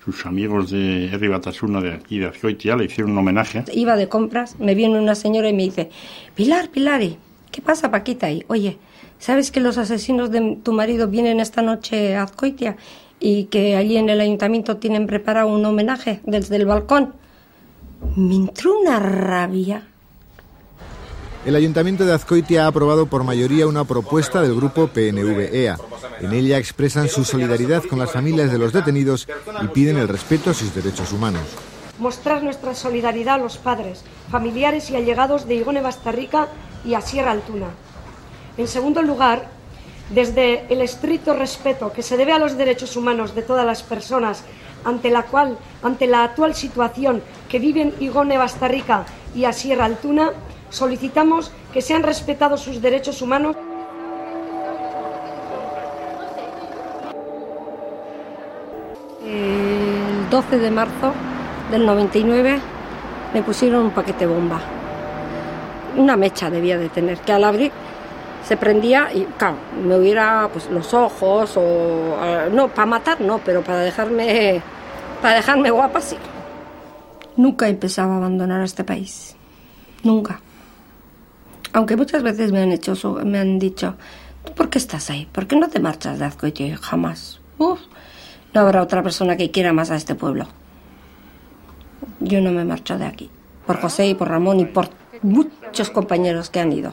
sus 0.03 0.25
amigos 0.25 0.71
de 0.71 1.05
Herri 1.05 1.27
Batasuna, 1.27 1.79
de 1.81 1.93
aquí 1.93 2.19
de 2.19 2.27
Azcoitia, 2.27 2.75
le 2.75 2.85
hicieron 2.85 3.11
un 3.11 3.19
homenaje. 3.19 3.63
Iba 3.73 3.95
de 3.95 4.09
compras, 4.09 4.59
me 4.59 4.75
viene 4.75 4.99
una 4.99 5.15
señora 5.15 5.49
y 5.49 5.53
me 5.53 5.63
dice, 5.63 5.89
Pilar, 6.35 6.69
Pilari, 6.69 7.17
¿qué 7.51 7.61
pasa, 7.61 7.91
Paquita? 7.91 8.31
Y, 8.31 8.43
oye, 8.47 8.77
¿sabes 9.19 9.51
que 9.51 9.59
los 9.59 9.77
asesinos 9.77 10.31
de 10.31 10.57
tu 10.63 10.73
marido 10.73 11.07
vienen 11.07 11.39
esta 11.39 11.61
noche 11.61 12.15
a 12.15 12.23
Azcoitia 12.23 12.75
y 13.23 13.45
que 13.45 13.77
allí 13.77 13.95
en 13.95 14.09
el 14.09 14.19
ayuntamiento 14.19 14.77
tienen 14.77 15.07
preparado 15.07 15.47
un 15.47 15.65
homenaje 15.65 16.19
desde 16.25 16.57
el 16.57 16.65
balcón? 16.65 17.13
Me 18.17 18.35
entró 18.35 18.77
una 18.77 18.99
rabia. 18.99 19.87
El 21.45 21.55
Ayuntamiento 21.55 22.05
de 22.05 22.13
Azcoitia 22.13 22.65
ha 22.65 22.67
aprobado 22.67 23.05
por 23.05 23.23
mayoría 23.23 23.65
una 23.65 23.85
propuesta 23.85 24.41
del 24.41 24.55
grupo 24.55 24.87
PNV-EA. 24.87 25.77
En 26.19 26.33
ella 26.33 26.57
expresan 26.57 27.07
su 27.07 27.23
solidaridad 27.23 27.83
con 27.83 27.99
las 27.99 28.11
familias 28.11 28.51
de 28.51 28.57
los 28.57 28.73
detenidos 28.73 29.27
y 29.61 29.67
piden 29.67 29.97
el 29.97 30.09
respeto 30.09 30.49
a 30.49 30.53
sus 30.53 30.75
derechos 30.75 31.13
humanos. 31.13 31.43
Mostrar 31.99 32.43
nuestra 32.43 32.75
solidaridad 32.75 33.35
a 33.35 33.37
los 33.37 33.57
padres, 33.57 34.03
familiares 34.31 34.89
y 34.89 34.97
allegados 34.97 35.47
de 35.47 35.55
Igone 35.55 35.81
Bastarrica 35.81 36.49
y 36.85 36.93
a 36.93 37.01
Sierra 37.01 37.31
Altuna. 37.31 37.69
En 38.57 38.67
segundo 38.67 39.01
lugar, 39.01 39.47
desde 40.09 40.65
el 40.73 40.81
estricto 40.81 41.33
respeto 41.33 41.91
que 41.91 42.03
se 42.03 42.17
debe 42.17 42.33
a 42.33 42.39
los 42.39 42.57
derechos 42.57 42.95
humanos 42.95 43.35
de 43.35 43.41
todas 43.41 43.65
las 43.65 43.83
personas 43.83 44.43
ante 44.85 45.09
la 45.09 45.23
cual, 45.23 45.57
ante 45.81 46.07
la 46.07 46.23
actual 46.23 46.55
situación 46.55 47.21
que 47.49 47.59
viven 47.59 47.93
Igone 47.99 48.37
Bastarrica 48.37 49.05
y 49.33 49.45
a 49.45 49.53
Sierra 49.53 49.85
Altuna, 49.85 50.31
solicitamos 50.69 51.51
que 51.71 51.81
sean 51.81 52.03
respetados 52.03 52.61
sus 52.61 52.81
derechos 52.81 53.21
humanos. 53.21 53.55
El 59.25 60.29
12 60.29 60.57
de 60.59 60.71
marzo 60.71 61.13
del 61.71 61.85
99 61.85 62.59
me 63.33 63.41
pusieron 63.41 63.85
un 63.85 63.91
paquete 63.91 64.25
bomba. 64.25 64.59
Una 65.95 66.17
mecha 66.17 66.49
debía 66.49 66.77
de 66.77 66.89
tener, 66.89 67.19
que 67.19 67.31
al 67.31 67.43
abrir 67.43 67.71
se 68.47 68.57
prendía 68.57 69.09
y, 69.13 69.25
claro, 69.37 69.55
me 69.85 69.97
hubiera 69.97 70.49
pues 70.51 70.69
los 70.69 70.93
ojos 70.93 71.55
o... 71.57 71.61
eh, 72.21 72.49
no, 72.51 72.67
para 72.67 72.85
matar 72.85 73.21
no, 73.21 73.39
pero 73.39 73.61
para 73.61 73.79
dejarme... 73.79 74.61
Para 75.21 75.35
dejarme 75.35 75.71
guapa 75.71 76.01
sí. 76.01 76.17
Nunca 77.37 77.67
he 77.69 77.73
pensado 77.73 78.11
abandonar 78.11 78.61
este 78.61 78.83
país. 78.83 79.35
Nunca. 80.03 80.41
Aunque 81.71 81.95
muchas 81.95 82.21
veces 82.23 82.51
me 82.51 82.61
han 82.61 82.71
hecho 82.71 82.93
me 83.23 83.39
han 83.39 83.57
dicho, 83.57 83.95
"¿Tú 84.45 84.51
¿por 84.53 84.69
qué 84.69 84.77
estás 84.77 85.09
ahí? 85.09 85.25
¿Por 85.31 85.47
qué 85.47 85.55
no 85.55 85.69
te 85.69 85.79
marchas 85.79 86.19
de 86.19 86.25
Azcoitia? 86.25 86.77
Jamás. 86.77 87.39
Uf, 87.57 87.79
no 88.53 88.61
habrá 88.61 88.81
otra 88.83 89.01
persona 89.01 89.37
que 89.37 89.49
quiera 89.49 89.71
más 89.73 89.89
a 89.89 89.95
este 89.95 90.13
pueblo. 90.13 90.45
Yo 92.19 92.41
no 92.41 92.51
me 92.51 92.65
marcho 92.65 92.97
de 92.97 93.05
aquí. 93.05 93.29
Por 93.65 93.79
José 93.79 94.07
y 94.07 94.13
por 94.15 94.27
Ramón 94.29 94.59
y 94.59 94.65
por 94.65 94.89
muchos 95.21 95.89
compañeros 95.89 96.49
que 96.49 96.59
han 96.59 96.73
ido. 96.73 96.91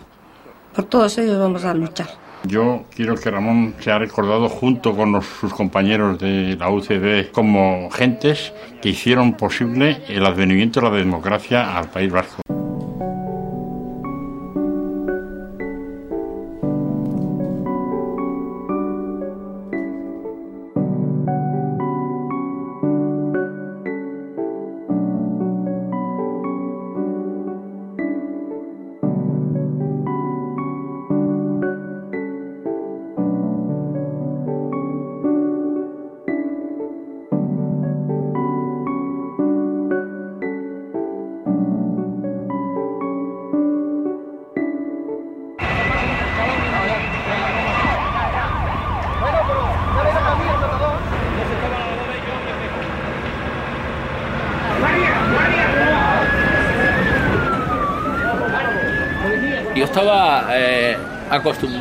Por 0.80 0.88
todos 0.88 1.18
ellos 1.18 1.38
vamos 1.38 1.62
a 1.66 1.74
luchar. 1.74 2.06
Yo 2.44 2.84
quiero 2.96 3.14
que 3.14 3.30
Ramón 3.30 3.74
sea 3.80 3.98
recordado 3.98 4.48
junto 4.48 4.96
con 4.96 5.12
los- 5.12 5.26
sus 5.26 5.52
compañeros 5.52 6.18
de 6.18 6.56
la 6.58 6.70
UCD 6.70 7.30
como 7.32 7.90
gentes 7.90 8.54
que 8.80 8.88
hicieron 8.88 9.34
posible 9.34 9.98
el 10.08 10.24
advenimiento 10.24 10.80
de 10.80 10.88
la 10.88 10.96
democracia 10.96 11.76
al 11.76 11.90
País 11.90 12.10
Vasco. 12.10 12.40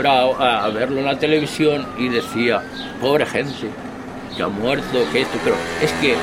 A 0.08 0.70
verlo 0.70 1.00
en 1.00 1.06
la 1.06 1.20
televisión 1.20 1.88
y 1.98 2.10
decía, 2.10 2.62
pobre 3.02 3.26
gente, 3.26 3.70
que 4.36 4.44
ha 4.44 4.48
muerto, 4.48 5.06
que 5.12 5.22
esto, 5.22 5.38
pero 5.44 5.56
es 5.82 5.92
que 5.94 6.16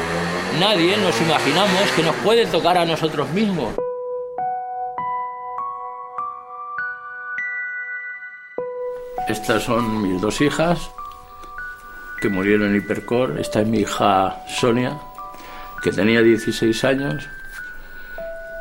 nadie 0.59 0.97
nos 0.97 1.21
imaginamos 1.21 1.91
que 1.95 2.03
nos 2.03 2.15
puede 2.17 2.47
tocar 2.47 2.79
a 2.79 2.85
nosotros 2.85 3.29
mismos. 3.31 3.75
Estas 9.29 9.65
son 9.65 10.03
mis 10.03 10.21
dos 10.21 10.41
hijas, 10.41 10.91
que 12.21 12.29
murieron 12.29 12.71
en 12.71 12.77
hipercor. 12.77 13.39
Esta 13.41 13.61
es 13.61 13.67
mi 13.67 13.81
hija 13.81 14.43
Sonia, 14.47 14.99
que 15.83 15.91
tenía 15.91 16.23
16 16.23 16.85
años. 16.85 17.29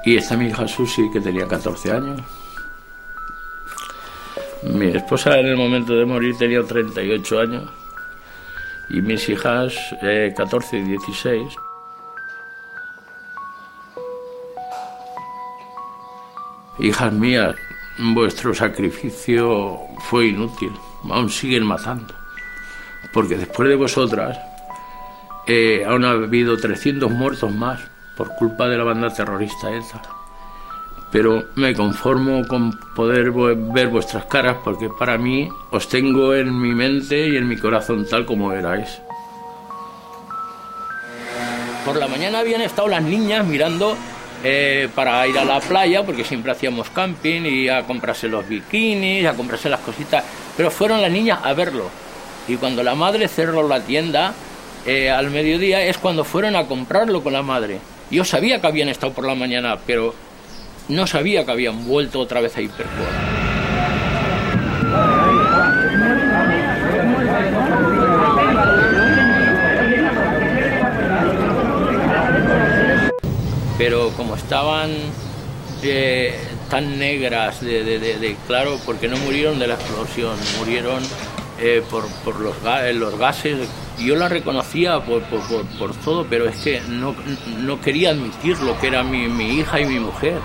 Y 0.03 0.17
esta 0.17 0.33
es 0.33 0.39
mi 0.39 0.47
hija 0.47 0.67
Susi, 0.67 1.09
que 1.11 1.21
tenía 1.21 1.47
14 1.47 1.91
años. 1.91 2.21
Mi 4.73 4.87
esposa 4.87 5.39
en 5.39 5.45
el 5.45 5.57
momento 5.57 5.93
de 5.93 6.05
morir 6.05 6.35
tenía 6.37 6.63
38 6.63 7.39
años. 7.39 7.63
Y 8.89 9.01
mis 9.01 9.29
hijas 9.29 9.73
eh, 10.01 10.33
14 10.35 10.77
y 10.77 10.81
16. 10.81 11.55
Hijas 16.79 17.13
mías, 17.13 17.55
vuestro 17.99 18.53
sacrificio 18.53 19.79
fue 20.09 20.27
inútil. 20.27 20.71
Aún 21.09 21.29
siguen 21.29 21.65
matando. 21.65 22.13
Porque 23.13 23.37
después 23.37 23.69
de 23.69 23.75
vosotras, 23.75 24.37
eh, 25.47 25.85
aún 25.87 26.05
ha 26.05 26.11
habido 26.11 26.57
300 26.57 27.11
muertos 27.11 27.53
más 27.53 27.79
por 28.17 28.35
culpa 28.35 28.67
de 28.67 28.77
la 28.77 28.83
banda 28.83 29.13
terrorista 29.13 29.71
ETA. 29.71 30.14
Pero 31.11 31.45
me 31.56 31.73
conformo 31.73 32.45
con 32.48 32.77
poder 32.95 33.32
ver 33.32 33.88
vuestras 33.88 34.26
caras 34.26 34.57
porque 34.64 34.90
para 34.90 35.18
mí 35.18 35.49
os 35.72 35.88
tengo 35.88 36.34
en 36.34 36.60
mi 36.60 36.73
mente 36.73 37.30
y 37.30 37.38
en 37.38 37.48
mi 37.48 37.57
corazón 37.57 38.06
tal 38.10 38.26
como 38.26 38.52
erais. 38.52 39.02
Por 41.86 41.98
la 41.98 42.07
mañana 42.07 42.40
habían 42.40 42.61
estado 42.61 42.88
las 42.88 43.03
niñas 43.03 43.45
mirando 43.45 43.95
eh, 44.44 44.90
para 44.94 45.26
ir 45.27 45.38
a 45.40 45.45
la 45.45 45.60
playa, 45.60 46.03
porque 46.03 46.23
siempre 46.23 46.52
hacíamos 46.52 46.90
camping 46.90 47.44
y 47.45 47.69
a 47.69 47.84
comprarse 47.84 48.27
los 48.27 48.48
bikinis, 48.48 49.26
a 49.26 49.34
comprarse 49.34 49.69
las 49.69 49.80
cositas. 49.80 50.23
Pero 50.57 50.69
fueron 50.69 51.02
las 51.02 51.11
niñas 51.11 51.40
a 51.44 51.53
verlo. 51.53 51.90
Y 52.48 52.57
cuando 52.57 52.84
la 52.84 52.95
madre 52.95 53.27
cerró 53.27 53.68
la 53.68 53.82
tienda, 53.82 54.34
eh, 54.86 55.10
al 55.10 55.32
mediodía 55.32 55.82
es 55.84 55.98
cuando 55.98 56.23
fueron 56.23 56.56
a 56.56 56.68
comprarlo 56.68 57.23
con 57.23 57.34
la 57.34 57.41
madre. 57.41 57.80
Yo 58.11 58.23
sabía 58.23 58.61
que 58.61 58.68
habían 58.68 58.90
estado 58.90 59.14
por 59.14 59.26
la 59.26 59.34
mañana, 59.34 59.80
pero 59.86 60.14
no 60.88 61.07
sabía 61.07 61.45
que 61.45 61.52
habían 61.52 61.86
vuelto 61.86 62.20
otra 62.20 62.41
vez 62.41 62.56
a 62.57 62.62
Hypercore. 62.62 63.36
pero 73.78 74.10
como 74.16 74.36
estaban 74.36 74.91
eh, 75.84 76.34
tan 76.70 76.98
negras 76.98 77.62
de, 77.62 78.36
claro, 78.48 78.80
porque 78.86 79.07
no 79.07 79.18
murieron 79.18 79.60
de 79.60 79.68
la 79.68 79.76
explosión, 79.76 80.36
murieron 80.57 81.03
eh, 81.60 81.84
por, 81.90 82.06
por 82.23 82.40
los, 82.40 82.56
ga- 82.64 82.91
los 82.94 83.18
gases. 83.18 83.68
Yo 83.99 84.15
la 84.15 84.27
reconocía 84.27 84.99
por, 84.99 85.22
por, 85.23 85.95
todo, 86.03 86.26
pero 86.30 86.48
es 86.49 86.57
que 86.57 86.82
no, 86.82 87.15
no 87.60 87.80
quería 87.82 88.10
admitir 88.11 88.57
lo 88.60 88.77
que 88.80 88.88
era 88.88 89.03
mi, 89.03 89.27
mi 89.27 89.60
hija 89.60 89.80
y 89.80 89.86
mi 89.86 89.99
mujer. 89.99 90.40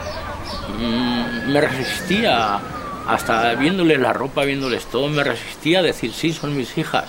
Mm, 0.79 1.53
me 1.53 1.61
resistía, 1.61 2.61
hasta 3.07 3.55
viéndoles 3.55 3.99
la 4.01 4.13
ropa, 4.13 4.45
viéndoles 4.45 4.87
todo, 4.87 5.09
me 5.09 5.25
resistía 5.25 5.81
a 5.81 5.83
decir, 5.83 6.13
sí, 6.13 6.33
son 6.33 6.57
mis 6.57 6.77
hijas. 6.79 7.05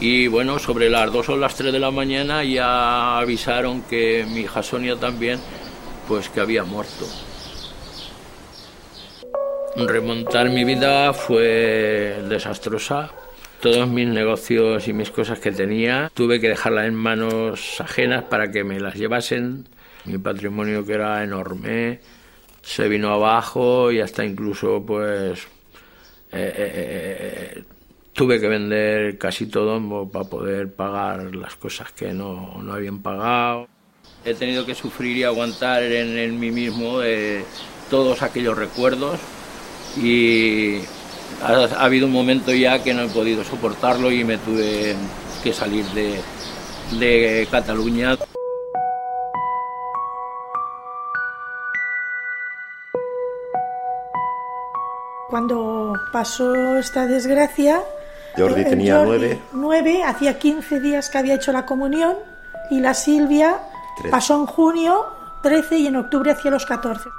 Y 0.00 0.28
bueno, 0.28 0.58
sobre 0.58 0.88
las 0.90 1.12
2 1.12 1.28
o 1.30 1.36
las 1.36 1.54
3 1.56 1.72
de 1.72 1.80
la 1.80 1.90
mañana 1.90 2.44
ya 2.44 3.18
avisaron 3.18 3.82
que 3.82 4.24
mi 4.28 4.40
hija 4.42 4.62
Sonia 4.62 4.96
también, 4.96 5.40
pues 6.06 6.28
que 6.28 6.40
había 6.40 6.62
muerto. 6.64 7.06
Remontar 9.76 10.50
mi 10.50 10.64
vida 10.64 11.12
fue 11.12 12.22
desastrosa. 12.28 13.10
Todos 13.60 13.88
mis 13.88 14.08
negocios 14.08 14.88
y 14.88 14.92
mis 14.92 15.10
cosas 15.10 15.38
que 15.38 15.52
tenía 15.52 16.10
tuve 16.14 16.40
que 16.40 16.48
dejarlas 16.48 16.86
en 16.86 16.94
manos 16.94 17.80
ajenas 17.80 18.24
para 18.24 18.50
que 18.50 18.64
me 18.64 18.80
las 18.80 18.94
llevasen. 18.94 19.68
Mi 20.04 20.18
patrimonio 20.18 20.84
que 20.84 20.94
era 20.94 21.22
enorme 21.22 22.00
se 22.62 22.88
vino 22.88 23.10
abajo 23.12 23.92
y 23.92 24.00
hasta 24.00 24.24
incluso 24.24 24.84
pues 24.84 25.40
eh, 26.32 26.52
eh, 26.56 27.56
eh, 27.56 27.64
tuve 28.12 28.40
que 28.40 28.48
vender 28.48 29.18
casi 29.18 29.46
todo 29.46 30.08
para 30.08 30.28
poder 30.28 30.72
pagar 30.74 31.34
las 31.34 31.56
cosas 31.56 31.92
que 31.92 32.12
no, 32.12 32.60
no 32.62 32.72
habían 32.72 33.00
pagado. 33.00 33.68
He 34.24 34.34
tenido 34.34 34.64
que 34.66 34.74
sufrir 34.74 35.16
y 35.16 35.24
aguantar 35.24 35.82
en, 35.82 36.18
en 36.18 36.38
mí 36.38 36.50
mismo 36.50 37.00
todos 37.90 38.22
aquellos 38.22 38.56
recuerdos 38.56 39.18
y 40.02 40.80
ha, 41.42 41.52
ha 41.52 41.84
habido 41.84 42.06
un 42.06 42.12
momento 42.12 42.52
ya 42.52 42.82
que 42.82 42.94
no 42.94 43.02
he 43.02 43.08
podido 43.08 43.44
soportarlo 43.44 44.10
y 44.10 44.24
me 44.24 44.38
tuve 44.38 44.94
que 45.42 45.52
salir 45.52 45.84
de, 45.86 46.20
de 46.98 47.46
Cataluña. 47.50 48.16
Cuando 55.28 55.92
pasó 56.10 56.78
esta 56.78 57.06
desgracia, 57.06 57.82
Jordi 58.36 58.62
eh, 58.62 58.64
tenía 58.64 58.96
Jordi, 58.96 59.08
nueve. 59.08 59.38
nueve, 59.52 60.02
hacía 60.02 60.38
15 60.38 60.80
días 60.80 61.10
que 61.10 61.18
había 61.18 61.34
hecho 61.34 61.52
la 61.52 61.66
comunión 61.66 62.16
y 62.70 62.80
la 62.80 62.94
Silvia 62.94 63.58
Trece. 63.96 64.10
pasó 64.10 64.36
en 64.40 64.46
junio 64.46 65.04
13 65.42 65.78
y 65.78 65.86
en 65.86 65.96
octubre 65.96 66.30
hacía 66.30 66.50
los 66.50 66.64
14. 66.64 67.10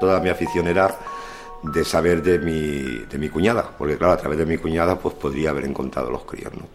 Toda 0.00 0.18
mi 0.20 0.28
afición 0.30 0.66
era 0.66 0.98
de 1.62 1.84
saber 1.84 2.22
de 2.22 2.38
mi, 2.38 3.04
de 3.06 3.18
mi 3.18 3.28
cuñada, 3.28 3.70
porque 3.76 3.98
claro, 3.98 4.14
a 4.14 4.16
través 4.16 4.38
de 4.38 4.46
mi 4.46 4.56
cuñada 4.56 4.98
pues 4.98 5.14
podría 5.14 5.50
haber 5.50 5.66
encontrado 5.66 6.10
los 6.10 6.24
críos, 6.24 6.52
¿no? 6.54 6.66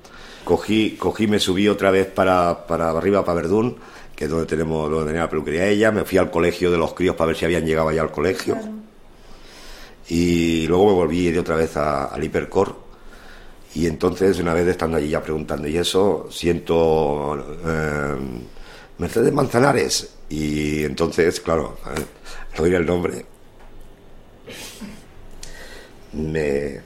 Cogí, 0.44 0.92
cogí, 0.96 1.26
me 1.26 1.40
subí 1.40 1.68
otra 1.68 1.90
vez 1.90 2.06
para, 2.06 2.68
para 2.68 2.92
arriba, 2.92 3.26
para 3.26 3.42
Verdún, 3.42 3.78
que 4.16 4.26
es 4.26 4.30
donde 4.30 4.46
tenemos, 4.46 4.90
donde 4.92 5.08
tenía 5.08 5.22
la 5.24 5.30
peluquería 5.30 5.66
ella, 5.68 5.92
me 5.92 6.06
fui 6.06 6.20
al 6.20 6.30
colegio 6.30 6.70
de 6.70 6.78
los 6.78 6.94
críos 6.94 7.16
para 7.16 7.30
ver 7.30 7.36
si 7.36 7.46
habían 7.46 7.66
llegado 7.66 7.92
ya 7.92 8.04
al 8.04 8.12
colegio. 8.12 8.56
Y 10.08 10.68
luego 10.68 10.86
me 10.88 10.94
volví 10.94 11.32
de 11.32 11.40
otra 11.40 11.56
vez 11.56 11.76
a- 11.78 12.06
al 12.06 12.24
Hipercor. 12.24 12.76
Y 13.74 13.88
entonces, 13.88 14.40
una 14.40 14.54
vez 14.54 14.68
estando 14.68 14.98
allí 14.98 15.10
ya 15.10 15.22
preguntando, 15.22 15.68
y 15.68 15.78
eso, 15.78 16.28
siento 16.32 17.36
eh, 17.66 18.16
Mercedes 19.00 19.34
Manzanares. 19.34 20.12
Y 20.30 20.84
entonces, 20.84 21.40
claro, 21.42 21.78
al 22.58 22.64
oír 22.64 22.76
el 22.76 22.86
nombre, 22.86 23.26
me. 26.14 26.82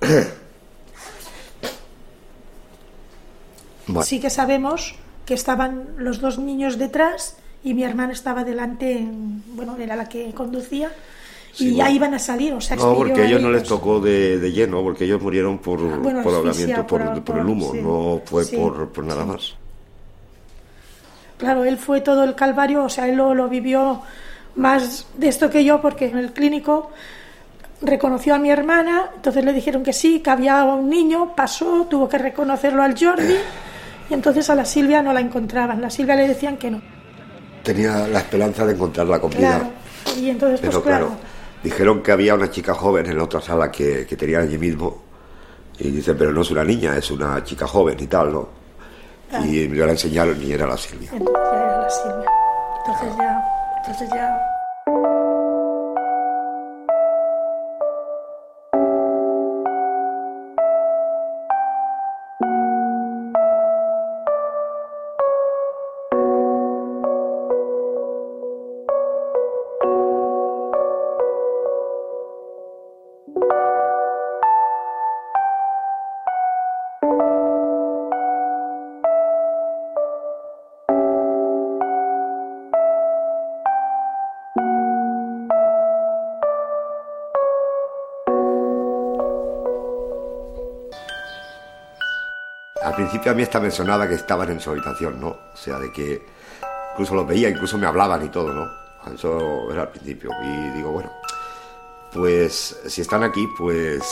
Bueno. 3.84 4.02
Sí 4.04 4.20
que 4.20 4.30
sabemos 4.30 4.94
que 5.26 5.34
estaban 5.34 5.88
los 5.98 6.20
dos 6.20 6.38
niños 6.38 6.78
detrás 6.78 7.36
y 7.64 7.74
mi 7.74 7.82
hermana 7.82 8.12
estaba 8.12 8.44
delante, 8.44 8.92
en- 8.98 9.42
bueno, 9.56 9.76
era 9.76 9.96
la 9.96 10.08
que 10.08 10.32
conducía 10.32 10.92
y 11.54 11.56
Sí, 11.56 11.74
ya 11.74 11.84
bueno. 11.84 11.96
iban 11.96 12.14
a 12.14 12.18
salir, 12.20 12.54
o 12.54 12.60
sea, 12.60 12.76
No, 12.76 12.94
porque 12.94 13.20
a 13.22 13.24
ellos 13.26 13.42
no 13.42 13.50
les 13.50 13.64
tocó 13.64 13.98
de, 14.00 14.38
de 14.38 14.52
lleno, 14.52 14.82
porque 14.82 15.04
ellos 15.04 15.20
murieron 15.20 15.58
por, 15.58 15.80
bueno, 16.00 16.22
por 16.22 16.32
ahogamiento, 16.32 16.86
por, 16.86 17.04
por- 17.04 17.24
por 17.24 17.38
el 17.38 17.46
humo, 17.46 17.72
sí. 17.72 17.80
no 17.82 18.22
fue 18.24 18.44
Sí, 18.44 18.56
por, 18.56 18.88
por 18.90 19.04
nada 19.04 19.24
más. 19.26 19.54
Claro, 21.38 21.64
él 21.64 21.76
fue 21.76 22.00
todo 22.00 22.22
el 22.22 22.36
calvario, 22.36 22.84
o 22.84 22.88
sea, 22.88 23.08
él 23.08 23.16
lo, 23.16 23.34
lo 23.34 23.48
vivió 23.48 24.00
más 24.56 25.06
de 25.16 25.28
esto 25.28 25.50
que 25.50 25.64
yo, 25.64 25.80
porque 25.80 26.06
en 26.06 26.18
el 26.18 26.32
clínico 26.32 26.90
reconoció 27.80 28.34
a 28.34 28.38
mi 28.38 28.50
hermana, 28.50 29.10
entonces 29.14 29.44
le 29.44 29.52
dijeron 29.52 29.82
que 29.82 29.92
sí, 29.92 30.20
que 30.20 30.30
había 30.30 30.64
un 30.64 30.88
niño, 30.88 31.34
pasó, 31.34 31.86
tuvo 31.90 32.08
que 32.08 32.18
reconocerlo 32.18 32.82
al 32.82 32.96
Jordi, 32.98 33.36
y 34.08 34.14
entonces 34.14 34.48
a 34.50 34.54
la 34.54 34.64
Silvia 34.64 35.02
no 35.02 35.12
la 35.12 35.20
encontraban, 35.20 35.80
la 35.80 35.90
Silvia 35.90 36.14
le 36.14 36.28
decían 36.28 36.56
que 36.56 36.70
no. 36.70 36.80
Tenía 37.62 38.06
la 38.08 38.20
esperanza 38.20 38.64
de 38.66 38.72
encontrarla 38.74 39.20
con 39.20 39.30
vida. 39.30 39.58
Claro, 39.58 40.20
y 40.20 40.30
entonces, 40.30 40.60
pues 40.60 40.70
Pero 40.70 40.82
claro, 40.82 41.06
claro, 41.06 41.20
dijeron 41.62 42.02
que 42.02 42.12
había 42.12 42.34
una 42.34 42.50
chica 42.50 42.74
joven 42.74 43.06
en 43.06 43.16
la 43.16 43.24
otra 43.24 43.40
sala 43.40 43.70
que, 43.70 44.06
que 44.06 44.16
tenían 44.16 44.42
allí 44.42 44.58
mismo. 44.58 45.02
Y 45.78 45.90
dicen, 45.90 46.16
pero 46.16 46.32
no 46.32 46.42
es 46.42 46.50
una 46.50 46.64
niña, 46.64 46.96
es 46.96 47.10
una 47.10 47.42
chica 47.42 47.66
joven 47.66 47.96
y 47.98 48.06
tal, 48.06 48.32
¿no? 48.32 48.48
Claro. 49.28 49.46
Y 49.46 49.66
me 49.68 49.78
la 49.78 49.92
enseñaron 49.92 50.40
y 50.42 50.52
era 50.52 50.66
la 50.66 50.76
Silvia. 50.76 51.10
entonces 51.12 51.42
ya 51.42 51.64
era 51.64 51.80
la 51.80 51.90
Silvia. 51.90 52.30
Entonces 52.78 53.16
ya, 53.16 53.61
entonces 53.82 54.10
ya... 54.10 54.36
Al 54.36 54.51
principio 93.22 93.30
a 93.32 93.34
mí 93.34 93.42
esta 93.42 93.60
me 93.60 93.70
sonaba 93.70 94.08
que 94.08 94.14
estaban 94.14 94.50
en 94.50 94.60
su 94.60 94.70
habitación, 94.70 95.20
¿no? 95.20 95.28
O 95.28 95.56
sea, 95.56 95.78
de 95.78 95.92
que 95.92 96.22
incluso 96.92 97.14
los 97.14 97.26
veía, 97.26 97.48
incluso 97.48 97.78
me 97.78 97.86
hablaban 97.86 98.24
y 98.24 98.28
todo, 98.28 98.52
¿no? 98.52 98.68
Eso 99.14 99.70
era 99.70 99.82
al 99.82 99.90
principio. 99.90 100.30
Y 100.42 100.70
digo, 100.76 100.90
bueno, 100.92 101.10
pues 102.12 102.80
si 102.86 103.00
están 103.00 103.22
aquí, 103.22 103.46
pues, 103.58 104.02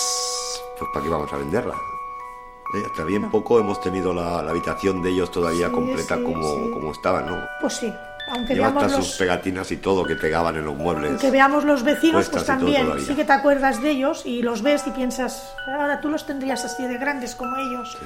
pues 0.78 0.91
¿para 0.93 1.05
qué 1.05 1.11
vamos 1.11 1.32
a 1.32 1.37
venderla? 1.39 1.74
Eh, 1.74 2.82
Hasta 2.89 3.05
bien 3.05 3.31
poco 3.31 3.59
hemos 3.59 3.81
tenido 3.81 4.15
la, 4.15 4.43
la 4.43 4.51
habitación 4.53 5.03
de 5.03 5.11
ellos 5.11 5.31
todavía 5.32 5.66
Sí, 5.66 5.73
completa 5.73 6.16
sí, 6.16 6.23
como, 6.23 6.43
sí. 6.55 6.70
como 6.73 6.93
estaban, 6.93 7.27
¿no? 7.27 7.37
Pues 7.61 7.77
sí, 7.77 7.93
aunque 8.28 8.55
Lleva 8.55 8.68
hasta 8.68 8.80
veamos 8.80 8.97
sus 8.97 9.09
los, 9.09 9.18
pegatinas 9.18 9.70
y 9.72 9.76
todo 9.76 10.05
que 10.05 10.16
pegaban 10.16 10.56
en 10.56 10.64
los 10.64 10.76
muebles. 10.76 11.10
aunque 11.10 11.30
veamos 11.30 11.64
los 11.64 11.82
vecinos, 11.82 12.28
pues 12.28 12.44
todo 12.44 12.56
también 12.56 13.01
sí 13.01 13.14
que 13.14 13.24
te 13.24 13.32
acuerdas 13.32 13.82
de 13.82 13.90
ellos 13.90 14.22
y 14.24 14.42
los 14.42 14.62
ves 14.62 14.86
y 14.86 14.90
piensas, 14.90 15.55
ahora 15.66 16.01
tú 16.01 16.09
los 16.09 16.26
tendrías 16.26 16.64
así 16.64 16.86
de 16.86 16.98
grandes 16.98 17.34
como 17.34 17.56
ellos. 17.56 17.97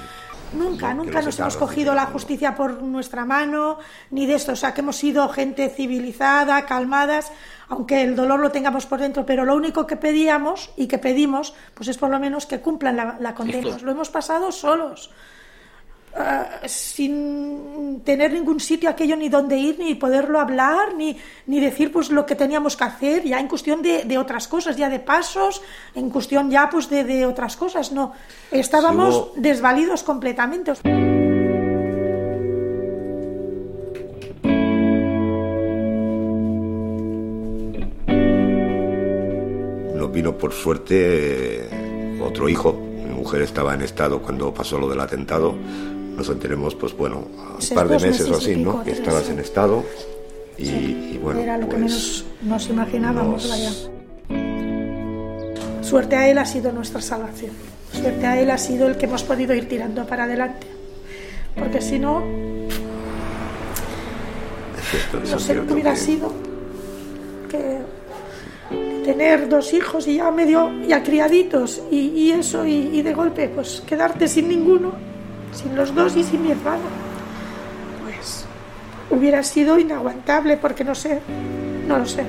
Nunca, 0.52 0.94
No, 0.94 1.02
que 1.02 1.06
nunca 1.06 1.18
los 1.18 1.26
nos 1.26 1.40
hemos 1.40 1.56
cogido 1.56 1.94
la 1.94 2.06
justicia 2.06 2.54
por 2.54 2.80
nuestra 2.82 3.24
mano, 3.24 3.78
ni 4.10 4.26
de 4.26 4.34
esto, 4.34 4.52
o 4.52 4.56
sea, 4.56 4.72
que 4.72 4.82
hemos 4.82 4.96
sido 4.96 5.28
gente 5.28 5.68
civilizada, 5.68 6.64
calmadas, 6.64 7.32
aunque 7.68 8.02
el 8.02 8.14
dolor 8.14 8.40
lo 8.40 8.52
tengamos 8.52 8.86
por 8.86 9.00
dentro, 9.00 9.26
pero 9.26 9.44
lo 9.44 9.56
único 9.56 9.86
que 9.86 9.96
pedíamos 9.96 10.70
y 10.76 10.86
que 10.86 10.98
pedimos, 10.98 11.54
pues 11.74 11.88
es 11.88 11.98
por 11.98 12.10
lo 12.10 12.20
menos 12.20 12.46
que 12.46 12.60
cumplan 12.60 12.96
la, 12.96 13.16
la 13.18 13.34
condena. 13.34 13.76
Lo 13.82 13.90
hemos 13.90 14.10
pasado 14.10 14.52
solos. 14.52 15.10
Ah, 16.16 16.60
sin 16.66 18.00
tener 18.04 18.32
ningún 18.32 18.60
sitio 18.60 18.88
aquello 18.90 19.16
ni 19.16 19.28
donde 19.28 19.56
ir, 19.56 19.78
ni 19.78 19.94
poderlo 19.94 20.40
hablar, 20.40 20.94
ni, 20.96 21.16
ni 21.46 21.60
decir 21.60 21.90
pues 21.92 22.10
lo 22.10 22.24
que 22.26 22.34
teníamos 22.34 22.76
que 22.76 22.84
hacer, 22.84 23.24
ya 23.24 23.38
en 23.40 23.48
cuestión 23.48 23.82
de, 23.82 24.04
de 24.04 24.18
otras 24.18 24.48
cosas, 24.48 24.76
ya 24.76 24.88
de 24.88 25.00
pasos, 25.00 25.62
en 25.94 26.10
cuestión 26.10 26.50
ya 26.50 26.68
pues 26.70 26.88
de, 26.88 27.04
de 27.04 27.26
otras 27.26 27.56
cosas, 27.56 27.92
no. 27.92 28.12
Estábamos 28.50 29.14
Sí 29.14 29.20
hubo- 29.20 29.32
desvalidos 29.36 30.02
completamente. 30.02 30.72
Nos 39.94 40.12
vino 40.12 40.36
por 40.36 40.52
suerte 40.52 41.68
otro 42.20 42.48
hijo, 42.48 42.72
mujer 42.72 43.42
estaba 43.42 43.74
en 43.74 43.82
estado 43.82 44.20
cuando 44.20 44.52
pasó 44.52 44.78
lo 44.78 44.88
del 44.88 45.00
atentado. 45.00 45.54
Nos 46.16 46.28
enteremos, 46.28 46.74
pues 46.74 46.96
bueno, 46.96 47.24
a 47.38 47.54
Pues 47.54 47.70
un 47.70 47.74
par 47.76 47.88
de 47.88 47.94
dos 47.94 48.02
meses 48.04 48.28
o 48.30 48.34
así, 48.36 48.56
¿no? 48.56 48.82
Que 48.84 48.92
estabas 48.92 49.28
en 49.30 49.38
estado 49.40 49.84
y, 50.56 50.64
y 50.68 51.18
bueno, 51.22 51.40
Era 51.40 51.56
lo 51.58 51.68
que 51.68 51.76
pues, 51.76 51.80
menos 51.82 52.24
nos 52.42 52.68
imaginábamos, 52.70 53.42
nos- 53.44 53.50
vaya. 53.50 53.70
Suerte 55.82 56.16
a 56.16 56.28
él 56.30 56.38
ha 56.38 56.46
sido 56.46 56.72
nuestra 56.72 57.00
salvación. 57.00 57.50
Suerte 57.92 58.26
a 58.26 58.40
él 58.40 58.50
ha 58.50 58.58
sido 58.58 58.86
el 58.88 58.96
que 58.96 59.06
hemos 59.06 59.22
podido 59.22 59.54
ir 59.54 59.68
tirando 59.68 60.06
para 60.06 60.24
adelante. 60.24 60.66
Porque 61.56 61.80
si 61.80 61.98
no, 61.98 62.20
no 65.30 65.38
sé 65.38 65.54
lo 65.54 65.66
que 65.66 65.72
hubiera 65.72 65.92
que- 65.92 65.98
sido. 66.00 66.32
Que 67.50 67.78
tener 69.04 69.48
dos 69.48 69.72
hijos 69.74 70.06
y 70.08 70.16
ya 70.16 70.30
medio, 70.30 70.70
ya 70.88 71.02
criaditos 71.02 71.82
y, 71.90 71.98
y 72.08 72.30
eso, 72.32 72.64
y, 72.66 72.88
y 72.92 73.02
de 73.02 73.12
golpe, 73.12 73.48
pues 73.50 73.82
quedarte 73.86 74.26
sin 74.26 74.48
ninguno, 74.48 74.92
sin 75.54 75.76
los 75.76 75.94
dos 75.94 76.16
y 76.16 76.22
sin 76.22 76.42
mi 76.42 76.50
hermano. 76.50 76.82
Pues 78.02 78.46
hubiera 79.10 79.42
sido 79.42 79.78
inaguantable 79.78 80.56
porque 80.56 80.84
no 80.84 80.94
sé, 80.94 81.20
no 81.86 81.98
lo 81.98 82.06
sé. 82.06 82.24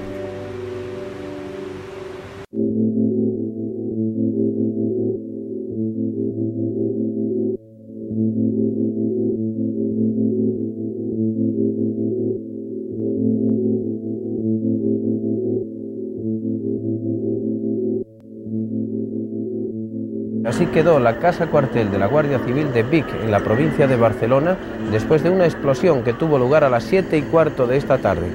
Quedó 20.75 20.99
la 20.99 21.19
casa 21.19 21.47
cuartel 21.47 21.89
de 21.89 21.97
la 21.97 22.07
Guardia 22.07 22.37
Civil 22.39 22.73
de 22.73 22.83
Vic, 22.83 23.07
en 23.23 23.31
la 23.31 23.39
provincia 23.39 23.87
de 23.87 23.95
Barcelona, 23.95 24.57
después 24.91 25.23
de 25.23 25.29
una 25.29 25.45
explosión 25.45 26.03
que 26.03 26.11
tuvo 26.11 26.37
lugar 26.37 26.65
a 26.65 26.69
las 26.69 26.83
7 26.83 27.17
y 27.17 27.21
cuarto 27.21 27.65
de 27.65 27.77
esta 27.77 27.97
tarde. 27.99 28.27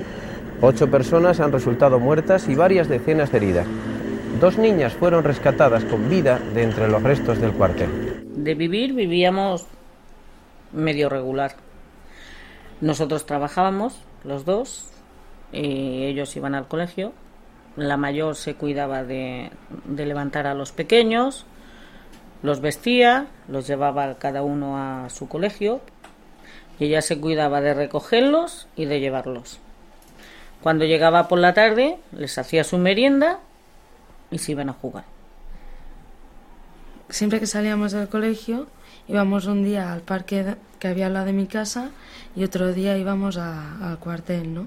Ocho 0.62 0.90
personas 0.90 1.38
han 1.38 1.52
resultado 1.52 2.00
muertas 2.00 2.48
y 2.48 2.54
varias 2.54 2.88
decenas 2.88 3.34
heridas. 3.34 3.66
Dos 4.40 4.56
niñas 4.56 4.94
fueron 4.94 5.22
rescatadas 5.22 5.84
con 5.84 6.08
vida 6.08 6.40
de 6.54 6.62
entre 6.62 6.88
los 6.88 7.02
restos 7.02 7.38
del 7.42 7.52
cuartel. 7.52 8.24
De 8.34 8.54
vivir 8.54 8.94
vivíamos 8.94 9.66
medio 10.72 11.10
regular. 11.10 11.56
Nosotros 12.80 13.26
trabajábamos, 13.26 14.00
los 14.24 14.46
dos, 14.46 14.88
y 15.52 16.04
ellos 16.04 16.34
iban 16.36 16.54
al 16.54 16.68
colegio. 16.68 17.12
La 17.76 17.98
mayor 17.98 18.34
se 18.34 18.54
cuidaba 18.54 19.04
de, 19.04 19.50
de 19.84 20.06
levantar 20.06 20.46
a 20.46 20.54
los 20.54 20.72
pequeños, 20.72 21.44
los 22.42 22.60
vestía, 22.60 23.26
los 23.48 23.66
llevaba 23.66 24.14
cada 24.18 24.42
uno 24.42 24.78
a 24.78 25.10
su 25.10 25.28
colegio 25.28 25.80
y 26.78 26.86
ella 26.86 27.02
se 27.02 27.20
cuidaba 27.20 27.60
de 27.60 27.74
recogerlos 27.74 28.66
y 28.76 28.86
de 28.86 29.00
llevarlos. 29.00 29.58
Cuando 30.62 30.84
llegaba 30.84 31.28
por 31.28 31.38
la 31.38 31.54
tarde, 31.54 31.98
les 32.12 32.38
hacía 32.38 32.64
su 32.64 32.78
merienda 32.78 33.40
y 34.30 34.38
se 34.38 34.52
iban 34.52 34.70
a 34.70 34.74
jugar. 34.74 35.04
Siempre 37.10 37.40
que 37.40 37.46
salíamos 37.46 37.92
del 37.92 38.08
colegio, 38.08 38.68
íbamos 39.08 39.46
un 39.46 39.64
día 39.64 39.92
al 39.92 40.00
parque 40.00 40.56
que 40.78 40.88
había 40.88 41.06
al 41.06 41.14
lado 41.14 41.26
de 41.26 41.32
mi 41.32 41.46
casa 41.46 41.90
y 42.36 42.44
otro 42.44 42.72
día 42.72 42.96
íbamos 42.96 43.36
al 43.36 43.98
cuartel, 43.98 44.54
¿no? 44.54 44.66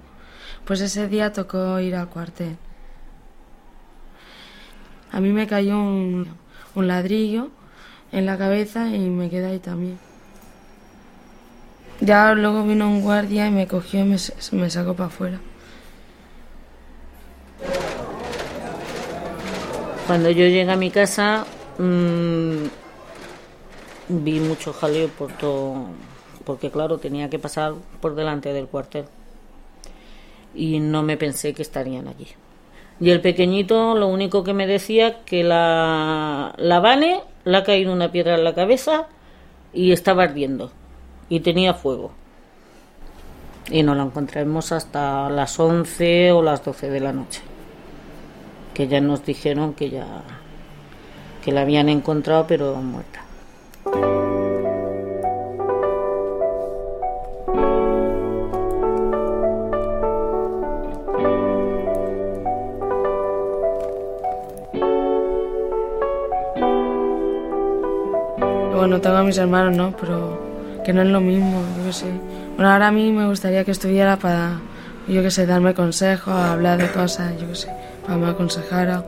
Pues 0.65 0.81
ese 0.81 1.07
día 1.07 1.31
tocó 1.33 1.79
ir 1.79 1.95
al 1.95 2.09
cuartel. 2.09 2.57
A 5.11 5.19
mí 5.19 5.31
me 5.31 5.47
cayó 5.47 5.77
un 5.79 6.27
ladrillo 6.75 7.49
en 8.13 8.27
la 8.27 8.37
cabeza 8.37 8.87
y 8.87 8.99
me 9.09 9.29
quedé 9.29 9.47
ahí 9.47 9.59
también. 9.59 9.97
Ya 11.99 12.33
luego 12.33 12.63
vino 12.63 12.87
un 12.87 13.01
guardia 13.01 13.47
y 13.47 13.51
me 13.51 13.67
cogió 13.67 14.01
y 14.01 14.03
me, 14.03 14.17
me 14.51 14.69
sacó 14.69 14.93
para 14.93 15.07
afuera. 15.07 15.39
Cuando 20.07 20.29
yo 20.29 20.45
llegué 20.45 20.69
a 20.69 20.75
mi 20.75 20.91
casa 20.91 21.45
mm, 21.77 22.65
vi 24.09 24.39
mucho 24.39 24.73
jaleo 24.73 25.07
por 25.07 25.31
todo, 25.33 25.85
porque 26.45 26.69
claro, 26.69 26.97
tenía 26.99 27.29
que 27.29 27.39
pasar 27.39 27.73
por 27.99 28.15
delante 28.15 28.53
del 28.53 28.67
cuartel. 28.67 29.05
Y 30.53 30.79
no 30.79 31.01
me 31.01 31.17
pensé 31.17 31.53
que 31.53 31.63
estarían 31.63 32.07
allí. 32.07 32.27
Y 32.99 33.09
el 33.09 33.21
pequeñito 33.21 33.95
lo 33.95 34.07
único 34.07 34.43
que 34.43 34.53
me 34.53 34.67
decía 34.67 35.23
que 35.23 35.43
la, 35.43 36.53
la 36.57 36.79
Vane 36.79 37.21
le 37.45 37.57
ha 37.57 37.63
caído 37.63 37.93
una 37.93 38.11
piedra 38.11 38.35
en 38.35 38.43
la 38.43 38.53
cabeza 38.53 39.07
y 39.73 39.91
estaba 39.91 40.23
ardiendo. 40.23 40.71
Y 41.29 41.39
tenía 41.39 41.73
fuego. 41.73 42.11
Y 43.69 43.83
no 43.83 43.95
la 43.95 44.03
encontramos 44.03 44.71
hasta 44.71 45.29
las 45.29 45.59
11 45.59 46.31
o 46.31 46.41
las 46.41 46.63
12 46.63 46.89
de 46.89 46.99
la 46.99 47.13
noche 47.13 47.41
que 48.73 48.87
ya 48.87 48.99
nos 48.99 49.25
dijeron 49.25 49.73
que 49.73 49.89
ya 49.89 50.23
que 51.43 51.51
la 51.51 51.61
habían 51.61 51.89
encontrado 51.89 52.45
pero 52.47 52.75
muerta. 52.75 53.21
Bueno, 68.83 68.99
tengo 68.99 69.15
a 69.15 69.23
mis 69.23 69.37
hermanos, 69.37 69.77
¿no? 69.77 69.95
Pero 69.95 70.81
que 70.83 70.91
no 70.91 71.03
es 71.03 71.07
lo 71.07 71.21
mismo, 71.21 71.61
yo 71.77 71.85
qué 71.85 71.93
sé. 71.93 72.05
Bueno, 72.57 72.69
ahora 72.69 72.87
a 72.89 72.91
mí 72.91 73.13
me 73.13 73.25
gustaría 73.25 73.63
que 73.63 73.71
estuviera 73.71 74.17
para, 74.17 74.59
yo 75.07 75.21
qué 75.21 75.31
sé, 75.31 75.45
darme 75.45 75.73
consejos, 75.73 76.33
hablar 76.33 76.79
de 76.79 76.91
cosas, 76.91 77.31
yo 77.39 77.47
qué 77.47 77.55
sé, 77.55 77.71
para 78.05 78.17
me 78.17 78.27
aconsejara. 78.27 79.05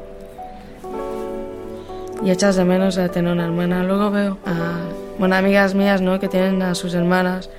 Y 2.24 2.32
echas 2.32 2.56
de 2.56 2.64
menos 2.64 2.98
a 2.98 3.10
tener 3.10 3.34
una 3.34 3.44
hermana. 3.44 3.84
Luego 3.84 4.12
veo 4.12 4.38
a, 4.46 4.78
bueno, 5.20 5.36
amigas 5.36 5.76
mías, 5.76 6.00
¿no? 6.00 6.22
Que 6.22 6.30
tienen 6.30 6.62
a 6.62 6.74
sus 6.74 6.94
hermanas, 6.94 7.50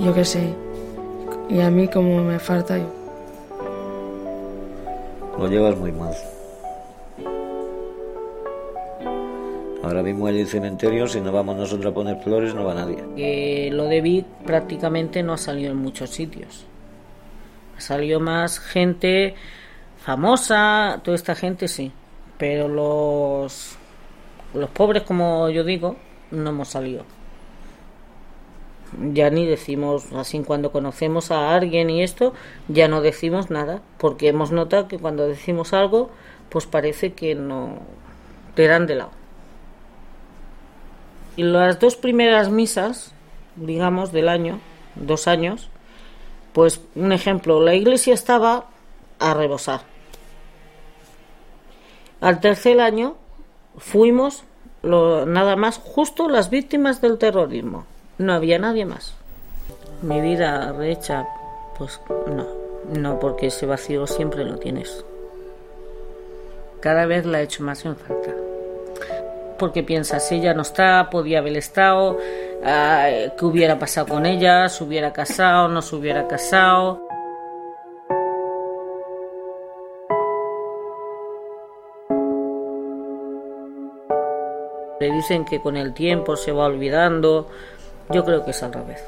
yo 0.00 0.12
qué 0.12 0.24
sé. 0.24 0.56
Y 1.48 1.60
a 1.60 1.70
mí 1.70 1.86
como 1.86 2.24
me 2.24 2.40
falta 2.40 2.76
yo. 2.76 2.92
Lo 5.38 5.46
llevas 5.46 5.76
muy 5.76 5.92
mal. 5.92 6.12
Ahora 9.82 10.02
mismo 10.02 10.26
hay 10.28 10.40
el 10.40 10.46
cementerio, 10.46 11.08
si 11.08 11.20
no 11.20 11.32
vamos 11.32 11.56
nosotros 11.56 11.90
a 11.90 11.94
poner 11.94 12.22
flores, 12.22 12.54
no 12.54 12.64
va 12.64 12.74
nadie. 12.74 13.70
Lo 13.70 13.84
de 13.84 14.00
Vic 14.00 14.26
prácticamente 14.46 15.22
no 15.22 15.32
ha 15.32 15.38
salido 15.38 15.72
en 15.72 15.78
muchos 15.78 16.10
sitios. 16.10 16.66
Ha 17.76 17.80
salido 17.80 18.20
más 18.20 18.60
gente 18.60 19.34
famosa, 19.98 21.00
toda 21.02 21.16
esta 21.16 21.34
gente 21.34 21.66
sí, 21.66 21.90
pero 22.38 22.68
los 22.68 23.76
los 24.54 24.68
pobres, 24.70 25.02
como 25.02 25.48
yo 25.48 25.64
digo, 25.64 25.96
no 26.30 26.50
hemos 26.50 26.68
salido. 26.68 27.04
Ya 29.12 29.30
ni 29.30 29.46
decimos, 29.46 30.12
así 30.12 30.38
cuando 30.40 30.70
conocemos 30.70 31.30
a 31.30 31.54
alguien 31.54 31.88
y 31.88 32.02
esto, 32.02 32.34
ya 32.68 32.88
no 32.88 33.00
decimos 33.00 33.50
nada, 33.50 33.80
porque 33.96 34.28
hemos 34.28 34.52
notado 34.52 34.88
que 34.88 34.98
cuando 34.98 35.26
decimos 35.26 35.72
algo, 35.72 36.10
pues 36.50 36.66
parece 36.66 37.14
que 37.14 37.34
no 37.34 37.78
te 38.54 38.66
dan 38.66 38.86
de 38.86 38.96
lado. 38.96 39.21
Y 41.36 41.44
las 41.44 41.80
dos 41.80 41.96
primeras 41.96 42.50
misas, 42.50 43.12
digamos, 43.56 44.12
del 44.12 44.28
año, 44.28 44.60
dos 44.96 45.26
años, 45.26 45.68
pues 46.52 46.80
un 46.94 47.12
ejemplo, 47.12 47.60
la 47.60 47.74
iglesia 47.74 48.12
estaba 48.12 48.66
a 49.18 49.34
rebosar. 49.34 49.80
Al 52.20 52.40
tercer 52.40 52.80
año 52.80 53.16
fuimos 53.78 54.44
lo, 54.82 55.24
nada 55.26 55.56
más 55.56 55.78
justo 55.78 56.28
las 56.28 56.50
víctimas 56.50 57.00
del 57.00 57.18
terrorismo. 57.18 57.86
No 58.18 58.34
había 58.34 58.58
nadie 58.58 58.84
más. 58.84 59.14
Mi 60.02 60.20
vida 60.20 60.72
rehecha, 60.72 61.26
pues 61.78 62.00
no, 62.26 62.46
no, 62.92 63.18
porque 63.18 63.46
ese 63.46 63.64
vacío 63.64 64.06
siempre 64.06 64.44
lo 64.44 64.58
tienes. 64.58 65.04
Cada 66.80 67.06
vez 67.06 67.24
la 67.24 67.40
he 67.40 67.44
hecho 67.44 67.62
más 67.62 67.84
en 67.84 67.96
falta 67.96 68.41
porque 69.62 69.84
piensas, 69.84 70.32
ella 70.32 70.54
no 70.54 70.62
está, 70.62 71.08
podía 71.08 71.38
haber 71.38 71.56
estado, 71.56 72.18
ah, 72.64 73.06
qué 73.38 73.44
hubiera 73.44 73.78
pasado 73.78 74.08
con 74.08 74.26
ella, 74.26 74.68
se 74.68 74.82
hubiera 74.82 75.12
casado, 75.12 75.68
no 75.68 75.80
se 75.82 75.94
hubiera 75.94 76.26
casado. 76.26 77.00
Le 84.98 85.12
dicen 85.12 85.44
que 85.44 85.60
con 85.62 85.76
el 85.76 85.94
tiempo 85.94 86.34
se 86.34 86.50
va 86.50 86.66
olvidando, 86.66 87.46
yo 88.10 88.24
creo 88.24 88.44
que 88.44 88.50
es 88.50 88.60
al 88.64 88.72
revés. 88.72 89.00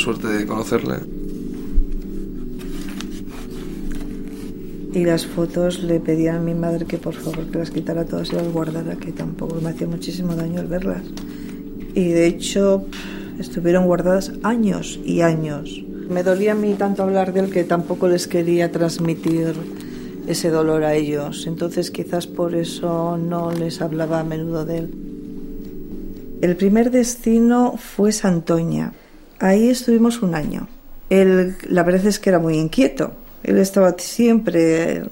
Suerte 0.00 0.28
de 0.28 0.46
conocerle. 0.46 0.96
Y 4.92 5.04
las 5.04 5.26
fotos 5.26 5.82
le 5.84 6.00
pedía 6.00 6.36
a 6.36 6.40
mi 6.40 6.54
madre 6.54 6.84
que 6.86 6.98
por 6.98 7.14
favor 7.14 7.46
que 7.46 7.58
las 7.58 7.70
quitara 7.70 8.04
todas 8.04 8.32
y 8.32 8.36
las 8.36 8.48
guardara, 8.48 8.96
que 8.96 9.12
tampoco 9.12 9.60
me 9.60 9.70
hacía 9.70 9.86
muchísimo 9.86 10.34
daño 10.34 10.60
al 10.60 10.66
verlas. 10.66 11.02
Y 11.94 12.08
de 12.08 12.26
hecho 12.26 12.84
estuvieron 13.38 13.86
guardadas 13.86 14.32
años 14.42 14.98
y 15.04 15.20
años. 15.20 15.82
Me 16.08 16.24
dolía 16.24 16.52
a 16.52 16.56
mí 16.56 16.74
tanto 16.74 17.04
hablar 17.04 17.32
de 17.32 17.40
él 17.40 17.50
que 17.50 17.62
tampoco 17.62 18.08
les 18.08 18.26
quería 18.26 18.72
transmitir 18.72 19.54
ese 20.26 20.50
dolor 20.50 20.82
a 20.82 20.94
ellos. 20.94 21.46
Entonces 21.46 21.90
quizás 21.90 22.26
por 22.26 22.54
eso 22.54 23.16
no 23.16 23.52
les 23.52 23.80
hablaba 23.80 24.20
a 24.20 24.24
menudo 24.24 24.64
de 24.64 24.78
él. 24.78 24.94
El 26.40 26.56
primer 26.56 26.90
destino 26.90 27.76
fue 27.76 28.12
Santoña. 28.12 28.92
Ahí 29.40 29.70
estuvimos 29.70 30.20
un 30.20 30.34
año. 30.34 30.68
Él, 31.08 31.56
la 31.68 31.82
verdad 31.82 32.06
es 32.06 32.18
que 32.18 32.28
era 32.28 32.38
muy 32.38 32.56
inquieto. 32.56 33.12
Él 33.42 33.58
estaba 33.58 33.94
siempre 33.98 35.02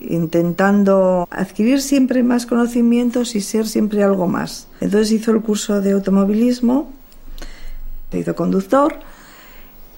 intentando 0.00 1.26
adquirir 1.30 1.80
siempre 1.80 2.22
más 2.22 2.46
conocimientos 2.46 3.34
y 3.34 3.40
ser 3.40 3.66
siempre 3.66 4.04
algo 4.04 4.28
más. 4.28 4.68
Entonces 4.80 5.10
hizo 5.12 5.32
el 5.32 5.42
curso 5.42 5.80
de 5.80 5.92
automovilismo, 5.92 6.90
hizo 8.12 8.34
conductor 8.36 8.94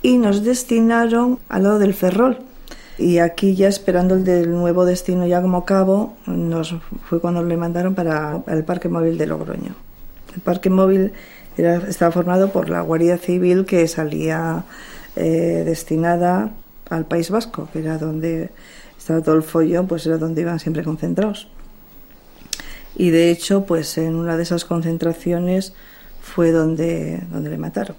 y 0.02 0.16
nos 0.16 0.44
destinaron 0.44 1.38
al 1.50 1.64
lado 1.64 1.78
del 1.78 1.92
Ferrol. 1.92 2.38
Y 2.96 3.18
aquí 3.18 3.54
ya 3.54 3.68
esperando 3.68 4.14
el 4.14 4.50
nuevo 4.50 4.86
destino 4.86 5.26
ya 5.26 5.42
como 5.42 5.66
cabo, 5.66 6.16
nos 6.26 6.74
fue 7.08 7.20
cuando 7.20 7.42
le 7.42 7.56
mandaron 7.58 7.94
para 7.94 8.42
el 8.46 8.64
Parque 8.64 8.88
Móvil 8.88 9.18
de 9.18 9.26
Logroño. 9.26 9.74
El 10.34 10.40
Parque 10.40 10.70
Móvil 10.70 11.12
era, 11.56 11.76
estaba 11.88 12.12
formado 12.12 12.50
por 12.50 12.68
la 12.68 12.80
Guardia 12.80 13.18
Civil 13.18 13.64
que 13.64 13.86
salía 13.88 14.64
eh, 15.16 15.62
destinada 15.64 16.52
al 16.90 17.06
País 17.06 17.30
Vasco, 17.30 17.68
que 17.72 17.80
era 17.80 17.98
donde 17.98 18.50
estaba 18.98 19.20
todo 19.22 19.34
el 19.36 19.42
follón, 19.42 19.86
pues 19.86 20.06
era 20.06 20.18
donde 20.18 20.42
iban 20.42 20.58
siempre 20.58 20.82
concentrados. 20.82 21.48
Y 22.96 23.10
de 23.10 23.30
hecho, 23.30 23.64
pues 23.64 23.98
en 23.98 24.14
una 24.14 24.36
de 24.36 24.44
esas 24.44 24.64
concentraciones 24.64 25.74
fue 26.22 26.52
donde, 26.52 27.22
donde 27.30 27.50
le 27.50 27.58
mataron. 27.58 27.96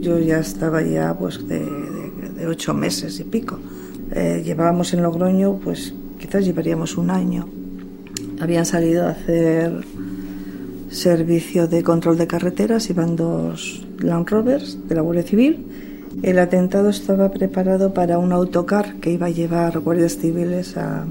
Yo 0.00 0.18
ya 0.20 0.38
estaba 0.38 0.82
ya 0.82 1.14
pues 1.18 1.46
de, 1.48 1.85
ocho 2.44 2.74
meses 2.74 3.20
y 3.20 3.24
pico. 3.24 3.58
Eh, 4.12 4.42
llevábamos 4.44 4.92
en 4.92 5.02
Logroño, 5.02 5.54
pues 5.62 5.94
quizás 6.18 6.44
llevaríamos 6.44 6.96
un 6.96 7.10
año. 7.10 7.48
Habían 8.40 8.66
salido 8.66 9.06
a 9.06 9.10
hacer 9.10 9.84
servicio 10.90 11.66
de 11.66 11.82
control 11.82 12.16
de 12.16 12.26
carreteras, 12.26 12.88
iban 12.90 13.16
dos 13.16 13.84
Land 14.00 14.28
Rovers 14.28 14.78
de 14.88 14.94
la 14.94 15.00
Guardia 15.02 15.22
Civil. 15.22 15.66
El 16.22 16.38
atentado 16.38 16.88
estaba 16.88 17.30
preparado 17.30 17.92
para 17.92 18.18
un 18.18 18.32
autocar 18.32 18.96
que 18.96 19.12
iba 19.12 19.26
a 19.26 19.30
llevar 19.30 19.78
guardias 19.80 20.16
civiles 20.16 20.76
a, 20.76 21.04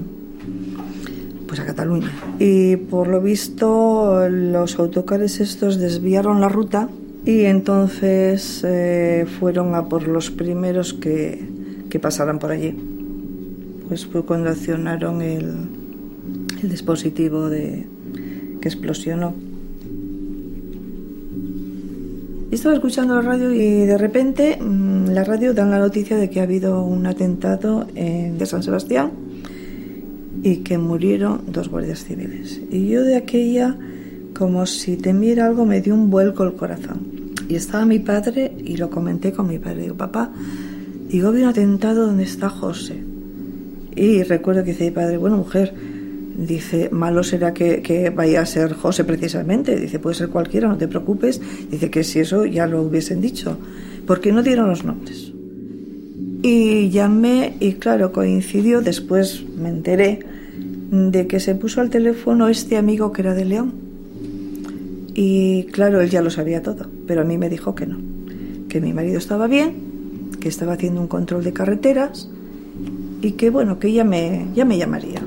pues 1.46 1.60
a 1.60 1.66
Cataluña. 1.66 2.10
Y 2.38 2.76
por 2.76 3.06
lo 3.06 3.20
visto 3.20 4.28
los 4.28 4.78
autocares 4.78 5.40
estos 5.40 5.78
desviaron 5.78 6.40
la 6.40 6.48
ruta 6.48 6.88
y 7.26 7.42
entonces 7.42 8.62
eh, 8.64 9.26
fueron 9.40 9.74
a 9.74 9.88
por 9.88 10.06
los 10.06 10.30
primeros 10.30 10.94
que, 10.94 11.44
que 11.90 11.98
pasaran 11.98 12.38
por 12.38 12.52
allí. 12.52 12.72
Pues 13.88 14.06
fue 14.06 14.24
cuando 14.24 14.48
accionaron 14.48 15.20
el, 15.22 15.52
el 16.62 16.68
dispositivo 16.68 17.50
de, 17.50 17.84
que 18.60 18.68
explosionó. 18.68 19.34
Estaba 22.52 22.76
escuchando 22.76 23.16
la 23.16 23.22
radio 23.22 23.52
y 23.52 23.86
de 23.86 23.98
repente 23.98 24.56
mm, 24.60 25.08
la 25.08 25.24
radio 25.24 25.52
da 25.52 25.66
la 25.66 25.80
noticia 25.80 26.16
de 26.16 26.30
que 26.30 26.38
ha 26.38 26.44
habido 26.44 26.84
un 26.84 27.06
atentado 27.06 27.88
en, 27.96 28.38
de 28.38 28.46
San 28.46 28.62
Sebastián 28.62 29.10
y 30.44 30.58
que 30.58 30.78
murieron 30.78 31.40
dos 31.48 31.68
guardias 31.68 32.04
civiles. 32.04 32.60
Y 32.70 32.86
yo 32.86 33.02
de 33.02 33.16
aquella, 33.16 33.76
como 34.32 34.64
si 34.66 34.96
temiera 34.96 35.46
algo, 35.46 35.66
me 35.66 35.80
dio 35.80 35.92
un 35.92 36.08
vuelco 36.08 36.44
el 36.44 36.54
corazón. 36.54 37.15
Y 37.48 37.54
estaba 37.54 37.84
mi 37.84 37.98
padre 37.98 38.52
y 38.64 38.76
lo 38.76 38.90
comenté 38.90 39.32
con 39.32 39.48
mi 39.48 39.58
padre. 39.58 39.82
Digo, 39.82 39.96
papá, 39.96 40.32
digo, 41.08 41.32
vi 41.32 41.42
un 41.42 41.48
atentado 41.48 42.06
donde 42.06 42.24
está 42.24 42.48
José. 42.48 43.02
Y 43.94 44.22
recuerdo 44.24 44.64
que 44.64 44.72
dice 44.72 44.84
mi 44.84 44.90
padre, 44.90 45.16
bueno, 45.16 45.36
mujer, 45.36 45.72
dice, 46.36 46.90
malo 46.90 47.22
será 47.22 47.54
que, 47.54 47.82
que, 47.82 48.10
vaya 48.10 48.40
a 48.40 48.46
ser 48.46 48.74
José 48.74 49.04
precisamente. 49.04 49.78
Dice, 49.78 49.98
puede 49.98 50.16
ser 50.16 50.28
cualquiera, 50.28 50.68
no 50.68 50.76
te 50.76 50.88
preocupes. 50.88 51.40
Dice 51.70 51.90
que 51.90 52.04
si 52.04 52.20
eso 52.20 52.44
ya 52.44 52.66
lo 52.66 52.82
hubiesen 52.82 53.20
dicho. 53.20 53.56
porque 54.06 54.32
no 54.32 54.42
dieron 54.42 54.68
los 54.68 54.84
nombres? 54.84 55.32
Y 56.42 56.90
llamé 56.90 57.56
y 57.60 57.74
claro, 57.74 58.12
coincidió, 58.12 58.80
después 58.80 59.44
me 59.58 59.68
enteré 59.68 60.20
de 60.90 61.26
que 61.26 61.40
se 61.40 61.54
puso 61.56 61.80
al 61.80 61.90
teléfono 61.90 62.48
este 62.48 62.76
amigo 62.76 63.10
que 63.10 63.22
era 63.22 63.34
de 63.34 63.44
León 63.44 63.85
y 65.18 65.64
claro, 65.72 66.02
él 66.02 66.10
ya 66.10 66.20
lo 66.20 66.28
sabía 66.28 66.62
todo, 66.62 66.90
pero 67.06 67.22
a 67.22 67.24
mí 67.24 67.38
me 67.38 67.48
dijo 67.48 67.74
que 67.74 67.86
no, 67.86 67.96
que 68.68 68.82
mi 68.82 68.92
marido 68.92 69.16
estaba 69.16 69.46
bien, 69.46 70.30
que 70.38 70.50
estaba 70.50 70.74
haciendo 70.74 71.00
un 71.00 71.08
control 71.08 71.42
de 71.42 71.54
carreteras 71.54 72.28
y 73.22 73.32
que 73.32 73.48
bueno, 73.48 73.78
que 73.78 73.88
ella 73.88 74.04
me, 74.04 74.46
ya 74.54 74.66
me 74.66 74.76
llamaría. 74.76 75.22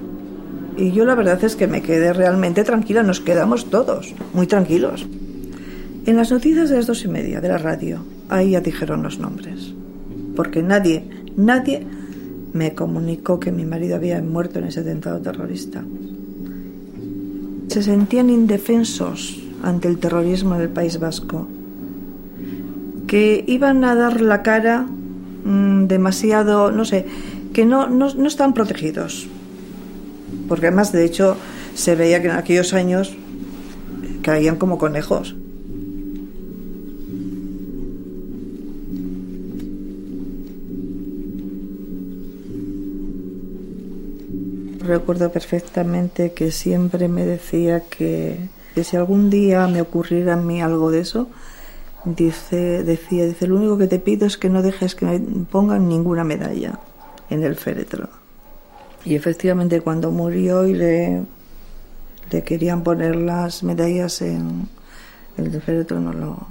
Y 0.78 0.92
yo 0.92 1.06
la 1.06 1.16
verdad 1.16 1.44
es 1.44 1.56
que 1.56 1.66
me 1.66 1.82
quedé 1.82 2.14
realmente 2.14 2.64
tranquila, 2.64 3.02
nos 3.02 3.20
quedamos 3.20 3.72
todos 3.72 4.14
muy 4.32 4.46
tranquilos. 4.46 5.08
En 6.06 6.18
las 6.18 6.32
noticias 6.32 6.70
de 6.70 6.76
las 6.76 6.86
dos 6.86 7.04
y 7.04 7.08
media 7.08 7.42
de 7.42 7.48
la 7.48 7.58
radio, 7.58 8.06
ahí 8.30 8.52
ya 8.52 8.62
dijeron 8.62 9.02
los 9.02 9.18
nombres, 9.18 9.74
porque 10.36 10.62
nadie, 10.62 11.04
nadie 11.36 11.84
me 12.54 12.76
comunicó 12.76 13.40
que 13.40 13.52
mi 13.52 13.66
marido 13.66 13.96
había 13.96 14.22
muerto 14.22 14.60
en 14.60 14.66
ese 14.66 14.82
atentado 14.82 15.20
terrorista. 15.20 15.84
Se 17.70 17.82
sentían 17.82 18.30
indefensos 18.30 19.49
ante 19.64 19.88
el 19.88 19.98
terrorismo 19.98 20.58
del 20.58 20.70
País 20.70 21.00
Vasco, 21.00 21.48
que 23.08 23.44
iban 23.48 23.84
a 23.84 23.96
dar 23.96 24.22
la 24.22 24.44
cara 24.44 24.86
mmm, 25.44 25.86
demasiado, 25.88 26.72
no 26.72 26.86
sé, 26.86 27.06
que 27.54 27.66
no, 27.66 27.90
no, 27.90 28.14
no 28.14 28.28
están 28.28 28.54
protegidos. 28.54 29.28
Porque 30.48 30.68
además, 30.68 30.92
de 30.92 31.06
hecho, 31.06 31.36
se 31.74 31.96
veía 31.96 32.22
que 32.22 32.28
en 32.28 32.36
aquellos 32.36 32.74
años 32.74 33.16
caían 34.22 34.58
como 34.58 34.78
conejos. 34.78 35.36
Recuerdo 44.80 45.32
perfectamente 45.32 46.32
que 46.34 46.52
siempre 46.52 47.08
me 47.08 47.24
decía 47.24 47.82
que 47.82 48.50
que 48.74 48.84
si 48.84 48.98
algún 48.98 49.30
día 49.30 49.68
me 49.68 49.82
ocurriera 49.82 50.34
a 50.34 50.38
mí 50.38 50.62
algo 50.62 50.92
de 50.92 51.02
eso, 51.02 51.30
dice, 52.06 52.84
decía, 52.84 53.26
dice, 53.26 53.48
lo 53.48 53.58
único 53.58 53.78
que 53.78 53.88
te 53.88 54.00
pido 54.00 54.28
es 54.28 54.38
que 54.38 54.50
no 54.50 54.62
dejes 54.62 54.96
que 54.96 55.06
me 55.06 55.20
pongan 55.46 55.88
ninguna 55.88 56.24
medalla 56.24 56.80
en 57.30 57.44
el 57.44 57.56
féretro. 57.56 58.10
Y 59.06 59.16
efectivamente 59.16 59.82
cuando 59.82 60.12
murió 60.12 60.66
y 60.68 60.74
le, 60.74 61.24
le 62.32 62.44
querían 62.44 62.84
poner 62.84 63.16
las 63.16 63.64
medallas 63.64 64.22
en 64.22 64.68
el 65.38 65.62
féretro 65.62 66.00
no 66.00 66.14
lo, 66.14 66.48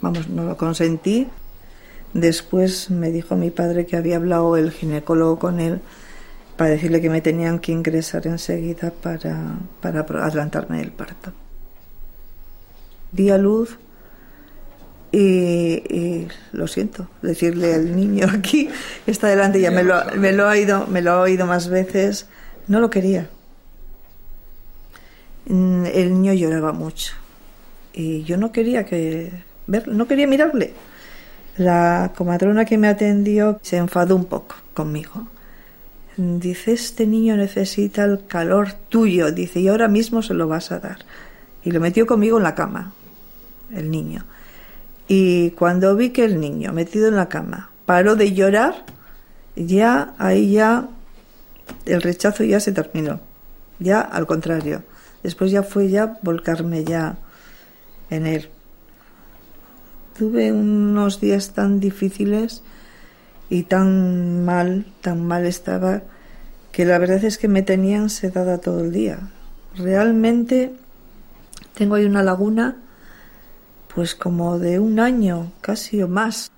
vamos, 0.00 0.28
no 0.28 0.44
lo 0.44 0.56
consentí. 0.56 1.28
Después 2.14 2.90
me 2.90 3.10
dijo 3.10 3.36
mi 3.36 3.50
padre 3.50 3.86
que 3.86 3.96
había 3.96 4.16
hablado 4.16 4.56
el 4.56 4.70
ginecólogo 4.70 5.38
con 5.38 5.60
él 5.60 5.80
para 6.62 6.74
decirle 6.74 7.00
que 7.00 7.10
me 7.10 7.20
tenían 7.20 7.58
que 7.58 7.72
ingresar 7.72 8.24
enseguida 8.28 8.92
para, 8.92 9.56
para 9.80 10.06
adelantarme 10.24 10.80
el 10.80 10.92
parto. 10.92 11.32
Di 13.10 13.30
a 13.30 13.36
luz 13.36 13.78
y, 15.10 16.28
lo 16.52 16.68
siento, 16.68 17.08
decirle 17.20 17.74
al 17.74 17.96
niño 17.96 18.28
aquí, 18.32 18.68
está 19.08 19.26
delante, 19.26 19.60
ya 19.60 19.72
me 19.72 19.82
lo, 19.82 20.04
me 20.16 20.30
lo, 20.30 20.44
ha 20.46 20.52
oído, 20.52 20.86
me 20.86 21.02
lo 21.02 21.10
ha 21.10 21.20
oído 21.22 21.46
más 21.46 21.66
veces, 21.66 22.28
no 22.68 22.78
lo 22.78 22.90
quería. 22.90 23.28
Mm, 25.46 25.86
el 25.86 26.12
niño 26.12 26.32
lloraba 26.32 26.70
mucho 26.70 27.14
y 27.92 28.22
yo 28.22 28.36
no 28.36 28.52
quería 28.52 28.86
que 28.86 29.32
verlo, 29.66 29.94
no 29.94 30.06
quería 30.06 30.28
mirarle. 30.28 30.74
La 31.56 32.12
comadrona 32.14 32.64
que 32.64 32.78
me 32.78 32.86
atendió 32.86 33.58
se 33.62 33.78
enfadó 33.78 34.14
un 34.14 34.26
poco 34.26 34.54
conmigo 34.74 35.26
Dice, 36.16 36.72
este 36.72 37.06
niño 37.06 37.36
necesita 37.36 38.04
el 38.04 38.26
calor 38.26 38.72
tuyo, 38.88 39.32
dice, 39.32 39.60
y 39.60 39.68
ahora 39.68 39.88
mismo 39.88 40.22
se 40.22 40.34
lo 40.34 40.46
vas 40.46 40.70
a 40.70 40.78
dar. 40.78 40.98
y 41.64 41.70
lo 41.70 41.78
metió 41.80 42.06
conmigo 42.06 42.38
en 42.38 42.42
la 42.42 42.56
cama, 42.56 42.92
el 43.72 43.90
niño. 43.90 44.24
Y 45.06 45.50
cuando 45.50 45.94
vi 45.94 46.10
que 46.10 46.24
el 46.24 46.40
niño 46.40 46.72
metido 46.72 47.06
en 47.06 47.16
la 47.16 47.28
cama 47.28 47.70
paró 47.86 48.16
de 48.16 48.32
llorar, 48.32 48.84
ya 49.54 50.14
ahí 50.18 50.52
ya 50.52 50.88
el 51.86 52.02
rechazo 52.02 52.44
ya 52.44 52.60
se 52.60 52.72
terminó. 52.72 53.20
Ya 53.78 54.00
al 54.00 54.26
contrario. 54.26 54.82
Después 55.22 55.50
ya 55.50 55.62
fue 55.62 55.88
ya 55.88 56.18
volcarme 56.22 56.84
ya 56.84 57.16
en 58.10 58.26
él. 58.26 58.48
Tuve 60.18 60.52
unos 60.52 61.20
días 61.20 61.52
tan 61.52 61.80
difíciles 61.80 62.62
y 63.48 63.64
tan 63.64 64.44
mal, 64.44 64.86
tan 65.00 65.26
mal 65.26 65.46
estaba, 65.46 66.02
que 66.72 66.84
la 66.86 66.98
verdad 66.98 67.22
es 67.24 67.38
que 67.38 67.48
me 67.48 67.62
tenían 67.62 68.08
sedada 68.08 68.58
todo 68.58 68.80
el 68.80 68.92
día. 68.92 69.18
Realmente 69.76 70.72
tengo 71.74 71.94
ahí 71.94 72.04
una 72.04 72.22
laguna, 72.22 72.76
pues 73.94 74.14
como 74.14 74.58
de 74.58 74.78
un 74.78 75.00
año, 75.00 75.52
casi 75.60 76.02
o 76.02 76.08
más. 76.08 76.50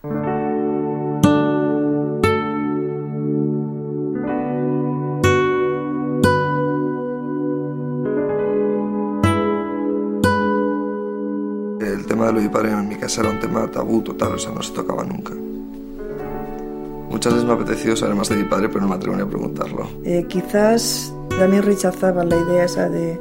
El 11.81 12.07
tema 12.07 12.27
de 12.27 12.33
lo 12.33 12.39
de 12.39 12.47
mi 12.47 12.53
padre 12.53 12.71
en 12.71 12.89
mi 12.89 12.97
casa 12.97 13.21
era 13.21 13.31
un 13.31 13.41
tema 13.41 13.69
tabú 13.71 14.03
total, 14.03 14.35
o 14.35 14.39
sea, 14.39 14.53
no 14.53 14.63
se 14.63 14.73
tocaba 14.73 15.05
nunca. 15.05 15.33
Muchas 17.15 17.33
veces 17.33 17.47
me 17.47 17.53
ha 17.53 17.55
apetecido 17.55 17.95
saber 17.95 18.17
más 18.17 18.29
de 18.29 18.35
mi 18.37 18.43
padre, 18.45 18.69
pero 18.69 18.81
no 18.81 18.89
me 18.89 18.97
atrevo 18.97 19.15
ni 19.15 19.23
a 19.23 19.27
preguntarlo. 19.27 19.89
Eh, 20.05 20.25
quizás 20.29 21.15
también 21.39 21.63
rechazaba 21.63 22.25
la 22.25 22.37
idea 22.37 22.65
esa 22.65 22.89
de, 22.89 23.21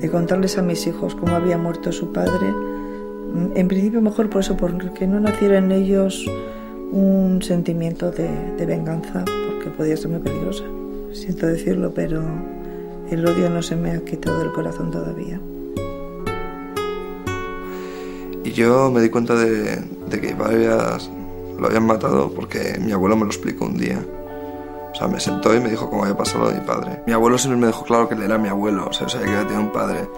de 0.00 0.10
contarles 0.10 0.56
a 0.58 0.62
mis 0.62 0.86
hijos 0.86 1.16
cómo 1.16 1.34
había 1.34 1.58
muerto 1.58 1.90
su 1.90 2.12
padre. 2.12 2.46
Mm, 3.34 3.56
En 3.56 3.66
principio 3.66 4.00
mejor 4.00 4.30
por 4.30 4.42
eso, 4.42 4.56
porque 4.56 5.08
no 5.08 5.18
naciera 5.18 5.58
en 5.58 5.72
ellos 5.72 6.24
un 6.92 7.40
sentimiento 7.42 8.12
de, 8.12 8.28
de 8.56 8.64
venganza, 8.66 9.24
porque 9.24 9.70
podía 9.76 9.96
ser 9.96 10.08
muy 10.10 10.20
peligrosa. 10.20 10.62
Siento 11.12 11.48
decirlo, 11.48 11.92
pero 11.92 12.22
el 13.10 13.26
odio 13.26 13.50
no 13.50 13.60
se 13.60 13.74
me 13.74 13.90
ha 13.90 14.04
quitado 14.04 14.38
del 14.38 14.52
corazón 14.52 14.92
todavía. 14.92 15.40
Y 18.44 18.52
yo 18.52 18.90
me 18.92 19.00
di 19.02 19.10
cuenta 19.10 19.34
de, 19.34 19.82
de 20.08 20.20
que 20.20 20.28
mi 20.28 20.34
padre 20.34 20.54
había- 20.68 20.98
lo 21.60 21.66
habían 21.66 21.86
matado 21.86 22.30
porque 22.30 22.78
mi 22.80 22.90
abuelo 22.92 23.16
me 23.16 23.24
lo 23.24 23.30
explicó 23.30 23.66
un 23.66 23.76
día. 23.76 24.02
O 24.92 24.94
sea, 24.94 25.06
me 25.08 25.20
sentó 25.20 25.54
y 25.54 25.60
me 25.60 25.68
dijo 25.68 25.88
cómo 25.90 26.02
había 26.02 26.16
pasado 26.16 26.46
lo 26.46 26.52
mi 26.52 26.66
padre. 26.66 27.02
Mi 27.06 27.12
abuelo 27.12 27.36
siempre 27.36 27.60
me 27.60 27.66
dejó 27.66 27.84
claro 27.84 28.08
que 28.08 28.14
él 28.14 28.22
era 28.22 28.38
mi 28.38 28.48
abuelo, 28.48 28.86
o 28.88 28.92
sea, 28.92 29.08
sabía 29.08 29.26
que 29.26 29.44
tenido 29.44 29.60
un 29.60 29.72
padre. 29.72 30.08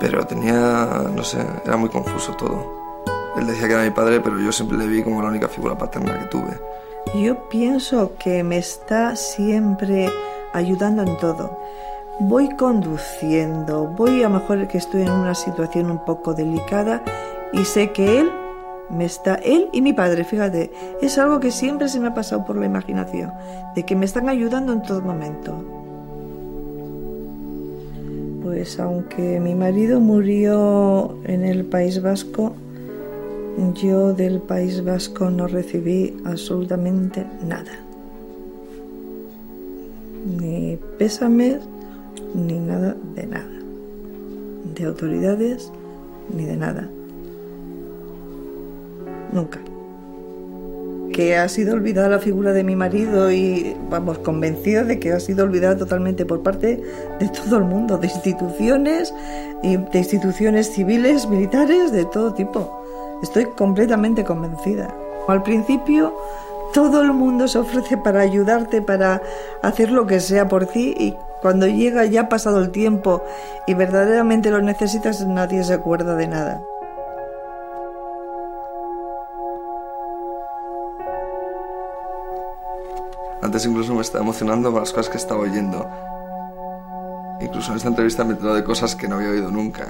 Pero 0.00 0.26
tenía, 0.26 1.04
no 1.14 1.22
sé, 1.22 1.38
era 1.64 1.76
muy 1.76 1.90
confuso 1.90 2.34
todo. 2.36 2.80
Él 3.36 3.46
decía 3.46 3.68
que 3.68 3.74
era 3.74 3.84
mi 3.84 3.90
padre, 3.90 4.20
pero 4.20 4.40
yo 4.40 4.50
siempre 4.50 4.78
le 4.78 4.86
vi 4.86 5.02
como 5.02 5.22
la 5.22 5.28
única 5.28 5.46
figura 5.46 5.76
paterna 5.76 6.18
que 6.18 6.24
tuve. 6.26 6.58
Yo 7.14 7.48
pienso 7.50 8.12
que 8.18 8.42
me 8.42 8.56
está 8.56 9.16
siempre 9.16 10.10
ayudando 10.54 11.02
en 11.02 11.16
todo. 11.18 11.60
Voy 12.18 12.48
conduciendo, 12.56 13.86
voy 13.88 14.22
a 14.22 14.28
lo 14.28 14.40
mejor 14.40 14.66
que 14.68 14.78
estoy 14.78 15.02
en 15.02 15.12
una 15.12 15.34
situación 15.34 15.90
un 15.90 16.04
poco 16.04 16.32
delicada 16.34 17.02
y 17.52 17.64
sé 17.64 17.92
que 17.92 18.20
él 18.20 18.32
me 18.90 19.04
está, 19.04 19.36
él 19.36 19.68
y 19.72 19.82
mi 19.82 19.92
padre, 19.92 20.24
fíjate, 20.24 20.70
es 21.00 21.18
algo 21.18 21.40
que 21.40 21.50
siempre 21.50 21.88
se 21.88 22.00
me 22.00 22.08
ha 22.08 22.14
pasado 22.14 22.44
por 22.44 22.56
la 22.56 22.66
imaginación, 22.66 23.32
de 23.74 23.84
que 23.84 23.96
me 23.96 24.04
están 24.04 24.28
ayudando 24.28 24.72
en 24.72 24.82
todo 24.82 25.00
momento. 25.00 25.54
Pues 28.42 28.80
aunque 28.80 29.38
mi 29.38 29.54
marido 29.54 30.00
murió 30.00 31.16
en 31.24 31.44
el 31.44 31.64
País 31.64 32.02
Vasco, 32.02 32.54
yo 33.74 34.12
del 34.12 34.40
País 34.40 34.82
Vasco 34.84 35.30
no 35.30 35.46
recibí 35.46 36.16
absolutamente 36.24 37.24
nada. 37.46 37.72
Ni 40.38 40.78
pésames, 40.98 41.58
ni 42.34 42.58
nada 42.58 42.96
de 43.14 43.26
nada. 43.26 43.46
De 44.74 44.84
autoridades, 44.84 45.70
ni 46.34 46.44
de 46.44 46.56
nada. 46.56 46.88
Nunca. 49.32 49.58
Que 51.12 51.36
ha 51.36 51.48
sido 51.48 51.74
olvidada 51.74 52.08
la 52.08 52.18
figura 52.18 52.52
de 52.52 52.62
mi 52.62 52.76
marido 52.76 53.30
y 53.30 53.76
vamos, 53.90 54.18
convencida 54.18 54.84
de 54.84 54.98
que 54.98 55.12
ha 55.12 55.20
sido 55.20 55.44
olvidada 55.44 55.76
totalmente 55.76 56.24
por 56.24 56.42
parte 56.42 56.80
de 57.18 57.28
todo 57.28 57.56
el 57.56 57.64
mundo, 57.64 57.98
de 57.98 58.06
instituciones, 58.06 59.12
de 59.62 59.98
instituciones 59.98 60.72
civiles, 60.72 61.28
militares, 61.28 61.92
de 61.92 62.04
todo 62.04 62.32
tipo. 62.34 62.84
Estoy 63.22 63.46
completamente 63.46 64.24
convencida. 64.24 64.94
Al 65.28 65.42
principio 65.42 66.14
todo 66.72 67.02
el 67.02 67.12
mundo 67.12 67.48
se 67.48 67.58
ofrece 67.58 67.96
para 67.96 68.20
ayudarte, 68.20 68.80
para 68.80 69.20
hacer 69.62 69.90
lo 69.90 70.06
que 70.06 70.20
sea 70.20 70.48
por 70.48 70.66
ti 70.66 70.94
y 70.96 71.14
cuando 71.42 71.66
llega 71.66 72.04
ya 72.04 72.28
pasado 72.28 72.60
el 72.60 72.70
tiempo 72.70 73.22
y 73.66 73.74
verdaderamente 73.74 74.50
lo 74.50 74.60
necesitas, 74.60 75.26
nadie 75.26 75.64
se 75.64 75.72
acuerda 75.72 76.14
de 76.14 76.28
nada. 76.28 76.62
Antes 83.42 83.64
incluso 83.64 83.94
me 83.94 84.02
estaba 84.02 84.22
emocionando 84.22 84.70
con 84.70 84.80
las 84.80 84.92
cosas 84.92 85.08
que 85.08 85.16
estaba 85.16 85.40
oyendo. 85.40 85.88
Incluso 87.40 87.70
en 87.70 87.78
esta 87.78 87.88
entrevista 87.88 88.22
me 88.24 88.30
he 88.30 88.32
enterado 88.34 88.56
de 88.56 88.64
cosas 88.64 88.94
que 88.94 89.08
no 89.08 89.16
había 89.16 89.30
oído 89.30 89.50
nunca. 89.50 89.88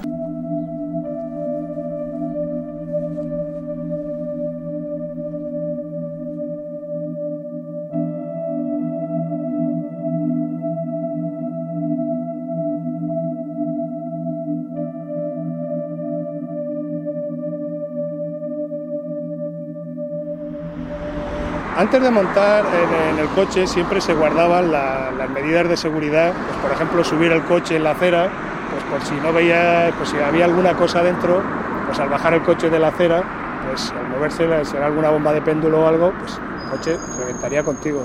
Antes 21.81 21.99
de 21.99 22.11
montar 22.11 22.63
en, 23.11 23.17
el 23.17 23.27
coche 23.29 23.65
siempre 23.65 23.99
se 24.01 24.13
guardaban 24.13 24.71
la- 24.71 25.09
las 25.17 25.27
medidas 25.31 25.67
de 25.67 25.75
seguridad, 25.75 26.31
pues, 26.31 26.57
por 26.61 26.71
ejemplo 26.71 27.03
subir 27.03 27.31
el 27.31 27.41
coche 27.41 27.77
en 27.77 27.83
la 27.85 27.91
acera, 27.91 28.29
pues 28.69 28.83
por 28.83 29.01
si 29.01 29.15
no 29.15 29.33
veía, 29.33 29.91
pues 29.97 30.09
si 30.09 30.17
había 30.19 30.45
alguna 30.45 30.75
cosa 30.75 31.01
dentro, 31.01 31.41
pues 31.87 31.99
al 31.99 32.09
bajar 32.09 32.35
el 32.35 32.43
coche 32.43 32.69
de 32.69 32.77
la 32.77 32.89
acera, 32.89 33.23
pues 33.67 33.91
al 33.99 34.09
moverse, 34.09 34.47
si 34.65 34.77
era 34.77 34.85
alguna 34.85 35.09
bomba 35.09 35.33
de 35.33 35.41
péndulo 35.41 35.81
o 35.81 35.87
algo, 35.87 36.13
pues 36.19 36.39
el 36.65 36.69
coche 36.69 36.99
reventaría 37.17 37.63
contigo. 37.63 38.03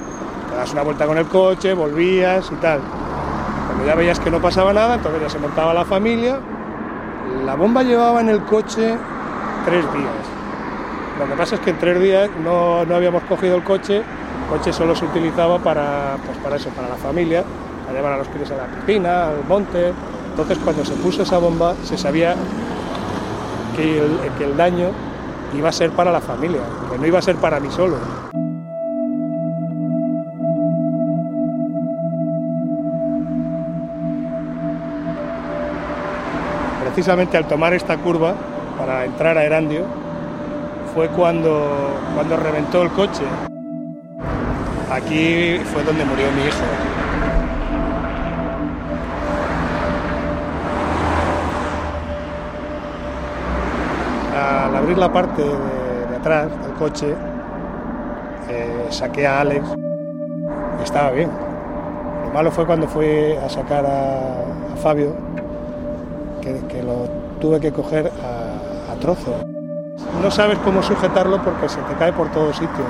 Te 0.49 0.57
das 0.57 0.73
una 0.73 0.81
vuelta 0.81 1.05
con 1.07 1.19
el 1.19 1.27
coche, 1.27 1.75
volvías 1.75 2.51
y 2.51 2.55
tal. 2.55 2.81
Cuando 3.67 3.85
ya 3.85 3.95
veías 3.95 4.19
que 4.19 4.31
no 4.31 4.41
pasaba 4.41 4.73
nada, 4.73 4.95
entonces 4.95 5.21
ya 5.21 5.29
se 5.29 5.39
montaba 5.39 5.75
la 5.75 5.85
familia. 5.85 6.39
La 7.45 7.55
bomba 7.57 7.83
llevaba 7.83 8.23
en 8.23 8.31
el 8.31 8.41
coche 8.45 8.97
tres 9.67 9.85
días. 9.93 10.36
Lo 11.19 11.27
que 11.27 11.35
pasa 11.35 11.55
es 11.55 11.61
que 11.63 11.71
en 11.71 11.79
tres 11.79 11.99
días 12.01 12.29
no, 12.45 12.85
no 12.85 12.95
habíamos 12.95 13.23
cogido 13.23 13.57
el 13.57 13.65
coche, 13.65 13.97
el 13.97 14.49
coche 14.51 14.73
solo 14.73 14.95
se 14.95 15.07
utilizaba 15.07 15.59
para, 15.59 16.17
pues 16.25 16.37
para 16.39 16.57
eso, 16.57 16.69
para 16.71 16.89
la 16.89 16.97
familia, 16.97 17.43
para 17.87 17.99
llevar 17.99 18.13
a 18.13 18.17
los 18.19 18.29
críos 18.29 18.51
a 18.51 18.57
la 18.57 18.67
piscina, 18.67 19.29
al 19.29 19.45
monte. 19.49 19.93
Entonces 20.31 20.59
cuando 20.63 20.85
se 20.85 20.93
puso 20.95 21.23
esa 21.23 21.39
bomba 21.39 21.75
se 21.85 21.97
sabía 21.97 22.35
que 23.75 23.99
el, 23.99 24.19
que 24.37 24.45
el 24.45 24.57
daño 24.57 24.91
iba 25.57 25.71
a 25.71 25.73
ser 25.73 25.91
para 25.91 26.13
la 26.13 26.21
familia, 26.21 26.61
que 26.93 26.99
no 26.99 27.07
iba 27.07 27.19
a 27.19 27.23
ser 27.23 27.37
para 27.37 27.61
mí 27.61 27.71
solo. 27.71 27.97
Precisamente 36.83 37.37
al 37.39 37.49
tomar 37.49 37.73
esta 37.73 37.97
curva 37.97 38.35
para 38.79 39.07
entrar 39.07 39.39
a 39.39 39.45
Erandio, 39.45 39.85
fue 40.97 41.09
cuando, 41.09 41.91
cuando 42.15 42.39
reventó 42.39 42.81
el 42.81 42.89
coche. 42.89 43.23
Aquí 44.91 45.59
fue 45.67 45.85
donde 45.85 46.07
murió 46.07 46.25
mi 46.33 46.41
hijo. 46.41 46.65
Al 54.35 54.75
abrir 54.75 54.97
la 54.97 55.13
parte 55.13 55.43
de, 55.43 56.17
atrás 56.17 56.49
del 56.63 56.73
coche, 56.79 57.15
eh, 58.49 58.87
saqué 58.89 59.27
a 59.27 59.43
Alex 59.43 59.69
estaba 60.83 61.11
bien. 61.11 61.29
Lo 62.25 62.33
malo 62.33 62.51
fue 62.51 62.65
cuando 62.65 62.89
fui 62.89 63.33
a 63.33 63.51
sacar 63.51 63.85
a, 63.85 64.77
Fabio, 64.77 65.15
que, 66.41 66.59
que 66.69 66.83
lo 66.83 67.07
tuve 67.39 67.61
que 67.61 67.71
coger 67.71 68.11
a, 68.25 68.93
a 68.93 68.95
trozos. 68.97 69.56
No 70.23 70.31
sabes 70.31 70.59
cómo 70.59 70.83
sujetarlo 70.83 71.43
porque 71.43 71.69
se 71.69 71.81
te 71.83 71.95
cae 71.95 72.13
por 72.13 72.31
todos 72.31 72.57
sitios. 72.57 72.87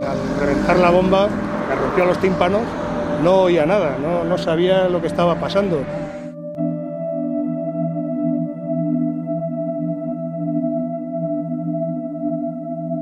Al 0.00 0.40
reventar 0.40 0.78
la 0.78 0.90
bomba, 0.90 1.28
me 1.96 2.02
a 2.02 2.06
los 2.06 2.18
tímpanos, 2.18 2.62
no 3.22 3.42
oía 3.42 3.66
nada, 3.66 3.96
no, 4.00 4.24
no 4.24 4.38
sabía 4.38 4.88
lo 4.88 5.00
que 5.00 5.08
estaba 5.08 5.34
pasando. 5.34 5.82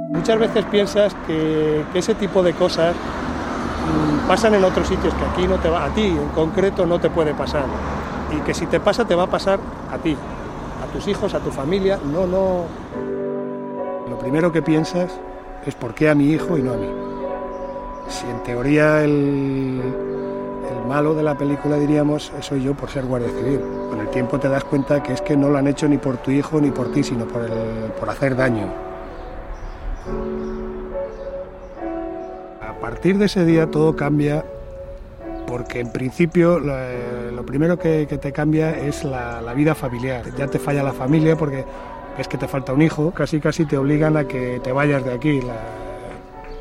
Muchas 0.09 0.39
veces 0.39 0.65
piensas 0.65 1.15
que, 1.27 1.85
que 1.93 1.99
ese 1.99 2.15
tipo 2.15 2.43
de 2.43 2.55
cosas 2.55 2.97
pasan 4.27 4.55
en 4.55 4.65
otros 4.65 4.89
sitios 4.89 5.15
que 5.15 5.25
aquí 5.25 5.47
no 5.47 5.57
te 5.57 5.69
va, 5.69 5.85
a 5.85 5.89
ti 5.91 6.07
en 6.07 6.29
concreto 6.35 6.87
no 6.87 6.99
te 6.99 7.11
puede 7.11 7.35
pasar. 7.35 7.65
Y 8.37 8.41
que 8.41 8.55
si 8.55 8.67
te 8.67 8.81
pasa 8.81 9.05
te 9.05 9.15
va 9.15 9.25
a 9.25 9.27
pasar 9.29 9.59
a 9.91 9.99
ti, 9.99 10.17
a 10.83 10.93
tus 10.93 11.07
hijos, 11.09 11.35
a 11.35 11.41
tu 11.41 11.51
familia. 11.51 11.99
No, 12.05 12.27
no. 12.27 12.65
Lo 14.09 14.19
primero 14.19 14.53
que 14.53 14.63
piensas 14.63 15.13
es 15.65 15.75
por 15.75 15.95
qué 15.95 16.09
a 16.09 16.15
mi 16.15 16.31
hijo 16.31 16.59
y 16.59 16.63
no 16.63 16.73
a 16.73 16.77
mí. 16.77 16.89
Si 18.09 18.27
en 18.27 18.43
teoría 18.43 19.03
el, 19.03 19.81
el 20.71 20.89
malo 20.89 21.15
de 21.15 21.23
la 21.23 21.37
película 21.37 21.77
diríamos 21.77 22.33
soy 22.41 22.63
yo 22.63 22.75
por 22.75 22.91
ser 22.91 23.05
guardia 23.05 23.31
civil. 23.31 23.61
Con 23.91 24.01
el 24.01 24.09
tiempo 24.09 24.39
te 24.39 24.49
das 24.49 24.65
cuenta 24.65 25.03
que 25.03 25.13
es 25.13 25.23
que 25.23 25.37
no 25.37 25.49
lo 25.49 25.59
han 25.59 25.67
hecho 25.67 25.89
ni 25.89 25.99
por 25.99 26.17
tu 26.19 26.31
hijo 26.31 26.61
ni 26.61 26.71
por 26.71 26.91
ti, 26.93 27.03
sino 27.03 27.27
por, 27.27 27.43
el, 27.43 27.93
por 27.99 28.11
hacer 28.11 28.37
daño. 28.37 28.67
A 32.87 32.91
partir 32.91 33.19
de 33.19 33.25
ese 33.25 33.45
día 33.45 33.69
todo 33.69 33.97
cambia 33.97 34.45
porque 35.49 35.81
en 35.81 35.91
principio 35.91 36.61
lo, 36.61 36.73
lo 37.33 37.45
primero 37.45 37.81
que, 37.81 38.07
te 38.07 38.31
cambia 38.31 38.79
es 38.79 39.03
la, 39.03 39.53
vida 39.57 39.75
familiar. 39.75 40.23
Ya 40.39 40.47
te 40.47 40.61
falla 40.61 40.85
la 40.85 40.93
familia 40.93 41.35
porque 41.35 41.65
es 42.17 42.29
que 42.29 42.39
te 42.39 42.47
falta 42.47 42.73
un 42.73 42.83
hijo, 42.83 43.11
casi 43.11 43.41
casi 43.41 43.65
te 43.65 43.77
obligan 43.77 44.17
a 44.17 44.29
que 44.29 44.61
te 44.63 44.71
vayas 44.71 45.05
de 45.05 45.15
aquí. 45.15 45.41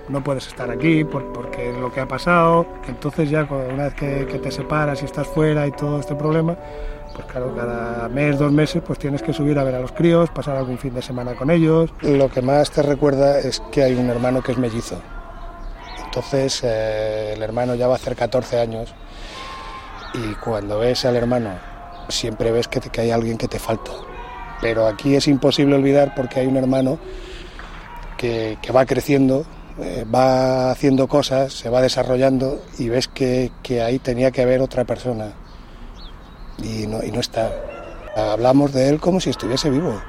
No 0.09 0.23
puedes 0.23 0.47
estar 0.47 0.71
aquí 0.71 1.03
por, 1.03 1.31
porque 1.31 1.71
lo 1.79 1.93
que 1.93 1.99
ha 1.99 2.07
pasado, 2.07 2.65
entonces 2.87 3.29
ya 3.29 3.43
una 3.43 3.83
vez 3.83 3.93
que, 3.93 4.25
que, 4.25 4.39
te 4.39 4.49
separas 4.49 5.03
y 5.03 5.05
estás 5.05 5.27
fuera 5.27 5.67
y 5.67 5.73
todo 5.73 5.99
este 5.99 6.15
problema, 6.15 6.55
pues 7.13 7.27
claro, 7.27 7.55
cada 7.55 8.09
mes, 8.09 8.39
dos 8.39 8.51
meses, 8.51 8.81
pues 8.83 8.97
tienes 8.97 9.21
que 9.21 9.31
subir 9.31 9.59
a 9.59 9.63
ver 9.63 9.75
a 9.75 9.79
los 9.79 9.91
críos, 9.91 10.31
pasar 10.31 10.57
algún 10.57 10.79
fin 10.79 10.95
de 10.95 11.03
semana 11.03 11.35
con 11.35 11.51
ellos. 11.51 11.93
Lo 12.01 12.31
que 12.31 12.41
más 12.41 12.71
te 12.71 12.81
recuerda 12.81 13.37
es 13.37 13.59
que 13.71 13.83
hay 13.83 13.93
un 13.93 14.09
hermano 14.09 14.41
que 14.41 14.53
es 14.53 14.57
mellizo. 14.57 14.99
Entonces 16.15 16.61
eh, 16.63 17.33
el 17.33 17.43
hermano 17.43 17.75
ya 17.75 17.87
va 17.87 17.93
a 17.93 17.95
hacer 17.97 18.15
14 18.15 18.57
años 18.57 18.95
y 20.13 20.33
cuando 20.35 20.79
ves 20.79 21.03
al 21.03 21.17
hermano 21.17 21.49
siempre 22.07 22.53
ves 22.53 22.69
que, 22.69 23.01
hay 23.01 23.11
alguien 23.11 23.37
que 23.37 23.49
te 23.49 23.59
falta. 23.59 23.91
Pero 24.61 24.87
aquí 24.87 25.13
es 25.17 25.27
imposible 25.27 25.75
olvidar 25.75 26.15
porque 26.15 26.39
hay 26.39 26.47
un 26.47 26.55
hermano 26.55 26.99
que, 28.17 28.57
va 28.73 28.85
creciendo, 28.85 29.45
eh, 29.77 30.05
va 30.05 30.71
haciendo 30.71 31.09
cosas, 31.09 31.51
se 31.51 31.69
va 31.69 31.81
desarrollando 31.81 32.63
y 32.79 32.87
ves 32.87 33.09
que, 33.09 33.51
que 33.61 33.81
ahí 33.81 33.99
tenía 33.99 34.31
que 34.31 34.41
haber 34.41 34.61
otra 34.61 34.85
persona 34.85 35.33
y 36.63 36.87
no, 36.87 37.03
y 37.03 37.11
no 37.11 37.19
está. 37.19 37.51
Hablamos 38.15 38.71
de 38.71 38.87
él 38.87 39.01
como 39.01 39.19
si 39.19 39.31
estuviese 39.31 39.69
vivo. 39.69 40.01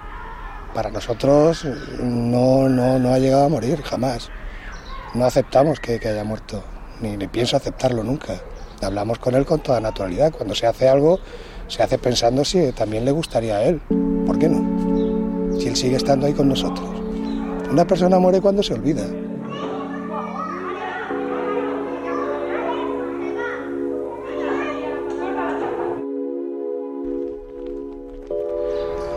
Para 0.72 0.88
nosotros 0.88 1.64
no, 2.00 2.68
no, 2.68 2.96
no 3.00 3.12
ha 3.12 3.18
llegado 3.18 3.46
a 3.46 3.48
morir, 3.48 3.82
jamás. 3.82 4.30
No 5.14 5.24
aceptamos 5.24 5.80
que, 5.80 5.94
haya 5.94 6.24
muerto, 6.24 6.62
ni, 7.00 7.16
ni, 7.16 7.26
pienso 7.26 7.56
aceptarlo 7.56 8.02
nunca. 8.02 8.40
Hablamos 8.82 9.18
con 9.18 9.34
él 9.34 9.46
con 9.46 9.60
toda 9.60 9.80
naturalidad. 9.80 10.32
Cuando 10.32 10.54
se 10.54 10.66
hace 10.66 10.88
algo, 10.88 11.18
se 11.68 11.82
hace 11.82 11.98
pensando 11.98 12.44
si 12.44 12.72
también 12.72 13.04
le 13.04 13.12
gustaría 13.12 13.56
a 13.56 13.64
él. 13.64 13.80
¿Por 14.26 14.38
qué 14.38 14.48
no? 14.48 15.58
Si 15.58 15.68
él 15.68 15.76
sigue 15.76 15.96
estando 15.96 16.26
ahí 16.26 16.34
con 16.34 16.48
nosotros. 16.48 16.88
Una 17.70 17.86
persona 17.86 18.18
muere 18.18 18.40
cuando 18.40 18.62
se 18.62 18.74
olvida. 18.74 19.06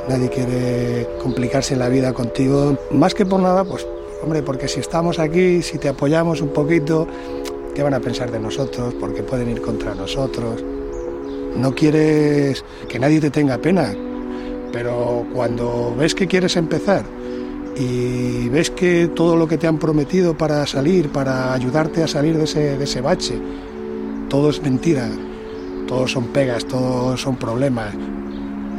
Nadie 0.07 0.30
quiere 0.30 1.07
complicarse 1.22 1.76
la 1.76 1.88
vida 1.88 2.14
contigo, 2.14 2.76
más 2.90 3.14
que 3.14 3.28
por 3.28 3.40
nada, 3.40 3.64
pues 3.64 3.86
Hombre, 4.22 4.44
porque 4.44 4.68
si 4.68 4.82
estamos 4.82 5.18
aquí, 5.18 5.62
si 5.62 5.78
te 5.78 5.88
apoyamos 5.88 6.41
un 6.41 6.50
poquito, 6.50 7.08
¿qué 7.74 7.82
van 7.82 7.94
a 7.94 8.02
pensar 8.02 8.30
de 8.32 8.40
nosotros? 8.40 8.94
Porque 9.00 9.24
pueden 9.24 9.50
ir 9.50 9.62
contra 9.62 9.96
nosotros. 9.96 10.62
No 11.56 11.74
quieres 11.74 12.66
que 12.90 13.00
nadie 13.00 13.22
te 13.22 13.32
tenga 13.32 13.58
pena, 13.58 13.96
pero 14.74 15.26
cuando 15.34 15.96
ves 15.98 16.14
que 16.16 16.28
quieres 16.28 16.58
empezar 16.58 17.06
y 17.78 18.50
ves 18.50 18.70
que 18.72 19.08
todo 19.08 19.38
lo 19.38 19.48
que 19.48 19.58
te 19.58 19.68
han 19.68 19.78
prometido 19.78 20.38
para 20.38 20.68
salir, 20.68 21.10
para 21.10 21.54
ayudarte 21.54 22.04
a 22.04 22.08
salir 22.08 22.38
de 22.38 22.44
ese, 22.44 22.78
de 22.78 22.84
ese 22.84 23.00
bache, 23.00 23.40
todo 24.28 24.50
es 24.50 24.62
mentira, 24.62 25.10
todos 25.88 26.12
son 26.12 26.26
pegas, 26.28 26.66
todos 26.66 27.22
son 27.22 27.38
problemas, 27.38 27.96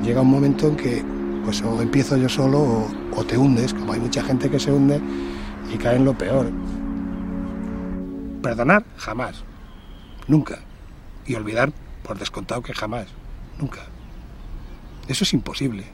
llega 0.04 0.20
un 0.20 0.30
momento 0.30 0.68
en 0.68 0.76
que 0.76 1.19
pues 1.44 1.62
o 1.62 1.80
empiezo 1.80 2.16
yo 2.16 2.28
solo 2.28 2.60
o, 2.60 2.88
o 3.16 3.24
te 3.24 3.36
hundes, 3.36 3.74
como 3.74 3.92
hay 3.92 4.00
mucha 4.00 4.22
gente 4.22 4.50
que 4.50 4.58
se 4.58 4.72
hunde 4.72 5.00
y 5.72 5.78
cae 5.78 5.96
en 5.96 6.04
lo 6.04 6.16
peor. 6.16 6.50
Perdonar, 8.42 8.84
jamás. 8.96 9.44
Nunca. 10.26 10.60
Y 11.26 11.34
olvidar, 11.34 11.72
por 12.02 12.18
descontado 12.18 12.62
que 12.62 12.74
jamás. 12.74 13.06
Nunca. 13.58 13.80
Eso 15.08 15.24
es 15.24 15.32
imposible. 15.32 15.84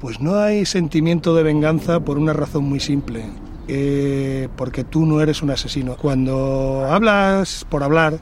Pues 0.00 0.20
no 0.20 0.40
hay 0.40 0.66
sentimiento 0.66 1.34
de 1.34 1.42
venganza 1.42 2.00
por 2.00 2.18
una 2.18 2.32
razón 2.32 2.64
muy 2.64 2.80
simple. 2.80 3.24
Eh, 3.68 4.48
porque 4.56 4.82
tú 4.82 5.06
no 5.06 5.20
eres 5.20 5.42
un 5.42 5.50
asesino. 5.50 5.96
Cuando 5.96 6.84
hablas 6.88 7.64
por 7.68 7.82
hablar, 7.82 8.18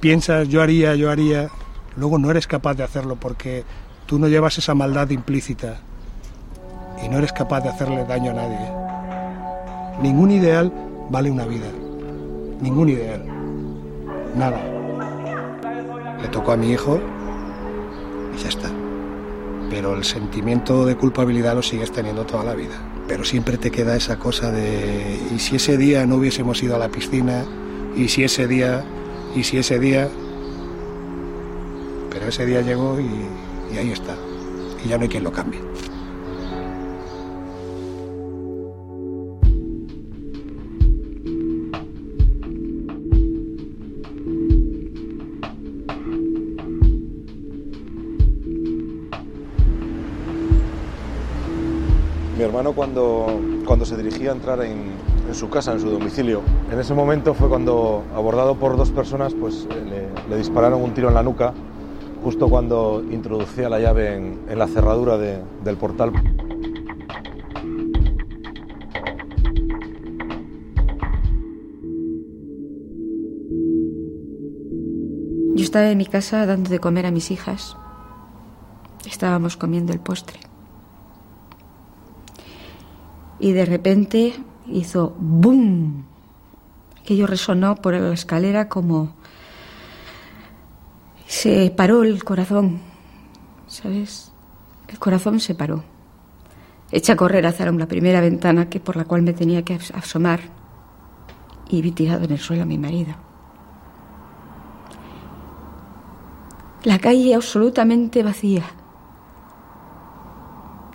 piensas 0.00 0.48
yo 0.48 0.60
haría, 0.60 0.94
yo 0.96 1.10
haría, 1.10 1.48
luego 1.96 2.18
no 2.18 2.30
eres 2.30 2.46
capaz 2.46 2.74
de 2.74 2.82
hacerlo 2.82 3.16
porque 3.16 3.64
tú 4.12 4.18
no 4.18 4.28
llevas 4.28 4.58
esa 4.58 4.74
maldad 4.74 5.08
implícita 5.08 5.78
y 7.02 7.08
no 7.08 7.16
eres 7.16 7.32
capaz 7.32 7.62
de 7.62 7.70
hacerle 7.70 8.04
daño 8.04 8.32
a 8.32 8.34
nadie. 8.34 10.02
Ningún 10.02 10.30
ideal 10.32 10.70
vale 11.08 11.30
una 11.30 11.46
vida. 11.46 11.68
Ningún 12.60 12.90
ideal. 12.90 13.24
Nada. 14.36 14.60
Le 16.20 16.28
tocó 16.28 16.52
a 16.52 16.58
mi 16.58 16.72
hijo 16.72 17.00
y 18.36 18.42
ya 18.42 18.50
está. 18.50 18.68
Pero 19.70 19.96
el 19.96 20.04
sentimiento 20.04 20.84
de 20.84 20.94
culpabilidad 20.94 21.54
lo 21.54 21.62
sigues 21.62 21.90
teniendo 21.90 22.26
toda 22.26 22.44
la 22.44 22.54
vida. 22.54 22.74
Pero 23.08 23.24
siempre 23.24 23.56
te 23.56 23.70
queda 23.70 23.96
esa 23.96 24.18
cosa 24.18 24.52
de, 24.52 25.18
¿y 25.34 25.38
si 25.38 25.56
ese 25.56 25.78
día 25.78 26.04
no 26.04 26.16
hubiésemos 26.16 26.62
ido 26.62 26.76
a 26.76 26.78
la 26.78 26.90
piscina? 26.90 27.46
¿Y 27.96 28.08
si 28.08 28.24
ese 28.24 28.46
día? 28.46 28.84
¿Y 29.34 29.44
si 29.44 29.56
ese 29.56 29.78
día? 29.78 30.06
Pero 32.10 32.26
ese 32.26 32.44
día 32.44 32.60
llegó 32.60 33.00
y, 33.00 33.41
y 33.72 33.78
ahí 33.78 33.90
está. 33.90 34.14
Y 34.84 34.88
ya 34.88 34.96
no 34.96 35.04
hay 35.04 35.08
quien 35.08 35.24
lo 35.24 35.32
cambie. 35.32 35.60
Mi 52.36 52.48
hermano 52.48 52.72
cuando, 52.72 53.40
cuando 53.66 53.84
se 53.84 53.96
dirigía 53.96 54.30
a 54.30 54.34
entrar 54.34 54.62
en, 54.62 54.90
su 55.32 55.48
casa, 55.48 55.72
en 55.72 55.80
su 55.80 55.88
domicilio, 55.88 56.42
en 56.70 56.78
ese 56.78 56.92
momento 56.92 57.32
fue 57.32 57.48
cuando, 57.48 58.02
abordado 58.14 58.56
por 58.56 58.76
dos 58.76 58.90
personas, 58.90 59.32
pues 59.32 59.66
le, 59.66 60.08
le 60.28 60.36
dispararon 60.36 60.82
un 60.82 60.92
tiro 60.92 61.08
en 61.08 61.14
la 61.14 61.22
nuca 61.22 61.54
justo 62.22 62.48
cuando 62.48 63.04
introducía 63.10 63.68
la 63.68 63.80
llave 63.80 64.14
en, 64.16 64.58
la 64.58 64.68
cerradura 64.68 65.18
de, 65.18 65.42
del 65.64 65.76
portal. 65.76 66.12
Yo 75.54 75.64
estaba 75.64 75.90
en 75.90 75.98
mi 75.98 76.06
casa 76.06 76.46
dando 76.46 76.70
de 76.70 76.78
comer 76.78 77.06
a 77.06 77.10
mis 77.10 77.30
hijas. 77.30 77.76
Estábamos 79.06 79.56
comiendo 79.56 79.92
el 79.92 80.00
postre. 80.00 80.38
Y 83.40 83.52
de 83.52 83.64
repente 83.64 84.34
hizo 84.68 85.14
¡boom! 85.18 86.04
Aquello 87.00 87.26
resonó 87.26 87.74
por 87.74 87.94
la 87.94 88.12
escalera 88.12 88.68
como 88.68 89.14
se 91.32 91.70
paró 91.74 92.02
el 92.02 92.22
corazón, 92.24 92.78
¿sabes? 93.66 94.30
El 94.86 94.98
corazón 94.98 95.40
se 95.40 95.54
paró. 95.54 95.82
Eché 96.90 97.12
a 97.12 97.16
correr 97.16 97.46
hacia 97.46 97.72
la 97.72 97.88
primera 97.88 98.20
ventana 98.20 98.68
que 98.68 98.80
por 98.80 98.96
la 98.96 99.06
cual 99.06 99.22
me 99.22 99.32
tenía 99.32 99.64
que 99.64 99.80
asomar 99.94 100.40
y 101.70 101.80
vi 101.80 101.90
tirado 101.92 102.24
en 102.24 102.32
el 102.32 102.38
suelo 102.38 102.64
a 102.64 102.66
mi 102.66 102.76
marido. 102.76 103.14
La 106.84 106.98
calle 106.98 107.34
absolutamente 107.34 108.22
vacía. 108.22 108.64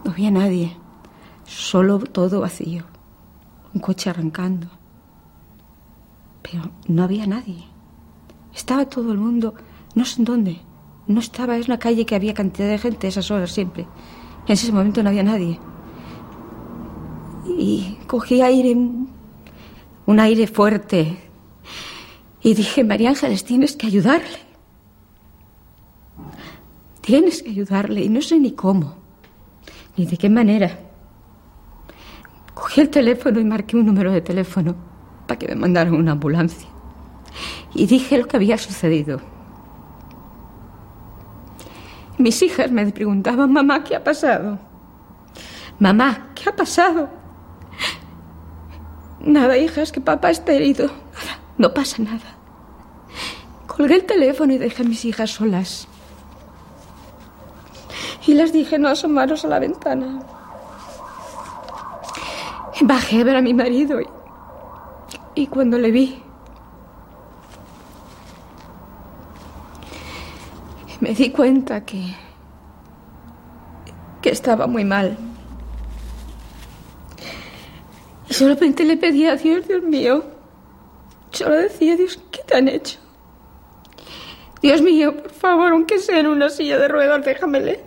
No 0.06 0.12
había 0.12 0.30
nadie, 0.30 0.78
solo 1.46 1.98
todo 1.98 2.42
vacío. 2.42 2.84
Un 3.74 3.82
coche 3.82 4.12
arrancando. 4.12 4.68
Pero 6.44 6.70
no 6.88 7.04
había 7.04 7.26
nadie. 7.26 7.66
Estaba 8.54 8.86
todo 8.86 9.12
el 9.12 9.18
mundo, 9.18 9.56
no 9.98 10.06
sé 10.06 10.22
en 10.22 10.26
dónde. 10.26 10.60
No 11.08 11.20
estaba, 11.20 11.58
es 11.58 11.68
una 11.68 11.80
calle 11.80 12.06
que 12.06 12.14
había 12.14 12.36
cantidad 12.36 12.68
de 12.68 12.78
gente 12.78 13.08
esas 13.08 13.32
horas 13.32 13.52
siempre. 13.52 13.88
En 14.46 14.54
ese 14.54 14.72
momento 14.72 15.02
no 15.02 15.10
había 15.10 15.24
nadie. 15.24 15.60
Y 17.58 17.98
cogí 18.06 18.42
aire, 18.42 18.76
un 18.76 20.20
aire 20.20 20.46
fuerte. 20.46 21.18
Y 22.44 22.54
dije, 22.54 22.84
María 22.84 23.10
Ángeles, 23.10 23.44
tienes 23.44 23.76
que 23.76 23.88
ayudarle. 23.88 24.38
Tienes 27.02 27.42
que 27.42 27.50
ayudarle. 27.50 28.04
Y 28.04 28.10
no 28.10 28.22
sé 28.22 28.40
ni 28.40 28.52
cómo, 28.52 28.98
ni 29.96 30.06
de 30.06 30.16
qué 30.16 30.30
manera. 30.30 30.80
Cogí 32.54 32.82
el 32.82 32.90
teléfono 32.90 33.40
y 33.40 33.46
marqué 33.46 33.76
un 33.76 33.88
número 33.88 34.12
de 34.12 34.22
teléfono 34.22 34.76
para 35.26 35.40
que 35.40 35.48
me 35.48 35.56
mandaran 35.56 35.96
una 35.96 36.12
ambulancia. 36.12 36.70
Y 37.74 37.88
dije 37.88 38.20
lo 38.20 38.28
que 38.28 38.38
había 38.38 38.60
sucedido. 38.60 39.37
Mis 42.18 42.42
hijas 42.42 42.72
me 42.72 42.92
preguntaban, 42.92 43.52
mamá, 43.52 43.84
¿qué 43.84 43.96
ha 43.96 44.04
pasado? 44.04 44.58
Mamá, 45.80 46.30
¿qué 46.34 46.50
ha 46.50 46.56
pasado? 46.56 47.10
Nada, 49.20 49.58
hija, 49.58 49.82
es 49.82 49.92
que 49.92 50.02
papá 50.02 50.32
está 50.32 50.54
herido. 50.54 50.88
Nada, 50.88 51.40
no 51.58 51.74
pasa 51.74 52.02
nada. 52.02 52.36
Colgué 53.68 53.96
el 53.96 54.06
teléfono 54.06 54.54
y 54.54 54.58
dejé 54.58 54.82
a 54.82 54.86
mis 54.86 55.06
hijas 55.06 55.32
solas. 55.32 55.88
Y 58.26 58.34
les 58.34 58.52
dije 58.52 58.80
no 58.80 58.88
asomaros 58.88 59.46
a 59.46 59.48
la 59.48 59.60
ventana. 59.60 60.20
Bajé 62.82 63.22
a 63.22 63.24
ver 63.24 63.36
a 63.36 63.42
mi 63.42 63.54
marido 63.54 64.02
y, 64.02 64.08
y 65.36 65.48
cuando 65.48 65.78
le 65.78 65.92
vi, 65.92 66.24
me 71.00 71.14
di 71.14 71.32
cuenta 71.32 71.86
que, 71.86 72.16
que 74.22 74.30
estaba 74.30 74.68
muy 74.68 74.84
mal. 74.86 75.18
Y 78.30 78.34
solamente 78.34 78.84
le 78.84 78.98
pedí 78.98 79.26
a 79.26 79.36
Dios, 79.36 79.68
Dios 79.68 79.84
mío, 79.84 80.26
solo 81.32 81.56
decía, 81.56 81.96
Dios, 81.96 82.20
¿qué 82.32 82.42
te 82.46 82.58
han 82.58 82.68
hecho? 82.68 83.00
Dios 84.62 84.82
mío, 84.82 85.16
por 85.16 85.32
favor, 85.32 85.72
aunque 85.72 86.00
sea 86.00 86.20
en 86.20 86.28
una 86.28 86.50
silla 86.50 86.78
de 86.78 86.88
ruedas, 86.88 87.24
déjamele. 87.24 87.87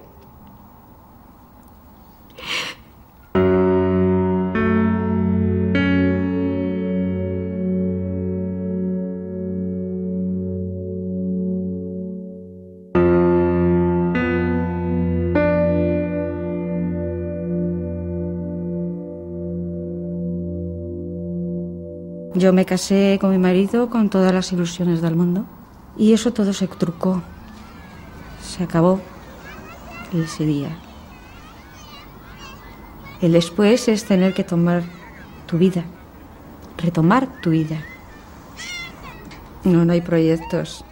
Yo 22.34 22.52
me 22.52 22.64
casé 22.64 23.18
con 23.20 23.30
mi 23.30 23.38
marido 23.38 23.90
con 23.90 24.08
todas 24.08 24.32
las 24.32 24.52
ilusiones 24.52 25.02
del 25.02 25.16
mundo 25.16 25.46
y 25.98 26.12
eso 26.12 26.32
todo 26.32 26.52
se 26.52 26.68
trucó. 26.68 27.22
Se 28.40 28.62
acabó 28.62 29.00
ese 30.14 30.46
día. 30.46 30.68
El 33.20 33.32
después 33.32 33.88
es 33.88 34.04
tener 34.04 34.32
que 34.32 34.44
tomar 34.44 34.84
tu 35.46 35.58
vida, 35.58 35.84
retomar 36.78 37.40
tu 37.42 37.50
vida. 37.50 37.82
No, 39.64 39.84
no 39.84 39.92
hay 39.92 40.00
proyectos. 40.00 40.84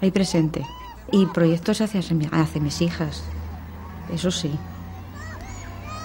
Hay 0.00 0.12
presente. 0.12 0.64
Y 1.10 1.26
proyectos 1.26 1.80
hacia, 1.80 2.00
hacia 2.00 2.60
mis 2.60 2.82
hijas. 2.82 3.24
Eso 4.12 4.30
sí. 4.30 4.52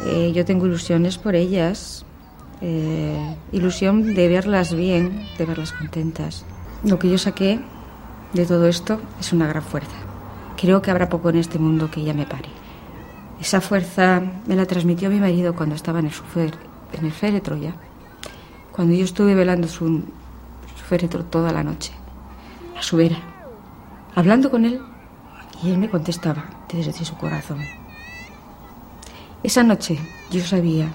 Eh, 0.06 0.32
yo 0.34 0.46
tengo 0.46 0.66
ilusiones 0.66 1.18
por 1.18 1.36
ellas, 1.36 2.06
eh, 2.62 3.36
ilusión 3.52 4.14
de 4.14 4.28
verlas 4.28 4.74
bien, 4.74 5.28
de 5.38 5.46
verlas 5.46 5.74
contentas. 5.74 6.46
Lo 6.84 7.00
que 7.00 7.10
yo 7.10 7.18
saqué 7.18 7.60
de 8.34 8.46
todo 8.46 8.68
esto 8.68 9.00
es 9.20 9.34
una 9.34 9.48
gran 9.48 9.64
fuerza. 9.64 9.96
Creo 10.58 10.82
que 10.82 10.92
habrá 10.92 11.10
poco 11.10 11.30
en 11.30 11.38
este 11.38 11.60
mundo 11.60 11.90
que 11.90 12.04
ya 12.04 12.14
me 12.14 12.26
pare. 12.26 12.50
Esa 13.40 13.62
fuerza 13.62 14.22
me 14.46 14.56
la 14.56 14.66
transmitió 14.66 15.10
mi 15.10 15.20
marido 15.20 15.56
cuando 15.56 15.76
estaba 15.76 16.00
en 16.00 16.06
el, 16.06 16.54
en 16.94 17.06
el 17.06 17.12
féretro 17.12 17.58
ya. 17.58 17.74
Cuando 18.72 18.94
yo 18.94 19.04
estuve 19.04 19.34
velando 19.34 19.68
su, 19.68 20.04
su 20.76 20.86
féretro 20.88 21.26
toda 21.26 21.52
la 21.52 21.64
noche, 21.64 21.92
a 22.78 22.84
su 22.84 22.98
vera, 22.98 23.18
hablando 24.14 24.52
con 24.52 24.66
él, 24.66 24.82
y 25.64 25.72
él 25.72 25.78
me 25.78 25.90
contestaba 25.90 26.46
desde 26.72 27.06
su 27.06 27.16
corazón. 27.18 27.60
Esa 29.44 29.64
noche 29.64 29.98
yo 30.30 30.42
sabía 30.42 30.90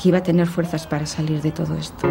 que 0.00 0.08
iba 0.08 0.18
a 0.18 0.22
tener 0.22 0.46
fuerzas 0.46 0.86
para 0.86 1.04
salir 1.04 1.42
de 1.42 1.52
todo 1.52 1.76
esto. 1.76 2.08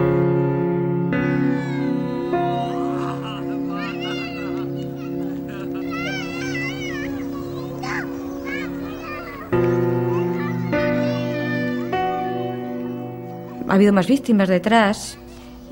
Ha 13.67 13.73
habido 13.73 13.93
más 13.93 14.07
víctimas 14.07 14.49
detrás 14.49 15.17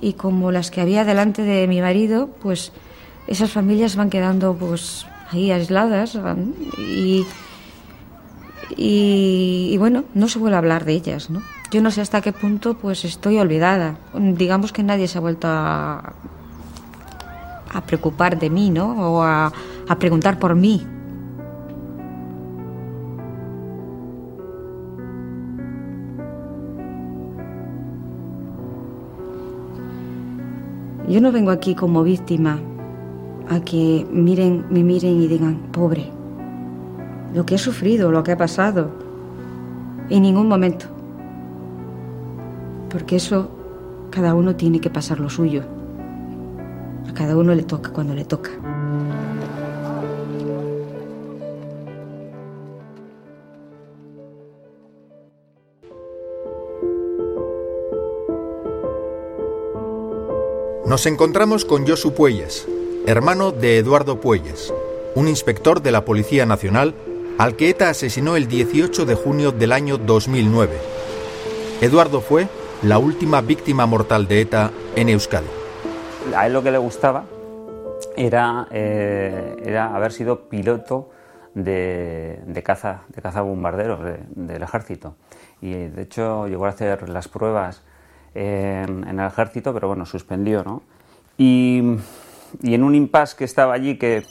y 0.01 0.13
como 0.13 0.51
las 0.51 0.71
que 0.71 0.81
había 0.81 1.03
delante 1.03 1.43
de 1.43 1.67
mi 1.67 1.81
marido, 1.81 2.29
pues 2.41 2.71
esas 3.27 3.51
familias 3.51 3.95
van 3.95 4.09
quedando 4.09 4.55
pues 4.55 5.05
ahí 5.31 5.51
aisladas 5.51 6.17
y, 6.77 7.25
y, 8.75 9.69
y 9.71 9.77
bueno, 9.77 10.05
no 10.13 10.27
se 10.29 10.39
vuelve 10.39 10.55
a 10.55 10.59
hablar 10.59 10.85
de 10.85 10.93
ellas, 10.93 11.29
¿no? 11.29 11.41
Yo 11.71 11.81
no 11.81 11.91
sé 11.91 12.01
hasta 12.01 12.21
qué 12.21 12.31
punto 12.31 12.75
pues 12.75 13.03
estoy 13.03 13.39
olvidada. 13.39 13.97
Digamos 14.13 14.71
que 14.71 14.83
nadie 14.83 15.07
se 15.07 15.17
ha 15.17 15.21
vuelto 15.21 15.47
a, 15.49 16.13
preocupar 17.85 18.39
de 18.39 18.49
mí, 18.49 18.69
¿no? 18.69 19.13
O 19.13 19.23
a 19.23 19.51
preguntar 19.99 20.39
por 20.39 20.55
mí. 20.55 20.85
Yo 31.07 31.21
no 31.21 31.31
vengo 31.31 31.51
aquí 31.51 31.73
como 31.73 32.03
víctima 32.03 32.59
a 33.49 33.61
que 33.61 34.05
miren, 34.11 34.65
me 34.69 34.83
miren 34.83 35.21
y 35.21 35.27
digan, 35.27 35.55
pobre, 35.71 36.11
lo 37.33 37.45
que 37.45 37.55
he 37.55 37.57
sufrido, 37.57 38.11
lo 38.11 38.23
que 38.23 38.33
ha 38.33 38.37
pasado. 38.37 38.91
En 40.09 40.23
ningún 40.23 40.49
momento 40.49 40.96
porque 42.89 43.17
eso 43.17 43.49
cada 44.11 44.33
uno 44.33 44.55
tiene 44.55 44.79
que 44.79 44.89
pasar 44.89 45.19
lo 45.19 45.29
suyo. 45.29 45.63
A 47.07 47.13
cada 47.13 47.35
uno 47.35 47.53
le 47.53 47.63
toca 47.63 47.91
cuando 47.91 48.13
le 48.13 48.25
toca. 48.25 48.51
Nos 60.85 61.05
encontramos 61.05 61.65
con 61.65 61.85
Josu 61.85 62.13
Puelles, 62.13 62.65
hermano 63.05 63.51
de 63.51 63.77
Eduardo 63.77 64.21
Puelles, 64.21 64.73
un 65.15 65.27
inspector 65.27 65.81
de 65.81 65.91
la 65.91 66.05
Policía 66.05 66.45
Nacional 66.45 66.95
al 67.37 67.55
que 67.57 67.69
ETA 67.69 67.89
asesinó 67.89 68.35
el 68.35 68.47
18 68.47 69.05
de 69.05 69.15
junio 69.15 69.51
del 69.51 69.73
año 69.73 69.97
2009. 69.97 70.77
Eduardo 71.81 72.21
fue 72.21 72.47
la 72.83 72.99
última 72.99 73.41
víctima 73.41 73.85
mortal 73.85 74.27
de 74.27 74.41
ETA 74.41 74.71
en 74.95 75.09
Euskadi. 75.09 75.47
A 76.35 76.45
él 76.45 76.53
lo 76.53 76.61
que 76.61 76.71
le 76.71 76.77
gustaba 76.77 77.25
era, 78.15 78.67
eh, 78.71 79.55
era 79.65 79.95
haber 79.95 80.11
sido 80.11 80.47
piloto 80.47 81.09
de, 81.55 82.61
caza, 82.63 83.01
de 83.09 83.21
caza 83.21 83.41
bombarderos 83.41 83.99
del 84.35 84.61
ejército. 84.61 85.15
Y 85.61 85.73
de 85.73 86.03
hecho 86.03 86.47
llegó 86.47 86.65
a 86.65 86.69
hacer 86.69 87.09
las 87.09 87.27
pruebas 87.27 87.81
en, 88.35 89.07
el 89.07 89.25
ejército, 89.25 89.73
pero 89.73 89.87
bueno, 89.87 90.05
suspendió, 90.05 90.63
¿no? 90.63 90.83
Y, 91.37 91.97
en 92.63 92.83
un 92.83 92.95
impasse 92.95 93.35
que 93.35 93.43
estaba 93.43 93.73
allí 93.73 93.97
que, 93.97 94.23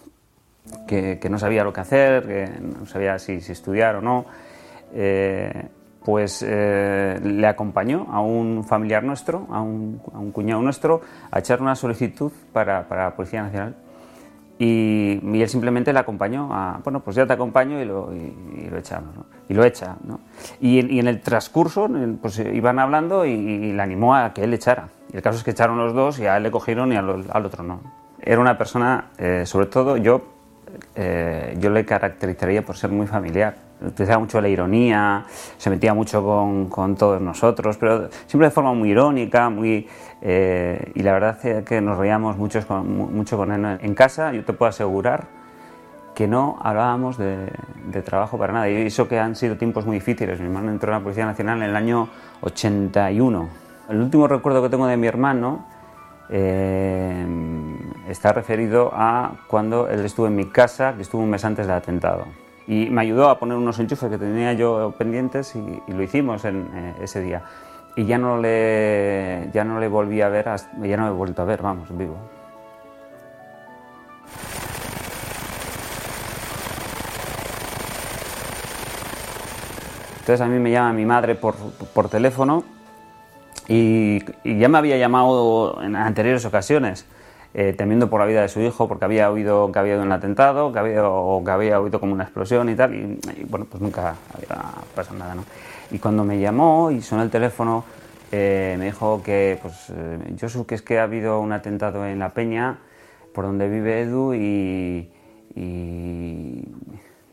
que, 0.87 1.29
no 1.29 1.39
sabía 1.39 1.65
lo 1.65 1.73
que 1.73 1.81
hacer, 1.81 2.27
que 2.27 2.61
no 2.61 2.87
sabía 2.87 3.19
si, 3.19 3.41
si 3.41 3.53
estudiar 3.53 3.97
o 3.97 4.01
no, 4.01 4.25
eh, 4.95 5.69
pues 6.07 6.41
eh, 6.47 7.19
le 7.21 7.49
acompañó 7.49 8.07
a 8.13 8.21
un 8.21 8.63
familiar 8.63 9.03
nuestro, 9.03 9.49
a 9.51 9.61
un, 9.61 9.99
cuñado 10.33 10.63
nuestro, 10.63 11.01
a 11.33 11.41
echar 11.41 11.61
una 11.61 11.75
solicitud 11.75 12.31
para, 12.53 12.87
para 12.87 13.07
la 13.07 13.17
Policía 13.17 13.43
Nacional. 13.43 13.75
Y, 14.57 15.19
él 15.43 15.49
simplemente 15.49 15.93
le 15.93 15.99
acompañó 15.99 16.49
a, 16.55 16.81
bueno, 16.85 17.01
pues 17.01 17.17
ya 17.17 17.27
te 17.27 17.33
acompaño 17.33 17.83
y 17.83 17.87
lo, 17.87 18.15
y, 18.15 18.69
lo 18.71 18.79
echamos, 18.79 19.17
¿no? 19.17 19.27
Y 19.49 19.55
lo 19.55 19.65
echa, 19.65 19.97
¿no? 20.05 20.21
Y, 20.61 20.97
en 20.97 21.09
el 21.09 21.21
transcurso, 21.23 21.91
pues 22.23 22.39
iban 22.39 22.79
hablando 22.79 23.27
y, 23.27 23.73
le 23.73 23.83
animó 23.83 24.15
a 24.15 24.33
que 24.33 24.45
él 24.45 24.55
echara. 24.55 24.91
Y 25.13 25.17
el 25.17 25.23
caso 25.23 25.39
es 25.39 25.43
que 25.43 25.51
echaron 25.51 25.77
los 25.77 25.93
dos 25.93 26.21
y 26.21 26.27
a 26.27 26.37
él 26.37 26.45
le 26.45 26.53
cogieron 26.53 26.93
y 26.93 26.97
al, 26.97 27.25
al 27.29 27.47
otro 27.47 27.65
no. 27.65 27.81
Era 28.23 28.41
una 28.41 28.57
persona, 28.57 29.07
eh, 29.19 29.43
sobre 29.45 29.67
todo 29.67 29.97
yo, 29.97 30.23
eh, 30.95 31.57
yo 31.59 31.69
le 31.71 31.85
caracterizaría 31.85 32.65
por 32.65 32.77
ser 32.77 32.91
muy 32.93 33.09
familiar. 33.09 33.66
Utilizaba 33.81 34.19
mucho 34.19 34.41
la 34.41 34.49
ironía, 34.49 35.25
se 35.59 35.69
metía 35.69 35.93
mucho 35.93 36.25
con, 36.25 36.69
con 36.71 36.97
todos 36.97 37.21
nosotros, 37.21 37.77
pero 37.77 38.09
siempre 38.27 38.49
de 38.49 38.51
forma 38.51 38.73
muy 38.73 38.91
irónica, 38.91 39.51
muy, 39.51 39.87
eh, 40.23 40.93
y 40.95 41.03
la 41.03 41.13
verdad 41.13 41.47
es 41.47 41.65
que 41.65 41.83
nos 41.83 41.99
reíamos 41.99 42.39
mucho 42.39 42.67
con, 42.67 43.15
mucho 43.15 43.37
con 43.37 43.53
él. 43.53 43.79
En 43.83 43.95
casa 43.95 44.33
yo 44.33 44.45
te 44.45 44.55
puedo 44.55 44.71
asegurar 44.71 45.27
que 46.15 46.27
no 46.27 46.59
hablábamos 46.63 47.19
de, 47.19 47.51
de, 47.93 48.01
trabajo 48.01 48.39
para 48.39 48.55
nada. 48.55 48.71
Y 48.71 48.87
eso 48.87 49.07
que 49.07 49.19
han 49.19 49.37
sido 49.37 49.59
tiempos 49.59 49.85
muy 49.85 49.97
difíciles. 49.97 50.41
Mi 50.41 50.47
hermano 50.47 50.71
entró 50.71 50.91
en 50.91 50.99
la 50.99 51.03
Policía 51.03 51.27
Nacional 51.27 51.59
en 51.59 51.65
el 51.65 51.77
año 51.77 52.09
81. 52.41 53.49
El 53.91 54.01
último 54.01 54.27
recuerdo 54.27 54.63
que 54.63 54.71
tengo 54.71 54.87
de 54.87 54.97
mi 54.97 55.07
hermano 55.07 55.67
eh, 56.31 57.27
está 58.09 58.33
referido 58.33 58.91
a 58.95 59.33
cuando 59.47 59.89
él 59.89 60.05
estuvo 60.07 60.27
en 60.27 60.35
mi 60.35 60.47
casa, 60.47 60.95
que 60.97 61.03
estuvo 61.03 61.23
un 61.23 61.31
mes 61.31 61.45
antes 61.45 61.67
del 61.67 61.77
atentado. 61.77 62.25
Y 62.67 62.91
me 62.91 63.03
ayudó 63.03 63.31
a 63.31 63.39
poner 63.39 63.57
unos 63.57 63.79
enchufes 63.79 64.11
que 64.11 64.19
tenía 64.19 64.53
yo 64.53 64.95
pendientes 64.99 65.55
y, 65.55 65.83
y 65.87 65.93
lo 65.93 66.03
hicimos 66.03 66.45
en, 66.45 66.69
eh, 66.75 66.95
ese 67.03 67.21
día. 67.21 67.43
Y 67.95 68.05
ya 68.05 68.19
no 68.19 68.39
le, 68.39 69.49
ya 69.53 69.65
no 69.65 69.81
le 69.81 69.89
volví 69.89 70.21
a 70.21 70.29
ver, 70.29 70.47
ya 70.83 70.97
no 70.97 71.09
he 71.09 71.11
vuelto 71.11 71.43
a 71.43 71.45
ver, 71.45 71.63
vamos, 71.63 71.89
vivo. 71.97 72.17
Entonces 80.27 80.45
a 80.45 80.49
mí 80.49 80.59
me 80.59 80.73
llama 80.73 80.93
mi 80.93 81.07
madre 81.07 81.37
por, 81.37 81.55
por 81.55 82.09
teléfono 82.09 82.65
y, 83.69 84.25
y, 84.43 84.59
ya 84.59 84.69
me 84.69 84.77
había 84.79 84.97
llamado 84.97 85.81
en 85.81 85.95
anteriores 85.95 86.45
ocasiones, 86.45 87.07
eh, 87.59 87.73
temiendo 87.73 88.11
por 88.11 88.21
la 88.21 88.27
vida 88.27 88.43
de 88.43 88.49
su 88.49 88.61
hijo, 88.61 88.87
porque 88.87 89.07
había 89.07 89.31
oído 89.31 89.73
que 89.73 89.79
había 89.79 89.95
habido 89.95 90.05
un 90.05 90.13
atentado, 90.13 90.75
que 90.75 90.79
había, 90.79 91.09
o 91.09 91.43
que 91.43 91.51
había 91.51 91.81
oído 91.81 91.99
como 91.99 92.13
una 92.13 92.25
explosión 92.25 92.69
y 92.69 92.75
tal, 92.75 92.95
y, 92.95 93.19
y 93.35 93.45
bueno, 93.49 93.65
pues 93.65 93.83
nunca 93.83 94.15
había 94.35 94.63
pasado 94.95 95.19
nada, 95.19 95.35
¿no? 95.35 95.45
Y 95.91 95.99
cuando 95.99 96.23
me 96.23 96.39
llamó 96.39 96.91
y 96.91 97.01
sonó 97.01 97.23
el 97.23 97.31
teléfono, 97.31 97.85
eh, 98.31 98.77
me 98.79 98.85
dijo 98.85 99.23
que, 99.23 99.59
pues, 99.63 99.89
eh, 99.89 100.35
yo 100.37 100.51
sé 100.51 100.67
que 100.67 100.75
es 100.75 100.83
que 100.83 100.99
ha 100.99 101.05
habido 101.05 101.41
un 101.41 101.53
atentado 101.53 102.05
en 102.05 102.19
La 102.19 102.35
Peña, 102.35 102.77
por 103.33 103.47
donde 103.47 103.71
vive 103.71 104.03
Edu, 104.03 104.35
y, 104.35 105.11
y, 105.55 106.69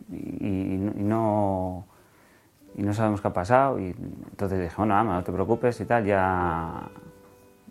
y 0.09 0.77
no 0.99 1.85
y 2.75 2.81
no 2.81 2.93
sabemos 2.93 3.21
qué 3.21 3.27
ha 3.27 3.33
pasado. 3.33 3.77
Y 3.77 3.93
entonces 4.31 4.61
dije, 4.61 4.73
bueno, 4.77 4.95
ama, 4.95 5.15
no 5.15 5.23
te 5.23 5.33
preocupes 5.33 5.79
y 5.81 5.85
tal, 5.85 6.05
ya 6.05 6.89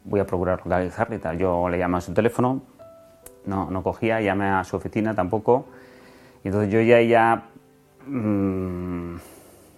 voy 0.04 0.20
a 0.20 0.26
procurar 0.26 0.60
localizarle 0.64 1.16
y 1.16 1.18
tal. 1.18 1.38
Yo 1.38 1.68
le 1.68 1.78
llamé 1.78 1.98
a 1.98 2.00
su 2.00 2.12
teléfono, 2.12 2.62
no, 3.46 3.70
no 3.70 3.82
cogía, 3.82 4.20
llamé 4.20 4.48
a 4.48 4.64
su 4.64 4.76
oficina 4.76 5.14
tampoco. 5.14 5.66
Entonces 6.44 6.72
yo 6.72 6.80
ya, 6.80 7.00
ya 7.02 7.44
mmm, 8.06 9.16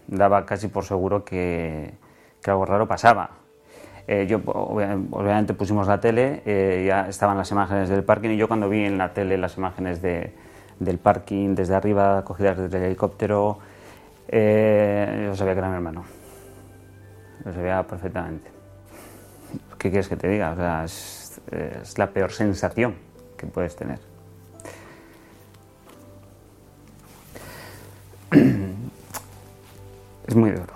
daba 0.06 0.46
casi 0.46 0.68
por 0.68 0.84
seguro 0.84 1.24
que, 1.24 1.94
algo 2.46 2.66
raro 2.66 2.86
pasaba. 2.86 3.30
Eh, 4.06 4.26
yo 4.28 4.40
obviamente 4.44 5.54
pusimos 5.54 5.86
la 5.86 5.98
tele, 5.98 6.42
eh, 6.44 6.84
ya 6.86 7.08
estaban 7.08 7.38
las 7.38 7.50
imágenes 7.50 7.88
del 7.88 8.04
parking 8.04 8.30
y 8.30 8.36
yo 8.36 8.48
cuando 8.48 8.68
vi 8.68 8.84
en 8.84 8.98
la 8.98 9.14
tele 9.14 9.38
las 9.38 9.56
imágenes 9.56 10.02
de, 10.02 10.34
del 10.78 10.98
parking 10.98 11.54
desde 11.54 11.74
arriba, 11.74 12.22
cogidas 12.22 12.58
desde 12.58 12.76
el 12.78 12.84
helicóptero, 12.84 13.58
eh, 14.28 15.24
yo 15.26 15.34
sabía 15.34 15.54
que 15.54 15.58
era 15.58 15.68
mi 15.68 15.76
hermano. 15.76 16.04
Lo 17.44 17.52
sabía 17.52 17.82
perfectamente. 17.82 18.53
¿Qué 19.84 19.90
quieres 19.90 20.08
que 20.08 20.16
te 20.16 20.28
diga? 20.28 20.82
Es, 20.82 21.42
la 21.98 22.08
peor 22.08 22.32
sensación 22.32 22.94
que 23.36 23.46
puedes 23.46 23.76
tener. 23.76 23.98
Es 30.26 30.34
muy 30.34 30.52
duro. 30.52 30.72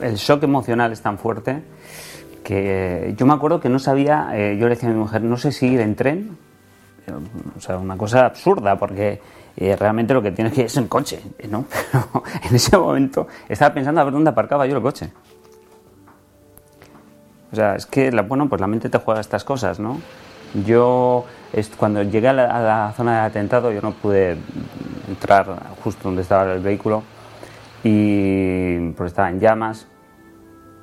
El 0.00 0.14
shock 0.14 0.44
emocional 0.44 0.92
es 0.92 1.00
tan 1.00 1.18
fuerte 1.18 1.64
que 2.44 3.12
yo 3.16 3.26
me 3.26 3.32
acuerdo 3.32 3.58
que 3.58 3.68
no 3.68 3.80
sabía, 3.80 4.30
eh, 4.34 4.56
yo 4.56 4.68
le 4.68 4.76
decía 4.76 4.88
a 4.88 4.92
mi 4.92 4.98
mujer, 5.00 5.22
no 5.22 5.36
sé 5.36 5.50
si 5.50 5.66
ir 5.66 5.80
en 5.80 5.96
tren, 5.96 6.38
o 7.56 7.60
sea, 7.60 7.76
una 7.78 7.96
cosa 7.96 8.26
absurda, 8.26 8.78
porque 8.78 9.20
realmente 9.56 10.14
lo 10.14 10.22
que 10.22 10.32
tienes 10.32 10.52
que 10.52 10.60
ir 10.62 10.66
es 10.66 10.76
en 10.76 10.88
coche, 10.88 11.22
¿no? 11.48 11.64
Pero 11.70 12.24
en 12.48 12.54
ese 12.54 12.76
momento 12.76 13.28
estaba 13.48 13.74
pensando 13.74 14.00
a 14.00 14.04
ver 14.04 14.12
dónde 14.12 14.30
aparcaba 14.30 14.66
yo 14.66 14.76
el 14.76 14.82
coche. 14.82 15.10
O 17.52 17.56
sea, 17.56 17.76
es 17.76 17.86
que, 17.86 18.10
la, 18.10 18.22
bueno, 18.22 18.48
pues 18.48 18.60
la 18.60 18.66
mente 18.66 18.88
te 18.88 18.98
juega 18.98 19.20
estas 19.20 19.44
cosas, 19.44 19.78
¿no? 19.78 20.00
Yo, 20.66 21.24
cuando 21.76 22.02
llegué 22.02 22.26
a 22.28 22.32
la, 22.32 22.92
zona 22.96 23.18
del 23.18 23.30
atentado, 23.30 23.70
yo 23.70 23.80
no 23.80 23.92
pude 23.92 24.36
entrar 25.08 25.46
justo 25.84 26.08
donde 26.08 26.22
estaba 26.22 26.52
el 26.52 26.60
vehículo, 26.60 27.04
y 27.84 28.90
porque 28.90 29.08
estaba 29.08 29.30
en 29.30 29.38
llamas, 29.38 29.86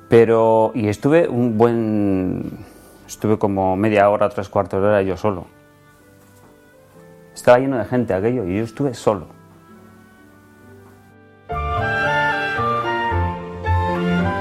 pero, 0.08 0.72
y 0.74 0.88
estuve 0.88 1.28
un 1.28 1.58
buen, 1.58 2.64
estuve 3.06 3.38
como 3.38 3.76
media 3.76 4.08
hora, 4.08 4.30
tres 4.30 4.48
cuartos 4.48 4.80
de 4.80 4.88
hora 4.88 5.02
yo 5.02 5.18
solo. 5.18 5.46
Estaba 7.34 7.58
lleno 7.58 7.78
de 7.78 7.84
gente 7.84 8.14
aquello 8.14 8.46
y 8.46 8.58
yo 8.58 8.64
estuve 8.64 8.94
solo. 8.94 9.26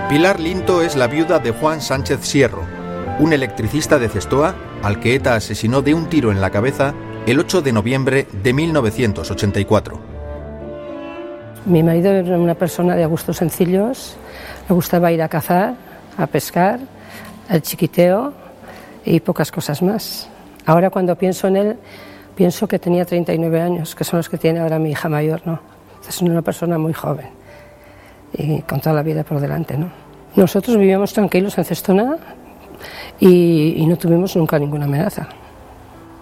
Pilar 0.09 0.41
Linto 0.41 0.81
es 0.81 0.97
la 0.97 1.07
viuda 1.07 1.39
de 1.39 1.51
Juan 1.51 1.79
Sánchez 1.79 2.19
Sierro, 2.21 2.63
un 3.19 3.31
electricista 3.31 3.97
de 3.97 4.09
Cestoa 4.09 4.55
al 4.83 4.99
que 4.99 5.15
ETA 5.15 5.35
asesinó 5.35 5.81
de 5.81 5.93
un 5.93 6.07
tiro 6.07 6.31
en 6.31 6.41
la 6.41 6.49
cabeza 6.49 6.93
el 7.25 7.39
8 7.39 7.61
de 7.61 7.71
noviembre 7.71 8.27
de 8.43 8.51
1984. 8.51 9.99
Mi 11.65 11.81
marido 11.81 12.11
era 12.11 12.37
una 12.37 12.55
persona 12.55 12.95
de 12.95 13.05
gustos 13.05 13.37
sencillos, 13.37 14.17
le 14.67 14.75
gustaba 14.75 15.11
ir 15.11 15.21
a 15.21 15.29
cazar, 15.29 15.75
a 16.17 16.27
pescar, 16.27 16.79
el 17.49 17.61
chiquiteo 17.61 18.33
y 19.05 19.19
pocas 19.19 19.51
cosas 19.51 19.81
más. 19.81 20.27
Ahora 20.65 20.89
cuando 20.89 21.15
pienso 21.15 21.47
en 21.47 21.55
él, 21.55 21.77
pienso 22.35 22.67
que 22.67 22.79
tenía 22.79 23.05
39 23.05 23.61
años, 23.61 23.95
que 23.95 24.03
son 24.03 24.17
los 24.17 24.29
que 24.29 24.37
tiene 24.37 24.59
ahora 24.59 24.79
mi 24.79 24.91
hija 24.91 25.09
mayor, 25.09 25.41
¿no? 25.45 25.59
Es 26.07 26.21
una 26.21 26.41
persona 26.41 26.77
muy 26.77 26.93
joven 26.93 27.27
y 28.33 28.61
con 28.61 28.79
toda 28.79 28.95
la 28.95 29.03
vida 29.03 29.23
por 29.23 29.39
delante, 29.39 29.77
¿no? 29.77 29.89
Nosotros 30.35 30.77
vivíamos 30.77 31.13
tranquilos 31.13 31.57
en 31.57 31.65
Cestona 31.65 32.17
y, 33.19 33.73
y 33.77 33.85
no 33.85 33.97
tuvimos 33.97 34.35
nunca 34.35 34.57
ninguna 34.57 34.85
amenaza. 34.85 35.27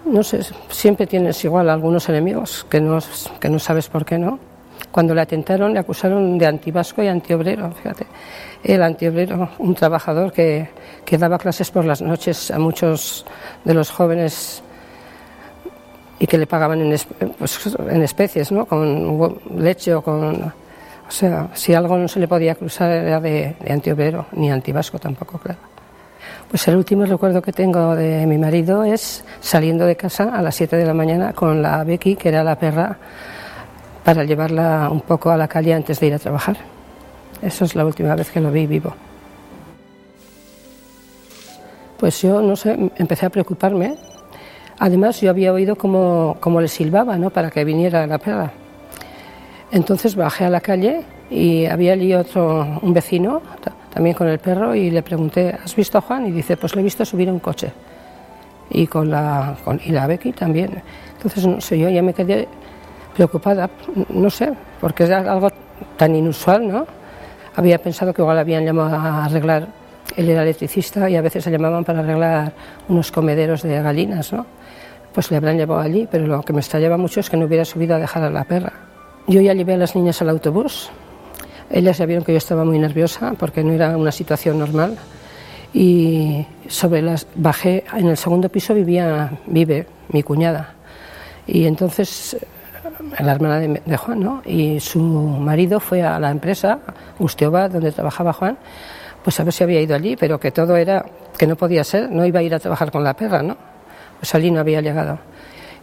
No 0.04 0.22
sé, 0.22 0.40
siempre 0.68 1.06
tienes 1.06 1.44
igual 1.44 1.70
algunos 1.70 2.08
enemigos 2.08 2.66
que 2.68 2.80
no, 2.80 2.98
que 3.38 3.48
no 3.48 3.58
sabes 3.58 3.88
por 3.88 4.04
qué, 4.04 4.18
¿no? 4.18 4.38
Cuando 4.90 5.14
le 5.14 5.20
atentaron, 5.20 5.72
le 5.72 5.78
acusaron 5.78 6.36
de 6.36 6.46
antivasco 6.46 7.02
y 7.02 7.06
antiobrero, 7.06 7.70
fíjate. 7.70 8.06
El 8.64 8.82
antiobrero, 8.82 9.50
un 9.58 9.74
trabajador 9.74 10.32
que, 10.32 10.68
que 11.04 11.16
daba 11.16 11.38
clases 11.38 11.70
por 11.70 11.84
las 11.84 12.02
noches 12.02 12.50
a 12.50 12.58
muchos 12.58 13.24
de 13.64 13.74
los 13.74 13.90
jóvenes 13.90 14.64
y 16.20 16.26
que 16.26 16.38
le 16.38 16.46
pagaban 16.46 16.80
en, 16.82 16.96
pues, 17.36 17.74
en 17.88 18.02
especies, 18.02 18.52
¿no? 18.52 18.66
Con 18.66 19.40
leche 19.56 19.94
o 19.94 20.02
con... 20.02 20.52
O 21.08 21.12
sea, 21.12 21.48
si 21.54 21.74
algo 21.74 21.96
no 21.98 22.06
se 22.06 22.20
le 22.20 22.28
podía 22.28 22.54
cruzar 22.54 22.90
era 22.92 23.18
de, 23.18 23.56
de 23.58 23.72
antiobrero, 23.72 24.26
ni 24.32 24.48
antivasco 24.48 25.00
tampoco, 25.00 25.38
claro. 25.38 25.58
Pues 26.48 26.68
el 26.68 26.76
último 26.76 27.04
recuerdo 27.04 27.40
que 27.40 27.52
tengo 27.52 27.96
de 27.96 28.26
mi 28.26 28.36
marido 28.36 28.84
es 28.84 29.24
saliendo 29.40 29.86
de 29.86 29.96
casa 29.96 30.36
a 30.36 30.42
las 30.42 30.54
7 30.54 30.76
de 30.76 30.84
la 30.84 30.94
mañana 30.94 31.32
con 31.32 31.62
la 31.62 31.82
Becky, 31.82 32.16
que 32.16 32.28
era 32.28 32.44
la 32.44 32.56
perra 32.56 32.98
para 34.04 34.24
llevarla 34.24 34.88
un 34.90 35.00
poco 35.00 35.30
a 35.30 35.36
la 35.36 35.48
calle 35.48 35.72
antes 35.74 35.98
de 36.00 36.08
ir 36.08 36.14
a 36.14 36.18
trabajar. 36.18 36.56
Eso 37.40 37.64
es 37.64 37.74
la 37.74 37.86
última 37.86 38.14
vez 38.14 38.30
que 38.30 38.40
lo 38.40 38.50
vi 38.50 38.66
vivo. 38.66 38.94
Pues 41.98 42.20
yo, 42.22 42.40
no 42.40 42.56
sé, 42.56 42.76
empecé 42.96 43.26
a 43.26 43.30
preocuparme. 43.30 43.96
Además, 44.80 45.20
yo 45.20 45.28
había 45.28 45.52
oído 45.52 45.76
cómo, 45.76 46.38
cómo 46.40 46.58
le 46.58 46.66
silbaba, 46.66 47.18
¿no?, 47.18 47.28
para 47.28 47.50
que 47.50 47.64
viniera 47.64 48.06
la 48.06 48.16
perra. 48.16 48.50
Entonces 49.70 50.16
bajé 50.16 50.46
a 50.46 50.50
la 50.50 50.62
calle 50.62 51.02
y 51.30 51.66
había 51.66 51.92
allí 51.92 52.14
otro, 52.14 52.80
un 52.80 52.94
vecino, 52.94 53.42
también 53.92 54.16
con 54.16 54.26
el 54.26 54.38
perro, 54.38 54.74
y 54.74 54.90
le 54.90 55.02
pregunté, 55.02 55.54
¿has 55.62 55.76
visto 55.76 55.98
a 55.98 56.00
Juan? 56.00 56.26
Y 56.26 56.30
dice, 56.30 56.56
pues 56.56 56.74
le 56.74 56.80
he 56.80 56.84
visto 56.84 57.04
subir 57.04 57.28
a 57.28 57.32
un 57.32 57.40
coche. 57.40 57.70
Y 58.70 58.86
con 58.86 59.10
la, 59.10 59.54
con, 59.62 59.78
y 59.84 59.90
la 59.90 60.06
Becky 60.06 60.32
también. 60.32 60.82
Entonces, 61.14 61.46
no 61.46 61.60
sé, 61.60 61.78
yo 61.78 61.90
ya 61.90 62.02
me 62.02 62.14
quedé 62.14 62.48
preocupada, 63.14 63.68
no 64.08 64.30
sé, 64.30 64.50
porque 64.80 65.04
es 65.04 65.10
algo 65.10 65.50
tan 65.98 66.16
inusual, 66.16 66.66
¿no? 66.66 66.86
Había 67.54 67.76
pensado 67.76 68.14
que 68.14 68.22
igual 68.22 68.38
habían 68.38 68.64
llamado 68.64 68.96
a 68.96 69.26
arreglar, 69.26 69.68
él 70.16 70.30
era 70.30 70.42
electricista 70.42 71.10
y 71.10 71.16
a 71.16 71.20
veces 71.20 71.44
se 71.44 71.50
llamaban 71.50 71.84
para 71.84 71.98
arreglar 71.98 72.52
unos 72.88 73.12
comederos 73.12 73.62
de 73.62 73.82
gallinas, 73.82 74.32
¿no? 74.32 74.46
Pues 75.12 75.30
le 75.30 75.36
habrán 75.36 75.56
llevado 75.56 75.80
allí, 75.80 76.08
pero 76.10 76.26
lo 76.26 76.42
que 76.42 76.52
me 76.52 76.60
extrañaba 76.60 76.96
mucho 76.96 77.20
es 77.20 77.30
que 77.30 77.36
no 77.36 77.46
hubiera 77.46 77.64
subido 77.64 77.96
a 77.96 77.98
dejar 77.98 78.22
a 78.22 78.30
la 78.30 78.44
perra. 78.44 78.72
Yo 79.26 79.40
ya 79.40 79.54
llevé 79.54 79.74
a 79.74 79.76
las 79.76 79.94
niñas 79.94 80.20
al 80.22 80.28
autobús. 80.28 80.90
Ellas 81.70 81.98
ya 81.98 82.06
vieron 82.06 82.24
que 82.24 82.32
yo 82.32 82.38
estaba 82.38 82.64
muy 82.64 82.78
nerviosa 82.78 83.34
porque 83.38 83.62
no 83.62 83.72
era 83.72 83.96
una 83.96 84.12
situación 84.12 84.58
normal. 84.58 84.96
Y 85.72 86.46
sobre 86.68 87.02
las 87.02 87.26
bajé, 87.34 87.84
en 87.96 88.08
el 88.08 88.16
segundo 88.16 88.48
piso 88.48 88.74
vivía, 88.74 89.30
vive 89.46 89.86
mi 90.08 90.22
cuñada. 90.22 90.74
Y 91.46 91.64
entonces 91.66 92.36
la 93.18 93.32
hermana 93.32 93.60
de, 93.60 93.96
Juan, 93.96 94.20
¿no? 94.20 94.42
Y 94.44 94.80
su 94.80 95.00
marido 95.00 95.80
fue 95.80 96.02
a 96.02 96.18
la 96.18 96.30
empresa, 96.30 96.78
Ustioba, 97.18 97.68
donde 97.68 97.92
trabajaba 97.92 98.32
Juan, 98.32 98.56
pues 99.22 99.38
a 99.40 99.44
ver 99.44 99.52
si 99.52 99.64
había 99.64 99.80
ido 99.80 99.94
allí, 99.94 100.16
pero 100.16 100.38
que 100.38 100.50
todo 100.50 100.76
era, 100.76 101.04
que 101.36 101.46
no 101.46 101.56
podía 101.56 101.84
ser, 101.84 102.10
no 102.10 102.24
iba 102.24 102.40
a 102.40 102.42
ir 102.42 102.54
a 102.54 102.58
trabajar 102.58 102.90
con 102.90 103.04
la 103.04 103.14
perra, 103.14 103.42
¿no? 103.42 103.56
Allí 104.32 104.50
no 104.50 104.60
había 104.60 104.80
llegado. 104.80 105.18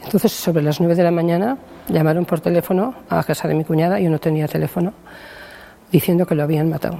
Entonces, 0.03 0.31
sobre 0.31 0.63
las 0.63 0.79
nueve 0.79 0.95
de 0.95 1.03
la 1.03 1.11
mañana, 1.11 1.57
llamaron 1.89 2.25
por 2.25 2.39
teléfono 2.39 2.93
a 3.09 3.23
casa 3.23 3.47
de 3.47 3.55
mi 3.55 3.63
cuñada, 3.63 3.99
yo 3.99 4.09
no 4.09 4.19
tenía 4.19 4.47
teléfono, 4.47 4.93
diciendo 5.91 6.25
que 6.25 6.35
lo 6.35 6.43
habían 6.43 6.69
matado. 6.69 6.99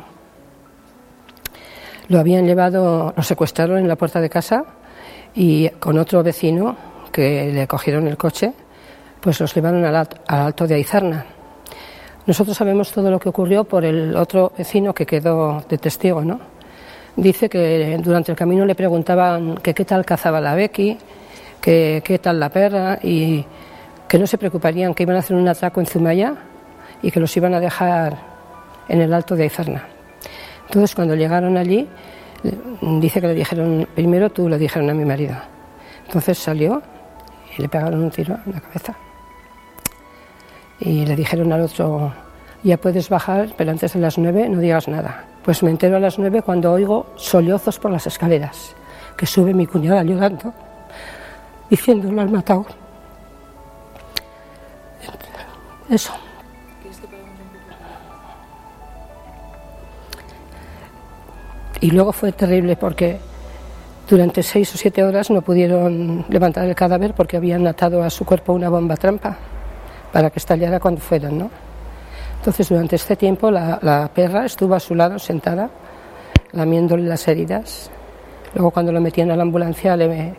Lo 2.10 2.20
habían 2.20 2.46
llevado, 2.46 3.14
lo 3.16 3.24
secuestraron 3.24 3.80
en 3.80 3.88
la 3.88 3.96
puerta 3.96 4.20
de 4.20 4.30
casa 4.30 4.64
y 5.36 5.70
con 5.70 5.98
otro 5.98 6.24
vecino 6.24 6.76
que 7.12 7.52
le 7.54 7.68
cogieron 7.68 8.08
el 8.08 8.18
coche, 8.18 8.54
pues 9.20 9.40
los 9.40 9.54
llevaron 9.54 9.84
al, 9.86 10.08
alto 10.28 10.68
de 10.68 10.76
Aizarna. 10.76 11.26
Nosotros 12.26 12.58
sabemos 12.58 12.92
todo 12.92 13.10
lo 13.10 13.20
que 13.20 13.30
ocurrió 13.30 13.64
por 13.64 13.86
el 13.86 14.16
otro 14.16 14.52
vecino 14.58 14.94
que 14.94 15.06
quedó 15.06 15.64
de 15.68 15.78
testigo, 15.78 16.24
¿no? 16.24 16.40
Dice 17.16 17.50
que 17.50 17.98
durante 18.04 18.32
el 18.32 18.38
camino 18.38 18.66
le 18.66 18.76
preguntaban 18.76 19.58
que 19.58 19.74
qué 19.74 19.86
tal 19.86 20.06
cazaba 20.06 20.40
la 20.40 20.56
Becky, 20.56 20.98
que 21.68 22.20
tal 22.22 22.40
la 22.40 22.48
perra 22.50 22.98
y 23.04 23.46
que 24.08 24.18
no 24.18 24.26
se 24.26 24.38
preocuparían, 24.38 24.94
que 24.94 25.04
iban 25.04 25.18
a 25.18 25.20
hacer 25.20 25.36
un 25.36 25.48
atraco 25.48 25.82
en 25.82 25.86
Zumaya 25.86 26.34
y 27.02 27.12
que 27.12 27.20
los 27.20 27.36
iban 27.36 27.54
a 27.54 27.60
dejar 27.60 28.18
en 28.88 29.02
el 29.02 29.14
alto 29.14 29.36
de 29.36 29.44
Aizarna. 29.44 29.84
Entonces, 30.66 30.96
cuando 30.96 31.14
llegaron 31.14 31.58
allí, 31.58 31.88
dice 32.82 33.20
que 33.20 33.28
le 33.28 33.34
dijeron, 33.34 33.86
primero 33.94 34.30
tú 34.30 34.48
le 34.48 34.58
dijeron 34.58 34.90
a 34.90 34.94
mi 34.94 35.04
marido. 35.04 35.36
Entonces 36.06 36.38
salió 36.38 36.82
y 37.58 37.62
le 37.62 37.68
pegaron 37.68 38.02
un 38.02 38.12
tiro 38.12 38.38
en 38.46 38.54
la 38.54 38.62
cabeza. 38.62 38.96
Y 40.80 41.06
le 41.06 41.18
dijeron 41.18 41.52
al 41.52 41.62
otro, 41.62 42.14
ya 42.64 42.78
puedes 42.78 43.10
bajar, 43.10 43.50
pero 43.58 43.72
antes 43.72 43.92
de 43.92 44.00
las 44.00 44.18
nueve 44.18 44.48
no 44.48 44.62
digas 44.62 44.88
nada. 44.88 45.26
Pues 45.44 45.64
me 45.64 45.72
entero 45.72 45.98
a 45.98 46.00
las 46.00 46.18
nueve 46.18 46.42
cuando 46.42 46.72
oigo 46.72 47.08
sollozos 47.18 47.78
por 47.78 47.92
las 47.92 48.08
escaleras, 48.08 48.74
que 49.18 49.26
sube 49.26 49.54
mi 49.54 49.66
cuñada 49.66 50.04
llorando 50.04 50.54
diciendo 51.70 52.12
lo 52.12 52.22
han 52.22 52.32
matado. 52.32 52.66
Eso. 55.90 56.14
Y 61.80 61.92
luego 61.92 62.12
fue 62.12 62.32
terrible 62.32 62.76
porque 62.76 63.20
durante 64.10 64.42
seis 64.42 64.74
o 64.74 64.78
siete 64.78 65.04
horas 65.04 65.30
no 65.30 65.42
pudieron 65.42 66.26
levantar 66.30 66.66
el 66.66 66.76
cadáver 66.76 67.14
porque 67.14 67.38
habían 67.38 67.68
atado 67.68 68.04
a 68.04 68.10
su 68.10 68.26
cuerpo 68.26 68.54
una 68.54 68.70
bomba 68.70 68.98
trampa 68.98 69.38
para 70.12 70.30
que 70.30 70.40
estallara 70.40 70.80
cuando 70.80 71.00
fueran, 71.02 71.38
¿no? 71.38 71.50
Entonces 72.40 72.70
durante 72.70 72.96
este 72.96 73.16
tiempo 73.16 73.52
la, 73.52 73.80
la 73.82 74.10
perra 74.14 74.46
estuvo 74.46 74.74
a 74.74 74.80
su 74.80 74.96
lado 74.96 75.20
sentada, 75.20 75.70
lamiéndole 76.54 77.04
las 77.04 77.28
heridas. 77.28 77.92
Luego 78.56 78.72
cuando 78.72 78.92
lo 78.92 79.00
metían 79.00 79.30
a 79.32 79.36
la 79.36 79.44
ambulancia 79.44 79.96
le, 79.96 80.36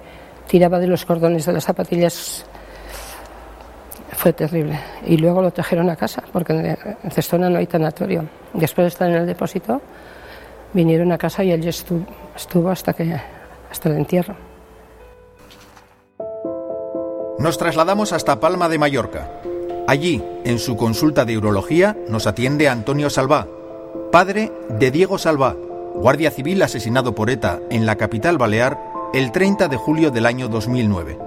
tiraba 0.48 0.78
de 0.78 0.88
los 0.88 1.04
cordones 1.04 1.46
de 1.46 1.52
las 1.52 1.64
zapatillas. 1.64 2.44
Fue 4.12 4.32
terrible. 4.32 4.80
Y 5.06 5.16
luego 5.16 5.42
lo 5.42 5.52
trajeron 5.52 5.88
a 5.90 5.96
casa, 5.96 6.24
porque 6.32 6.52
en 6.52 7.10
Cestona 7.12 7.48
no 7.48 7.58
hay 7.58 7.66
tanatorio. 7.66 8.24
Después 8.52 8.86
de 8.86 8.88
estar 8.88 9.08
en 9.08 9.16
el 9.16 9.26
depósito, 9.26 9.80
vinieron 10.72 11.12
a 11.12 11.18
casa 11.18 11.44
y 11.44 11.52
él 11.52 11.66
estuvo, 11.68 12.70
hasta, 12.70 12.92
que, 12.94 13.14
hasta 13.70 13.88
el 13.88 13.96
entierro. 13.96 14.34
Nos 17.38 17.56
trasladamos 17.56 18.12
hasta 18.12 18.40
Palma 18.40 18.68
de 18.68 18.78
Mallorca. 18.78 19.30
Allí, 19.86 20.22
en 20.44 20.58
su 20.58 20.76
consulta 20.76 21.24
de 21.24 21.38
urología, 21.38 21.96
nos 22.08 22.26
atiende 22.26 22.68
Antonio 22.68 23.08
Salvá, 23.10 23.46
padre 24.10 24.52
de 24.68 24.90
Diego 24.90 25.18
Salvá, 25.18 25.56
guardia 25.94 26.30
civil 26.30 26.62
asesinado 26.62 27.14
por 27.14 27.30
ETA 27.30 27.60
en 27.70 27.86
la 27.86 27.96
capital 27.96 28.38
balear 28.38 28.87
el 29.14 29.32
30 29.32 29.68
de 29.68 29.76
julio 29.78 30.10
del 30.10 30.26
año 30.26 30.48
2009. 30.48 31.18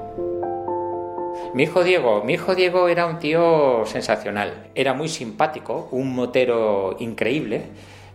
Mi 1.56 1.64
hijo 1.64 1.84
Diego, 1.84 2.24
mi 2.24 2.34
hijo 2.34 2.54
Diego 2.54 2.88
era 2.88 3.08
un 3.08 3.18
tío 3.18 3.84
sensacional, 3.86 4.68
era 4.76 4.94
muy 4.94 5.10
simpático, 5.10 5.90
un 5.92 6.14
motero 6.14 6.96
increíble. 7.00 7.64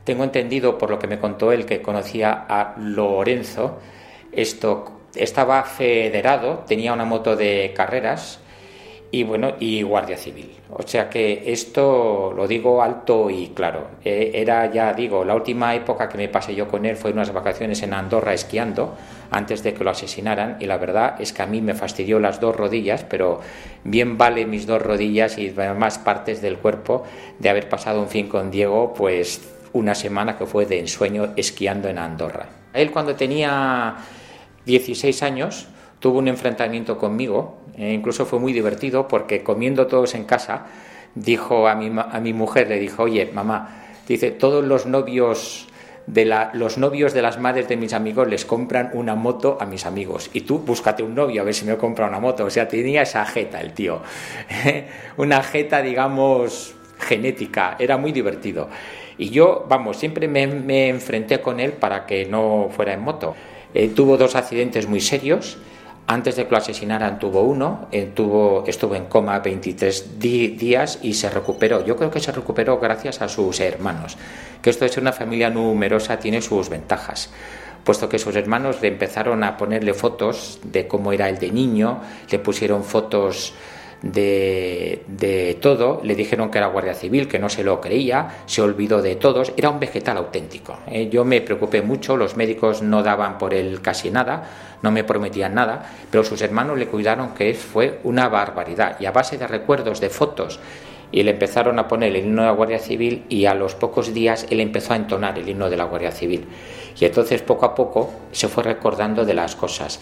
Tengo 0.05 0.22
entendido 0.22 0.78
por 0.78 0.90
lo 0.90 1.01
que 1.01 1.09
me 1.09 1.18
contó 1.18 1.51
él 1.51 1.66
que 1.66 1.82
conocía 1.82 2.47
a 2.48 2.76
Lorenzo. 2.78 3.78
Esto 4.30 5.01
estaba 5.16 5.64
federado, 5.64 6.64
tenía 6.68 6.93
una 6.93 7.05
moto 7.05 7.34
de 7.34 7.72
carreras 7.76 8.38
y 9.10 9.24
bueno, 9.24 9.55
y 9.59 9.82
Guardia 9.82 10.16
Civil. 10.16 10.52
O 10.70 10.82
sea 10.82 11.10
que 11.10 11.43
esto 11.52 12.32
lo 12.36 12.47
digo 12.47 12.82
alto 12.82 13.30
y 13.30 13.48
claro. 13.48 13.88
Eh, 14.05 14.30
era 14.34 14.70
ya, 14.72 14.93
digo, 14.93 15.24
la 15.24 15.34
última 15.34 15.74
época 15.74 16.09
que 16.09 16.18
me 16.18 16.28
pasé 16.28 16.55
yo 16.55 16.68
con 16.68 16.86
él 16.86 16.97
fue 16.97 17.10
unas 17.10 17.32
vacaciones 17.32 17.82
en 17.82 17.94
Andorra 17.94 18.32
esquiando 18.32 18.94
antes 19.30 19.62
de 19.62 19.74
que 19.74 19.84
lo 19.84 19.90
asesinaran 19.90 20.56
y 20.60 20.66
la 20.66 20.78
verdad 20.78 21.20
es 21.20 21.32
que 21.32 21.42
a 21.42 21.46
mí 21.46 21.60
me 21.60 21.74
fastidió 21.74 22.18
las 22.18 22.40
dos 22.40 22.56
rodillas, 22.56 23.04
pero 23.04 23.40
bien 23.84 24.18
vale 24.18 24.46
mis 24.46 24.66
dos 24.66 24.82
rodillas 24.82 25.38
y 25.38 25.50
más 25.50 25.98
partes 25.98 26.42
del 26.42 26.58
cuerpo 26.58 27.04
de 27.38 27.48
haber 27.48 27.68
pasado 27.68 28.00
un 28.00 28.08
fin 28.08 28.28
con 28.28 28.50
Diego, 28.50 28.94
pues 28.94 29.40
una 29.72 29.94
semana 29.94 30.38
que 30.38 30.46
fue 30.46 30.66
de 30.66 30.80
ensueño 30.80 31.32
esquiando 31.36 31.88
en 31.88 31.98
Andorra. 31.98 32.46
Él 32.72 32.90
cuando 32.90 33.14
tenía 33.14 33.96
16 34.64 35.22
años 35.22 35.68
tuvo 36.00 36.18
un 36.18 36.28
enfrentamiento 36.28 36.98
conmigo, 36.98 37.58
e 37.76 37.92
incluso 37.92 38.26
fue 38.26 38.38
muy 38.38 38.52
divertido 38.52 39.08
porque 39.08 39.42
comiendo 39.42 39.86
todos 39.86 40.14
en 40.14 40.24
casa, 40.24 40.66
dijo 41.14 41.68
a 41.68 41.74
mi, 41.74 41.90
a 41.98 42.20
mi 42.20 42.32
mujer, 42.32 42.68
le 42.68 42.78
dijo, 42.78 43.04
oye, 43.04 43.30
mamá, 43.32 43.84
dice, 44.06 44.30
todos 44.30 44.64
los 44.64 44.86
novios 44.86 45.68
de 46.06 46.24
la, 46.24 46.50
los 46.54 46.78
novios 46.78 47.12
de 47.12 47.22
las 47.22 47.38
madres 47.38 47.68
de 47.68 47.76
mis 47.76 47.92
amigos 47.92 48.28
les 48.28 48.44
compran 48.44 48.90
una 48.92 49.14
moto 49.14 49.58
a 49.60 49.66
mis 49.66 49.86
amigos 49.86 50.30
y 50.32 50.42
tú 50.42 50.60
búscate 50.60 51.02
un 51.02 51.14
novio 51.14 51.42
a 51.42 51.44
ver 51.44 51.54
si 51.54 51.64
me 51.64 51.76
compra 51.76 52.06
una 52.06 52.20
moto. 52.20 52.44
O 52.44 52.50
sea, 52.50 52.68
tenía 52.68 53.02
esa 53.02 53.24
jeta 53.24 53.60
el 53.60 53.72
tío. 53.72 54.00
una 55.16 55.42
jeta, 55.42 55.82
digamos, 55.82 56.74
genética. 56.98 57.76
Era 57.78 57.96
muy 57.96 58.12
divertido. 58.12 58.68
Y 59.18 59.30
yo, 59.30 59.66
vamos, 59.68 59.96
siempre 59.96 60.28
me, 60.28 60.46
me 60.46 60.88
enfrenté 60.88 61.40
con 61.40 61.58
él 61.58 61.72
para 61.72 62.06
que 62.06 62.26
no 62.26 62.68
fuera 62.70 62.92
en 62.92 63.00
moto. 63.00 63.34
Eh, 63.74 63.88
tuvo 63.88 64.16
dos 64.16 64.36
accidentes 64.36 64.86
muy 64.86 65.00
serios 65.00 65.58
antes 66.06 66.36
de 66.36 66.44
que 66.44 66.50
lo 66.50 66.56
asesinaran 66.58 67.18
tuvo 67.18 67.42
uno, 67.42 67.88
eh, 67.90 68.12
tuvo, 68.14 68.64
estuvo 68.66 68.94
en 68.94 69.06
coma 69.06 69.40
23 69.40 70.18
días 70.18 71.00
y 71.02 71.14
se 71.14 71.28
recuperó. 71.30 71.84
Yo 71.84 71.96
creo 71.96 72.10
que 72.10 72.20
se 72.20 72.32
recuperó 72.32 72.78
gracias 72.78 73.22
a 73.22 73.28
sus 73.28 73.60
hermanos, 73.60 74.16
que 74.62 74.70
esto 74.70 74.84
de 74.84 74.90
ser 74.90 75.02
una 75.02 75.12
familia 75.12 75.50
numerosa 75.50 76.18
tiene 76.18 76.40
sus 76.40 76.68
ventajas 76.68 77.30
puesto 77.86 78.08
que 78.08 78.18
sus 78.18 78.34
hermanos 78.34 78.82
le 78.82 78.88
empezaron 78.88 79.44
a 79.44 79.56
ponerle 79.56 79.94
fotos 79.94 80.58
de 80.64 80.88
cómo 80.88 81.12
era 81.12 81.28
el 81.28 81.38
de 81.38 81.52
niño, 81.52 82.00
le 82.28 82.40
pusieron 82.40 82.82
fotos 82.82 83.54
de, 84.02 85.59
todo, 85.60 86.01
le 86.02 86.14
dijeron 86.14 86.51
que 86.51 86.59
era 86.59 86.68
guardia 86.68 86.94
civil, 86.94 87.28
que 87.28 87.39
no 87.39 87.48
se 87.48 87.64
lo 87.64 87.81
creía, 87.81 88.43
se 88.47 88.62
olvidó 88.62 89.02
de 89.02 89.16
todos, 89.16 89.52
era 89.56 89.70
un 89.70 89.81
vegetal 89.81 90.16
auténtico. 90.16 90.78
¿eh? 90.86 91.09
Yo 91.10 91.24
me 91.24 91.40
preocupé 91.40 91.82
mucho, 91.82 92.16
los 92.16 92.36
médicos 92.36 92.82
no 92.82 93.02
daban 93.02 93.39
por 93.39 93.55
él 93.55 93.81
casi 93.81 94.10
nada, 94.10 94.48
no 94.82 94.90
me 94.90 95.05
prometían 95.05 95.55
nada, 95.55 95.90
pero 96.10 96.24
sus 96.24 96.43
hermanos 96.43 96.78
le 96.78 96.86
cuidaron 96.86 97.35
que 97.35 97.55
fue 97.55 98.01
una 98.05 98.28
barbaridad 98.28 98.97
y 99.01 99.06
a 99.06 99.12
base 99.12 99.39
de 99.39 99.47
recuerdos, 99.47 100.01
de 100.01 100.10
fotos, 100.10 100.60
y 101.12 101.23
le 101.23 101.32
empezaron 101.32 101.78
a 101.78 101.89
poner 101.89 102.10
el 102.10 102.24
himno 102.24 102.43
de 102.43 102.48
la 102.48 102.55
Guardia 102.55 102.78
Civil 102.78 103.24
y 103.28 103.47
a 103.47 103.55
los 103.55 103.74
pocos 103.74 104.12
días 104.12 104.47
él 104.51 104.60
empezó 104.60 104.93
a 104.93 104.97
entonar 104.97 105.39
el 105.39 105.48
himno 105.48 105.70
de 105.70 105.77
la 105.77 105.85
Guardia 105.85 106.10
Civil. 106.10 106.47
Y 106.98 107.05
entonces 107.05 107.43
poco 107.43 107.66
a 107.66 107.74
poco 107.74 108.12
se 108.32 108.48
fue 108.48 108.64
recordando 108.64 109.24
de 109.24 109.35
las 109.35 109.55
cosas. 109.55 110.01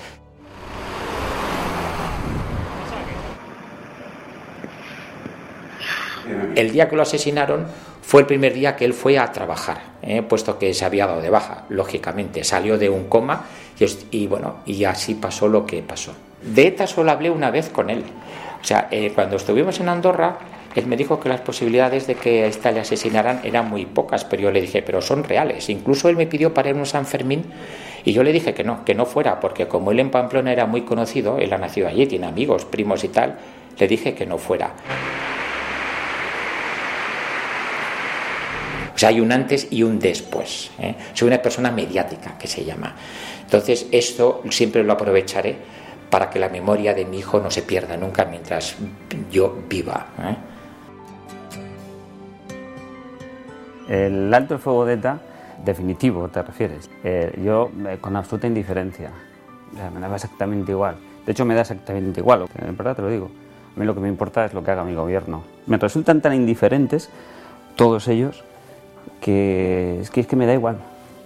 El 6.56 6.72
día 6.72 6.88
que 6.88 6.96
lo 6.96 7.02
asesinaron 7.02 7.66
fue 8.02 8.20
el 8.22 8.26
primer 8.26 8.52
día 8.52 8.76
que 8.76 8.84
él 8.84 8.92
fue 8.92 9.18
a 9.18 9.32
trabajar, 9.32 9.78
¿eh? 10.02 10.22
puesto 10.22 10.58
que 10.58 10.74
se 10.74 10.84
había 10.84 11.06
dado 11.06 11.20
de 11.20 11.30
baja, 11.30 11.64
lógicamente. 11.68 12.44
Salió 12.44 12.78
de 12.78 12.90
un 12.90 13.04
coma 13.08 13.46
y, 14.10 14.26
bueno, 14.26 14.56
y 14.66 14.84
así 14.84 15.14
pasó 15.14 15.48
lo 15.48 15.66
que 15.66 15.82
pasó. 15.82 16.12
De 16.42 16.66
ETA 16.66 16.86
solo 16.86 17.10
hablé 17.10 17.30
una 17.30 17.50
vez 17.50 17.68
con 17.70 17.90
él. 17.90 18.04
O 18.60 18.64
sea, 18.64 18.88
eh, 18.90 19.12
cuando 19.14 19.36
estuvimos 19.36 19.80
en 19.80 19.88
Andorra, 19.88 20.38
él 20.74 20.86
me 20.86 20.96
dijo 20.96 21.20
que 21.20 21.28
las 21.28 21.40
posibilidades 21.40 22.06
de 22.06 22.14
que 22.14 22.44
a 22.44 22.46
esta 22.46 22.72
le 22.72 22.80
asesinaran 22.80 23.40
eran 23.44 23.70
muy 23.70 23.86
pocas, 23.86 24.24
pero 24.24 24.42
yo 24.42 24.50
le 24.50 24.60
dije, 24.60 24.82
pero 24.82 25.00
son 25.00 25.24
reales. 25.24 25.68
Incluso 25.70 26.08
él 26.08 26.16
me 26.16 26.26
pidió 26.26 26.52
para 26.52 26.70
ir 26.70 26.76
a 26.76 26.78
un 26.78 26.86
San 26.86 27.06
Fermín 27.06 27.44
y 28.04 28.12
yo 28.12 28.22
le 28.22 28.32
dije 28.32 28.54
que 28.54 28.64
no, 28.64 28.84
que 28.84 28.94
no 28.94 29.06
fuera, 29.06 29.40
porque 29.40 29.66
como 29.66 29.92
él 29.92 30.00
en 30.00 30.10
Pamplona 30.10 30.52
era 30.52 30.66
muy 30.66 30.82
conocido, 30.82 31.38
él 31.38 31.52
ha 31.52 31.58
nacido 31.58 31.88
allí, 31.88 32.06
tiene 32.06 32.26
amigos, 32.26 32.64
primos 32.64 33.02
y 33.04 33.08
tal, 33.08 33.38
le 33.78 33.88
dije 33.88 34.14
que 34.14 34.26
no 34.26 34.36
fuera. 34.38 34.72
O 38.94 38.98
sea, 38.98 39.08
hay 39.08 39.20
un 39.20 39.32
antes 39.32 39.68
y 39.70 39.82
un 39.82 39.98
después. 39.98 40.70
¿eh? 40.78 40.94
Soy 41.14 41.28
una 41.28 41.42
persona 41.42 41.70
mediática, 41.70 42.38
que 42.38 42.46
se 42.46 42.64
llama. 42.64 42.94
Entonces, 43.42 43.86
esto 43.90 44.42
siempre 44.50 44.84
lo 44.84 44.92
aprovecharé 44.92 45.56
para 46.10 46.30
que 46.30 46.38
la 46.38 46.48
memoria 46.48 46.94
de 46.94 47.04
mi 47.04 47.18
hijo 47.18 47.40
no 47.40 47.50
se 47.50 47.62
pierda 47.62 47.96
nunca 47.96 48.24
mientras 48.24 48.76
yo 49.32 49.62
viva. 49.68 50.06
¿eh? 50.18 50.36
El 53.88 54.32
alto 54.32 54.58
fuego 54.58 54.86
de 54.86 54.94
ETA, 54.94 55.18
definitivo, 55.64 56.28
te 56.28 56.40
refieres. 56.42 56.88
Eh, 57.02 57.36
yo 57.44 57.70
eh, 57.88 57.98
con 58.00 58.14
absoluta 58.14 58.46
indiferencia. 58.46 59.10
O 59.72 59.76
sea, 59.76 59.90
me 59.90 59.98
daba 59.98 60.14
exactamente 60.14 60.70
igual. 60.70 60.96
De 61.26 61.32
hecho, 61.32 61.44
me 61.44 61.54
da 61.54 61.62
exactamente 61.62 62.20
igual. 62.20 62.46
En 62.64 62.76
verdad 62.76 62.94
te 62.94 63.02
lo 63.02 63.10
digo. 63.10 63.30
A 63.76 63.80
mí 63.80 63.84
lo 63.84 63.94
que 63.94 64.00
me 64.00 64.08
importa 64.08 64.44
es 64.44 64.54
lo 64.54 64.62
que 64.62 64.70
haga 64.70 64.84
mi 64.84 64.94
gobierno. 64.94 65.42
Me 65.66 65.78
resultan 65.78 66.20
tan 66.20 66.32
indiferentes 66.32 67.10
todos 67.74 68.06
ellos 68.06 68.44
que 69.20 69.98
es 70.00 70.10
que, 70.10 70.20
es 70.20 70.26
que 70.26 70.36
me 70.36 70.46
da 70.46 70.54
igual 70.54 70.78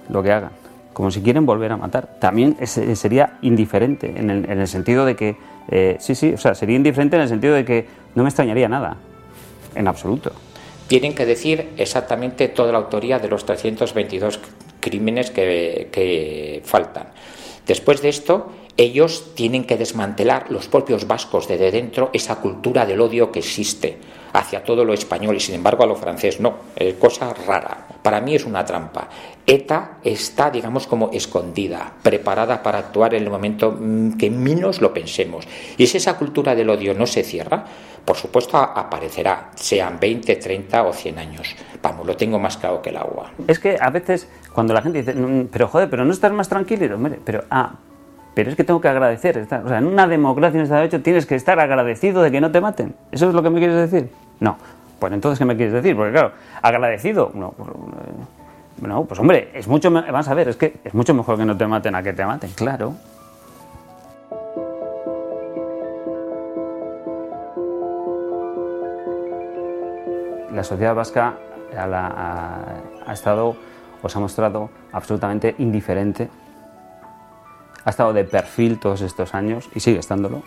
lo 0.09 0.23
que 0.23 0.33
hagan. 0.33 0.51
Como 0.93 1.11
si 1.11 1.21
quieren 1.23 1.47
volver 1.47 1.71
a 1.73 1.77
matar. 1.77 2.17
También 2.21 2.57
es- 2.61 2.81
sería 2.95 3.39
indiferente 3.43 4.15
en 4.17 4.31
el, 4.31 4.51
en 4.51 4.59
el 4.61 4.67
sentido 4.69 5.05
de 5.05 5.15
que, 5.17 5.37
eh, 5.71 5.97
sí, 6.01 6.15
sí, 6.15 6.33
o 6.33 6.39
sea, 6.39 6.55
sería 6.55 6.77
indiferente 6.77 7.17
en 7.17 7.23
el 7.23 7.29
sentido 7.29 7.55
de 7.55 7.65
que 7.65 7.87
no 8.15 8.23
me 8.25 8.29
extrañaría 8.29 8.69
nada. 8.69 8.97
En 9.75 9.87
absoluto. 9.87 10.33
Tienen 10.89 11.15
que 11.15 11.27
decir 11.27 11.69
exactamente 11.77 12.49
toda 12.49 12.73
la 12.73 12.79
autoría 12.79 13.19
de 13.19 13.29
los 13.29 13.45
322 13.45 14.41
crímenes 14.81 15.31
que, 15.31 15.89
que 15.93 16.63
faltan. 16.65 17.09
Después 17.67 18.01
de 18.01 18.09
esto, 18.09 18.51
ellos 18.79 19.35
tienen 19.35 19.65
que 19.65 19.77
desmantelar 19.77 20.51
los 20.51 20.67
propios 20.69 21.07
vascos 21.07 21.47
desde 21.47 21.71
dentro 21.71 22.11
esa 22.13 22.37
cultura 22.37 22.87
del 22.87 23.01
odio 23.01 23.31
que 23.31 23.41
existe 23.41 23.99
hacia 24.33 24.63
todo 24.63 24.85
lo 24.85 24.93
español 24.93 25.37
y 25.37 25.41
sin 25.41 25.55
embargo 25.55 25.83
a 25.83 25.87
lo 25.87 25.97
francés 25.97 26.41
no, 26.41 26.55
es 26.77 26.95
cosa 26.95 27.33
rara. 27.47 27.87
Para 28.03 28.21
mí 28.21 28.35
es 28.35 28.45
una 28.45 28.65
trampa. 28.65 29.09
ETA 29.47 29.99
está, 30.05 30.51
digamos, 30.51 30.87
como 30.87 31.11
escondida, 31.13 31.93
preparada 32.03 32.63
para 32.63 32.79
actuar 32.79 33.15
en 33.15 33.25
el 33.25 33.31
momento 33.31 33.77
mm, 33.79 34.13
que 34.13 34.31
menos 34.31 34.81
lo 34.81 34.93
pensemos. 34.93 35.47
Y 35.77 35.87
si 35.87 35.97
esa 35.97 36.17
cultura 36.17 36.55
del 36.55 36.71
odio 36.71 36.95
no 36.95 37.07
se 37.07 37.23
cierra, 37.23 37.65
por 38.05 38.17
supuesto 38.17 38.57
aparecerá, 38.57 39.51
sean 39.55 39.99
20, 40.01 40.37
30 40.37 40.83
o 40.85 40.93
100 40.93 41.19
años. 41.19 41.55
Vamos, 41.83 42.07
lo 42.07 42.17
tengo 42.17 42.39
más 42.39 42.57
claro 42.57 42.81
que 42.81 42.91
el 42.91 42.97
agua. 42.97 43.33
Es 43.47 43.59
que 43.59 43.77
a 43.81 43.91
veces 43.91 44.29
cuando 44.53 44.73
la 44.75 44.83
gente 44.83 45.03
dice, 45.03 45.15
"Mm, 45.15 45.49
pero 45.49 45.69
joder, 45.69 45.91
pero 45.91 46.05
no 46.05 46.13
estás 46.13 46.33
más 46.33 46.49
tranquilo, 46.49 46.85
y 46.85 46.89
digo, 46.89 46.97
"Hombre, 46.97 47.19
pero 47.25 47.45
ah, 47.51 47.75
pero 48.39 48.51
es 48.51 48.57
que 48.57 48.63
tengo 48.63 48.81
que 48.81 48.87
agradecer. 48.87 49.37
O 49.65 49.69
sea, 49.69 49.79
en 49.79 49.87
una 49.87 50.07
democracia, 50.07 50.59
en 50.59 50.63
Estado 50.63 50.83
de 50.83 50.87
Derecho, 50.87 51.03
tienes 51.03 51.27
que 51.27 51.35
estar 51.35 51.59
agradecido 51.59 52.23
de 52.23 52.31
que 52.31 52.41
no 52.41 52.53
te 52.53 52.61
maten. 52.61 52.95
¿Eso 53.11 53.29
es 53.29 53.35
lo 53.35 53.43
que 53.43 53.51
me 53.51 53.59
quieres 53.59 53.91
decir? 53.91 54.11
No. 54.39 54.57
Pues 55.01 55.13
entonces, 55.13 55.41
¿qué 55.41 55.45
me 55.45 55.57
quieres 55.57 55.75
decir? 55.75 55.97
Porque 55.97 56.13
claro, 56.13 56.31
agradecido, 56.63 57.33
no, 57.35 57.51
pues, 57.51 57.69
eh, 57.69 58.87
no, 58.87 59.05
pues 59.07 59.19
hombre, 59.19 59.49
es 59.55 59.67
mucho, 59.67 59.91
vamos 59.91 60.29
a 60.29 60.35
ver, 60.35 60.51
es 60.51 60.57
que 60.57 60.75
es 60.85 60.95
mucho 60.95 61.15
mejor 61.15 61.37
que 61.37 61.45
no 61.45 61.57
te 61.57 61.67
maten 61.67 61.97
a 61.97 62.03
que 62.05 62.13
te 62.13 62.25
maten, 62.25 62.51
claro. 62.55 62.95
la 70.53 70.65
sociedad 70.65 70.95
vasca 70.95 71.35
a 71.77 71.87
la- 71.87 72.07
a- 72.07 73.11
ha 73.11 73.13
estado 73.13 73.57
o 74.03 74.09
se 74.09 74.19
ha 74.19 74.21
mostrado 74.21 74.71
absolutamente 74.93 75.55
indiferente. 75.59 76.29
Ha 77.85 77.91
estado 77.91 78.13
de 78.13 78.25
perfil 78.25 78.79
todos 78.79 79.01
estos 79.01 79.35
años 79.35 79.69
y 79.75 79.81
sigue 79.81 79.99
estándolo. 79.99 80.43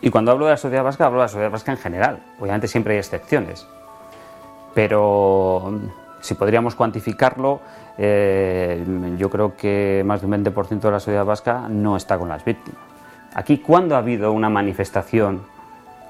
Y 0.00 0.10
cuando 0.10 0.30
hablo 0.30 0.46
de 0.46 0.52
la 0.52 0.56
sociedad 0.56 0.84
vasca, 0.84 1.06
hablo 1.06 1.18
de 1.18 1.24
la 1.24 1.28
sociedad 1.28 1.50
vasca 1.50 1.72
en 1.72 1.78
general. 1.78 2.22
Obviamente 2.38 2.68
siempre 2.68 2.94
hay 2.94 2.98
excepciones. 2.98 3.66
Pero 4.74 5.70
mm, 5.72 6.20
si 6.20 6.34
podríamos 6.34 6.74
cuantificarlo, 6.74 7.60
eh, 7.98 8.84
yo 9.18 9.30
creo 9.30 9.56
que 9.56 10.02
más 10.04 10.20
de 10.20 10.26
un 10.26 10.32
20% 10.44 10.80
de 10.80 10.90
la 10.90 11.00
sociedad 11.00 11.24
vasca 11.24 11.68
no 11.68 11.96
está 11.96 12.18
con 12.18 12.28
las 12.28 12.44
víctimas. 12.44 12.80
Aquí, 13.34 13.58
¿cuándo 13.58 13.94
ha 13.94 13.98
habido 13.98 14.32
una 14.32 14.48
manifestación 14.48 15.42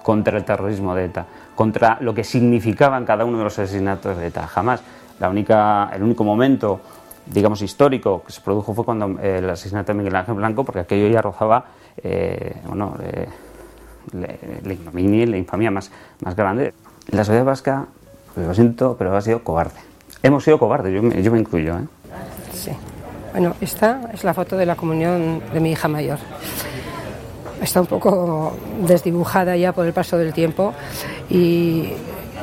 contra 0.06 0.38
el 0.38 0.44
terrorismo 0.44 0.94
de 0.94 1.06
ETA, 1.06 1.26
contra 1.56 1.98
lo 2.00 2.14
que 2.14 2.22
significaban 2.22 3.04
cada 3.04 3.24
uno 3.24 3.38
de 3.38 3.42
los 3.42 3.58
asesinatos 3.58 4.16
de 4.16 4.28
ETA. 4.28 4.46
Jamás. 4.46 4.80
La 5.18 5.28
única, 5.28 5.90
el 5.92 6.04
único 6.04 6.22
momento, 6.22 6.80
digamos, 7.27 7.62
histórico 7.62 8.23
que 8.24 8.32
se 8.32 8.40
produjo 8.40 8.74
fue 8.74 8.85
cuando 8.85 9.19
eh, 9.20 9.39
el 9.39 9.51
asesinato 9.51 9.93
de 9.93 9.98
Miguel 9.98 10.16
Ángel 10.16 10.35
Blanco, 10.35 10.65
porque 10.65 10.81
aquello 10.81 11.09
ya 11.09 11.20
rozaba 11.20 11.66
eh, 12.03 12.57
bueno, 12.66 12.97
eh, 13.03 13.28
la 14.12 14.73
ignominia 14.73 15.23
y 15.24 15.27
la 15.27 15.36
infamia 15.36 15.70
más, 15.70 15.90
más 16.20 16.36
grande. 16.36 16.74
La 17.09 17.24
sociedad 17.24 17.44
vasca, 17.44 17.86
pues 18.35 18.47
lo 18.47 18.55
siento, 18.55 18.97
pero 18.98 19.16
ha 19.16 19.20
sido 19.20 19.43
cobarde. 19.43 19.81
Hemos 20.23 20.44
sido 20.44 20.59
cobardes, 20.59 20.94
yo 20.94 21.03
me, 21.03 21.23
yo 21.23 21.32
me 21.32 21.39
incluyo. 21.39 21.77
¿eh? 21.77 21.85
Sí. 22.53 22.70
Bueno, 23.32 23.55
esta 23.61 24.11
es 24.12 24.24
la 24.24 24.35
foto 24.35 24.57
de 24.57 24.66
la 24.66 24.77
comunión 24.77 25.43
de 25.53 25.61
mi 25.61 25.73
hija 25.73 25.89
mayor. 25.89 26.19
Está 27.61 27.81
un 27.81 27.86
poco 27.86 28.57
desdibujada 28.86 29.57
ya 29.57 29.73
por 29.73 29.86
el 29.86 29.93
paso 29.93 30.16
del 30.19 30.32
tiempo 30.32 30.74
y 31.31 31.93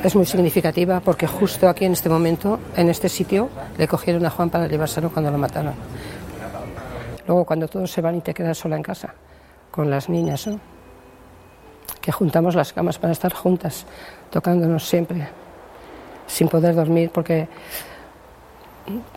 es 0.04 0.16
muy 0.16 0.26
significativa 0.26 1.00
porque 1.00 1.28
justo 1.28 1.70
aquí 1.70 1.86
en 1.86 1.94
este 1.94 2.10
momento, 2.10 2.60
en 2.76 2.90
este 2.90 3.10
sitio, 3.10 3.50
le 3.78 3.88
cogieron 3.88 4.26
a 4.26 4.30
Juan 4.30 4.50
para 4.50 4.68
llevárselo 4.68 5.10
cuando 5.10 5.32
lo 5.32 5.38
mataron. 5.38 5.74
Luego 7.26 7.46
cuando 7.46 7.68
todos 7.68 7.90
se 7.90 8.02
van 8.02 8.18
y 8.18 8.22
te 8.22 8.34
quedas 8.34 8.58
sola 8.58 8.76
en 8.76 8.84
casa 8.84 9.14
con 9.72 9.90
las 9.90 10.10
niñas, 10.10 10.46
¿no? 10.48 10.60
que 12.04 12.12
juntamos 12.12 12.54
las 12.54 12.74
camas 12.74 13.00
para 13.00 13.14
estar 13.14 13.34
juntas, 13.34 13.86
tocándonos 14.30 14.86
siempre, 14.86 15.26
sin 16.28 16.50
poder 16.50 16.76
dormir 16.76 17.10
porque 17.14 17.48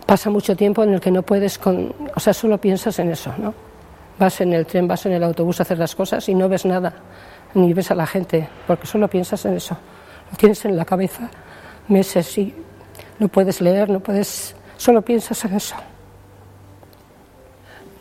pasa 0.05 0.29
mucho 0.29 0.55
tiempo 0.55 0.83
en 0.83 0.93
el 0.93 1.01
que 1.01 1.11
no 1.11 1.21
puedes, 1.21 1.57
con, 1.57 1.93
o 2.15 2.19
sea, 2.21 2.33
solo 2.33 2.57
piensas 2.57 2.97
en 2.99 3.11
eso, 3.11 3.33
¿no? 3.37 3.53
Vas 4.17 4.39
en 4.39 4.53
el 4.53 4.65
tren, 4.65 4.87
vas 4.87 5.05
en 5.05 5.11
el 5.11 5.23
autobús 5.23 5.59
a 5.59 5.63
hacer 5.63 5.77
las 5.77 5.95
cosas 5.95 6.29
y 6.29 6.33
no 6.33 6.47
ves 6.47 6.65
nada, 6.65 6.93
ni 7.55 7.73
ves 7.73 7.91
a 7.91 7.95
la 7.95 8.07
gente, 8.07 8.47
porque 8.65 8.87
solo 8.87 9.09
piensas 9.09 9.43
en 9.45 9.55
eso. 9.55 9.77
Tienes 10.35 10.65
en 10.65 10.75
la 10.75 10.85
cabeza 10.85 11.29
meses 11.87 12.37
y 12.37 12.53
no 13.19 13.27
puedes 13.29 13.61
leer, 13.61 13.89
no 13.89 13.99
puedes, 14.01 14.55
solo 14.77 15.01
piensas 15.01 15.43
en 15.45 15.53
eso. 15.55 15.75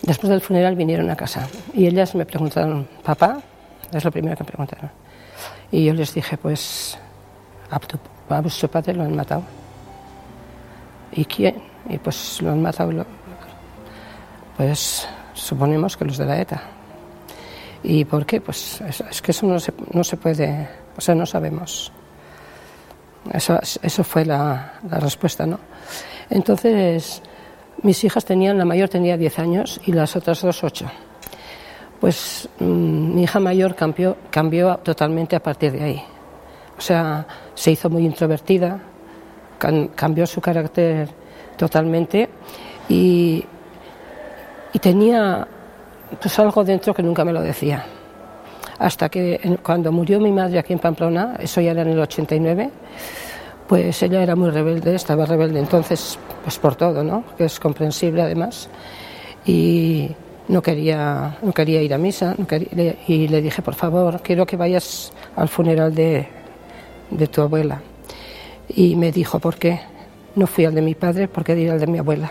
Después 0.03 0.29
del 0.31 0.41
funeral 0.41 0.77
vinieron 0.77 1.09
a 1.11 1.17
casa 1.17 1.49
y 1.73 1.87
ellas 1.87 2.15
me 2.15 2.27
preguntaron, 2.27 2.87
papá, 3.03 3.41
es 3.93 4.05
lo 4.05 4.11
primero 4.11 4.37
que 4.37 4.45
me 4.45 4.49
preguntaron. 4.49 4.91
Y 5.71 5.85
yo 5.85 5.95
les 5.95 6.13
dije, 6.15 6.37
pues, 6.37 6.99
a 7.71 7.79
tu, 7.81 7.99
a 8.29 8.41
vuestro 8.41 8.71
padre 8.71 8.93
lo 8.95 9.03
han 9.05 9.17
matado. 9.17 9.43
¿Y 11.13 11.25
quién? 11.25 11.63
Y 11.89 11.99
pues 11.99 12.41
lo 12.43 12.51
han 12.53 12.63
matado, 12.63 12.93
lo- 12.93 13.07
pues 14.57 15.09
suponemos 15.35 15.97
que 15.97 16.05
los 16.05 16.19
de 16.19 16.27
la 16.27 16.41
ETA. 16.41 16.63
¿Y 17.83 18.05
por 18.05 18.27
qué? 18.27 18.41
Pues 18.41 18.81
es, 18.83 19.01
es 19.01 19.23
que 19.23 19.31
eso 19.33 19.47
no 19.47 19.59
se, 19.61 19.73
no 19.93 20.03
se 20.05 20.17
puede, 20.17 20.69
o 20.97 21.01
sea, 21.01 21.15
no 21.15 21.27
sabemos. 21.27 21.93
Eso, 23.33 23.59
eso 23.83 24.05
fue 24.05 24.25
la, 24.25 24.75
la 24.89 24.99
respuesta, 24.99 25.47
¿no? 25.47 25.59
Entonces, 26.31 27.23
mis 27.83 28.03
hijas 28.05 28.25
tenían, 28.25 28.59
la 28.59 28.65
mayor 28.65 28.89
tenía 28.89 29.17
10 29.17 29.39
años 29.39 29.81
y 29.87 29.93
las 29.93 30.15
otras 30.17 30.41
dos 30.43 30.63
8. 30.65 30.87
Pues 32.01 32.49
mm, 32.59 33.15
mi 33.15 33.23
hija 33.23 33.41
mayor 33.41 33.75
cambió, 33.75 34.17
cambió 34.31 34.77
totalmente 34.79 35.35
a 35.37 35.41
partir 35.43 35.73
de 35.73 35.83
ahí. 35.83 36.03
O 36.77 36.81
sea, 36.81 37.27
se 37.55 37.71
hizo 37.71 37.89
muy 37.89 38.05
introvertida, 38.05 38.79
cam- 39.59 39.91
cambió 39.95 40.27
su 40.27 40.41
carácter 40.41 41.09
totalmente 41.57 42.29
y, 42.89 43.43
y 44.73 44.79
tenía 44.79 45.47
pues 46.21 46.39
algo 46.39 46.63
dentro 46.65 46.93
que 46.95 47.03
nunca 47.03 47.25
me 47.25 47.33
lo 47.33 47.41
decía. 47.41 47.85
Hasta 48.79 49.09
que 49.09 49.59
cuando 49.63 49.91
murió 49.91 50.21
mi 50.21 50.33
madre 50.33 50.59
aquí 50.59 50.73
en 50.73 50.79
Pamplona, 50.79 51.37
eso 51.39 51.61
ya 51.61 51.71
era 51.71 51.83
en 51.83 51.89
el 51.89 52.01
89, 52.01 52.71
pues 53.67 54.03
ella 54.03 54.23
era 54.23 54.37
muy 54.37 54.51
rebelde, 54.51 54.95
estaba 54.95 55.25
rebelde 55.27 55.59
entonces 55.61 56.19
pues 56.45 56.59
por 56.59 56.77
todo, 56.77 57.03
¿no? 57.03 57.25
Que 57.37 57.47
es 57.47 57.59
comprensible 57.59 58.23
además. 58.23 58.69
Y 59.47 60.11
no 60.49 60.63
quería, 60.63 61.39
no 61.43 61.53
quería 61.53 61.83
ir 61.83 61.93
a 61.95 61.99
misa 61.99 62.37
y 63.09 63.29
le 63.29 63.43
dije, 63.43 63.63
por 63.63 63.75
favor, 63.75 64.21
quiero 64.23 64.47
que 64.47 64.57
vayas 64.57 65.13
al 65.35 65.49
funeral 65.49 65.95
de, 65.95 66.29
de 67.11 67.27
tu 67.27 67.43
abuela. 67.43 67.81
Y 68.69 68.97
me 68.97 69.11
dijo, 69.11 69.39
¿por 69.39 69.57
qué? 69.57 69.81
No 70.35 70.47
fui 70.47 70.65
al 70.65 70.75
de 70.75 70.83
mi 70.83 70.95
padre, 70.95 71.29
¿por 71.29 71.45
qué 71.45 71.59
ir 71.59 71.71
al 71.71 71.81
de 71.81 71.87
mi 71.87 71.99
abuela? 71.99 72.31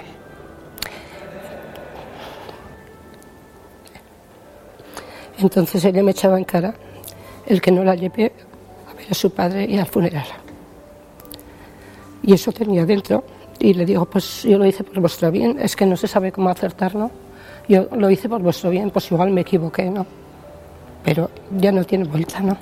Entonces 5.37 5.83
ella 5.85 6.03
me 6.03 6.11
echaba 6.11 6.37
en 6.37 6.45
cara 6.45 6.73
el 7.45 7.61
que 7.61 7.71
no 7.71 7.83
la 7.83 7.95
llevé 7.95 8.31
a 8.89 8.93
ver 8.93 9.07
a 9.11 9.13
su 9.13 9.31
padre 9.31 9.65
y 9.69 9.77
al 9.77 9.85
funeral. 9.85 10.25
Y 12.23 12.33
eso 12.33 12.51
tenía 12.51 12.85
dentro. 12.85 13.23
Y 13.59 13.73
le 13.73 13.85
digo, 13.85 14.05
pues 14.05 14.43
yo 14.43 14.57
lo 14.57 14.65
hice 14.65 14.83
por 14.83 14.99
vuestro 14.99 15.31
bien. 15.31 15.57
Es 15.59 15.75
que 15.75 15.85
no 15.85 15.95
se 15.95 16.07
sabe 16.07 16.31
cómo 16.31 16.49
acertarlo. 16.49 17.11
Yo 17.67 17.87
lo 17.95 18.09
hice 18.09 18.29
por 18.29 18.41
vuestro 18.41 18.69
bien, 18.69 18.91
pues 18.91 19.11
igual 19.11 19.31
me 19.31 19.41
equivoqué, 19.41 19.89
¿no? 19.89 20.05
Pero 21.03 21.29
ya 21.57 21.71
no 21.71 21.83
tiene 21.83 22.05
vuelta, 22.05 22.39
¿no? 22.41 22.57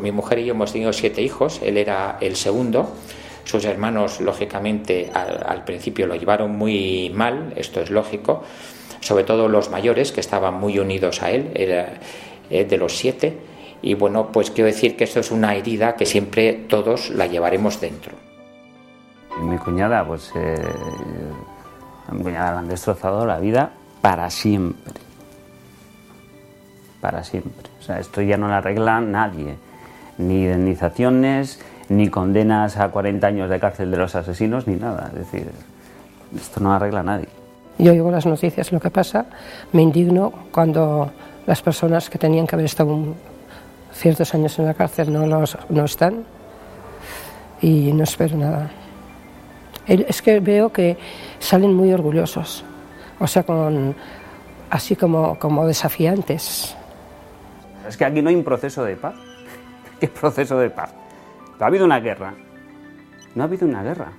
Mi 0.00 0.10
mujer 0.10 0.38
y 0.38 0.46
yo 0.46 0.54
hemos 0.54 0.72
tenido 0.72 0.92
siete 0.92 1.22
hijos, 1.22 1.60
él 1.62 1.76
era 1.76 2.16
el 2.20 2.34
segundo. 2.36 2.90
Sus 3.44 3.64
hermanos, 3.64 4.20
lógicamente, 4.20 5.10
al, 5.12 5.64
principio 5.64 6.06
lo 6.06 6.14
llevaron 6.14 6.56
muy 6.56 7.10
mal, 7.14 7.52
esto 7.56 7.80
es 7.80 7.90
lógico, 7.90 8.42
sobre 9.00 9.24
todo 9.24 9.48
los 9.48 9.70
mayores, 9.70 10.12
que 10.12 10.20
estaban 10.20 10.54
muy 10.54 10.78
unidos 10.78 11.22
a 11.22 11.30
él, 11.30 11.50
era 11.54 11.94
eh, 12.50 12.64
de 12.64 12.78
los 12.78 12.96
siete, 12.96 13.36
y 13.82 13.94
bueno, 13.94 14.30
pues 14.30 14.50
quiero 14.50 14.66
decir 14.66 14.96
que 14.96 15.04
esto 15.04 15.20
es 15.20 15.30
una 15.30 15.54
herida 15.54 15.96
que 15.96 16.04
siempre 16.06 16.52
todos 16.52 17.10
la 17.10 17.26
llevaremos 17.26 17.80
dentro. 17.80 18.12
Mi 19.40 19.56
cuñada, 19.56 20.06
pues, 20.06 20.30
eh, 20.34 20.56
a 22.08 22.12
mi 22.12 22.22
cuñada 22.22 22.52
le 22.52 22.58
han 22.58 22.68
destrozado 22.68 23.24
la 23.24 23.38
vida 23.38 23.70
para 24.02 24.28
siempre. 24.28 24.94
Para 27.00 27.24
siempre. 27.24 27.70
O 27.78 27.82
sea, 27.82 27.98
esto 28.00 28.20
ya 28.20 28.36
no 28.36 28.48
lo 28.48 28.54
arregla 28.54 29.00
nadie. 29.00 29.56
Ni 30.18 30.42
indemnizaciones, 30.42 31.60
ni 31.88 32.08
condenas 32.08 32.76
a 32.76 32.90
40 32.90 33.26
años 33.26 33.48
de 33.48 33.58
cárcel 33.58 33.90
de 33.90 33.96
los 33.96 34.14
asesinos, 34.14 34.66
ni 34.66 34.76
nada. 34.76 35.10
Es 35.14 35.20
decir, 35.20 35.50
esto 36.36 36.60
no 36.60 36.74
arregla 36.74 37.02
nadie. 37.02 37.28
Yo 37.80 37.92
oigo 37.92 38.10
las 38.10 38.26
noticias, 38.26 38.72
lo 38.72 38.78
que 38.78 38.90
pasa, 38.90 39.24
me 39.72 39.80
indigno 39.80 40.30
cuando 40.52 41.10
las 41.46 41.62
personas 41.62 42.10
que 42.10 42.18
tenían 42.18 42.46
que 42.46 42.54
haber 42.54 42.66
estado 42.66 43.14
ciertos 43.90 44.34
años 44.34 44.58
en 44.58 44.66
la 44.66 44.74
cárcel 44.74 45.10
no, 45.10 45.24
los, 45.24 45.56
no 45.70 45.86
están 45.86 46.24
y 47.62 47.90
no 47.94 48.04
espero 48.04 48.36
nada. 48.36 48.70
Es 49.86 50.20
que 50.20 50.40
veo 50.40 50.70
que 50.70 50.98
salen 51.38 51.72
muy 51.72 51.90
orgullosos, 51.90 52.64
o 53.18 53.26
sea, 53.26 53.44
con, 53.44 53.96
así 54.68 54.94
como, 54.94 55.38
como 55.38 55.66
desafiantes. 55.66 56.76
Es 57.88 57.96
que 57.96 58.04
aquí 58.04 58.20
no 58.20 58.28
hay 58.28 58.36
un 58.36 58.44
proceso 58.44 58.84
de 58.84 58.96
paz. 58.96 59.14
¿Qué 60.00 60.08
proceso 60.08 60.58
de 60.58 60.68
paz? 60.68 60.92
Ha 61.58 61.64
habido 61.64 61.86
una 61.86 61.98
guerra. 61.98 62.34
No 63.34 63.42
ha 63.42 63.46
habido 63.46 63.66
una 63.66 63.82
guerra. 63.82 64.12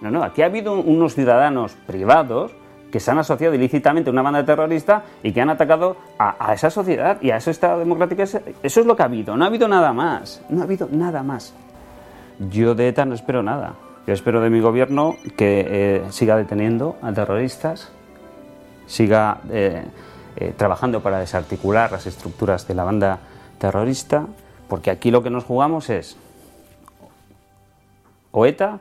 No, 0.00 0.10
no, 0.10 0.22
aquí 0.22 0.42
ha 0.42 0.46
habido 0.46 0.74
unos 0.74 1.14
ciudadanos 1.14 1.72
privados 1.86 2.52
que 2.90 3.00
se 3.00 3.10
han 3.10 3.18
asociado 3.18 3.54
ilícitamente 3.54 4.10
a 4.10 4.12
una 4.12 4.22
banda 4.22 4.44
terrorista 4.44 5.04
y 5.22 5.32
que 5.32 5.40
han 5.40 5.50
atacado 5.50 5.96
a, 6.18 6.52
esa 6.52 6.70
sociedad 6.70 7.18
y 7.20 7.30
a 7.30 7.36
ese 7.36 7.50
Estado 7.50 7.78
democrático. 7.78 8.22
Eso 8.22 8.40
es 8.62 8.86
lo 8.86 8.96
que 8.96 9.02
ha 9.02 9.06
habido, 9.06 9.36
no 9.36 9.44
ha 9.44 9.48
habido 9.48 9.68
nada 9.68 9.92
más, 9.92 10.42
no 10.48 10.60
ha 10.60 10.64
habido 10.64 10.88
nada 10.90 11.22
más. 11.22 11.54
Yo 12.50 12.74
de 12.74 12.88
ETA 12.88 13.04
no 13.04 13.14
espero 13.14 13.42
nada. 13.42 13.74
Yo 14.06 14.14
espero 14.14 14.40
de 14.40 14.50
mi 14.50 14.60
gobierno 14.60 15.16
que 15.36 15.66
eh, 15.68 16.02
siga 16.10 16.36
deteniendo 16.36 16.96
a 17.02 17.12
terroristas, 17.12 17.92
siga 18.86 19.40
eh, 19.50 19.84
eh, 20.36 20.54
trabajando 20.56 21.00
para 21.00 21.18
desarticular 21.18 21.92
las 21.92 22.06
estructuras 22.06 22.66
de 22.66 22.74
la 22.74 22.84
banda 22.84 23.18
terrorista, 23.58 24.26
porque 24.68 24.90
aquí 24.90 25.10
lo 25.10 25.22
que 25.22 25.30
nos 25.30 25.44
jugamos 25.44 25.90
es 25.90 26.16
o 28.32 28.46
ETA 28.46 28.78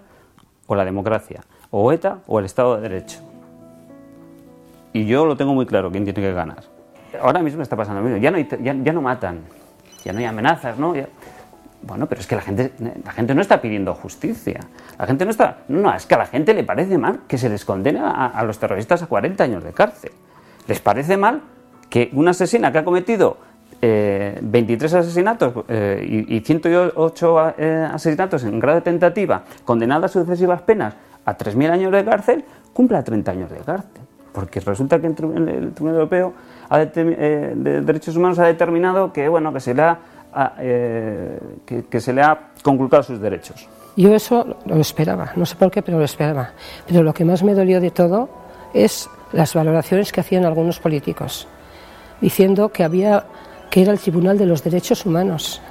o 0.70 0.76
la 0.76 0.86
democracia, 0.86 1.42
o 1.72 1.92
ETA 1.92 2.20
o 2.28 2.38
el 2.38 2.46
Estado 2.46 2.76
de 2.76 2.88
Derecho. 2.88 3.20
Y 4.94 5.06
yo 5.06 5.26
lo 5.26 5.36
tengo 5.36 5.54
muy 5.54 5.66
claro 5.66 5.92
quién 5.92 6.04
tiene 6.06 6.22
que 6.22 6.32
ganar. 6.32 6.64
Ahora 7.20 7.42
mismo 7.42 7.64
está 7.64 7.76
pasando 7.76 8.02
lo 8.02 8.08
mismo. 8.08 8.22
Ya 8.22 8.30
no, 8.30 8.38
ya, 8.38 8.94
no 8.94 9.02
matan, 9.02 9.42
ya 10.06 10.14
no 10.14 10.20
hay 10.20 10.26
amenazas, 10.26 10.78
¿no? 10.78 10.94
Bueno, 11.82 12.06
pero 12.06 12.22
es 12.22 12.28
que 12.28 12.36
la 12.36 12.42
gente, 12.42 12.72
la 13.04 13.12
gente 13.12 13.34
no 13.34 13.42
está 13.42 13.60
pidiendo 13.62 13.96
justicia. 13.96 14.60
La 15.00 15.08
gente 15.08 15.26
no 15.26 15.32
está. 15.32 15.60
No, 15.70 15.92
es 15.94 16.06
que 16.06 16.14
a 16.14 16.20
la 16.20 16.28
gente 16.28 16.54
le 16.54 16.64
parece 16.64 17.00
mal 17.00 17.22
que 17.28 17.40
se 17.40 17.50
les 17.50 17.66
condene 17.66 18.00
a, 18.04 18.44
los 18.44 18.60
terroristas 18.60 19.02
a 19.02 19.08
40 19.08 19.44
años 19.44 19.64
de 19.64 19.74
cárcel. 19.74 20.12
Les 20.68 20.80
parece 20.80 21.18
mal 21.18 21.42
que 21.90 22.12
una 22.14 22.32
asesina 22.32 22.72
que 22.72 22.78
ha 22.78 22.84
cometido 22.86 23.38
23 23.82 24.94
eh, 24.94 24.98
asesinatos 24.98 25.54
eh, 25.68 26.26
y, 26.28 26.40
108 26.42 27.54
eh, 27.58 27.88
asesinatos 27.92 28.44
en 28.44 28.60
grado 28.60 28.80
de 28.80 28.82
tentativa, 28.82 29.44
condenada 29.64 30.08
a 30.08 30.10
sucesivas 30.10 30.62
penas 30.64 30.96
a 31.26 31.38
3.000 31.38 31.72
años 31.72 31.92
de 31.92 32.04
cárcel, 32.04 32.46
cumpla 32.74 33.04
30 33.04 33.32
años 33.32 33.50
de 33.50 33.58
cárcel. 33.58 34.02
Porque 34.34 34.60
resulta 34.60 35.00
que 35.00 35.08
el 35.08 35.16
Tribunal 35.16 35.96
Europeo 35.96 36.34
de 36.72 37.82
Derechos 37.82 38.16
Humanos 38.16 38.38
ha 38.40 38.46
determinado 38.46 39.12
que, 39.12 39.28
bueno, 39.28 39.52
que 39.52 39.60
se 39.60 39.74
le 39.74 39.82
ha, 39.82 40.00
que, 41.66 42.00
se 42.00 42.14
le 42.14 42.22
ha 42.22 42.52
conculcado 42.62 43.02
sus 43.02 43.20
derechos. 43.20 43.68
Yo 43.98 44.14
eso 44.14 44.58
lo 44.66 44.76
esperaba, 44.76 45.32
no 45.36 45.46
sé 45.48 45.56
por 45.56 45.72
qué, 45.72 45.82
pero 45.82 45.98
lo 45.98 46.06
esperaba. 46.06 46.52
Pero 46.88 47.02
lo 47.02 47.12
que 47.14 47.26
más 47.26 47.44
me 47.44 47.56
dolió 47.56 47.82
de 47.82 47.90
todo 47.90 48.30
es 48.74 49.10
las 49.34 49.56
valoraciones 49.56 50.12
que 50.12 50.22
hacían 50.22 50.46
algunos 50.46 50.80
políticos, 50.80 51.48
diciendo 52.22 52.70
que 52.70 52.84
había 52.84 53.26
que 53.70 53.82
era 53.82 53.92
el 53.92 54.00
Tribunal 54.00 54.38
de 54.38 54.46
los 54.46 54.64
Derechos 54.64 55.06
Humanos. 55.06 55.62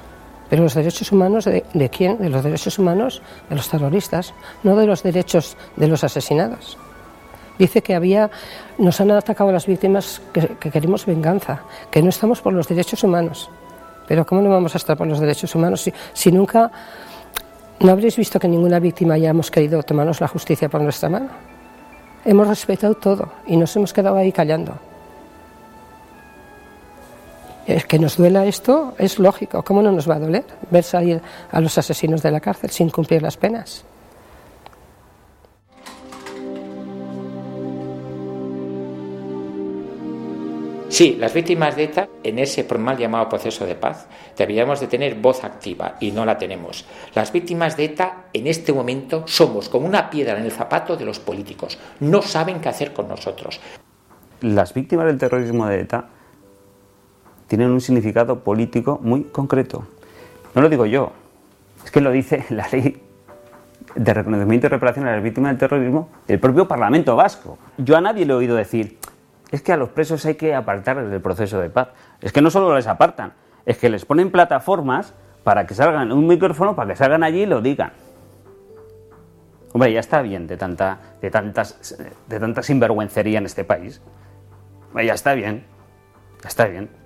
Pero 0.49 0.63
los 0.63 0.73
derechos 0.73 1.11
humanos 1.11 1.45
de, 1.45 1.89
quién? 1.89 2.17
De 2.17 2.29
los 2.29 2.43
derechos 2.43 2.79
humanos 2.79 3.21
de 3.49 3.55
los 3.55 3.69
terroristas, 3.69 4.33
no 4.63 4.75
de 4.75 4.87
los 4.87 5.03
derechos 5.03 5.55
de 5.75 5.87
los 5.87 6.03
asesinados. 6.03 6.77
Dice 7.59 7.83
que 7.83 7.93
había, 7.93 8.31
nos 8.77 8.99
han 8.99 9.11
atacado 9.11 9.51
a 9.51 9.53
las 9.53 9.67
víctimas 9.67 10.21
que, 10.33 10.71
queremos 10.71 11.05
venganza, 11.05 11.61
que 11.91 12.01
no 12.01 12.09
estamos 12.09 12.41
por 12.41 12.53
los 12.53 12.67
derechos 12.67 13.03
humanos. 13.03 13.49
Pero 14.07 14.25
¿cómo 14.25 14.41
no 14.41 14.49
vamos 14.49 14.73
a 14.73 14.79
estar 14.79 14.97
por 14.97 15.05
los 15.05 15.19
derechos 15.19 15.53
humanos 15.53 15.87
si, 16.13 16.31
nunca, 16.31 16.71
no 17.79 17.91
habréis 17.91 18.15
visto 18.15 18.39
que 18.39 18.47
ninguna 18.47 18.79
víctima 18.79 19.13
hayamos 19.13 19.51
querido 19.51 19.83
tomarnos 19.83 20.19
la 20.19 20.27
justicia 20.27 20.67
por 20.67 20.81
nuestra 20.81 21.09
mano? 21.09 21.29
Hemos 22.25 22.47
respetado 22.47 22.95
todo 22.95 23.33
y 23.45 23.55
nos 23.55 23.75
hemos 23.75 23.93
quedado 23.93 24.17
ahí 24.17 24.31
callando. 24.31 24.88
Es 27.69 27.85
que 27.85 27.99
nos 27.99 28.17
duela 28.17 28.47
esto 28.47 28.95
es 28.97 29.19
lógico. 29.19 29.61
¿Cómo 29.61 29.83
no 29.83 29.91
nos 29.91 30.09
va 30.09 30.15
a 30.15 30.19
doler 30.19 30.43
ver 30.71 30.83
salir 30.83 31.21
a 31.51 31.61
los 31.61 31.77
asesinos 31.77 32.23
de 32.23 32.31
la 32.31 32.39
cárcel 32.39 32.71
sin 32.71 32.89
cumplir 32.89 33.21
las 33.21 33.37
penas? 33.37 33.85
Sí, 40.89 41.15
las 41.19 41.31
víctimas 41.31 41.75
de 41.75 41.83
ETA, 41.83 42.09
en 42.23 42.39
ese 42.39 42.65
mal 42.79 42.97
llamado 42.97 43.29
proceso 43.29 43.67
de 43.67 43.75
paz, 43.75 44.07
deberíamos 44.35 44.79
de 44.79 44.87
tener 44.87 45.13
voz 45.13 45.43
activa 45.43 45.95
y 45.99 46.09
no 46.09 46.25
la 46.25 46.39
tenemos. 46.39 46.85
Las 47.13 47.31
víctimas 47.31 47.77
de 47.77 47.85
ETA, 47.85 48.25
en 48.33 48.47
este 48.47 48.73
momento, 48.73 49.27
somos 49.27 49.69
como 49.69 49.85
una 49.85 50.09
piedra 50.09 50.39
en 50.39 50.45
el 50.45 50.51
zapato 50.51 50.97
de 50.97 51.05
los 51.05 51.19
políticos. 51.19 51.77
No 51.99 52.23
saben 52.23 52.61
qué 52.61 52.69
hacer 52.69 52.93
con 52.93 53.07
nosotros. 53.07 53.59
Las 54.41 54.73
víctimas 54.73 55.05
del 55.05 55.19
terrorismo 55.19 55.67
de 55.67 55.81
ETA 55.81 56.09
tienen 57.49 57.71
un 57.71 57.81
significado 57.81 58.39
político 58.39 58.99
muy 59.01 59.23
concreto. 59.23 59.83
No 60.55 60.61
lo 60.61 60.69
digo 60.69 60.85
yo, 60.85 61.11
es 61.83 61.91
que 61.91 61.99
lo 61.99 62.11
dice 62.11 62.45
la 62.49 62.67
ley 62.71 63.01
de 63.95 64.13
reconocimiento 64.13 64.67
y 64.67 64.69
reparación 64.69 65.07
a 65.07 65.13
las 65.13 65.23
víctimas 65.23 65.51
del 65.51 65.59
terrorismo 65.59 66.09
del 66.27 66.39
propio 66.39 66.67
Parlamento 66.67 67.15
Vasco. 67.15 67.57
Yo 67.77 67.97
a 67.97 68.01
nadie 68.01 68.25
le 68.25 68.33
he 68.33 68.35
oído 68.35 68.55
decir, 68.55 68.99
es 69.51 69.63
que 69.63 69.73
a 69.73 69.77
los 69.77 69.89
presos 69.89 70.23
hay 70.25 70.35
que 70.35 70.53
apartarles 70.53 71.09
del 71.09 71.21
proceso 71.21 71.59
de 71.59 71.71
paz. 71.71 71.89
Es 72.21 72.31
que 72.31 72.41
no 72.41 72.51
solo 72.51 72.75
les 72.75 72.85
apartan, 72.85 73.33
es 73.65 73.79
que 73.79 73.89
les 73.89 74.05
ponen 74.05 74.31
plataformas 74.31 75.13
para 75.43 75.65
que 75.65 75.73
salgan 75.73 76.11
un 76.11 76.27
micrófono, 76.27 76.75
para 76.75 76.91
que 76.91 76.95
salgan 76.95 77.23
allí 77.23 77.41
y 77.41 77.45
lo 77.47 77.61
digan. 77.61 77.91
Hombre, 79.73 79.91
ya 79.91 79.99
está 79.99 80.21
bien 80.21 80.45
de 80.45 80.57
tanta, 80.57 80.99
de 81.19 81.31
tantas, 81.31 81.97
de 82.27 82.39
tanta 82.39 82.61
sinvergüencería 82.61 83.39
en 83.39 83.47
este 83.47 83.63
país. 83.63 84.01
ya 84.93 85.13
está 85.13 85.33
bien, 85.33 85.63
ya 86.43 86.49
está 86.49 86.65
bien. 86.65 86.98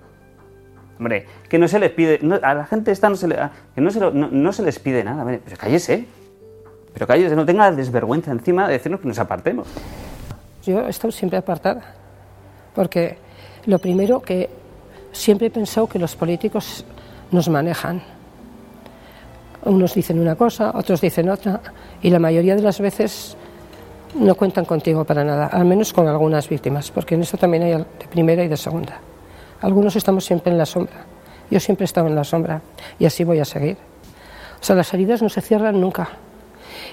Hombre, 0.98 1.26
que 1.48 1.58
no 1.58 1.66
se 1.66 1.78
les 1.78 1.90
pide, 1.90 2.20
a 2.42 2.54
la 2.54 2.66
gente 2.66 2.92
esta 2.92 3.08
no 3.08 3.16
se, 3.16 3.28
que 3.28 3.80
no 3.80 3.90
se, 3.90 4.00
no, 4.00 4.52
se 4.52 4.62
les 4.62 4.78
pide 4.78 5.02
nada, 5.02 5.24
pero 5.44 5.56
cállese, 5.56 6.06
pero 6.92 7.06
cállese, 7.06 7.34
no 7.34 7.44
tenga 7.44 7.70
desvergüenza 7.72 8.30
encima 8.30 8.66
de 8.68 8.74
decirnos 8.74 9.00
que 9.00 9.08
nos 9.08 9.18
apartemos. 9.18 9.66
Yo 10.64 10.86
he 10.86 10.90
estado 10.90 11.10
siempre 11.10 11.38
apartada, 11.38 11.82
porque 12.74 13.18
lo 13.66 13.78
primero 13.78 14.22
que 14.22 14.48
siempre 15.10 15.48
he 15.48 15.50
pensado 15.50 15.88
que 15.88 15.98
los 15.98 16.14
políticos 16.14 16.84
nos 17.32 17.48
manejan. 17.48 18.00
Unos 19.64 19.94
dicen 19.94 20.20
una 20.20 20.36
cosa, 20.36 20.72
otros 20.74 21.00
dicen 21.00 21.28
otra, 21.28 21.60
y 22.02 22.10
la 22.10 22.18
mayoría 22.18 22.54
de 22.54 22.62
las 22.62 22.78
veces 22.78 23.36
no 24.14 24.34
cuentan 24.36 24.64
contigo 24.64 25.04
para 25.04 25.24
nada, 25.24 25.46
al 25.46 25.64
menos 25.64 25.92
con 25.92 26.06
algunas 26.06 26.48
víctimas, 26.48 26.90
porque 26.90 27.16
en 27.16 27.22
eso 27.22 27.36
también 27.36 27.64
hay 27.64 27.72
de 27.72 28.06
primera 28.08 28.44
y 28.44 28.48
de 28.48 28.56
segunda. 28.56 29.00
Algunos 29.64 29.96
estamos 29.96 30.26
siempre 30.26 30.52
en 30.52 30.58
la 30.58 30.66
sombra. 30.66 31.06
Yo 31.50 31.58
siempre 31.58 31.84
he 31.84 31.86
estado 31.86 32.06
en 32.06 32.14
la 32.14 32.24
sombra 32.24 32.60
y 32.98 33.06
así 33.06 33.24
voy 33.24 33.38
a 33.38 33.46
seguir. 33.46 33.78
O 34.60 34.62
sea, 34.62 34.76
las 34.76 34.92
heridas 34.92 35.22
no 35.22 35.30
se 35.30 35.40
cierran 35.40 35.80
nunca. 35.80 36.10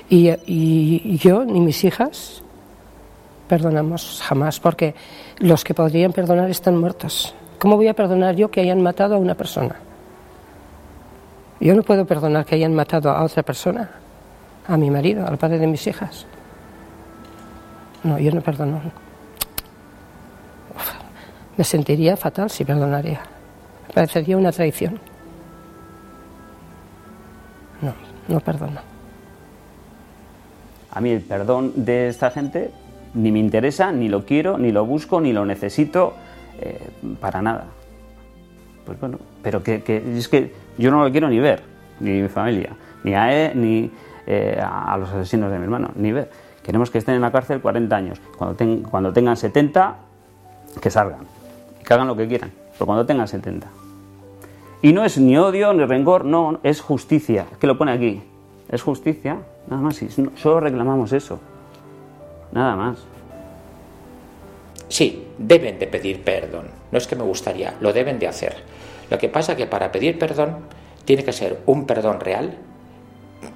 Y, 0.09 1.17
yo 1.17 1.43
ni 1.43 1.59
mis 1.59 1.83
hijas 1.83 2.41
perdonamos 3.49 4.21
jamás, 4.23 4.61
porque 4.61 4.95
los 5.39 5.65
que 5.65 5.73
podrían 5.73 6.13
perdonar 6.13 6.49
están 6.49 6.77
muertos. 6.77 7.35
¿Cómo 7.59 7.75
voy 7.75 7.89
a 7.89 7.93
perdonar 7.93 8.37
yo 8.37 8.49
que 8.49 8.61
hayan 8.61 8.81
matado 8.81 9.15
a 9.15 9.17
una 9.17 9.35
persona? 9.35 9.75
Yo 11.59 11.75
no 11.75 11.83
puedo 11.83 12.05
perdonar 12.05 12.45
que 12.45 12.55
hayan 12.55 12.73
matado 12.73 13.11
a 13.11 13.21
otra 13.21 13.43
persona, 13.43 13.89
a 14.65 14.77
mi 14.77 14.89
marido, 14.89 15.27
al 15.27 15.37
padre 15.37 15.59
de 15.59 15.67
mis 15.67 15.85
hijas. 15.87 16.25
No, 18.05 18.17
yo 18.17 18.31
no 18.31 18.39
perdono. 18.39 19.10
Me 21.57 21.63
sentiría 21.63 22.15
fatal 22.17 22.49
si 22.49 22.63
perdonaría. 22.65 23.21
Parecería 23.93 24.37
una 24.37 24.51
traición. 24.51 24.99
No, 27.81 27.93
no 28.27 28.39
perdono. 28.39 28.79
A 30.91 31.01
mí 31.01 31.11
el 31.11 31.21
perdón 31.21 31.73
de 31.75 32.09
esta 32.09 32.31
gente 32.31 32.71
ni 33.13 33.31
me 33.31 33.39
interesa, 33.39 33.91
ni 33.91 34.09
lo 34.09 34.25
quiero, 34.25 34.57
ni 34.57 34.71
lo 34.71 34.85
busco, 34.85 35.19
ni 35.19 35.33
lo 35.33 35.45
necesito, 35.45 36.13
eh, 36.59 36.79
para 37.19 37.41
nada. 37.41 37.65
Pues 38.85 38.99
bueno, 38.99 39.19
pero 39.43 39.63
que, 39.63 39.83
es 40.17 40.27
que 40.27 40.53
yo 40.77 40.91
no 40.91 41.03
lo 41.03 41.11
quiero 41.11 41.29
ni 41.29 41.39
ver, 41.39 41.61
ni 41.99 42.21
mi 42.21 42.29
familia, 42.29 42.75
ni 43.03 43.13
a 43.13 43.33
él, 43.33 43.61
ni 43.61 43.91
eh, 44.27 44.61
a 44.61 44.97
los 44.97 45.09
asesinos 45.09 45.51
de 45.51 45.57
mi 45.57 45.65
hermano, 45.65 45.91
ni 45.95 46.11
ver. 46.11 46.29
Queremos 46.63 46.91
que 46.91 46.99
estén 46.99 47.15
en 47.15 47.21
la 47.21 47.31
cárcel 47.31 47.59
40 47.59 47.95
años. 47.95 48.21
Cuando, 48.37 48.57
cuando 48.89 49.11
tengan 49.11 49.35
70, 49.35 49.95
que 50.79 50.89
salgan. 50.89 51.40
Y 51.81 51.83
que 51.83 51.93
hagan 51.93 52.07
lo 52.07 52.15
que 52.15 52.27
quieran. 52.27 52.51
Pero 52.73 52.85
cuando 52.85 53.05
tengan 53.05 53.27
70. 53.27 53.67
Y 54.83 54.93
no 54.93 55.03
es 55.03 55.17
ni 55.17 55.37
odio 55.37 55.73
ni 55.73 55.83
rencor, 55.85 56.25
no, 56.25 56.59
es 56.63 56.81
justicia. 56.81 57.45
Que 57.59 57.67
lo 57.67 57.77
pone 57.77 57.91
aquí. 57.91 58.21
Es 58.69 58.81
justicia, 58.81 59.39
nada 59.67 59.81
más. 59.81 59.99
Solo 60.35 60.59
reclamamos 60.59 61.11
eso. 61.11 61.39
Nada 62.51 62.75
más. 62.75 62.97
Sí, 64.87 65.27
deben 65.37 65.79
de 65.79 65.87
pedir 65.87 66.21
perdón. 66.21 66.67
No 66.91 66.97
es 66.97 67.07
que 67.07 67.15
me 67.15 67.23
gustaría, 67.23 67.75
lo 67.79 67.93
deben 67.93 68.19
de 68.19 68.27
hacer. 68.27 68.55
Lo 69.09 69.17
que 69.17 69.29
pasa 69.29 69.53
es 69.53 69.57
que 69.57 69.65
para 69.65 69.91
pedir 69.91 70.19
perdón 70.19 70.57
tiene 71.05 71.23
que 71.23 71.31
ser 71.31 71.61
un 71.65 71.85
perdón 71.85 72.19
real, 72.19 72.57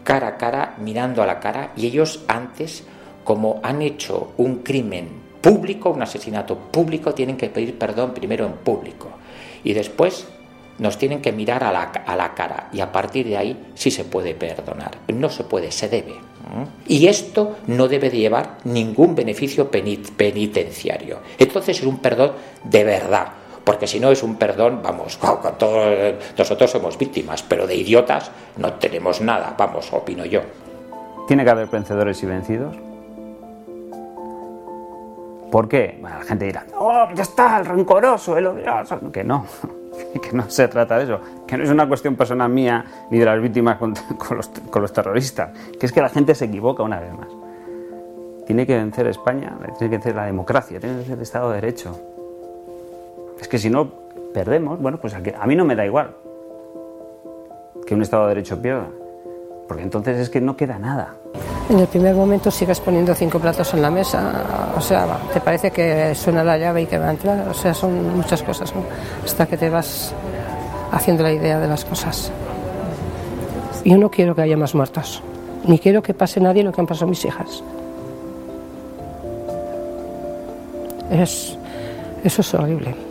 cara 0.03 0.27
a 0.29 0.37
cara, 0.37 0.75
mirando 0.79 1.23
a 1.23 1.25
la 1.25 1.39
cara, 1.39 1.71
y 1.75 1.87
ellos 1.87 2.23
antes, 2.27 2.85
como 3.23 3.59
han 3.63 3.81
hecho 3.81 4.33
un 4.37 4.59
crimen 4.59 5.24
público, 5.45 5.91
un 5.91 6.01
asesinato 6.01 6.57
público, 6.57 7.13
tienen 7.13 7.37
que 7.37 7.49
pedir 7.49 7.77
perdón 7.77 8.15
primero 8.15 8.47
en 8.47 8.53
público. 8.53 9.09
Y 9.63 9.73
después 9.73 10.27
nos 10.79 10.97
tienen 10.97 11.21
que 11.21 11.31
mirar 11.31 11.63
a 11.63 11.71
la, 11.71 11.83
a 11.83 12.15
la 12.15 12.33
cara 12.33 12.69
y 12.73 12.79
a 12.81 12.91
partir 12.91 13.27
de 13.27 13.37
ahí 13.37 13.71
sí 13.75 13.91
se 13.91 14.05
puede 14.05 14.33
perdonar. 14.33 14.97
No 15.13 15.29
se 15.29 15.43
puede, 15.43 15.71
se 15.71 15.87
debe. 15.87 16.15
Y 16.87 17.07
esto 17.07 17.57
no 17.67 17.87
debe 17.87 18.09
de 18.09 18.17
llevar 18.17 18.57
ningún 18.63 19.13
beneficio 19.13 19.69
penitenciario. 19.69 21.19
Entonces 21.37 21.79
es 21.79 21.85
un 21.85 21.99
perdón 21.99 22.31
de 22.63 22.83
verdad, 22.83 23.27
porque 23.63 23.85
si 23.85 23.99
no 23.99 24.11
es 24.11 24.23
un 24.23 24.37
perdón, 24.37 24.81
vamos, 24.83 25.19
todos, 25.59 26.15
nosotros 26.35 26.71
somos 26.71 26.97
víctimas, 26.97 27.43
pero 27.43 27.67
de 27.67 27.75
idiotas 27.75 28.31
no 28.57 28.73
tenemos 28.73 29.21
nada, 29.21 29.53
vamos, 29.55 29.93
opino 29.93 30.25
yo. 30.25 30.41
¿Tiene 31.27 31.43
que 31.43 31.49
haber 31.51 31.67
vencedores 31.67 32.21
y 32.23 32.25
vencidos? 32.25 32.84
¿Por 35.55 35.69
qué? 35.69 35.97
la 36.01 36.21
gente 36.23 36.43
dirá, 36.43 36.65
oh, 36.77 37.07
ya 37.15 37.23
está, 37.23 37.59
el 37.59 37.65
rencoroso, 37.65 38.37
el 38.37 38.47
odioso. 38.47 39.09
Que 39.09 39.23
no. 39.23 39.45
que 40.21 40.33
no 40.33 40.49
se 40.49 40.67
trata 40.67 40.97
de 40.97 41.05
eso, 41.05 41.21
que 41.47 41.55
no 41.55 41.63
es 41.63 41.69
una 41.69 41.87
cuestión 41.87 42.17
personal 42.17 42.49
mía 42.49 42.83
ni 43.09 43.19
de 43.19 43.23
las 43.23 43.41
víctimas 43.41 43.77
con, 43.79 43.93
los, 44.35 44.91
terroristas, 44.91 45.57
que 45.79 45.85
es 45.85 45.93
que 45.93 46.01
la 46.01 46.09
gente 46.09 46.35
se 46.35 46.43
equivoca 46.43 46.83
una 46.83 46.99
vez 46.99 47.13
más. 47.13 47.29
Tiene 48.45 48.67
que 48.67 48.75
vencer 48.75 49.07
España, 49.07 49.57
tiene 49.77 49.91
que 49.91 49.97
vencer 49.97 50.15
la 50.15 50.25
democracia, 50.25 50.77
tiene 50.77 50.95
que 50.95 50.97
vencer 50.97 51.15
el 51.15 51.21
Estado 51.21 51.49
de 51.51 51.55
Derecho. 51.61 52.01
Es 53.39 53.47
que 53.47 53.57
si 53.57 53.69
no 53.69 53.89
perdemos, 54.33 54.81
bueno, 54.81 54.97
pues 54.97 55.13
a 55.13 55.45
mí 55.45 55.55
no 55.55 55.63
me 55.63 55.77
da 55.77 55.85
igual 55.85 56.17
que 57.87 57.95
un 57.95 58.01
Estado 58.01 58.23
de 58.23 58.29
Derecho 58.35 58.61
pierda, 58.61 58.89
porque 59.67 59.83
entonces 59.83 60.17
es 60.17 60.29
que 60.29 60.41
no 60.41 60.55
queda 60.55 60.79
nada. 60.79 61.15
En 61.69 61.79
el 61.79 61.87
primer 61.87 62.15
momento 62.15 62.51
sigues 62.51 62.79
poniendo 62.79 63.15
cinco 63.15 63.39
platos 63.39 63.73
en 63.73 63.81
la 63.81 63.89
mesa, 63.89 64.71
o 64.77 64.81
sea, 64.81 65.17
te 65.33 65.41
parece 65.41 65.71
que 65.71 66.13
suena 66.13 66.43
la 66.43 66.57
llave 66.57 66.83
y 66.83 66.85
que 66.85 66.97
va 66.97 67.07
a 67.07 67.11
entrar, 67.11 67.47
o 67.47 67.53
sea, 67.53 67.73
son 67.73 68.15
muchas 68.15 68.43
cosas, 68.43 68.71
hasta 69.23 69.47
que 69.47 69.57
te 69.57 69.69
vas 69.69 70.13
haciendo 70.91 71.23
la 71.23 71.31
idea 71.31 71.59
de 71.59 71.67
las 71.67 71.83
cosas. 71.83 72.31
Yo 73.83 73.97
no 73.97 74.09
quiero 74.09 74.35
que 74.35 74.43
haya 74.43 74.57
más 74.57 74.75
muertos, 74.75 75.23
ni 75.65 75.79
quiero 75.79 76.03
que 76.03 76.13
pase 76.13 76.39
nadie 76.39 76.63
lo 76.63 76.71
que 76.71 76.81
han 76.81 76.87
pasado 76.87 77.07
mis 77.07 77.25
hijas. 77.25 77.63
Es, 81.09 81.57
eso 82.23 82.41
es 82.41 82.53
horrible. 82.53 83.04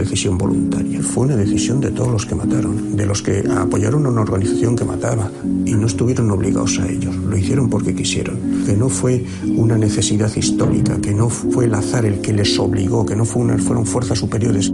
Decisión 0.00 0.36
voluntaria, 0.36 1.02
fue 1.02 1.26
una 1.26 1.36
decisión 1.36 1.80
de 1.80 1.90
todos 1.90 2.10
los 2.10 2.26
que 2.26 2.34
mataron, 2.34 2.96
de 2.96 3.06
los 3.06 3.22
que 3.22 3.44
apoyaron 3.48 4.06
a 4.06 4.10
una 4.10 4.22
organización 4.22 4.76
que 4.76 4.84
mataba 4.84 5.30
y 5.64 5.74
no 5.74 5.86
estuvieron 5.86 6.30
obligados 6.30 6.78
a 6.78 6.88
ellos, 6.88 7.14
lo 7.16 7.36
hicieron 7.36 7.70
porque 7.70 7.94
quisieron, 7.94 8.64
que 8.66 8.76
no 8.76 8.88
fue 8.88 9.24
una 9.56 9.78
necesidad 9.78 10.34
histórica, 10.34 11.00
que 11.00 11.14
no 11.14 11.28
fue 11.28 11.66
el 11.66 11.74
azar 11.74 12.04
el 12.04 12.20
que 12.20 12.32
les 12.32 12.58
obligó, 12.58 13.06
que 13.06 13.16
no 13.16 13.24
fue 13.24 13.42
una, 13.42 13.58
fueron 13.58 13.86
fuerzas 13.86 14.18
superiores, 14.18 14.72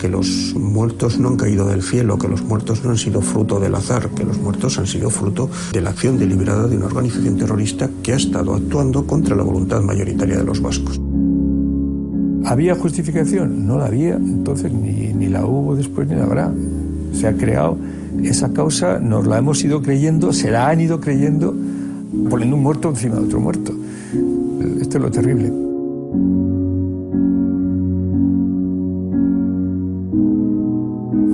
que 0.00 0.08
los 0.08 0.54
muertos 0.54 1.18
no 1.18 1.28
han 1.28 1.36
caído 1.36 1.66
del 1.66 1.82
cielo, 1.82 2.16
que 2.18 2.28
los 2.28 2.42
muertos 2.42 2.82
no 2.82 2.90
han 2.90 2.98
sido 2.98 3.20
fruto 3.20 3.60
del 3.60 3.74
azar, 3.74 4.08
que 4.10 4.24
los 4.24 4.38
muertos 4.38 4.78
han 4.78 4.86
sido 4.86 5.10
fruto 5.10 5.50
de 5.72 5.80
la 5.80 5.90
acción 5.90 6.18
deliberada 6.18 6.66
de 6.66 6.76
una 6.76 6.86
organización 6.86 7.36
terrorista 7.36 7.90
que 8.02 8.14
ha 8.14 8.16
estado 8.16 8.54
actuando 8.54 9.06
contra 9.06 9.36
la 9.36 9.42
voluntad 9.42 9.82
mayoritaria 9.82 10.38
de 10.38 10.44
los 10.44 10.60
vascos. 10.62 11.09
¿Había 12.50 12.74
justificación? 12.74 13.64
No 13.64 13.78
la 13.78 13.86
había, 13.86 14.16
entonces 14.16 14.72
ni, 14.72 15.12
ni 15.14 15.28
la 15.28 15.46
hubo 15.46 15.76
después 15.76 16.08
ni 16.08 16.16
la 16.16 16.24
habrá. 16.24 16.52
Se 17.12 17.28
ha 17.28 17.32
creado 17.34 17.78
esa 18.24 18.52
causa, 18.52 18.98
nos 18.98 19.24
la 19.24 19.38
hemos 19.38 19.62
ido 19.62 19.80
creyendo, 19.80 20.32
se 20.32 20.50
la 20.50 20.68
han 20.68 20.80
ido 20.80 21.00
creyendo, 21.00 21.54
poniendo 22.28 22.56
un 22.56 22.62
muerto 22.64 22.88
encima 22.88 23.14
de 23.14 23.20
otro 23.20 23.38
muerto. 23.38 23.72
Esto 24.80 24.98
es 24.98 25.02
lo 25.02 25.10
terrible. 25.12 25.46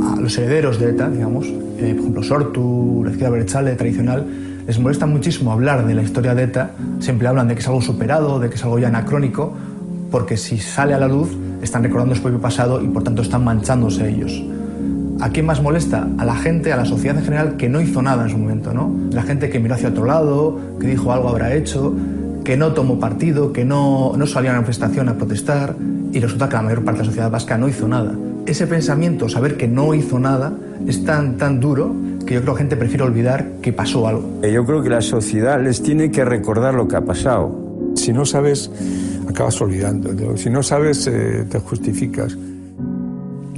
A 0.04 0.20
los 0.20 0.36
herederos 0.36 0.78
de 0.78 0.90
ETA, 0.90 1.08
digamos, 1.08 1.46
eh, 1.46 1.94
por 1.94 2.00
ejemplo, 2.00 2.22
Sortu, 2.24 3.02
la 3.06 3.12
izquierda 3.12 3.30
Berchale 3.30 3.74
tradicional, 3.74 4.26
les 4.66 4.78
molesta 4.78 5.06
muchísimo 5.06 5.50
hablar 5.50 5.86
de 5.86 5.94
la 5.94 6.02
historia 6.02 6.34
de 6.34 6.42
ETA. 6.42 6.72
Siempre 6.98 7.26
hablan 7.26 7.48
de 7.48 7.54
que 7.54 7.60
es 7.60 7.68
algo 7.68 7.80
superado, 7.80 8.38
de 8.38 8.50
que 8.50 8.56
es 8.56 8.64
algo 8.64 8.78
ya 8.78 8.88
anacrónico 8.88 9.54
porque 10.10 10.36
si 10.36 10.58
sale 10.58 10.94
a 10.94 10.98
la 10.98 11.08
luz 11.08 11.30
están 11.62 11.82
recordando 11.82 12.14
su 12.14 12.22
propio 12.22 12.40
pasado 12.40 12.82
y 12.82 12.88
por 12.88 13.02
tanto 13.02 13.22
están 13.22 13.44
manchándose 13.44 14.08
ellos. 14.08 14.42
¿A 15.20 15.30
quién 15.30 15.46
más 15.46 15.62
molesta? 15.62 16.06
A 16.18 16.24
la 16.24 16.36
gente, 16.36 16.72
a 16.72 16.76
la 16.76 16.84
sociedad 16.84 17.16
en 17.16 17.24
general 17.24 17.56
que 17.56 17.68
no 17.68 17.80
hizo 17.80 18.02
nada 18.02 18.24
en 18.24 18.30
su 18.30 18.36
momento, 18.36 18.74
¿no? 18.74 18.94
La 19.12 19.22
gente 19.22 19.48
que 19.48 19.58
miró 19.58 19.74
hacia 19.74 19.88
otro 19.88 20.04
lado, 20.04 20.58
que 20.78 20.86
dijo 20.86 21.10
algo 21.10 21.30
habrá 21.30 21.54
hecho, 21.54 21.94
que 22.44 22.56
no 22.56 22.72
tomó 22.72 23.00
partido, 23.00 23.52
que 23.52 23.64
no, 23.64 24.12
no 24.16 24.26
salió 24.26 24.50
a 24.50 24.52
la 24.52 24.60
manifestación 24.60 25.08
a 25.08 25.14
protestar 25.14 25.74
y 26.12 26.20
resulta 26.20 26.48
que 26.48 26.56
la 26.56 26.62
mayor 26.62 26.84
parte 26.84 26.98
de 26.98 27.04
la 27.04 27.10
sociedad 27.10 27.30
vasca 27.30 27.56
no 27.56 27.66
hizo 27.66 27.88
nada. 27.88 28.14
Ese 28.44 28.66
pensamiento, 28.66 29.28
saber 29.28 29.56
que 29.56 29.66
no 29.66 29.94
hizo 29.94 30.18
nada, 30.18 30.52
es 30.86 31.04
tan, 31.04 31.38
tan 31.38 31.60
duro 31.60 31.94
que 32.26 32.34
yo 32.34 32.42
creo 32.42 32.54
que 32.54 32.58
la 32.58 32.58
gente 32.58 32.76
prefiere 32.76 33.04
olvidar 33.04 33.46
que 33.62 33.72
pasó 33.72 34.06
algo. 34.06 34.40
Yo 34.42 34.64
creo 34.64 34.82
que 34.82 34.90
la 34.90 35.00
sociedad 35.00 35.60
les 35.62 35.82
tiene 35.82 36.10
que 36.10 36.24
recordar 36.24 36.74
lo 36.74 36.86
que 36.86 36.96
ha 36.96 37.00
pasado. 37.00 37.66
Si 37.94 38.12
no 38.12 38.24
sabes 38.24 38.70
acabas 39.28 39.60
olvidando. 39.60 40.36
Si 40.36 40.50
no 40.50 40.62
sabes, 40.62 41.06
eh, 41.06 41.44
te 41.48 41.58
justificas. 41.58 42.36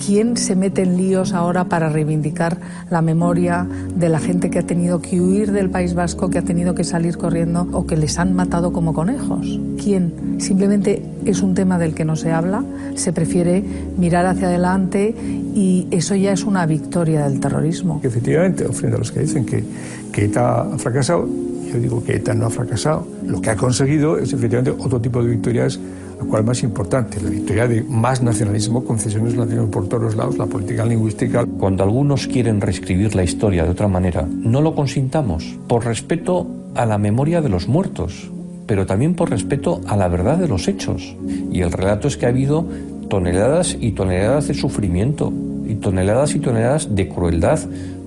¿Quién 0.07 0.37
se 0.37 0.55
mete 0.55 0.83
en 0.83 0.97
líos 0.97 1.33
ahora 1.33 1.65
para 1.65 1.89
reivindicar 1.89 2.59
la 2.89 3.03
memoria 3.03 3.67
de 3.97 4.09
la 4.09 4.21
gente 4.21 4.49
que 4.49 4.61
ha 4.61 4.63
tenido 4.63 5.03
que 5.03 5.21
huir 5.21 5.51
del 5.51 5.71
País 5.71 5.95
Vasco, 5.95 6.31
que 6.31 6.39
ha 6.39 6.43
tenido 6.43 6.75
que 6.75 6.85
salir 6.85 7.19
corriendo 7.19 7.67
o 7.73 7.85
que 7.85 7.97
les 7.97 8.19
han 8.19 8.33
matado 8.33 8.73
como 8.73 8.95
conejos? 8.95 9.59
¿Quién? 9.83 10.37
Simplemente 10.39 11.03
es 11.25 11.43
un 11.43 11.55
tema 11.55 11.79
del 11.79 11.95
que 11.95 12.05
no 12.05 12.15
se 12.15 12.31
habla, 12.31 12.65
se 12.95 13.13
prefiere 13.13 13.65
mirar 13.97 14.27
hacia 14.27 14.47
adelante 14.47 15.15
y 15.55 15.89
eso 15.91 16.15
ya 16.15 16.33
es 16.33 16.45
una 16.45 16.65
victoria 16.65 17.29
del 17.29 17.41
terrorismo. 17.41 18.01
Efectivamente, 18.05 18.65
frente 18.67 18.97
a 18.97 18.99
los 19.01 19.11
que 19.11 19.21
dicen 19.21 19.45
que, 19.45 19.65
que 20.13 20.27
ETA 20.27 20.75
ha 20.75 20.79
fracasado, 20.79 21.29
yo 21.73 21.79
digo 21.79 22.05
que 22.05 22.17
ETA 22.17 22.35
no 22.35 22.47
ha 22.47 22.51
fracasado. 22.51 23.07
Lo 23.27 23.41
que 23.41 23.51
ha 23.51 23.57
conseguido 23.57 24.19
es 24.19 24.33
efectivamente 24.33 24.71
otro 24.71 25.01
tipo 25.01 25.23
de 25.23 25.31
victorias 25.31 25.79
lo 26.19 26.27
cual 26.27 26.45
más 26.45 26.63
importante, 26.63 27.21
la 27.21 27.31
victoria 27.31 27.69
de 27.69 27.83
más 27.83 28.23
nacionalismo, 28.23 28.85
concesiones 28.85 29.35
nacionales 29.35 29.71
por 29.71 29.89
todos 29.89 30.17
lados, 30.17 30.37
la 30.37 30.47
política 30.47 30.85
lingüística. 30.85 31.47
Cuando 31.47 31.85
algunos 31.85 32.27
quieren 32.27 32.61
reescribir 32.61 33.15
la 33.15 33.23
historia 33.23 33.65
de 33.65 33.71
otra 33.71 33.89
manera, 33.89 34.27
no 34.29 34.61
lo 34.61 34.75
consintamos, 34.75 35.57
por 35.69 35.85
respeto 35.85 36.47
a 36.75 36.87
la 36.87 36.99
memoria 36.99 37.41
de 37.41 37.49
los 37.49 37.69
muertos, 37.69 38.31
pero 38.67 38.85
también 38.85 39.15
por 39.15 39.31
respeto 39.31 39.81
a 39.87 39.97
la 39.97 40.09
verdad 40.09 40.39
de 40.39 40.49
los 40.49 40.67
hechos. 40.67 41.17
Y 41.53 41.63
el 41.63 41.73
relato 41.73 42.09
es 42.09 42.17
que 42.17 42.27
ha 42.27 42.31
habido 42.31 42.67
toneladas 43.09 43.77
y 43.81 43.93
toneladas 43.93 44.49
de 44.49 44.55
sufrimiento, 44.55 45.33
y 45.67 45.77
toneladas 45.77 46.35
y 46.35 46.41
toneladas 46.41 46.95
de 46.97 47.09
crueldad 47.09 47.61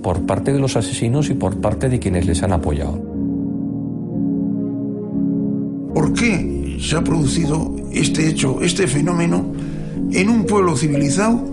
por 0.04 0.26
parte 0.26 0.52
de 0.52 0.60
los 0.60 0.76
asesinos 0.76 1.30
y 1.30 1.36
por 1.36 1.62
parte 1.62 1.88
de 1.88 2.00
quienes 2.00 2.26
les 2.26 2.44
han 2.44 2.52
apoyado. 2.52 3.11
¿Por 5.94 6.14
qué 6.14 6.78
se 6.80 6.96
ha 6.96 7.04
producido 7.04 7.76
este 7.92 8.28
hecho, 8.28 8.62
este 8.62 8.88
fenómeno, 8.88 9.44
en 10.12 10.30
un 10.30 10.46
pueblo 10.46 10.76
civilizado, 10.78 11.44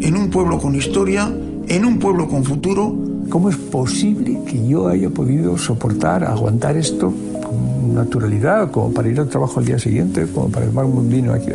en 0.00 0.16
un 0.16 0.30
pueblo 0.30 0.58
con 0.58 0.74
historia, 0.74 1.32
en 1.68 1.84
un 1.84 1.98
pueblo 1.98 2.28
con 2.28 2.44
futuro? 2.44 2.94
¿Cómo 3.28 3.48
es 3.50 3.56
posible 3.56 4.38
que 4.46 4.66
yo 4.66 4.88
haya 4.88 5.10
podido 5.10 5.58
soportar, 5.58 6.24
aguantar 6.24 6.76
esto 6.76 7.12
con 7.42 7.94
naturalidad, 7.94 8.70
como 8.70 8.92
para 8.92 9.08
ir 9.08 9.18
al 9.18 9.28
trabajo 9.28 9.60
al 9.60 9.66
día 9.66 9.78
siguiente, 9.78 10.26
como 10.32 10.48
para 10.48 10.66
tomar 10.66 10.84
un 10.84 11.08
vino 11.08 11.32
aquí? 11.32 11.50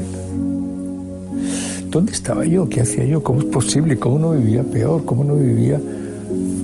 ¿Dónde 1.90 2.12
estaba 2.12 2.46
yo? 2.46 2.68
¿Qué 2.68 2.82
hacía 2.82 3.06
yo? 3.06 3.24
¿Cómo 3.24 3.40
es 3.40 3.46
posible? 3.46 3.98
¿Cómo 3.98 4.20
no 4.20 4.32
vivía 4.32 4.64
peor? 4.64 5.06
¿Cómo 5.06 5.24
no 5.24 5.36
vivía 5.36 5.80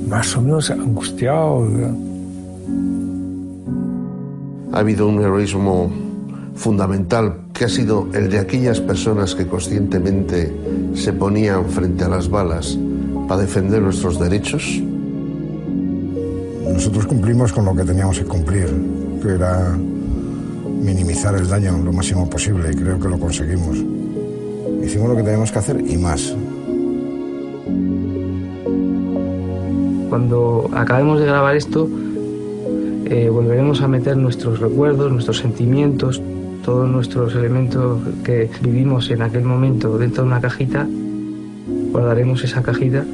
más 0.09 0.35
o 0.35 0.41
menos 0.41 0.69
angustiado? 0.69 1.65
Ha 4.73 4.79
habido 4.79 5.07
un 5.07 5.21
heroísmo 5.21 5.91
fundamental 6.55 7.41
que 7.53 7.65
ha 7.65 7.69
sido 7.69 8.07
el 8.11 8.27
de 8.27 8.39
aquellas 8.39 8.81
personas 8.81 9.35
que 9.35 9.45
conscientemente 9.45 10.51
se 10.95 11.13
ponían 11.13 11.65
frente 11.65 12.03
a 12.03 12.09
las 12.09 12.27
balas 12.27 12.75
para 13.27 13.41
defender 13.41 13.83
nuestros 13.83 14.19
derechos. 14.19 14.81
Nosotros 16.73 17.05
cumplimos 17.05 17.53
con 17.53 17.65
lo 17.65 17.75
que 17.75 17.83
teníamos 17.83 18.17
que 18.17 18.25
cumplir, 18.25 18.67
que 19.21 19.29
era 19.29 19.77
minimizar 20.81 21.35
el 21.35 21.47
daño 21.47 21.77
lo 21.77 21.93
máximo 21.93 22.27
posible 22.27 22.71
y 22.71 22.75
creo 22.75 22.99
que 22.99 23.09
lo 23.09 23.19
conseguimos. 23.19 23.77
Hicimos 24.83 25.09
lo 25.09 25.15
que 25.15 25.21
teníamos 25.21 25.51
que 25.51 25.59
hacer 25.59 25.79
y 25.87 25.97
más. 25.97 26.35
Cuando 30.09 30.67
acabemos 30.73 31.19
de 31.19 31.27
grabar 31.27 31.55
esto, 31.55 31.87
eh, 33.05 33.29
volveremos 33.29 33.81
a 33.81 33.87
meter 33.87 34.17
nuestros 34.17 34.59
recuerdos, 34.59 35.11
nuestros 35.11 35.37
sentimientos, 35.37 36.21
todos 36.63 36.89
nuestros 36.89 37.35
elementos 37.35 38.01
que 38.23 38.49
vivimos 38.61 39.11
en 39.11 39.21
aquel 39.21 39.43
momento 39.43 39.97
dentro 39.97 40.23
de 40.23 40.27
una 40.29 40.41
cajita, 40.41 40.87
guardaremos 41.91 42.43
esa 42.43 42.63
cajita 42.63 43.05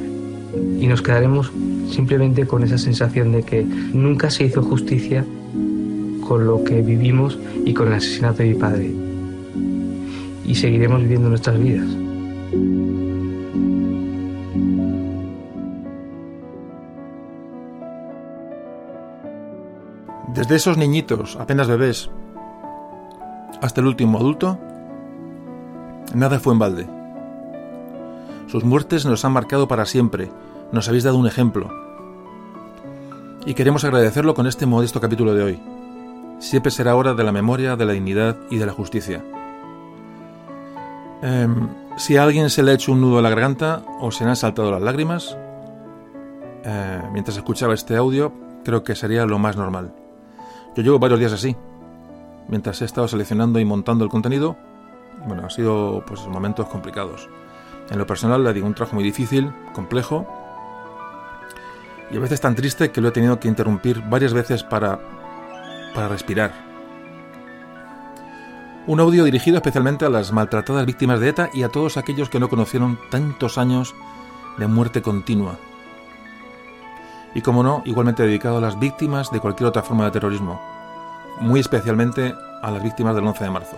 y 0.78 0.86
nos 0.86 1.02
quedaremos 1.02 1.52
simplemente 1.90 2.46
con 2.46 2.62
esa 2.62 2.78
sensación 2.78 3.32
de 3.32 3.42
que 3.42 3.64
nunca 3.64 4.30
se 4.30 4.44
hizo 4.44 4.62
justicia 4.62 5.24
con 6.26 6.46
lo 6.46 6.62
que 6.62 6.80
vivimos 6.82 7.38
y 7.64 7.74
con 7.74 7.88
el 7.88 7.94
asesinato 7.94 8.42
de 8.42 8.48
mi 8.50 8.54
padre. 8.54 8.90
Y 10.46 10.54
seguiremos 10.54 11.02
viviendo 11.02 11.28
nuestras 11.28 11.60
vidas. 11.60 11.88
Desde 20.50 20.68
esos 20.68 20.78
niñitos, 20.78 21.36
apenas 21.36 21.68
bebés, 21.68 22.10
hasta 23.62 23.80
el 23.80 23.86
último 23.86 24.18
adulto, 24.18 24.58
nada 26.12 26.40
fue 26.40 26.54
en 26.54 26.58
balde. 26.58 26.88
Sus 28.48 28.64
muertes 28.64 29.06
nos 29.06 29.24
han 29.24 29.30
marcado 29.30 29.68
para 29.68 29.86
siempre, 29.86 30.28
nos 30.72 30.88
habéis 30.88 31.04
dado 31.04 31.18
un 31.18 31.28
ejemplo. 31.28 31.70
Y 33.46 33.54
queremos 33.54 33.84
agradecerlo 33.84 34.34
con 34.34 34.48
este 34.48 34.66
modesto 34.66 35.00
capítulo 35.00 35.34
de 35.34 35.44
hoy. 35.44 35.60
Siempre 36.40 36.72
será 36.72 36.96
hora 36.96 37.14
de 37.14 37.22
la 37.22 37.30
memoria, 37.30 37.76
de 37.76 37.86
la 37.86 37.92
dignidad 37.92 38.36
y 38.50 38.58
de 38.58 38.66
la 38.66 38.72
justicia. 38.72 39.22
Em, 41.22 41.68
si 41.96 42.16
a 42.16 42.24
alguien 42.24 42.50
se 42.50 42.64
le 42.64 42.72
ha 42.72 42.74
hecho 42.74 42.90
un 42.90 43.00
nudo 43.00 43.20
a 43.20 43.22
la 43.22 43.30
garganta 43.30 43.84
o 44.00 44.10
se 44.10 44.24
le 44.24 44.30
han 44.30 44.36
saltado 44.36 44.72
las 44.72 44.82
lágrimas, 44.82 45.38
eh, 46.64 47.02
mientras 47.12 47.36
escuchaba 47.36 47.72
este 47.72 47.94
audio, 47.94 48.32
creo 48.64 48.82
que 48.82 48.96
sería 48.96 49.26
lo 49.26 49.38
más 49.38 49.56
normal. 49.56 49.94
Yo 50.76 50.82
llevo 50.82 50.98
varios 50.98 51.18
días 51.18 51.32
así. 51.32 51.56
Mientras 52.48 52.80
he 52.82 52.84
estado 52.84 53.08
seleccionando 53.08 53.58
y 53.58 53.64
montando 53.64 54.04
el 54.04 54.10
contenido, 54.10 54.56
bueno, 55.26 55.42
han 55.42 55.50
sido 55.50 56.04
pues 56.06 56.26
momentos 56.26 56.66
complicados. 56.68 57.28
En 57.90 57.98
lo 57.98 58.06
personal, 58.06 58.44
le 58.44 58.52
digo, 58.52 58.66
un 58.66 58.74
trabajo 58.74 58.94
muy 58.94 59.04
difícil, 59.04 59.52
complejo, 59.72 60.26
y 62.10 62.16
a 62.16 62.20
veces 62.20 62.40
tan 62.40 62.54
triste 62.54 62.90
que 62.90 63.00
lo 63.00 63.08
he 63.08 63.12
tenido 63.12 63.38
que 63.38 63.48
interrumpir 63.48 64.02
varias 64.08 64.32
veces 64.32 64.62
para, 64.62 64.98
para 65.94 66.08
respirar. 66.08 66.52
Un 68.86 68.98
audio 68.98 69.24
dirigido 69.24 69.56
especialmente 69.56 70.04
a 70.04 70.10
las 70.10 70.32
maltratadas 70.32 70.86
víctimas 70.86 71.20
de 71.20 71.28
ETA 71.28 71.50
y 71.52 71.62
a 71.62 71.68
todos 71.68 71.96
aquellos 71.96 72.28
que 72.28 72.40
no 72.40 72.48
conocieron 72.48 72.98
tantos 73.10 73.58
años 73.58 73.94
de 74.58 74.66
muerte 74.66 75.02
continua. 75.02 75.58
Y 77.34 77.42
como 77.42 77.62
no, 77.62 77.82
igualmente 77.84 78.24
dedicado 78.24 78.58
a 78.58 78.60
las 78.60 78.78
víctimas 78.78 79.30
de 79.30 79.40
cualquier 79.40 79.68
otra 79.68 79.82
forma 79.82 80.04
de 80.04 80.10
terrorismo, 80.10 80.60
muy 81.40 81.60
especialmente 81.60 82.34
a 82.62 82.70
las 82.70 82.82
víctimas 82.82 83.14
del 83.14 83.26
11 83.26 83.44
de 83.44 83.50
marzo. 83.50 83.76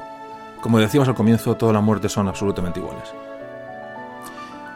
Como 0.60 0.78
decíamos 0.78 1.08
al 1.08 1.14
comienzo, 1.14 1.56
todas 1.56 1.74
las 1.74 1.82
muertes 1.82 2.12
son 2.12 2.28
absolutamente 2.28 2.80
iguales. 2.80 3.12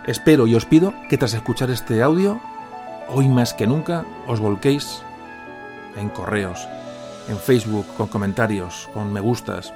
Espero 0.06 0.46
y 0.46 0.54
os 0.54 0.66
pido 0.66 0.92
que 1.08 1.18
tras 1.18 1.34
escuchar 1.34 1.70
este 1.70 2.02
audio 2.02 2.40
hoy 3.08 3.28
más 3.28 3.54
que 3.54 3.66
nunca 3.66 4.04
os 4.26 4.40
volquéis 4.40 5.02
en 5.96 6.08
correos, 6.10 6.68
en 7.28 7.38
Facebook, 7.38 7.86
con 7.96 8.08
comentarios, 8.08 8.88
con 8.92 9.12
me 9.12 9.20
gustas. 9.20 9.72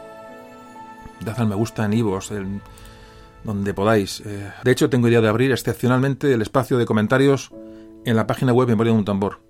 Dad 1.24 1.40
al 1.40 1.46
me 1.48 1.54
gusta 1.54 1.84
en 1.84 1.92
Ivos, 1.94 2.32
donde 3.44 3.74
podáis. 3.74 4.20
Eh, 4.24 4.52
de 4.62 4.70
hecho, 4.70 4.90
tengo 4.90 5.08
idea 5.08 5.20
de 5.20 5.28
abrir 5.28 5.52
excepcionalmente 5.52 6.32
el 6.32 6.42
espacio 6.42 6.78
de 6.78 6.86
comentarios 6.86 7.50
en 8.04 8.16
la 8.16 8.26
página 8.26 8.52
web 8.52 8.68
Memoria 8.68 8.92
de 8.92 8.98
un 8.98 9.04
Tambor. 9.04 9.40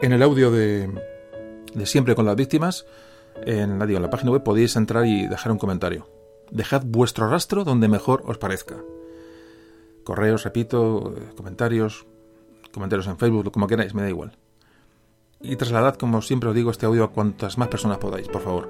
En 0.00 0.12
el 0.12 0.22
audio 0.22 0.50
de, 0.50 0.90
Siempre 1.84 2.14
con 2.14 2.26
las 2.26 2.36
Víctimas, 2.36 2.86
en 3.44 3.78
la, 3.78 3.84
en 3.84 4.02
la 4.02 4.10
página 4.10 4.32
web 4.32 4.42
podéis 4.42 4.76
entrar 4.76 5.06
y 5.06 5.26
dejar 5.26 5.52
un 5.52 5.58
comentario. 5.58 6.08
Dejad 6.50 6.82
vuestro 6.84 7.28
rastro 7.28 7.64
donde 7.64 7.88
mejor 7.88 8.22
os 8.26 8.38
parezca. 8.38 8.76
Correos, 10.04 10.44
repito, 10.44 11.14
comentarios, 11.36 12.06
comentarios 12.72 13.06
en 13.06 13.18
Facebook, 13.18 13.52
como 13.52 13.66
queráis, 13.66 13.94
me 13.94 14.02
da 14.02 14.08
igual. 14.08 14.36
Y 15.40 15.56
trasladad, 15.56 15.94
como 15.94 16.22
siempre 16.22 16.48
os 16.48 16.54
digo, 16.54 16.70
este 16.70 16.86
audio 16.86 17.04
a 17.04 17.12
cuantas 17.12 17.56
más 17.56 17.68
personas 17.68 17.98
podáis, 17.98 18.28
por 18.28 18.42
favor. 18.42 18.68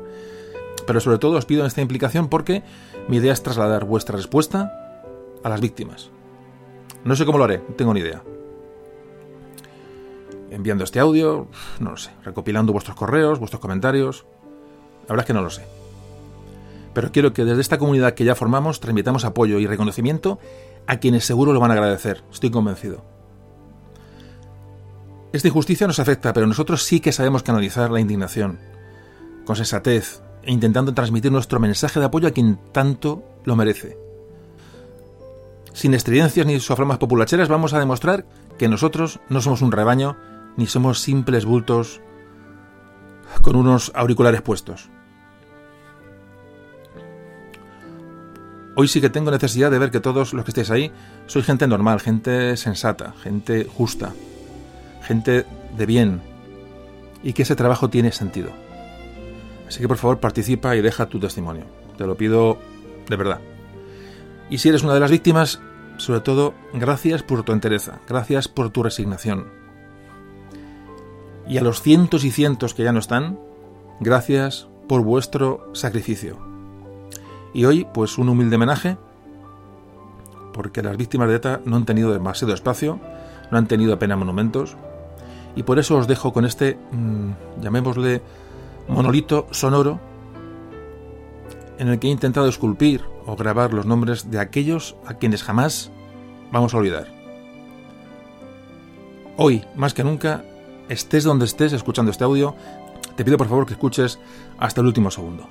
Pero 0.86 1.00
sobre 1.00 1.18
todo 1.18 1.38
os 1.38 1.46
pido 1.46 1.64
esta 1.64 1.80
implicación 1.80 2.28
porque 2.28 2.62
mi 3.08 3.16
idea 3.16 3.32
es 3.32 3.42
trasladar 3.42 3.84
vuestra 3.84 4.16
respuesta 4.16 5.02
a 5.42 5.48
las 5.48 5.60
víctimas. 5.60 6.10
No 7.04 7.16
sé 7.16 7.24
cómo 7.24 7.38
lo 7.38 7.44
haré, 7.44 7.62
no 7.66 7.74
tengo 7.74 7.94
ni 7.94 8.00
idea. 8.00 8.22
Enviando 10.50 10.84
este 10.84 10.98
audio, 10.98 11.46
no 11.78 11.92
lo 11.92 11.96
sé, 11.96 12.10
recopilando 12.24 12.72
vuestros 12.72 12.96
correos, 12.96 13.38
vuestros 13.38 13.60
comentarios. 13.60 14.26
La 15.02 15.14
verdad 15.14 15.24
es 15.24 15.26
que 15.26 15.34
no 15.34 15.42
lo 15.42 15.50
sé. 15.50 15.64
Pero 16.92 17.12
quiero 17.12 17.32
que 17.32 17.44
desde 17.44 17.60
esta 17.60 17.78
comunidad 17.78 18.14
que 18.14 18.24
ya 18.24 18.34
formamos 18.34 18.80
transmitamos 18.80 19.24
apoyo 19.24 19.58
y 19.58 19.66
reconocimiento 19.66 20.40
a 20.86 20.96
quienes 20.96 21.24
seguro 21.24 21.52
lo 21.52 21.60
van 21.60 21.70
a 21.70 21.74
agradecer, 21.74 22.24
estoy 22.32 22.50
convencido. 22.50 23.04
Esta 25.32 25.46
injusticia 25.46 25.86
nos 25.86 26.00
afecta, 26.00 26.32
pero 26.32 26.48
nosotros 26.48 26.82
sí 26.82 26.98
que 26.98 27.12
sabemos 27.12 27.44
canalizar 27.44 27.90
la 27.92 28.00
indignación, 28.00 28.58
con 29.46 29.54
sensatez, 29.54 30.22
e 30.42 30.52
intentando 30.52 30.94
transmitir 30.94 31.30
nuestro 31.30 31.60
mensaje 31.60 32.00
de 32.00 32.06
apoyo 32.06 32.26
a 32.26 32.32
quien 32.32 32.58
tanto 32.72 33.22
lo 33.44 33.54
merece. 33.54 33.96
Sin 35.72 35.94
estridencias 35.94 36.46
ni 36.46 36.58
soframas 36.58 36.98
populacheras 36.98 37.48
vamos 37.48 37.72
a 37.72 37.78
demostrar 37.78 38.26
que 38.58 38.68
nosotros 38.68 39.20
no 39.28 39.40
somos 39.40 39.62
un 39.62 39.70
rebaño, 39.70 40.16
ni 40.56 40.66
somos 40.66 41.00
simples 41.00 41.44
bultos 41.44 42.00
con 43.42 43.56
unos 43.56 43.92
auriculares 43.94 44.42
puestos. 44.42 44.90
Hoy 48.76 48.88
sí 48.88 49.00
que 49.00 49.10
tengo 49.10 49.30
necesidad 49.30 49.70
de 49.70 49.78
ver 49.78 49.90
que 49.90 50.00
todos 50.00 50.32
los 50.32 50.44
que 50.44 50.52
estéis 50.52 50.70
ahí 50.70 50.92
sois 51.26 51.44
gente 51.44 51.66
normal, 51.66 52.00
gente 52.00 52.56
sensata, 52.56 53.14
gente 53.22 53.64
justa, 53.64 54.12
gente 55.02 55.44
de 55.76 55.86
bien 55.86 56.22
y 57.22 57.32
que 57.32 57.42
ese 57.42 57.56
trabajo 57.56 57.90
tiene 57.90 58.12
sentido. 58.12 58.50
Así 59.66 59.80
que 59.80 59.88
por 59.88 59.98
favor 59.98 60.20
participa 60.20 60.76
y 60.76 60.80
deja 60.80 61.06
tu 61.06 61.20
testimonio. 61.20 61.64
Te 61.98 62.06
lo 62.06 62.16
pido 62.16 62.58
de 63.08 63.16
verdad. 63.16 63.40
Y 64.48 64.58
si 64.58 64.68
eres 64.68 64.82
una 64.82 64.94
de 64.94 65.00
las 65.00 65.10
víctimas, 65.10 65.60
sobre 65.96 66.20
todo, 66.20 66.54
gracias 66.72 67.22
por 67.22 67.42
tu 67.42 67.52
entereza, 67.52 68.00
gracias 68.08 68.48
por 68.48 68.70
tu 68.70 68.82
resignación. 68.82 69.59
Y 71.50 71.58
a 71.58 71.62
los 71.62 71.82
cientos 71.82 72.22
y 72.22 72.30
cientos 72.30 72.74
que 72.74 72.84
ya 72.84 72.92
no 72.92 73.00
están, 73.00 73.36
gracias 73.98 74.68
por 74.88 75.02
vuestro 75.02 75.68
sacrificio. 75.72 76.38
Y 77.52 77.64
hoy, 77.64 77.88
pues 77.92 78.18
un 78.18 78.28
humilde 78.28 78.54
homenaje, 78.54 78.96
porque 80.52 80.80
las 80.80 80.96
víctimas 80.96 81.28
de 81.28 81.34
ETA 81.34 81.60
no 81.64 81.74
han 81.74 81.86
tenido 81.86 82.12
demasiado 82.12 82.54
espacio, 82.54 83.00
no 83.50 83.58
han 83.58 83.66
tenido 83.66 83.92
apenas 83.92 84.16
monumentos, 84.16 84.76
y 85.56 85.64
por 85.64 85.80
eso 85.80 85.96
os 85.96 86.06
dejo 86.06 86.32
con 86.32 86.44
este, 86.44 86.78
mm, 86.92 87.32
llamémosle, 87.60 88.22
monolito 88.86 89.48
sonoro, 89.50 89.98
en 91.78 91.88
el 91.88 91.98
que 91.98 92.06
he 92.06 92.10
intentado 92.10 92.46
esculpir 92.46 93.02
o 93.26 93.34
grabar 93.34 93.74
los 93.74 93.86
nombres 93.86 94.30
de 94.30 94.38
aquellos 94.38 94.94
a 95.04 95.14
quienes 95.14 95.42
jamás 95.42 95.90
vamos 96.52 96.74
a 96.74 96.76
olvidar. 96.76 97.08
Hoy, 99.36 99.64
más 99.74 99.94
que 99.94 100.04
nunca, 100.04 100.44
estés 100.90 101.24
donde 101.24 101.44
estés 101.46 101.72
escuchando 101.72 102.10
este 102.10 102.24
audio, 102.24 102.54
te 103.16 103.24
pido 103.24 103.38
por 103.38 103.48
favor 103.48 103.64
que 103.64 103.74
escuches 103.74 104.18
hasta 104.58 104.80
el 104.80 104.88
último 104.88 105.10
segundo. 105.10 105.48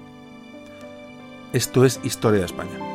Esto 1.53 1.85
es 1.85 1.99
Historia 2.03 2.41
de 2.41 2.45
España. 2.45 2.88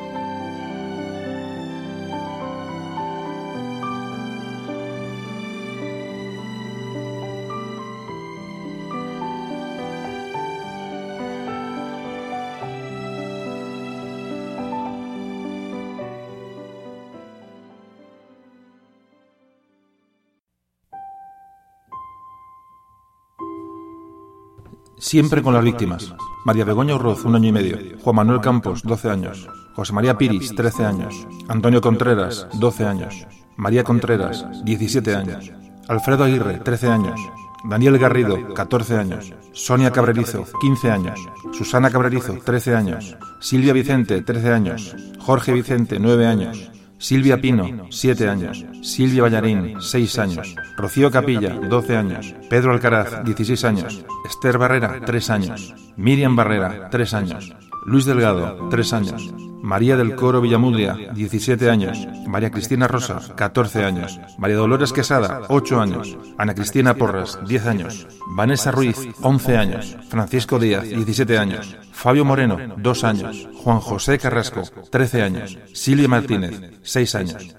Siempre 25.15 25.43
con 25.43 25.55
las 25.55 25.63
víctimas. 25.63 26.13
María 26.45 26.65
Begoña 26.65 26.97
Urroz, 26.97 27.25
un 27.25 27.37
año 27.37 27.51
y 27.51 27.53
medio. 27.53 27.79
Juan 28.03 28.17
Manuel 28.17 28.41
Campos, 28.41 28.83
12 28.83 29.11
años. 29.11 29.49
José 29.77 29.93
María 29.93 30.19
Piris, 30.19 30.53
13 30.57 30.85
años. 30.85 31.29
Antonio 31.47 31.81
Contreras, 31.81 32.49
12 32.55 32.85
años. 32.85 33.25
María 33.57 33.85
Contreras, 33.85 34.45
17 34.65 35.15
años. 35.15 35.53
Alfredo 35.87 36.25
Aguirre, 36.25 36.59
13 36.59 36.89
años. 36.89 37.21
Daniel 37.63 37.97
Garrido, 37.97 38.55
14 38.55 38.97
años. 38.97 39.33
Sonia 39.53 39.93
Cabrerizo, 39.93 40.47
15 40.61 40.91
años. 40.91 41.21
Susana 41.53 41.91
Cabrerizo, 41.91 42.37
13 42.45 42.75
años. 42.75 43.17
Silvia 43.39 43.73
Vicente, 43.73 44.21
13 44.21 44.53
años. 44.53 44.97
Jorge 45.21 45.53
Vicente, 45.53 46.01
9 46.01 46.27
años. 46.27 46.73
Silvia 46.99 47.41
Pino, 47.41 47.87
7 47.91 48.29
años. 48.29 48.65
Silvia 48.83 49.23
Ballarín, 49.23 49.81
6 49.81 50.19
años. 50.19 50.55
Rocío 50.77 51.11
Capilla, 51.11 51.51
12 51.51 51.97
años. 51.97 52.35
Pedro 52.49 52.73
Alcaraz, 52.73 53.25
16 53.25 53.65
años. 53.65 54.05
Esther 54.29 54.59
Barrera, 54.59 55.01
3 55.05 55.31
años. 55.31 55.75
Miriam 55.97 56.37
Barrera, 56.37 56.89
3 56.91 57.15
años. 57.15 57.55
Luis 57.87 58.05
Delgado, 58.07 58.69
3 58.71 58.93
años. 58.95 59.35
María 59.63 59.97
del 59.97 60.15
Coro 60.15 60.41
Villamudria, 60.41 60.95
17 61.15 61.71
años. 61.71 62.07
María 62.27 62.51
Cristina 62.51 62.87
Rosa, 62.87 63.21
14 63.35 63.85
años. 63.85 64.21
María 64.39 64.57
Dolores 64.57 64.93
Quesada, 64.93 65.43
8 65.49 65.81
años. 65.81 66.19
Ana 66.37 66.55
Cristina 66.55 66.95
Porras, 66.95 67.39
10 67.47 67.67
años. 67.67 68.07
Vanessa 68.29 68.71
Ruiz, 68.71 68.99
11 69.23 69.57
años. 69.57 69.97
Francisco 70.09 70.59
Díaz, 70.59 70.85
17 70.85 71.39
años. 71.39 71.77
Fabio 71.93 72.25
Moreno, 72.25 72.59
2 72.77 73.05
años. 73.05 73.49
Juan 73.55 73.81
José 73.81 74.19
Carrasco, 74.19 74.63
13 74.91 75.23
años. 75.23 75.59
Silvia 75.73 76.09
Martínez, 76.09 76.61
6 76.83 77.15
años. 77.15 77.57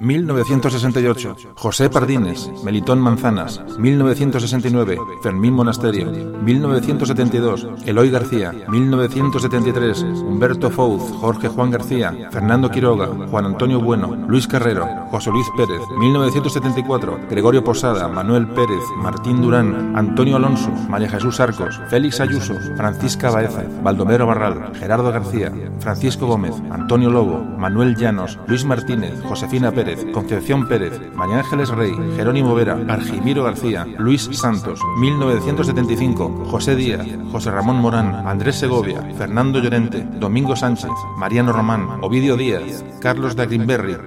1968, 0.00 1.36
José 1.56 1.90
Pardines, 1.90 2.48
Melitón 2.62 3.00
Manzanas, 3.00 3.60
1969, 3.78 4.96
Fermín 5.24 5.54
Monasterio, 5.54 6.06
1972, 6.40 7.66
Eloy 7.84 8.08
García, 8.08 8.52
1973, 8.68 10.02
Humberto 10.02 10.70
Fouz, 10.70 11.02
Jorge 11.18 11.48
Juan 11.48 11.72
García, 11.72 12.28
Fernando 12.30 12.70
Quiroga, 12.70 13.08
Juan 13.28 13.46
Antonio 13.46 13.80
Bueno, 13.80 14.14
Luis 14.28 14.46
Carrero, 14.46 14.86
José 15.10 15.30
Luis 15.32 15.48
Pérez, 15.56 15.80
1974, 15.98 17.18
Gregorio 17.28 17.64
Posada, 17.64 18.06
Manuel 18.06 18.46
Pérez, 18.46 18.84
Martín 18.98 19.42
Durán, 19.42 19.96
Antonio 19.96 20.36
Alonso, 20.36 20.70
María 20.88 21.08
Jesús 21.08 21.40
Arcos, 21.40 21.80
Félix 21.90 22.20
Ayuso, 22.20 22.54
Francisca 22.76 23.30
Baeza, 23.30 23.64
Baldomero 23.82 24.28
Barral, 24.28 24.72
Gerardo 24.76 25.10
García, 25.10 25.52
Francisco 25.80 26.28
Gómez, 26.28 26.54
Antonio 26.70 27.10
Lobo, 27.10 27.40
Manuel 27.40 27.96
Llanos, 27.96 28.38
Luis 28.46 28.64
Martínez, 28.64 29.20
Josefina 29.24 29.72
Pérez, 29.72 29.87
Concepción 30.12 30.68
Pérez, 30.68 31.00
María 31.14 31.40
Ángeles 31.40 31.68
Rey, 31.70 31.92
Jerónimo 32.16 32.54
Vera, 32.54 32.78
Argimiro 32.88 33.44
García, 33.44 33.86
Luis 33.98 34.28
Santos, 34.32 34.80
1975, 34.98 36.44
José 36.50 36.76
Díaz, 36.76 37.06
José 37.30 37.50
Ramón 37.50 37.76
Morán, 37.76 38.26
Andrés 38.26 38.56
Segovia, 38.56 39.02
Fernando 39.16 39.58
Llorente, 39.60 40.06
Domingo 40.18 40.56
Sánchez, 40.56 40.90
Mariano 41.16 41.52
Román, 41.52 41.98
Ovidio 42.02 42.36
Díaz, 42.36 42.84
Carlos 43.00 43.36
de 43.36 43.48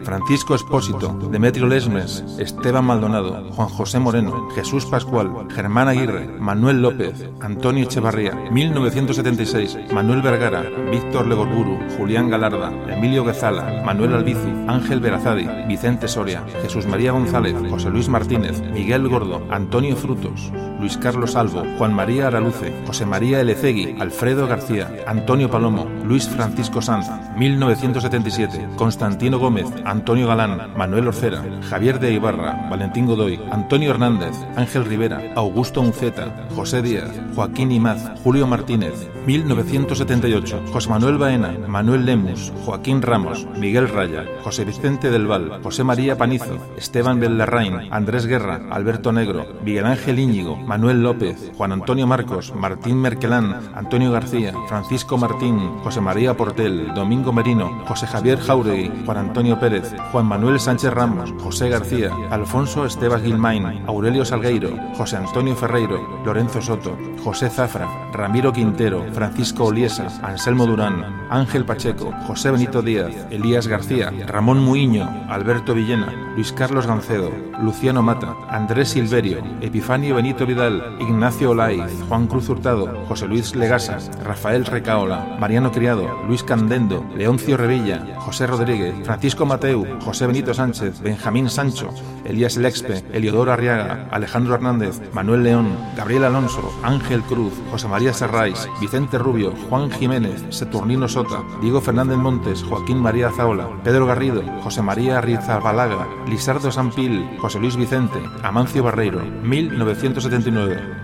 Francisco 0.03 0.55
Espósito, 0.55 1.17
Demetrio 1.31 1.67
Lesmes, 1.67 2.23
Esteban 2.39 2.85
Maldonado, 2.85 3.51
Juan 3.51 3.69
José 3.69 3.99
Moreno, 3.99 4.49
Jesús 4.55 4.85
Pascual, 4.85 5.47
Germán 5.49 5.87
Aguirre, 5.87 6.27
Manuel 6.39 6.81
López, 6.81 7.29
Antonio 7.39 7.83
Echevarría, 7.85 8.33
1976, 8.51 9.77
Manuel 9.93 10.21
Vergara, 10.21 10.63
Víctor 10.91 11.27
Legorburu, 11.27 11.77
Julián 11.97 12.29
Galarda, 12.29 12.71
Emilio 12.87 13.23
Guezala, 13.23 13.81
Manuel 13.83 14.13
Albizu, 14.13 14.49
Ángel 14.67 14.99
Verazadi, 14.99 15.47
Vicente 15.71 16.09
Soria, 16.09 16.43
Jesús 16.61 16.85
María 16.85 17.13
González, 17.13 17.55
José 17.69 17.89
Luis 17.89 18.09
Martínez, 18.09 18.61
Miguel 18.73 19.07
Gordo, 19.07 19.41
Antonio 19.49 19.95
Frutos, 19.95 20.51
Luis 20.81 20.97
Carlos 20.97 21.35
Albo, 21.35 21.63
Juan 21.77 21.93
María 21.93 22.25
Araluce, 22.25 22.73
José 22.87 23.05
María 23.05 23.39
Elecegui, 23.39 23.95
Alfredo 23.99 24.47
García, 24.47 24.89
Antonio 25.05 25.47
Palomo, 25.47 25.85
Luis 26.03 26.27
Francisco 26.27 26.81
Sanz, 26.81 27.07
1977, 27.37 28.69
Constantino 28.77 29.37
Gómez, 29.37 29.67
Antonio 29.85 30.27
Galán, 30.27 30.75
Manuel 30.75 31.09
Orcera, 31.09 31.43
Javier 31.69 31.99
de 31.99 32.13
Ibarra, 32.13 32.67
Valentín 32.67 33.05
Godoy, 33.05 33.39
Antonio 33.51 33.91
Hernández, 33.91 34.35
Ángel 34.55 34.85
Rivera, 34.85 35.21
Augusto 35.35 35.81
Unceta, 35.81 36.47
José 36.55 36.81
Díaz, 36.81 37.11
Joaquín 37.35 37.71
Imaz, 37.71 38.19
Julio 38.23 38.47
Martínez, 38.47 39.07
1978, 39.27 40.63
José 40.73 40.89
Manuel 40.89 41.19
Baena, 41.19 41.55
Manuel 41.67 42.07
Lemus, 42.07 42.51
Joaquín 42.65 43.03
Ramos, 43.03 43.45
Miguel 43.55 43.87
Raya, 43.87 44.25
José 44.43 44.65
Vicente 44.65 45.11
del 45.11 45.27
Val, 45.27 45.61
José 45.61 45.83
María 45.83 46.17
Panizo, 46.17 46.57
Esteban 46.75 47.19
Bellarrain, 47.19 47.87
Andrés 47.91 48.25
Guerra, 48.25 48.61
Alberto 48.71 49.11
Negro, 49.11 49.45
Miguel 49.63 49.85
Ángel 49.85 50.17
Íñigo, 50.17 50.57
Manuel 50.71 51.03
López, 51.03 51.51
Juan 51.57 51.73
Antonio 51.73 52.07
Marcos, 52.07 52.55
Martín 52.55 52.95
Merkelán, 52.95 53.59
Antonio 53.75 54.09
García, 54.09 54.53
Francisco 54.69 55.17
Martín, 55.17 55.59
José 55.83 55.99
María 55.99 56.37
Portel, 56.37 56.93
Domingo 56.93 57.33
Merino, 57.33 57.83
José 57.85 58.07
Javier 58.07 58.39
Jauregui, 58.39 58.89
Juan 59.05 59.17
Antonio 59.17 59.59
Pérez, 59.59 59.93
Juan 60.13 60.27
Manuel 60.27 60.61
Sánchez 60.61 60.93
Ramos, 60.93 61.33
José 61.43 61.67
García, 61.67 62.15
Alfonso 62.29 62.85
Esteban 62.85 63.21
Gilmain, 63.21 63.83
Aurelio 63.85 64.23
Salgueiro, 64.23 64.69
José 64.95 65.17
Antonio 65.17 65.57
Ferreiro, 65.57 66.21
Lorenzo 66.23 66.61
Soto, 66.61 66.97
José 67.21 67.49
Zafra, 67.49 67.89
Ramiro 68.13 68.53
Quintero, 68.53 69.03
Francisco 69.11 69.65
Oliesa, 69.65 70.07
Anselmo 70.23 70.65
Durán, 70.65 71.27
Ángel 71.29 71.65
Pacheco, 71.65 72.13
José 72.25 72.49
Benito 72.49 72.81
Díaz, 72.81 73.13
Elías 73.29 73.67
García, 73.67 74.13
Ramón 74.25 74.59
Muiño, 74.59 75.09
Alberto 75.27 75.73
Villena, 75.73 76.13
Luis 76.35 76.53
Carlos 76.53 76.87
Gancedo, 76.87 77.29
Luciano 77.61 78.01
Mata, 78.01 78.35
Andrés 78.49 78.89
Silverio, 78.89 79.43
Epifanio 79.59 80.15
Benito 80.15 80.45
Vidal, 80.45 80.60
Ignacio 80.67 81.51
Olaiz, 81.51 81.91
Juan 82.07 82.27
Cruz 82.27 82.47
Hurtado, 82.47 83.05
José 83.07 83.27
Luis 83.27 83.55
Legasa, 83.55 83.97
Rafael 84.23 84.63
Recaola, 84.63 85.37
Mariano 85.39 85.71
Criado, 85.71 86.07
Luis 86.27 86.43
Candendo, 86.43 87.03
Leoncio 87.15 87.57
Revilla, 87.57 88.05
José 88.19 88.45
Rodríguez, 88.45 88.93
Francisco 89.03 89.45
Mateu, 89.45 89.87
José 90.01 90.27
Benito 90.27 90.53
Sánchez, 90.53 91.01
Benjamín 91.01 91.49
Sancho, 91.49 91.89
Elías 92.25 92.57
Lexpe, 92.57 93.03
Eliodoro 93.11 93.51
Arriaga, 93.51 94.07
Alejandro 94.11 94.53
Hernández, 94.53 95.01
Manuel 95.13 95.43
León, 95.43 95.75
Gabriel 95.97 96.25
Alonso, 96.25 96.71
Ángel 96.83 97.23
Cruz, 97.23 97.53
José 97.71 97.87
María 97.87 98.13
Serrais, 98.13 98.69
Vicente 98.79 99.17
Rubio, 99.17 99.53
Juan 99.67 99.89
Jiménez, 99.89 100.45
Saturnino 100.49 101.07
Sota, 101.07 101.43
Diego 101.61 101.81
Fernández 101.81 102.17
Montes, 102.17 102.63
Joaquín 102.63 102.99
María 102.99 103.31
Zaola, 103.31 103.67
Pedro 103.83 104.05
Garrido, 104.05 104.43
José 104.61 104.83
María 104.83 105.21
Rizabalaga, 105.21 106.07
Lisardo 106.27 106.71
Sampil, 106.71 107.27
José 107.39 107.59
Luis 107.59 107.75
Vicente, 107.75 108.19
Amancio 108.43 108.83
Barreiro, 108.83 109.21
1979, 109.41 110.50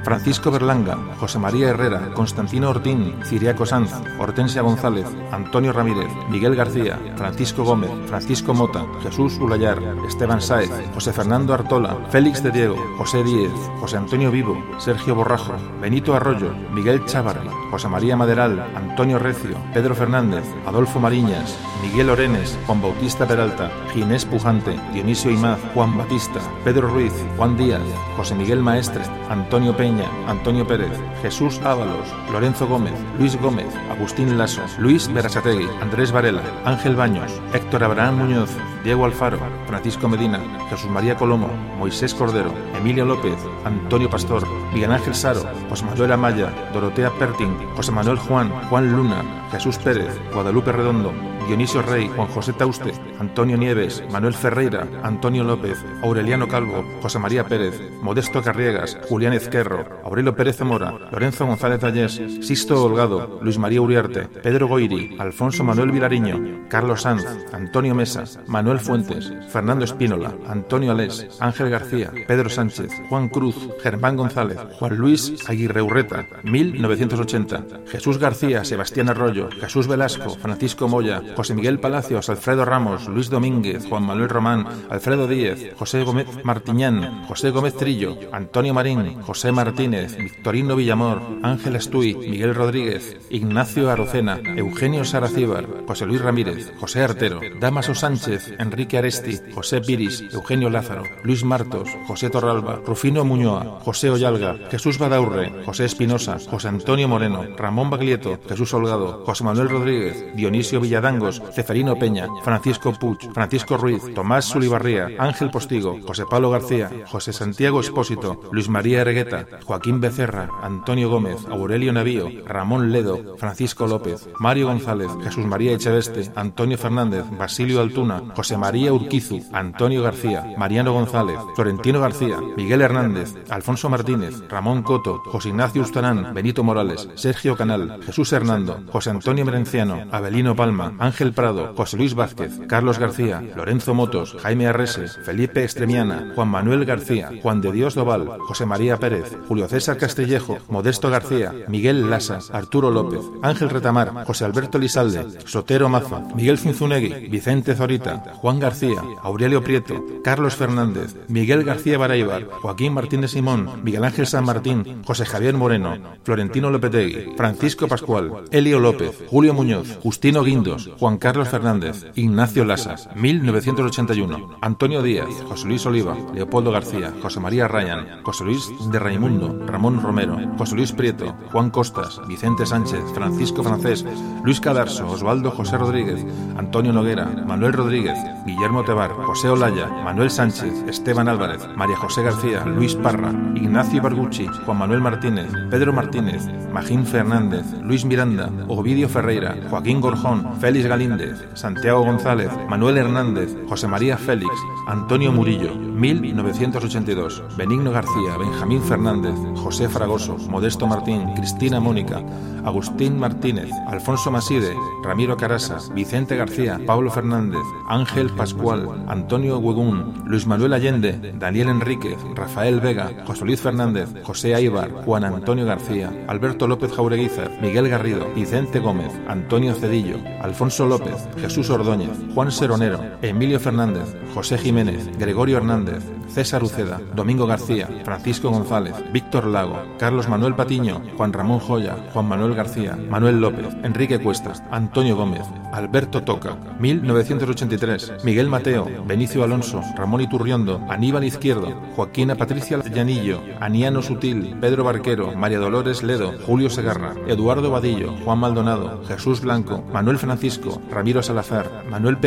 Francisco 0.03 0.51
Berlanga, 0.51 0.97
José 1.19 1.39
María 1.39 1.69
Herrera, 1.69 2.13
Constantino 2.13 2.69
Ortín, 2.69 3.15
Ciriaco 3.23 3.65
Sanz, 3.65 3.91
Hortensia 4.19 4.61
González, 4.61 5.07
Antonio 5.31 5.71
Ramírez, 5.73 6.07
Miguel 6.29 6.55
García, 6.55 6.99
Francisco 7.15 7.63
Gómez, 7.63 7.91
Francisco 8.07 8.53
Mota, 8.53 8.85
Jesús 9.03 9.37
Ulayar, 9.39 9.81
Esteban 10.07 10.41
Sáez, 10.41 10.71
José 10.93 11.13
Fernando 11.13 11.53
Artola, 11.53 11.97
Félix 12.09 12.43
de 12.43 12.51
Diego, 12.51 12.77
José 12.97 13.23
Díez, 13.23 13.51
José 13.79 13.97
Antonio 13.97 14.31
Vivo, 14.31 14.61
Sergio 14.79 15.15
Borrajo, 15.15 15.55
Benito 15.81 16.15
Arroyo, 16.15 16.53
Miguel 16.71 17.05
Chávarri, 17.05 17.49
José 17.71 17.87
María 17.87 18.15
Maderal, 18.15 18.59
Antonio 18.75 19.19
Recio, 19.19 19.57
Pedro 19.73 19.95
Fernández, 19.95 20.45
Adolfo 20.65 20.99
Mariñas, 20.99 21.57
Miguel 21.81 22.09
Orenes, 22.09 22.57
Juan 22.65 22.81
Bautista 22.81 23.27
Peralta, 23.27 23.71
Ginés 23.93 24.25
Pujante, 24.25 24.79
Dionisio 24.93 25.31
Imaz, 25.31 25.59
Juan 25.73 25.97
Batista, 25.97 26.39
Pedro 26.63 26.89
Ruiz, 26.89 27.13
Juan 27.37 27.57
Díaz, 27.57 27.81
José 28.15 28.35
Miguel 28.35 28.61
Maestre, 28.61 29.03
Antonio 29.29 29.75
Peña, 29.75 30.09
Antonio 30.27 30.65
Pérez, 30.65 30.91
Jesús 31.21 31.59
Ábalos, 31.63 32.07
Lorenzo 32.31 32.67
Gómez, 32.67 32.93
Luis 33.19 33.39
Gómez, 33.39 33.67
Agustín 33.91 34.37
Lasso, 34.37 34.61
Luis 34.79 35.11
Berasategui, 35.11 35.67
Andrés 35.81 36.11
Varela, 36.11 36.43
Ángel 36.65 36.95
Baños, 36.95 37.31
Héctor 37.53 37.83
Abraham 37.83 38.17
Muñoz, 38.17 38.49
Diego 38.87 39.03
Alfaro, 39.03 39.37
Francisco 39.65 40.07
Medina, 40.07 40.39
Jesús 40.69 40.89
María 40.89 41.17
Colomo, 41.17 41.49
Moisés 41.77 42.13
Cordero, 42.13 42.53
Emilio 42.73 43.03
López, 43.03 43.35
Antonio 43.65 44.09
Pastor, 44.09 44.47
Miguel 44.73 44.93
Ángel 44.93 45.13
Saro, 45.13 45.41
José 45.67 45.83
Manuel 45.83 46.13
Amaya, 46.13 46.53
Dorotea 46.71 47.11
Pertin, 47.19 47.53
José 47.75 47.91
Manuel 47.91 48.17
Juan, 48.17 48.49
Juan 48.69 48.89
Luna, 48.95 49.25
Jesús 49.51 49.77
Pérez, 49.77 50.17
Guadalupe 50.33 50.71
Redondo, 50.71 51.11
Dionisio 51.49 51.81
Rey, 51.81 52.07
Juan 52.15 52.29
José 52.29 52.53
Tauste, 52.53 52.93
Antonio 53.19 53.57
Nieves, 53.57 54.03
Manuel 54.11 54.33
Ferreira, 54.33 54.87
Antonio 55.03 55.43
López, 55.43 55.77
Aureliano 56.01 56.47
Calvo, 56.47 56.85
José 57.01 57.19
María 57.19 57.45
Pérez, 57.45 57.79
Modesto 58.01 58.41
Carriegas, 58.41 58.97
Julián 59.09 59.33
Ezquerro, 59.33 59.85
Aurelio 60.03 60.35
Pérez 60.35 60.57
Zamora, 60.57 60.93
Lorenzo 61.11 61.45
González 61.45 61.79
Tallés, 61.79 62.21
Sisto 62.41 62.83
Holgado, 62.83 63.39
Luis 63.41 63.57
María 63.57 63.81
Uriarte, 63.81 64.27
Pedro 64.27 64.67
Goiri, 64.67 65.15
Alfonso 65.19 65.63
Manuel 65.63 65.91
Vilariño, 65.91 66.67
Carlos 66.69 67.01
Sanz, 67.01 67.25
Antonio 67.53 67.95
Mesa, 67.95 68.23
Manuel 68.47 68.79
Fuentes, 68.79 69.33
Fernando 69.49 69.85
Espínola, 69.85 70.33
Antonio 70.47 70.91
Alés, 70.91 71.27
Ángel 71.39 71.69
García, 71.69 72.11
Pedro 72.27 72.49
Sánchez, 72.49 72.91
Juan 73.09 73.29
Cruz, 73.29 73.55
Germán 73.81 74.15
González, 74.15 74.57
Juan 74.79 74.97
Luis 74.97 75.33
Aguirre 75.49 75.81
Urreta, 75.81 76.25
1980, 76.43 77.63
Jesús 77.87 78.17
García, 78.17 78.63
Sebastián 78.63 79.09
Arroyo, 79.09 79.49
Jesús 79.59 79.87
Velasco, 79.87 80.29
Francisco 80.37 80.87
Moya, 80.87 81.21
José 81.35 81.53
Miguel 81.53 81.79
Palacios, 81.79 82.29
Alfredo 82.29 82.65
Ramos, 82.65 83.06
Luis 83.07 83.29
Domínguez, 83.29 83.87
Juan 83.87 84.03
Manuel 84.03 84.29
Román, 84.29 84.67
Alfredo 84.89 85.27
Díez, 85.27 85.73
José 85.77 86.03
Gómez 86.03 86.27
Martiñán, 86.43 87.25
José 87.27 87.51
Gómez 87.51 87.75
Trillo, 87.75 88.17
Antonio 88.31 88.73
Marín, 88.73 89.21
José 89.21 89.51
Martínez, 89.51 90.17
Victorino 90.17 90.75
Villamor, 90.75 91.21
Ángel 91.43 91.75
Estuy, 91.75 92.15
Miguel 92.15 92.55
Rodríguez, 92.55 93.17
Ignacio 93.29 93.89
Arocena, 93.89 94.39
Eugenio 94.55 95.05
Saracíbar, 95.05 95.67
José 95.87 96.05
Luis 96.05 96.21
Ramírez, 96.21 96.73
José 96.79 97.03
Artero, 97.03 97.39
Damaso 97.59 97.95
Sánchez, 97.95 98.53
Enrique 98.59 98.97
Aresti, 98.97 99.37
José 99.53 99.81
Piris, 99.81 100.23
Eugenio 100.31 100.69
Lázaro, 100.69 101.03
Luis 101.23 101.43
Martos, 101.43 101.89
José 102.07 102.29
Torralba, 102.29 102.81
Rufino 102.85 103.23
Muñoa, 103.25 103.79
José 103.83 104.09
Oyalga, 104.09 104.57
Jesús 104.69 104.97
Badaurre, 104.97 105.63
José 105.65 105.85
Espinosa, 105.85 106.37
José 106.49 106.67
Antonio 106.67 107.07
Moreno, 107.07 107.45
Ramón 107.57 107.89
Baglieto, 107.89 108.39
Jesús 108.47 108.73
Holgado, 108.73 109.23
José 109.25 109.43
Manuel 109.43 109.69
Rodríguez, 109.69 110.25
Dionisio 110.35 110.79
Villadango, 110.81 111.31
Ceferino 111.31 111.97
Peña, 111.97 112.27
Francisco 112.43 112.89
Puch, 112.99 113.29
Francisco 113.33 113.77
Ruiz, 113.77 114.01
Tomás 114.13 114.45
Sulibarría, 114.45 115.09
Ángel 115.19 115.49
Postigo, 115.49 115.99
José 116.05 116.23
Pablo 116.29 116.49
García, 116.49 116.89
José 117.07 117.33
Santiago 117.33 117.79
Espósito, 117.79 118.41
Luis 118.51 118.69
María 118.69 119.01
Ergueta, 119.01 119.45
Joaquín 119.65 120.01
Becerra, 120.01 120.49
Antonio 120.61 121.09
Gómez, 121.09 121.37
Aurelio 121.49 121.93
Navío, 121.93 122.29
Ramón 122.45 122.91
Ledo, 122.91 123.37
Francisco 123.37 123.87
López, 123.87 124.29
Mario 124.39 124.67
González, 124.67 125.09
Jesús 125.23 125.45
María 125.45 125.73
Echeveste, 125.73 126.31
Antonio 126.35 126.77
Fernández, 126.77 127.25
Basilio 127.37 127.81
Altuna, 127.81 128.23
José 128.35 128.57
María 128.57 128.93
Urquizu, 128.93 129.41
Antonio 129.51 130.03
García, 130.03 130.53
Mariano 130.57 130.93
González, 130.93 131.37
Florentino 131.55 131.99
García, 131.99 132.37
Miguel 132.55 132.81
Hernández, 132.81 133.35
Alfonso 133.49 133.89
Martínez, 133.89 134.41
Ramón 134.49 134.83
Coto, 134.83 135.19
José 135.25 135.49
Ignacio 135.49 135.81
Ustarán, 135.81 136.33
Benito 136.33 136.63
Morales, 136.63 137.09
Sergio 137.15 137.55
Canal, 137.55 137.99
Jesús 138.05 138.31
Hernando, 138.31 138.81
José 138.91 139.09
Antonio 139.09 139.45
Merenciano, 139.45 140.05
Abelino 140.11 140.55
Palma, 140.55 140.93
Ángel 140.99 141.33
Prado, 141.33 141.73
José 141.75 141.97
Luis 141.97 142.13
Vázquez, 142.13 142.59
Carlos 142.67 142.86
García, 142.95 143.43
Lorenzo 143.55 143.93
Motos, 143.93 144.37
Jaime 144.41 144.67
Arrese, 144.67 145.09
Felipe 145.09 145.63
Extremiana, 145.63 146.31
Juan 146.33 146.47
Manuel 146.47 146.85
García, 146.85 147.29
Juan 147.41 147.59
de 147.59 147.73
Dios 147.73 147.93
Doval, 147.93 148.27
José 148.47 148.65
María 148.65 148.97
Pérez, 148.97 149.35
Julio 149.49 149.67
César 149.67 149.97
Castillejo, 149.97 150.59
Modesto 150.69 151.09
García, 151.09 151.53
Miguel 151.67 152.09
Lasa, 152.09 152.39
Arturo 152.53 152.89
López, 152.89 153.19
Ángel 153.41 153.69
Retamar, 153.69 154.25
José 154.25 154.45
Alberto 154.45 154.79
Lizalde, 154.79 155.25
Sotero 155.45 155.89
Maza, 155.89 156.21
Miguel 156.33 156.57
Cinzunegui, 156.57 157.27
Vicente 157.27 157.75
Zorita, 157.75 158.23
Juan 158.35 158.59
García, 158.59 159.03
Aurelio 159.21 159.61
Prieto, 159.61 160.01
Carlos 160.23 160.55
Fernández, 160.55 161.15
Miguel 161.27 161.65
García 161.65 161.97
Baraibar, 161.97 162.45
Joaquín 162.61 162.93
Martínez 162.93 163.31
Simón, 163.31 163.81
Miguel 163.83 164.05
Ángel 164.05 164.27
San 164.27 164.45
Martín, 164.45 165.03
José 165.03 165.25
Javier 165.25 165.55
Moreno, 165.55 165.97
Florentino 166.23 166.69
Lopetegui, 166.69 167.33
Francisco 167.35 167.87
Pascual, 167.87 168.45
Elio 168.51 168.79
López, 168.79 169.23
Julio 169.27 169.53
Muñoz, 169.53 169.97
Justino 170.01 170.43
Guindos, 170.43 170.89
Juan 170.99 171.17
Carlos 171.17 171.49
Fernández, 171.49 172.05
Ignacio 172.15 172.65
Lasas, 172.85 173.09
1981, 173.15 174.57
Antonio 174.61 175.01
Díaz, 175.01 175.27
José 175.47 175.67
Luis 175.67 175.85
Oliva, 175.85 176.15
Leopoldo 176.33 176.71
García, 176.71 177.11
José 177.21 177.39
María 177.39 177.67
Ryan, 177.67 178.21
José 178.23 178.43
Luis 178.43 178.69
de 178.91 178.99
Raimundo, 178.99 179.65
Ramón 179.65 180.01
Romero, 180.01 180.37
José 180.57 180.75
Luis 180.75 180.91
Prieto, 180.91 181.35
Juan 181.51 181.71
Costas, 181.71 182.21
Vicente 182.27 182.65
Sánchez, 182.65 183.01
Francisco 183.13 183.63
Francés, 183.63 184.05
Luis 184.43 184.61
Cadarso, 184.61 185.07
Osvaldo 185.07 185.49
José 185.49 185.77
Rodríguez, 185.77 186.23
Antonio 186.55 186.93
Noguera, 186.93 187.25
Manuel 187.25 187.73
Rodríguez, 187.73 188.17
Guillermo 188.45 188.83
Tebar, 188.83 189.11
José 189.11 189.49
Olaya, 189.49 189.87
Manuel 189.87 190.29
Sánchez, 190.29 190.71
Esteban 190.87 191.27
Álvarez, 191.27 191.67
María 191.75 191.97
José 191.97 192.21
García, 192.21 192.63
Luis 192.65 192.95
Parra, 192.95 193.31
Ignacio 193.55 194.01
Bargucci, 194.01 194.45
Juan 194.65 194.77
Manuel 194.77 195.01
Martínez, 195.01 195.51
Pedro 195.71 195.93
Martínez, 195.93 196.43
Magín 196.71 197.05
Fernández, 197.05 197.65
Luis 197.81 198.05
Miranda, 198.05 198.51
Ovidio 198.67 199.09
Ferreira, 199.09 199.55
Joaquín 199.69 199.99
Gorjón, 199.99 200.59
Félix 200.59 200.85
Galíndez, 200.85 201.43
Santiago 201.53 202.01
González, 202.01 202.51
Manuel 202.69 202.97
Hernández, 202.97 203.55
José 203.69 203.87
María 203.87 204.17
Félix, 204.17 204.51
Antonio 204.87 205.31
Murillo, 205.31 205.73
1982, 205.73 207.41
Benigno 207.55 207.91
García, 207.91 208.37
Benjamín 208.37 208.81
Fernández, 208.81 209.35
José 209.55 209.87
Fragoso, 209.87 210.37
Modesto 210.49 210.85
Martín, 210.85 211.33
Cristina 211.35 211.79
Mónica, 211.79 212.21
Agustín 212.65 213.17
Martínez, 213.17 213.69
Alfonso 213.87 214.31
Maside, 214.31 214.75
Ramiro 215.01 215.37
Carasa, 215.37 215.77
Vicente 215.93 216.35
García, 216.35 216.79
Pablo 216.85 217.09
Fernández, 217.09 217.61
Ángel 217.87 218.29
Pascual, 218.31 219.05
Antonio 219.07 219.59
Huegún, 219.59 220.23
Luis 220.25 220.45
Manuel 220.45 220.73
Allende, 220.73 221.33
Daniel 221.39 221.69
Enríquez, 221.69 222.17
Rafael 222.35 222.81
Vega, 222.81 223.23
José 223.25 223.45
Luis 223.45 223.61
Fernández, 223.61 224.09
José 224.23 224.55
Aibar, 224.55 224.91
Juan 225.05 225.23
Antonio 225.23 225.65
García, 225.65 226.11
Alberto 226.27 226.67
López 226.67 226.91
Jaureguizar, 226.91 227.49
Miguel 227.61 227.87
Garrido, 227.87 228.27
Vicente 228.35 228.79
Gómez, 228.79 229.13
Antonio 229.27 229.73
Cedillo, 229.73 230.17
Alfonso 230.41 230.85
López, 230.85 231.29
Jesús 231.39 231.69
Ordóñez, 231.69 232.11
Juan 232.35 232.51
Seronero, 232.57 232.99
Emilio 233.21 233.59
Fernández, 233.59 234.15
José 234.33 234.57
Jiménez, 234.57 235.07
Gregorio 235.19 235.57
Hernández, 235.57 236.03
César 236.27 236.63
Uceda, 236.63 236.99
Domingo 237.15 237.45
García, 237.45 237.87
Francisco 238.03 238.49
González, 238.49 238.95
Víctor 239.13 239.45
Lago, 239.45 239.79
Carlos 239.99 240.27
Manuel 240.27 240.55
Patiño, 240.55 241.01
Juan 241.15 241.33
Ramón 241.33 241.59
Joya, 241.59 241.95
Juan 242.13 242.27
Manuel 242.27 242.55
García, 242.55 242.95
Manuel 242.95 243.39
López, 243.39 243.67
Enrique 243.83 244.19
Cuesta, 244.19 244.53
Antonio 244.71 245.15
Gómez, 245.15 245.43
Alberto 245.71 246.23
Toca, 246.23 246.57
1983, 246.79 248.23
Miguel 248.23 248.49
Mateo, 248.49 248.87
Benicio 249.05 249.43
Alonso, 249.43 249.81
Ramón 249.95 250.21
Iturriondo, 250.21 250.81
Aníbal 250.89 251.23
Izquierdo, 251.23 251.79
Joaquina 251.95 252.35
Patricia 252.35 252.81
Llanillo, 252.83 253.41
Aniano 253.59 254.01
Sutil, 254.01 254.57
Pedro 254.59 254.83
Barquero, 254.83 255.35
María 255.35 255.59
Dolores 255.59 256.01
Ledo, 256.01 256.33
Julio 256.45 256.69
Segarra, 256.69 257.13
Eduardo 257.27 257.69
Vadillo, 257.69 258.15
Juan 258.25 258.39
Maldonado, 258.39 259.03
Jesús 259.07 259.41
Blanco, 259.41 259.83
Manuel 259.93 260.17
Francisco, 260.17 260.81
Ramiro 260.89 261.21
Salazar, 261.21 261.83
Manuel 261.89 262.17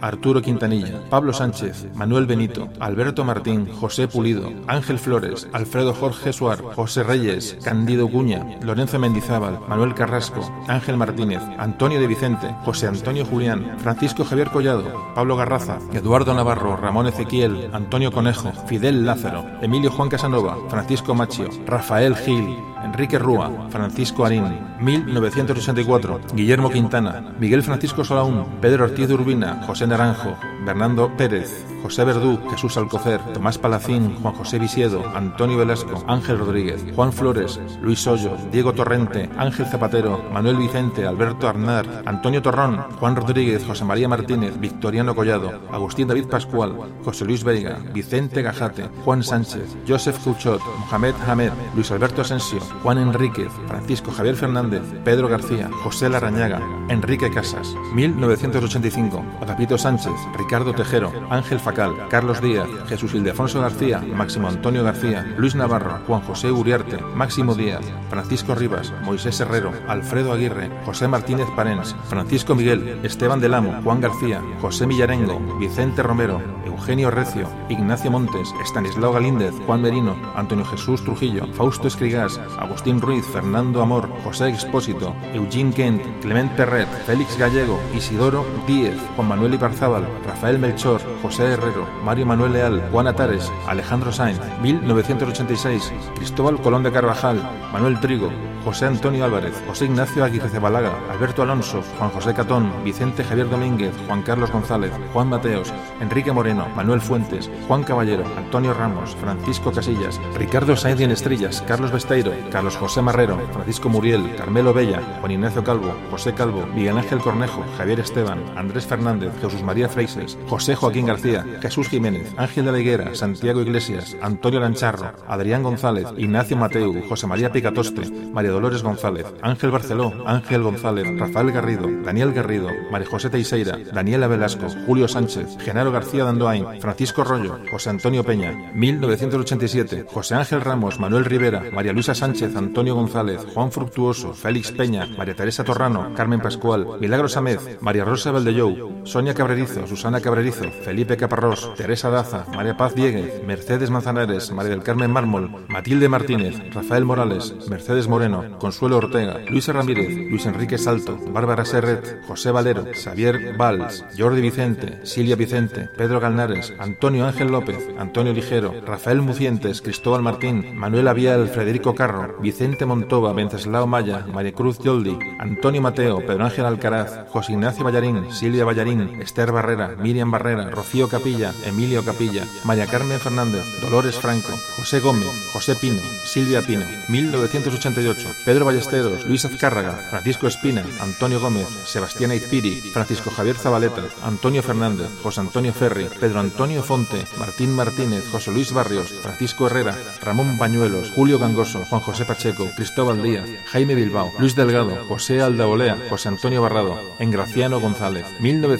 Arturo 0.00 0.42
Quintanilla, 0.42 1.00
Pablo 1.10 1.32
Sánchez, 1.32 1.86
Manuel 1.94 2.26
Benito, 2.26 2.68
Alberto 2.80 3.24
Martín, 3.24 3.68
José 3.72 4.08
Pulido, 4.08 4.52
Ángel 4.66 4.98
Flores, 4.98 5.48
Alfredo 5.52 5.94
Jorge 5.94 6.32
Suar, 6.32 6.62
José 6.62 7.02
Reyes, 7.02 7.58
Candido 7.62 8.08
Cuña, 8.08 8.44
Lorenzo 8.62 8.98
Mendizábal, 8.98 9.60
Manuel 9.68 9.94
Carrasco, 9.94 10.40
Ángel 10.68 10.96
Martínez, 10.96 11.42
Antonio 11.58 12.00
de 12.00 12.06
Vicente, 12.06 12.54
José 12.64 12.86
Antonio 12.86 13.24
Julián, 13.24 13.76
Francisco 13.78 14.24
Javier 14.24 14.50
Collado, 14.50 15.12
Pablo 15.14 15.36
Garraza, 15.36 15.78
Eduardo 15.92 16.34
Navarro, 16.34 16.76
Ramón 16.76 17.06
Ezequiel, 17.06 17.70
Antonio 17.72 18.12
Conejo, 18.12 18.52
Fidel 18.66 19.04
Lázaro, 19.04 19.44
Emilio 19.60 19.90
Juan 19.90 20.08
Casanova, 20.08 20.56
Francisco 20.68 21.14
Machio, 21.14 21.48
Rafael 21.66 22.16
Gil, 22.16 22.56
Enrique 22.84 23.18
Rúa, 23.18 23.68
Francisco 23.70 24.24
Arín, 24.24 24.44
1984, 24.80 26.20
Guillermo 26.34 26.70
Quintana, 26.70 27.34
Miguel 27.38 27.62
Francisco 27.62 28.04
Solaún, 28.04 28.46
Pedro 28.60 28.84
Ortiz 28.84 29.08
de 29.08 29.14
Urbina, 29.14 29.49
José 29.66 29.86
Naranjo, 29.86 30.36
Bernardo 30.64 31.16
Pérez, 31.16 31.66
José 31.82 32.04
Verdú, 32.04 32.38
Jesús 32.50 32.76
Alcocer, 32.76 33.20
Tomás 33.32 33.58
Palacín, 33.58 34.14
Juan 34.16 34.34
José 34.34 34.58
Visiedo, 34.58 35.02
Antonio 35.14 35.56
Velasco, 35.56 36.04
Ángel 36.06 36.38
Rodríguez, 36.38 36.84
Juan 36.94 37.12
Flores, 37.12 37.60
Luis 37.80 38.06
Hoyo, 38.06 38.36
Diego 38.52 38.72
Torrente, 38.72 39.30
Ángel 39.36 39.66
Zapatero, 39.66 40.22
Manuel 40.32 40.56
Vicente, 40.56 41.06
Alberto 41.06 41.48
Arnar, 41.48 42.02
Antonio 42.06 42.42
Torrón, 42.42 42.78
Juan 42.98 43.16
Rodríguez, 43.16 43.64
José 43.64 43.84
María 43.84 44.08
Martínez, 44.08 44.58
Victoriano 44.58 45.14
Collado, 45.14 45.60
Agustín 45.72 46.08
David 46.08 46.26
Pascual, 46.26 46.76
José 47.04 47.24
Luis 47.24 47.44
Veiga, 47.44 47.78
Vicente 47.92 48.42
Gajate, 48.42 48.88
Juan 49.04 49.22
Sánchez, 49.22 49.76
Joseph 49.88 50.18
Cuchot, 50.22 50.60
Mohamed 50.80 51.14
Hamed, 51.26 51.52
Luis 51.74 51.90
Alberto 51.90 52.22
Asensio, 52.22 52.60
Juan 52.82 52.98
Enríquez, 52.98 53.50
Francisco 53.66 54.10
Javier 54.10 54.36
Fernández, 54.36 54.82
Pedro 55.04 55.28
García, 55.28 55.70
José 55.82 56.08
Larrañaga, 56.08 56.60
Enrique 56.88 57.30
Casas. 57.30 57.74
1985. 57.94 59.22
Agapito 59.40 59.78
Sánchez, 59.78 60.12
Ricardo 60.36 60.72
Tejero, 60.72 61.12
Ángel 61.30 61.60
Facal, 61.60 61.94
Carlos 62.08 62.40
Díaz, 62.40 62.68
Jesús 62.88 63.14
Ildefonso 63.14 63.60
García, 63.60 64.00
Máximo 64.00 64.48
Antonio 64.48 64.84
García, 64.84 65.34
Luis 65.36 65.54
Navarro, 65.54 65.98
Juan 66.06 66.20
José 66.22 66.52
Uriarte, 66.52 66.98
Máximo 67.14 67.54
Díaz, 67.54 67.80
Francisco 68.08 68.54
Rivas, 68.54 68.92
Moisés 69.02 69.40
Herrero, 69.40 69.72
Alfredo 69.88 70.32
Aguirre, 70.32 70.70
José 70.84 71.08
Martínez 71.08 71.48
Parens, 71.56 71.94
Francisco 72.08 72.54
Miguel, 72.54 73.00
Esteban 73.02 73.40
del 73.40 73.54
Amo, 73.54 73.80
Juan 73.82 74.00
García, 74.00 74.42
José 74.60 74.86
Millarengo, 74.86 75.40
Vicente 75.58 76.02
Romero, 76.02 76.40
Eugenio 76.64 77.10
Recio, 77.10 77.48
Ignacio 77.68 78.10
Montes, 78.10 78.52
Estanislao 78.62 79.12
Galíndez, 79.12 79.54
Juan 79.66 79.82
Merino, 79.82 80.16
Antonio 80.34 80.64
Jesús 80.64 81.04
Trujillo, 81.04 81.46
Fausto 81.54 81.88
Escrigás, 81.88 82.40
Agustín 82.58 83.00
Ruiz, 83.00 83.24
Fernando 83.26 83.82
Amor, 83.82 84.08
José 84.24 84.48
Expósito, 84.48 85.14
Eugene 85.34 85.72
Kent, 85.72 86.02
Clemente 86.20 86.64
Red, 86.64 86.88
Félix 87.06 87.36
Gallego, 87.38 87.80
Isidoro 87.94 88.44
Díez, 88.66 88.96
Juan 89.20 89.28
Manuel 89.28 89.52
Ibarzábal, 89.52 90.08
Rafael 90.26 90.58
Melchor, 90.58 90.98
José 91.20 91.52
Herrero, 91.52 91.86
Mario 92.02 92.24
Manuel 92.24 92.54
Leal, 92.54 92.88
Juan 92.90 93.06
Atares, 93.06 93.52
Alejandro 93.66 94.10
Sainz, 94.12 94.40
1986, 94.62 95.92
Cristóbal 96.14 96.58
Colón 96.62 96.84
de 96.84 96.90
Carvajal, 96.90 97.38
Manuel 97.70 98.00
Trigo, 98.00 98.30
José 98.64 98.86
Antonio 98.86 99.24
Álvarez, 99.24 99.54
José 99.66 99.86
Ignacio 99.86 100.24
Aguirre 100.24 100.48
Cebalaga, 100.48 100.92
Alberto 101.10 101.42
Alonso, 101.42 101.82
Juan 101.98 102.10
José 102.10 102.34
Catón, 102.34 102.72
Vicente 102.84 103.24
Javier 103.24 103.48
Domínguez, 103.48 103.92
Juan 104.06 104.22
Carlos 104.22 104.50
González, 104.50 104.92
Juan 105.12 105.28
Mateos, 105.28 105.72
Enrique 106.00 106.32
Moreno, 106.32 106.66
Manuel 106.74 107.00
Fuentes, 107.00 107.50
Juan 107.68 107.82
Caballero, 107.82 108.24
Antonio 108.36 108.74
Ramos, 108.74 109.16
Francisco 109.16 109.72
Casillas, 109.72 110.20
Ricardo 110.36 110.76
Sainz 110.76 111.00
en 111.00 111.10
Estrellas, 111.10 111.62
Carlos 111.66 111.92
Besteiro, 111.92 112.32
Carlos 112.50 112.76
José 112.76 113.02
Marrero, 113.02 113.38
Francisco 113.52 113.88
Muriel, 113.88 114.34
Carmelo 114.36 114.74
Bella, 114.74 115.00
Juan 115.20 115.32
Ignacio 115.32 115.64
Calvo, 115.64 115.94
José 116.10 116.34
Calvo, 116.34 116.66
Miguel 116.74 116.98
Ángel 116.98 117.20
Cornejo, 117.20 117.64
Javier 117.78 118.00
Esteban, 118.00 118.42
Andrés 118.56 118.86
Fernández, 118.86 119.09
Jesús 119.18 119.62
María 119.62 119.88
Freises, 119.88 120.38
José 120.48 120.76
Joaquín 120.76 121.06
García, 121.06 121.44
Jesús 121.60 121.88
Jiménez, 121.88 122.32
Ángel 122.36 122.64
de 122.64 122.72
la 122.72 122.78
Higuera, 122.78 123.14
Santiago 123.14 123.60
Iglesias, 123.60 124.16
Antonio 124.22 124.60
Lancharro, 124.60 125.12
Adrián 125.26 125.62
González, 125.62 126.06
Ignacio 126.16 126.56
Mateu, 126.56 127.02
José 127.08 127.26
María 127.26 127.50
Picatoste, 127.50 128.02
María 128.32 128.52
Dolores 128.52 128.82
González, 128.82 129.26
Ángel 129.42 129.70
Barceló, 129.70 130.12
Ángel 130.26 130.62
González, 130.62 131.06
Rafael 131.18 131.50
Garrido, 131.50 131.88
Daniel 132.04 132.32
Garrido, 132.32 132.68
María 132.92 133.08
José 133.08 133.30
Teixeira, 133.30 133.78
Daniela 133.92 134.28
Velasco, 134.28 134.66
Julio 134.86 135.08
Sánchez, 135.08 135.56
Genaro 135.58 135.90
García 135.90 136.24
Dandoain, 136.24 136.80
Francisco 136.80 137.24
Rollo, 137.24 137.58
José 137.70 137.90
Antonio 137.90 138.24
Peña, 138.24 138.70
1987, 138.74 140.06
José 140.08 140.36
Ángel 140.36 140.60
Ramos, 140.60 141.00
Manuel 141.00 141.24
Rivera, 141.24 141.64
María 141.72 141.92
Luisa 141.92 142.14
Sánchez, 142.14 142.54
Antonio 142.54 142.94
González, 142.94 143.44
Juan 143.54 143.72
Fructuoso, 143.72 144.34
Félix 144.34 144.72
Peña, 144.72 145.06
María 145.16 145.34
Teresa 145.34 145.64
Torrano, 145.64 146.14
Carmen 146.14 146.40
Pascual, 146.40 146.86
Milagros 147.00 147.36
Amez, 147.36 147.78
María 147.80 148.04
Rosa 148.04 148.30
Valdellou, 148.30 148.99
Sonia 149.04 149.34
Cabrerizo, 149.34 149.86
Susana 149.86 150.20
Cabrerizo, 150.20 150.70
Felipe 150.84 151.16
Caparrós, 151.16 151.72
Teresa 151.76 152.10
Daza, 152.10 152.46
María 152.54 152.76
Paz 152.76 152.94
Dieguez, 152.94 153.42
Mercedes 153.46 153.90
Manzanares, 153.90 154.50
María 154.52 154.70
del 154.70 154.82
Carmen 154.82 155.10
Mármol, 155.10 155.66
Matilde 155.68 156.08
Martínez, 156.08 156.56
Rafael 156.72 157.04
Morales, 157.04 157.54
Mercedes 157.68 158.08
Moreno, 158.08 158.58
Consuelo 158.58 158.98
Ortega, 158.98 159.38
Luis 159.48 159.66
Ramírez, 159.68 160.30
Luis 160.30 160.46
Enrique 160.46 160.78
Salto, 160.78 161.18
Bárbara 161.32 161.64
Serret, 161.64 162.22
José 162.26 162.50
Valero, 162.50 162.84
Xavier 162.94 163.56
Valls, 163.56 164.04
Jordi 164.16 164.40
Vicente, 164.40 165.00
Silvia 165.04 165.36
Vicente, 165.36 165.88
Pedro 165.96 166.20
Galnares, 166.20 166.72
Antonio 166.78 167.26
Ángel 167.26 167.50
López, 167.50 167.88
Antonio 167.98 168.32
Ligero, 168.32 168.74
Rafael 168.86 169.22
Mucientes, 169.22 169.82
Cristóbal 169.82 170.22
Martín, 170.22 170.76
Manuel 170.76 171.08
Avial, 171.08 171.48
Federico 171.48 171.94
Carro, 171.94 172.38
Vicente 172.40 172.86
Montova, 172.86 173.32
Venceslao 173.32 173.86
Maya, 173.86 174.26
María 174.32 174.52
Cruz 174.52 174.78
Yoldi, 174.78 175.18
Antonio 175.38 175.82
Mateo, 175.82 176.18
Pedro 176.20 176.44
Ángel 176.44 176.66
Alcaraz, 176.66 177.20
José 177.28 177.52
Ignacio 177.52 177.84
Ballarín, 177.84 178.30
Silvia 178.32 178.64
Esther 178.98 179.52
Barrera, 179.52 179.94
Miriam 179.98 180.30
Barrera, 180.30 180.68
Rocío 180.70 181.08
Capilla, 181.08 181.54
Emilio 181.64 182.04
Capilla, 182.04 182.46
María 182.64 182.86
Carmen 182.86 183.20
Fernández, 183.20 183.64
Dolores 183.80 184.16
Franco, 184.16 184.52
José 184.76 185.00
Gómez, 185.00 185.28
José 185.52 185.76
Pino, 185.76 186.00
Silvia 186.24 186.62
Pino, 186.62 186.84
1988, 187.08 188.28
Pedro 188.44 188.64
Ballesteros, 188.64 189.24
Luis 189.26 189.44
Azcárraga, 189.44 189.92
Francisco 190.10 190.46
Espina, 190.46 190.84
Antonio 191.00 191.40
Gómez, 191.40 191.68
Sebastián 191.84 192.32
Aizpiri, 192.32 192.80
Francisco 192.92 193.30
Javier 193.30 193.56
Zabaleta, 193.56 194.02
Antonio 194.22 194.62
Fernández, 194.62 195.08
José 195.22 195.40
Antonio 195.40 195.72
Ferri, 195.72 196.08
Pedro 196.18 196.40
Antonio 196.40 196.82
Fonte, 196.82 197.26
Martín 197.38 197.72
Martínez, 197.72 198.28
José 198.30 198.50
Luis 198.50 198.72
Barrios, 198.72 199.12
Francisco 199.22 199.66
Herrera, 199.66 199.96
Ramón 200.22 200.58
Bañuelos, 200.58 201.10
Julio 201.10 201.38
Gangoso, 201.38 201.84
Juan 201.84 202.00
José 202.00 202.24
Pacheco, 202.24 202.68
Cristóbal 202.76 203.22
Díaz, 203.22 203.48
Jaime 203.66 203.94
Bilbao, 203.94 204.32
Luis 204.38 204.56
Delgado, 204.56 205.04
José 205.06 205.40
Aldaolea, 205.40 205.98
José 206.08 206.28
Antonio 206.28 206.62
Barrado, 206.62 207.00
Engraciano 207.18 207.80
González, 207.80 208.26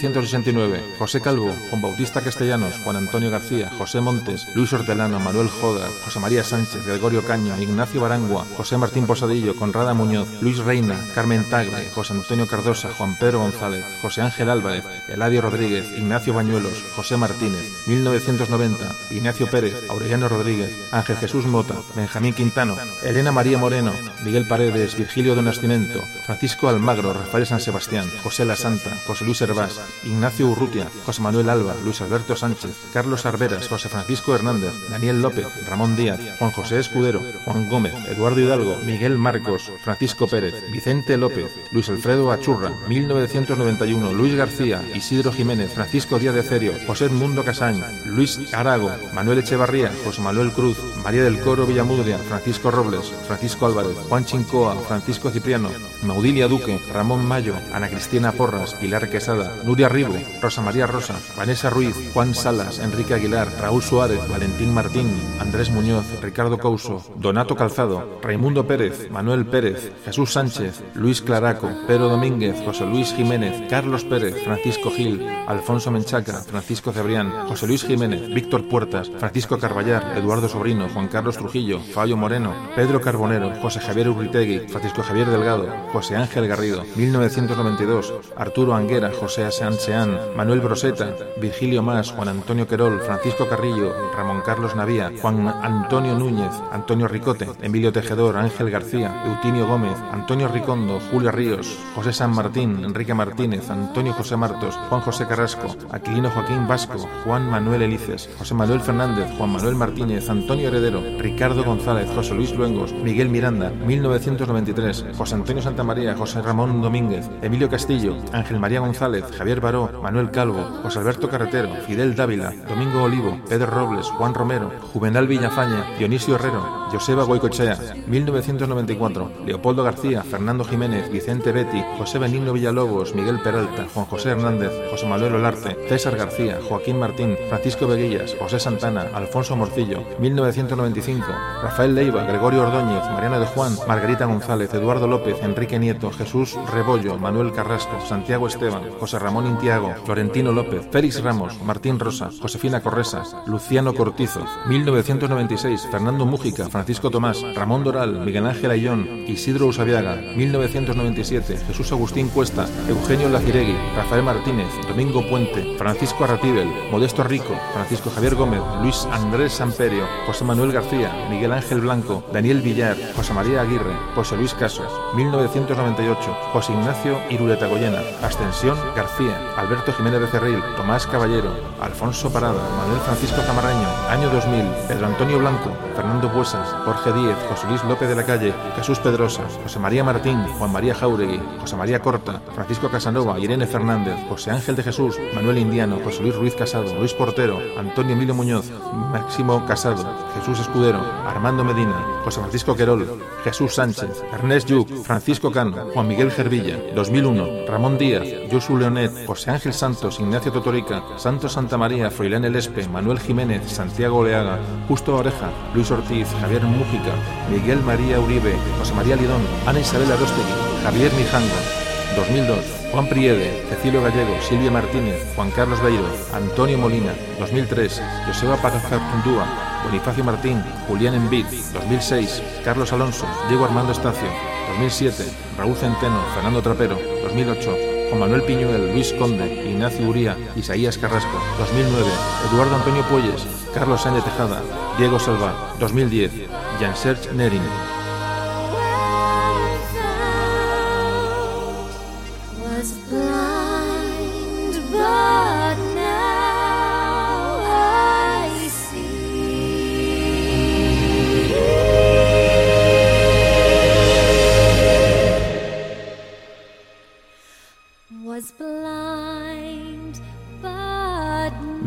1989, 0.01 0.95
José 0.99 1.21
Calvo, 1.21 1.55
Juan 1.69 1.83
Bautista 1.83 2.23
Castellanos, 2.23 2.79
Juan 2.83 2.97
Antonio 2.97 3.31
García, 3.31 3.71
José 3.77 4.01
Montes, 4.01 4.47
Luis 4.55 4.73
Hortelano, 4.73 5.21
Manuel 5.21 5.51
Joda, 5.51 5.91
José 6.03 6.19
María 6.21 6.43
Sánchez, 6.43 6.87
Gregorio 6.87 7.23
Caño, 7.23 7.61
Ignacio 7.61 8.01
Barangua, 8.01 8.47
José 8.57 8.79
Martín 8.79 9.07
Posadillo, 9.07 9.55
Conrada 9.57 9.93
Muñoz, 9.93 10.27
Luis 10.41 10.57
Reina, 10.57 10.99
Carmen 11.15 11.45
Tagle, 11.51 11.91
José 11.95 12.15
Antonio 12.15 12.47
Cardosa, 12.47 12.95
Juan 12.95 13.15
Pedro 13.17 13.41
González, 13.41 13.85
José 14.01 14.23
Ángel 14.23 14.49
Álvarez, 14.49 14.85
Eladio 15.07 15.43
Rodríguez, 15.43 15.93
Ignacio 15.93 16.33
Bañuelos, 16.33 16.83
José 16.97 17.19
Martínez, 17.19 17.71
1990, 17.87 18.95
Ignacio 19.11 19.49
Pérez, 19.51 19.75
Aureliano 19.91 20.31
Rodríguez, 20.31 20.75
Ángel 20.93 21.19
Jesús 21.19 21.45
Mota, 21.45 21.75
Benjamín 21.95 22.33
Quintano, 22.33 22.79
Elena 23.03 23.33
María 23.33 23.59
Moreno, 23.59 23.93
Miguel 24.25 24.47
Paredes, 24.49 24.97
Virgilio 24.97 25.35
de 25.35 25.43
Nascimento, 25.43 26.03
Francisco 26.25 26.71
Almagro, 26.71 27.13
Rafael 27.13 27.45
San 27.45 27.61
Sebastián, 27.61 28.11
José 28.23 28.47
La 28.47 28.57
Santa, 28.57 28.97
José 29.07 29.27
Luis 29.27 29.43
Hervás, 29.43 29.79
Ignacio 30.05 30.49
Urrutia, 30.49 30.89
José 31.05 31.23
Manuel 31.23 31.51
Alba, 31.51 31.75
Luis 31.85 32.01
Alberto 32.01 32.37
Sánchez, 32.37 32.71
Carlos 32.93 33.27
Arberas, 33.27 33.69
José 33.69 33.89
Francisco 33.89 34.35
Hernández, 34.35 34.73
Daniel 34.91 35.23
López, 35.23 35.47
Ramón 35.67 35.97
Díaz, 35.97 36.21
Juan 36.39 36.51
José 36.51 36.79
Escudero, 36.79 37.23
Juan 37.45 37.69
Gómez, 37.69 37.95
Eduardo 38.09 38.41
Hidalgo, 38.41 38.77
Miguel 38.85 39.19
Marcos, 39.19 39.71
Francisco 39.83 40.27
Pérez, 40.27 40.55
Vicente 40.73 41.17
López, 41.17 41.47
Luis 41.73 41.89
Alfredo 41.89 42.31
Achurra, 42.33 42.73
1991, 42.89 44.13
Luis 44.13 44.35
García, 44.35 44.83
Isidro 44.95 45.33
Jiménez, 45.33 45.73
Francisco 45.73 46.19
Díaz 46.19 46.35
de 46.35 46.43
Cerio, 46.43 46.73
José 46.87 47.09
Mundo 47.09 47.45
Casañ, 47.45 47.83
Luis 48.07 48.53
Arago, 48.55 48.91
Manuel 49.13 49.39
Echevarría, 49.39 49.93
José 50.05 50.21
Manuel 50.21 50.53
Cruz, 50.53 50.79
María 51.03 51.25
del 51.25 51.41
Coro 51.41 51.67
Villamudria, 51.67 52.19
Francisco 52.19 52.71
Robles, 52.71 53.13
Francisco 53.27 53.67
Álvarez, 53.67 53.97
Juan 54.09 54.25
Chincoa, 54.25 54.77
Francisco 54.87 55.31
Cipriano, 55.31 55.71
Maudilia 56.03 56.49
Duque, 56.49 56.81
Ramón 56.93 57.25
Mayo, 57.25 57.55
Ana 57.73 57.89
Cristina 57.89 58.33
Porras, 58.33 58.75
Pilar 58.75 59.09
Quesada, 59.11 59.55
Nuria 59.81 59.89
Ribo, 59.97 60.15
Rosa 60.43 60.61
María 60.61 60.87
Rosa, 60.87 61.15
Vanessa 61.39 61.71
Ruiz, 61.71 61.97
Juan 62.13 62.35
Salas, 62.35 62.81
Enrique 62.81 63.15
Aguilar, 63.15 63.49
Raúl 63.59 63.81
Suárez, 63.81 64.21
Valentín 64.29 64.75
Martín, 64.75 65.11
Andrés 65.41 65.71
Muñoz, 65.71 66.05
Ricardo 66.21 66.59
Couso, 66.59 67.03
Donato 67.17 67.57
Calzado, 67.57 68.21
Raimundo 68.23 68.67
Pérez, 68.67 69.11
Manuel 69.11 69.47
Pérez, 69.47 69.91
Jesús 70.05 70.35
Sánchez, 70.35 70.83
Luis 70.93 71.23
Claraco, 71.23 71.71
Pedro 71.87 72.11
Domínguez, 72.11 72.57
José 72.63 72.85
Luis 72.85 73.15
Jiménez, 73.15 73.71
Carlos 73.71 74.05
Pérez, 74.05 74.45
Francisco 74.45 74.91
Gil, 74.91 75.27
Alfonso 75.47 75.91
Menchaca, 75.91 76.43
Francisco 76.43 76.93
Cebrián, 76.93 77.31
José 77.49 77.67
Luis 77.67 77.83
Jiménez, 77.83 78.29
Víctor 78.35 78.69
Puertas, 78.69 79.11
Francisco 79.19 79.59
Carballar, 79.59 80.19
Eduardo 80.19 80.51
Sobrino, 80.51 80.91
Juan 80.91 81.09
Carlos 81.09 81.39
Trujillo, 81.39 81.81
Fabio 81.81 82.19
Moreno, 82.19 82.55
Pedro 82.77 83.01
Carbonero, 83.01 83.55
José 83.63 83.81
Javier 83.81 84.11
Urritegui, 84.11 84.69
Francisco 84.69 85.03
Javier 85.03 85.31
Delgado, 85.31 85.69
José 85.91 86.17
Ángel 86.17 86.47
Garrido, 86.49 86.85
1992, 86.97 88.13
Arturo 88.37 88.75
Anguera, 88.75 89.11
José 89.19 89.45
Asean 89.69 90.19
Manuel 90.37 90.61
Broseta, 90.61 91.15
Virgilio 91.37 91.83
Más, 91.83 92.11
Juan 92.13 92.29
Antonio 92.29 92.67
Querol, 92.67 93.01
Francisco 93.01 93.47
Carrillo, 93.47 93.95
Ramón 94.17 94.41
Carlos 94.41 94.75
Navía, 94.75 95.13
Juan 95.21 95.49
Antonio 95.49 96.19
Núñez, 96.19 96.53
Antonio 96.73 97.07
Ricote, 97.09 97.47
Emilio 97.61 97.93
Tejedor, 97.93 98.37
Ángel 98.37 98.71
García, 98.71 99.23
Eutinio 99.27 99.67
Gómez, 99.67 99.97
Antonio 100.13 100.49
Ricondo, 100.49 100.99
Julio 101.11 101.31
Ríos, 101.31 101.79
José 101.95 102.13
San 102.13 102.35
Martín, 102.35 102.85
Enrique 102.85 103.15
Martínez, 103.15 103.71
Antonio 103.71 104.13
José 104.15 104.37
Martos, 104.37 104.77
Juan 104.89 105.03
José 105.03 105.27
Carrasco, 105.27 105.77
Aquilino 105.91 106.31
Joaquín 106.31 106.67
Vasco, 106.67 106.99
Juan 107.25 107.49
Manuel 107.51 107.83
Elices, 107.83 108.29
José 108.39 108.55
Manuel 108.55 108.81
Fernández, 108.81 109.27
Juan 109.37 109.51
Manuel 109.51 109.75
Martínez, 109.75 110.29
Antonio 110.31 110.69
Heredero, 110.69 111.03
Ricardo 111.19 111.65
González, 111.65 112.09
José 112.15 112.35
Luis 112.35 112.55
Luengos, 112.55 112.93
Miguel 112.93 113.29
Miranda, 113.29 113.71
1993, 113.71 115.07
José 115.17 115.35
Antonio 115.35 115.63
Santamaría, 115.63 116.17
José 116.17 116.41
Ramón 116.43 116.81
Domínguez, 116.81 117.29
Emilio 117.43 117.69
Castillo, 117.69 118.17
Ángel 118.33 118.59
María 118.59 118.81
González, 118.81 119.25
Javier 119.37 119.50
Baró, 119.59 119.91
Manuel 120.01 120.31
Calvo, 120.31 120.63
José 120.83 121.01
Alberto 121.01 121.29
Carretero, 121.29 121.71
Fidel 121.87 122.15
Dávila, 122.15 122.53
Domingo 122.69 123.03
Olivo, 123.03 123.41
Pedro 123.49 123.67
Robles, 123.67 124.07
Juan 124.11 124.35
Romero, 124.35 124.71
Juvenal 124.93 125.27
Villafaña, 125.27 125.85
Dionisio 125.99 126.37
Herrero, 126.37 126.89
Joseba 126.93 127.25
Goicochea, 127.25 127.79
1994, 128.07 129.33
Leopoldo 129.47 129.83
García, 129.83 130.23
Fernando 130.23 130.65
Jiménez, 130.65 131.11
Vicente 131.11 131.53
Betty, 131.53 131.83
José 131.99 132.19
Benigno 132.19 132.53
Villalobos, 132.53 133.15
Miguel 133.15 133.41
Peralta, 133.41 133.87
Juan 133.95 134.07
José 134.07 134.31
Hernández, 134.31 134.73
José 134.91 135.07
Manuel 135.07 135.37
Olarte, 135.37 135.77
César 135.89 136.17
García, 136.17 136.59
Joaquín 136.69 136.99
Martín, 136.99 137.37
Francisco 137.49 137.87
Veguillas, 137.87 138.37
José 138.39 138.61
Santana, 138.61 139.07
Alfonso 139.15 139.57
Morcillo, 139.57 140.05
1995, 140.19 141.27
Rafael 141.63 141.95
Leiva, 141.95 142.25
Gregorio 142.25 142.63
Ordóñez, 142.63 142.91
Ordóñez, 142.91 143.11
Mariano 143.13 143.41
de 143.41 143.47
Juan, 143.47 143.73
Margarita 143.87 144.25
González, 144.27 144.73
Eduardo 144.73 145.07
López, 145.07 145.37
Enrique 145.43 145.79
Nieto, 145.79 146.11
Jesús 146.11 146.57
Rebollo, 146.73 147.19
Manuel 147.19 147.53
Carrasco, 147.53 148.01
Santiago 148.07 148.47
Esteban, 148.47 148.91
José 148.99 149.19
Ramón 149.19 149.40
Intiago, 149.47 149.95
Florentino 150.05 150.53
López, 150.53 150.89
Félix 150.91 151.23
Ramos, 151.23 151.61
Martín 151.63 151.99
Rosa, 151.99 152.31
Josefina 152.41 152.81
Corresas, 152.81 153.37
Luciano 153.47 153.95
Cortizo, 153.95 154.45
1996, 154.67 155.89
Fernando 155.91 156.27
Mújica, 156.27 156.69
Francisco 156.69 157.11
Tomás, 157.11 157.43
Ramón 157.55 157.85
Doral, 157.85 158.21
Miguel 158.25 158.47
Ángel 158.47 158.71
Ayón, 158.71 159.25
Isidro 159.27 159.67
Usabiaga, 159.67 160.17
1997, 160.37 161.59
Jesús 161.67 161.93
Agustín 161.93 162.29
Cuesta, 162.29 162.67
Eugenio 162.89 163.29
Laciregui, 163.29 163.77
Rafael 163.97 164.23
Martínez, 164.23 164.69
Domingo 164.89 165.27
Puente, 165.29 165.77
Francisco 165.79 166.25
Arratibel, 166.25 166.69
Modesto 166.91 167.23
Rico, 167.23 167.55
Francisco 167.73 168.11
Javier 168.11 168.35
Gómez, 168.35 168.63
Luis 168.83 169.07
Andrés 169.13 169.53
Samperio, 169.53 170.07
José 170.27 170.45
Manuel 170.45 170.73
García, 170.73 171.13
Miguel 171.31 171.53
Ángel 171.53 171.81
Blanco, 171.81 172.25
Daniel 172.33 172.61
Villar, 172.61 172.97
José 173.15 173.35
María 173.35 173.63
Aguirre, 173.63 173.95
José 174.15 174.37
Luis 174.37 174.55
Casos, 174.55 174.91
1998, 175.17 176.37
José 176.53 176.73
Ignacio 176.73 177.21
Irureta 177.31 177.67
Goyena, 177.67 178.01
Ascensión 178.23 178.79
García, 178.97 179.30
Alberto 179.57 179.93
Jiménez 179.93 180.21
Becerril, 180.21 180.63
Tomás 180.77 181.07
Caballero, 181.07 181.51
Alfonso 181.81 182.33
Parada, 182.33 182.61
Manuel 182.79 183.01
Francisco 183.01 183.43
Camarraño, 183.47 183.87
año 184.09 184.31
2000, 184.31 184.65
Pedro 184.89 185.07
Antonio 185.07 185.39
Blanco, 185.39 185.71
Fernando 185.97 186.29
Buesas, 186.29 186.69
Jorge 186.85 187.13
Díez, 187.13 187.37
José 187.49 187.67
Luis 187.69 187.85
López 187.85 188.09
de 188.09 188.17
la 188.17 188.25
Calle, 188.25 188.55
Jesús 188.77 188.99
Pedrosa, 188.99 189.43
José 189.63 189.79
María 189.79 190.05
Martín, 190.05 190.43
Juan 190.59 190.73
María 190.73 190.95
Jauregui, 190.95 191.41
José 191.61 191.77
María 191.77 192.01
Corta, 192.01 192.41
Francisco 192.55 192.89
Casanova, 192.89 193.39
Irene 193.39 193.67
Fernández, 193.67 194.17
José 194.29 194.51
Ángel 194.51 194.77
de 194.77 194.83
Jesús, 194.83 195.17
Manuel 195.35 195.59
Indiano, 195.59 195.99
José 196.05 196.23
Luis 196.23 196.37
Ruiz 196.37 196.55
Casado, 196.55 196.95
Luis 196.95 197.15
Portero, 197.15 197.59
Antonio 197.79 198.15
Emilio 198.15 198.35
Muñoz, 198.35 198.71
Máximo 199.13 199.65
Casado, 199.67 200.05
Jesús 200.35 200.61
Escudero, 200.61 201.01
Armando 201.27 201.65
Medina, 201.65 202.05
José 202.25 202.41
Francisco 202.41 202.77
Querol, 202.77 203.21
Jesús 203.45 203.75
Sánchez, 203.75 204.23
Ernest 204.33 204.69
Yuc, 204.69 204.89
Francisco 205.05 205.51
Cano, 205.51 205.91
Juan 205.93 206.09
Miguel 206.09 206.31
Gervilla, 206.31 206.79
2001, 206.95 207.67
Ramón 207.67 207.99
Díaz, 207.99 208.27
Josu 208.51 208.77
Leonet, 208.77 209.20
José 209.27 209.51
Ángel 209.51 209.73
Santos, 209.73 210.21
Ignacio 210.21 210.53
Totorica, 210.53 211.03
Santos 211.17 211.53
Santa 211.53 211.77
María, 211.77 212.11
Froilán 212.11 212.45
Elespe, 212.45 212.87
Manuel 212.89 213.21
Jiménez, 213.21 213.71
Santiago 213.71 214.19
Oleaga, 214.19 214.59
Justo 214.89 215.17
Oreja, 215.17 215.51
Luis 215.75 215.91
Ortiz, 215.91 216.29
Javier 216.41 216.63
Mújica, 216.65 217.15
Miguel 217.51 217.83
María 217.83 218.21
Uribe, 218.21 218.55
José 218.79 218.95
María 218.95 219.17
Lidón, 219.17 219.43
Ana 219.67 219.81
Isabel 219.81 220.11
Arostegui, 220.11 220.83
Javier 220.83 221.13
Mijanga, 221.15 221.81
2002, 222.17 222.59
Juan 222.93 223.09
Priede, 223.09 223.65
Cecilio 223.69 224.03
Gallego, 224.03 224.35
Silvia 224.43 224.71
Martínez, 224.71 225.33
Juan 225.37 225.51
Carlos 225.53 225.81
Beiro, 225.81 226.07
Antonio 226.33 226.77
Molina, 226.77 227.15
2003, 227.39 228.03
Joseba 228.27 228.57
Pagazartundúa, 228.57 229.47
Bonifacio 229.85 230.25
Martín, 230.25 230.63
Julián 230.89 231.15
Envid, 231.15 231.47
2006, 231.73 232.43
Carlos 232.65 232.93
Alonso, 232.93 233.27
Diego 233.49 233.65
Armando 233.65 233.93
Estacio, 233.93 234.29
2007, 234.71 235.25
Raúl 235.57 235.77
Centeno, 235.77 236.21
Fernando 236.35 236.63
Trapero, 236.63 236.99
2008, 237.23 237.90
Juan 238.11 238.21
Manuel 238.21 238.43
Piñuel, 238.43 238.93
Luis 238.93 239.13
Conde, 239.13 239.71
Ignacio 239.71 240.09
Uría, 240.09 240.37
Isaías 240.57 240.99
Carrasco, 240.99 241.41
2009, 241.59 242.11
Eduardo 242.51 242.75
Antonio 242.75 243.05
Puelles, 243.09 243.47
Carlos 243.73 244.03
Sánchez 244.03 244.25
Tejada, 244.25 244.63
Diego 244.99 245.21
Salva, 245.21 245.75
2010, 245.79 246.33
Jean-Serge 246.81 247.33
Nerin. 247.33 247.63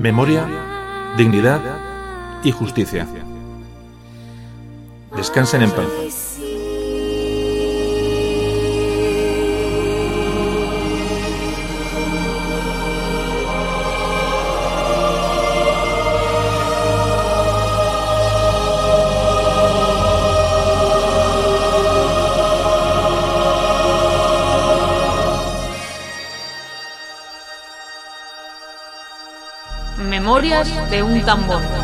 Memoria, 0.04 0.46
dignidad 1.18 1.62
y 2.44 2.52
justicia. 2.52 3.08
Descansen 5.16 5.62
en 5.62 5.72
paz. 5.72 6.23
De 30.44 31.02
un 31.02 31.24
tambor. 31.24 31.83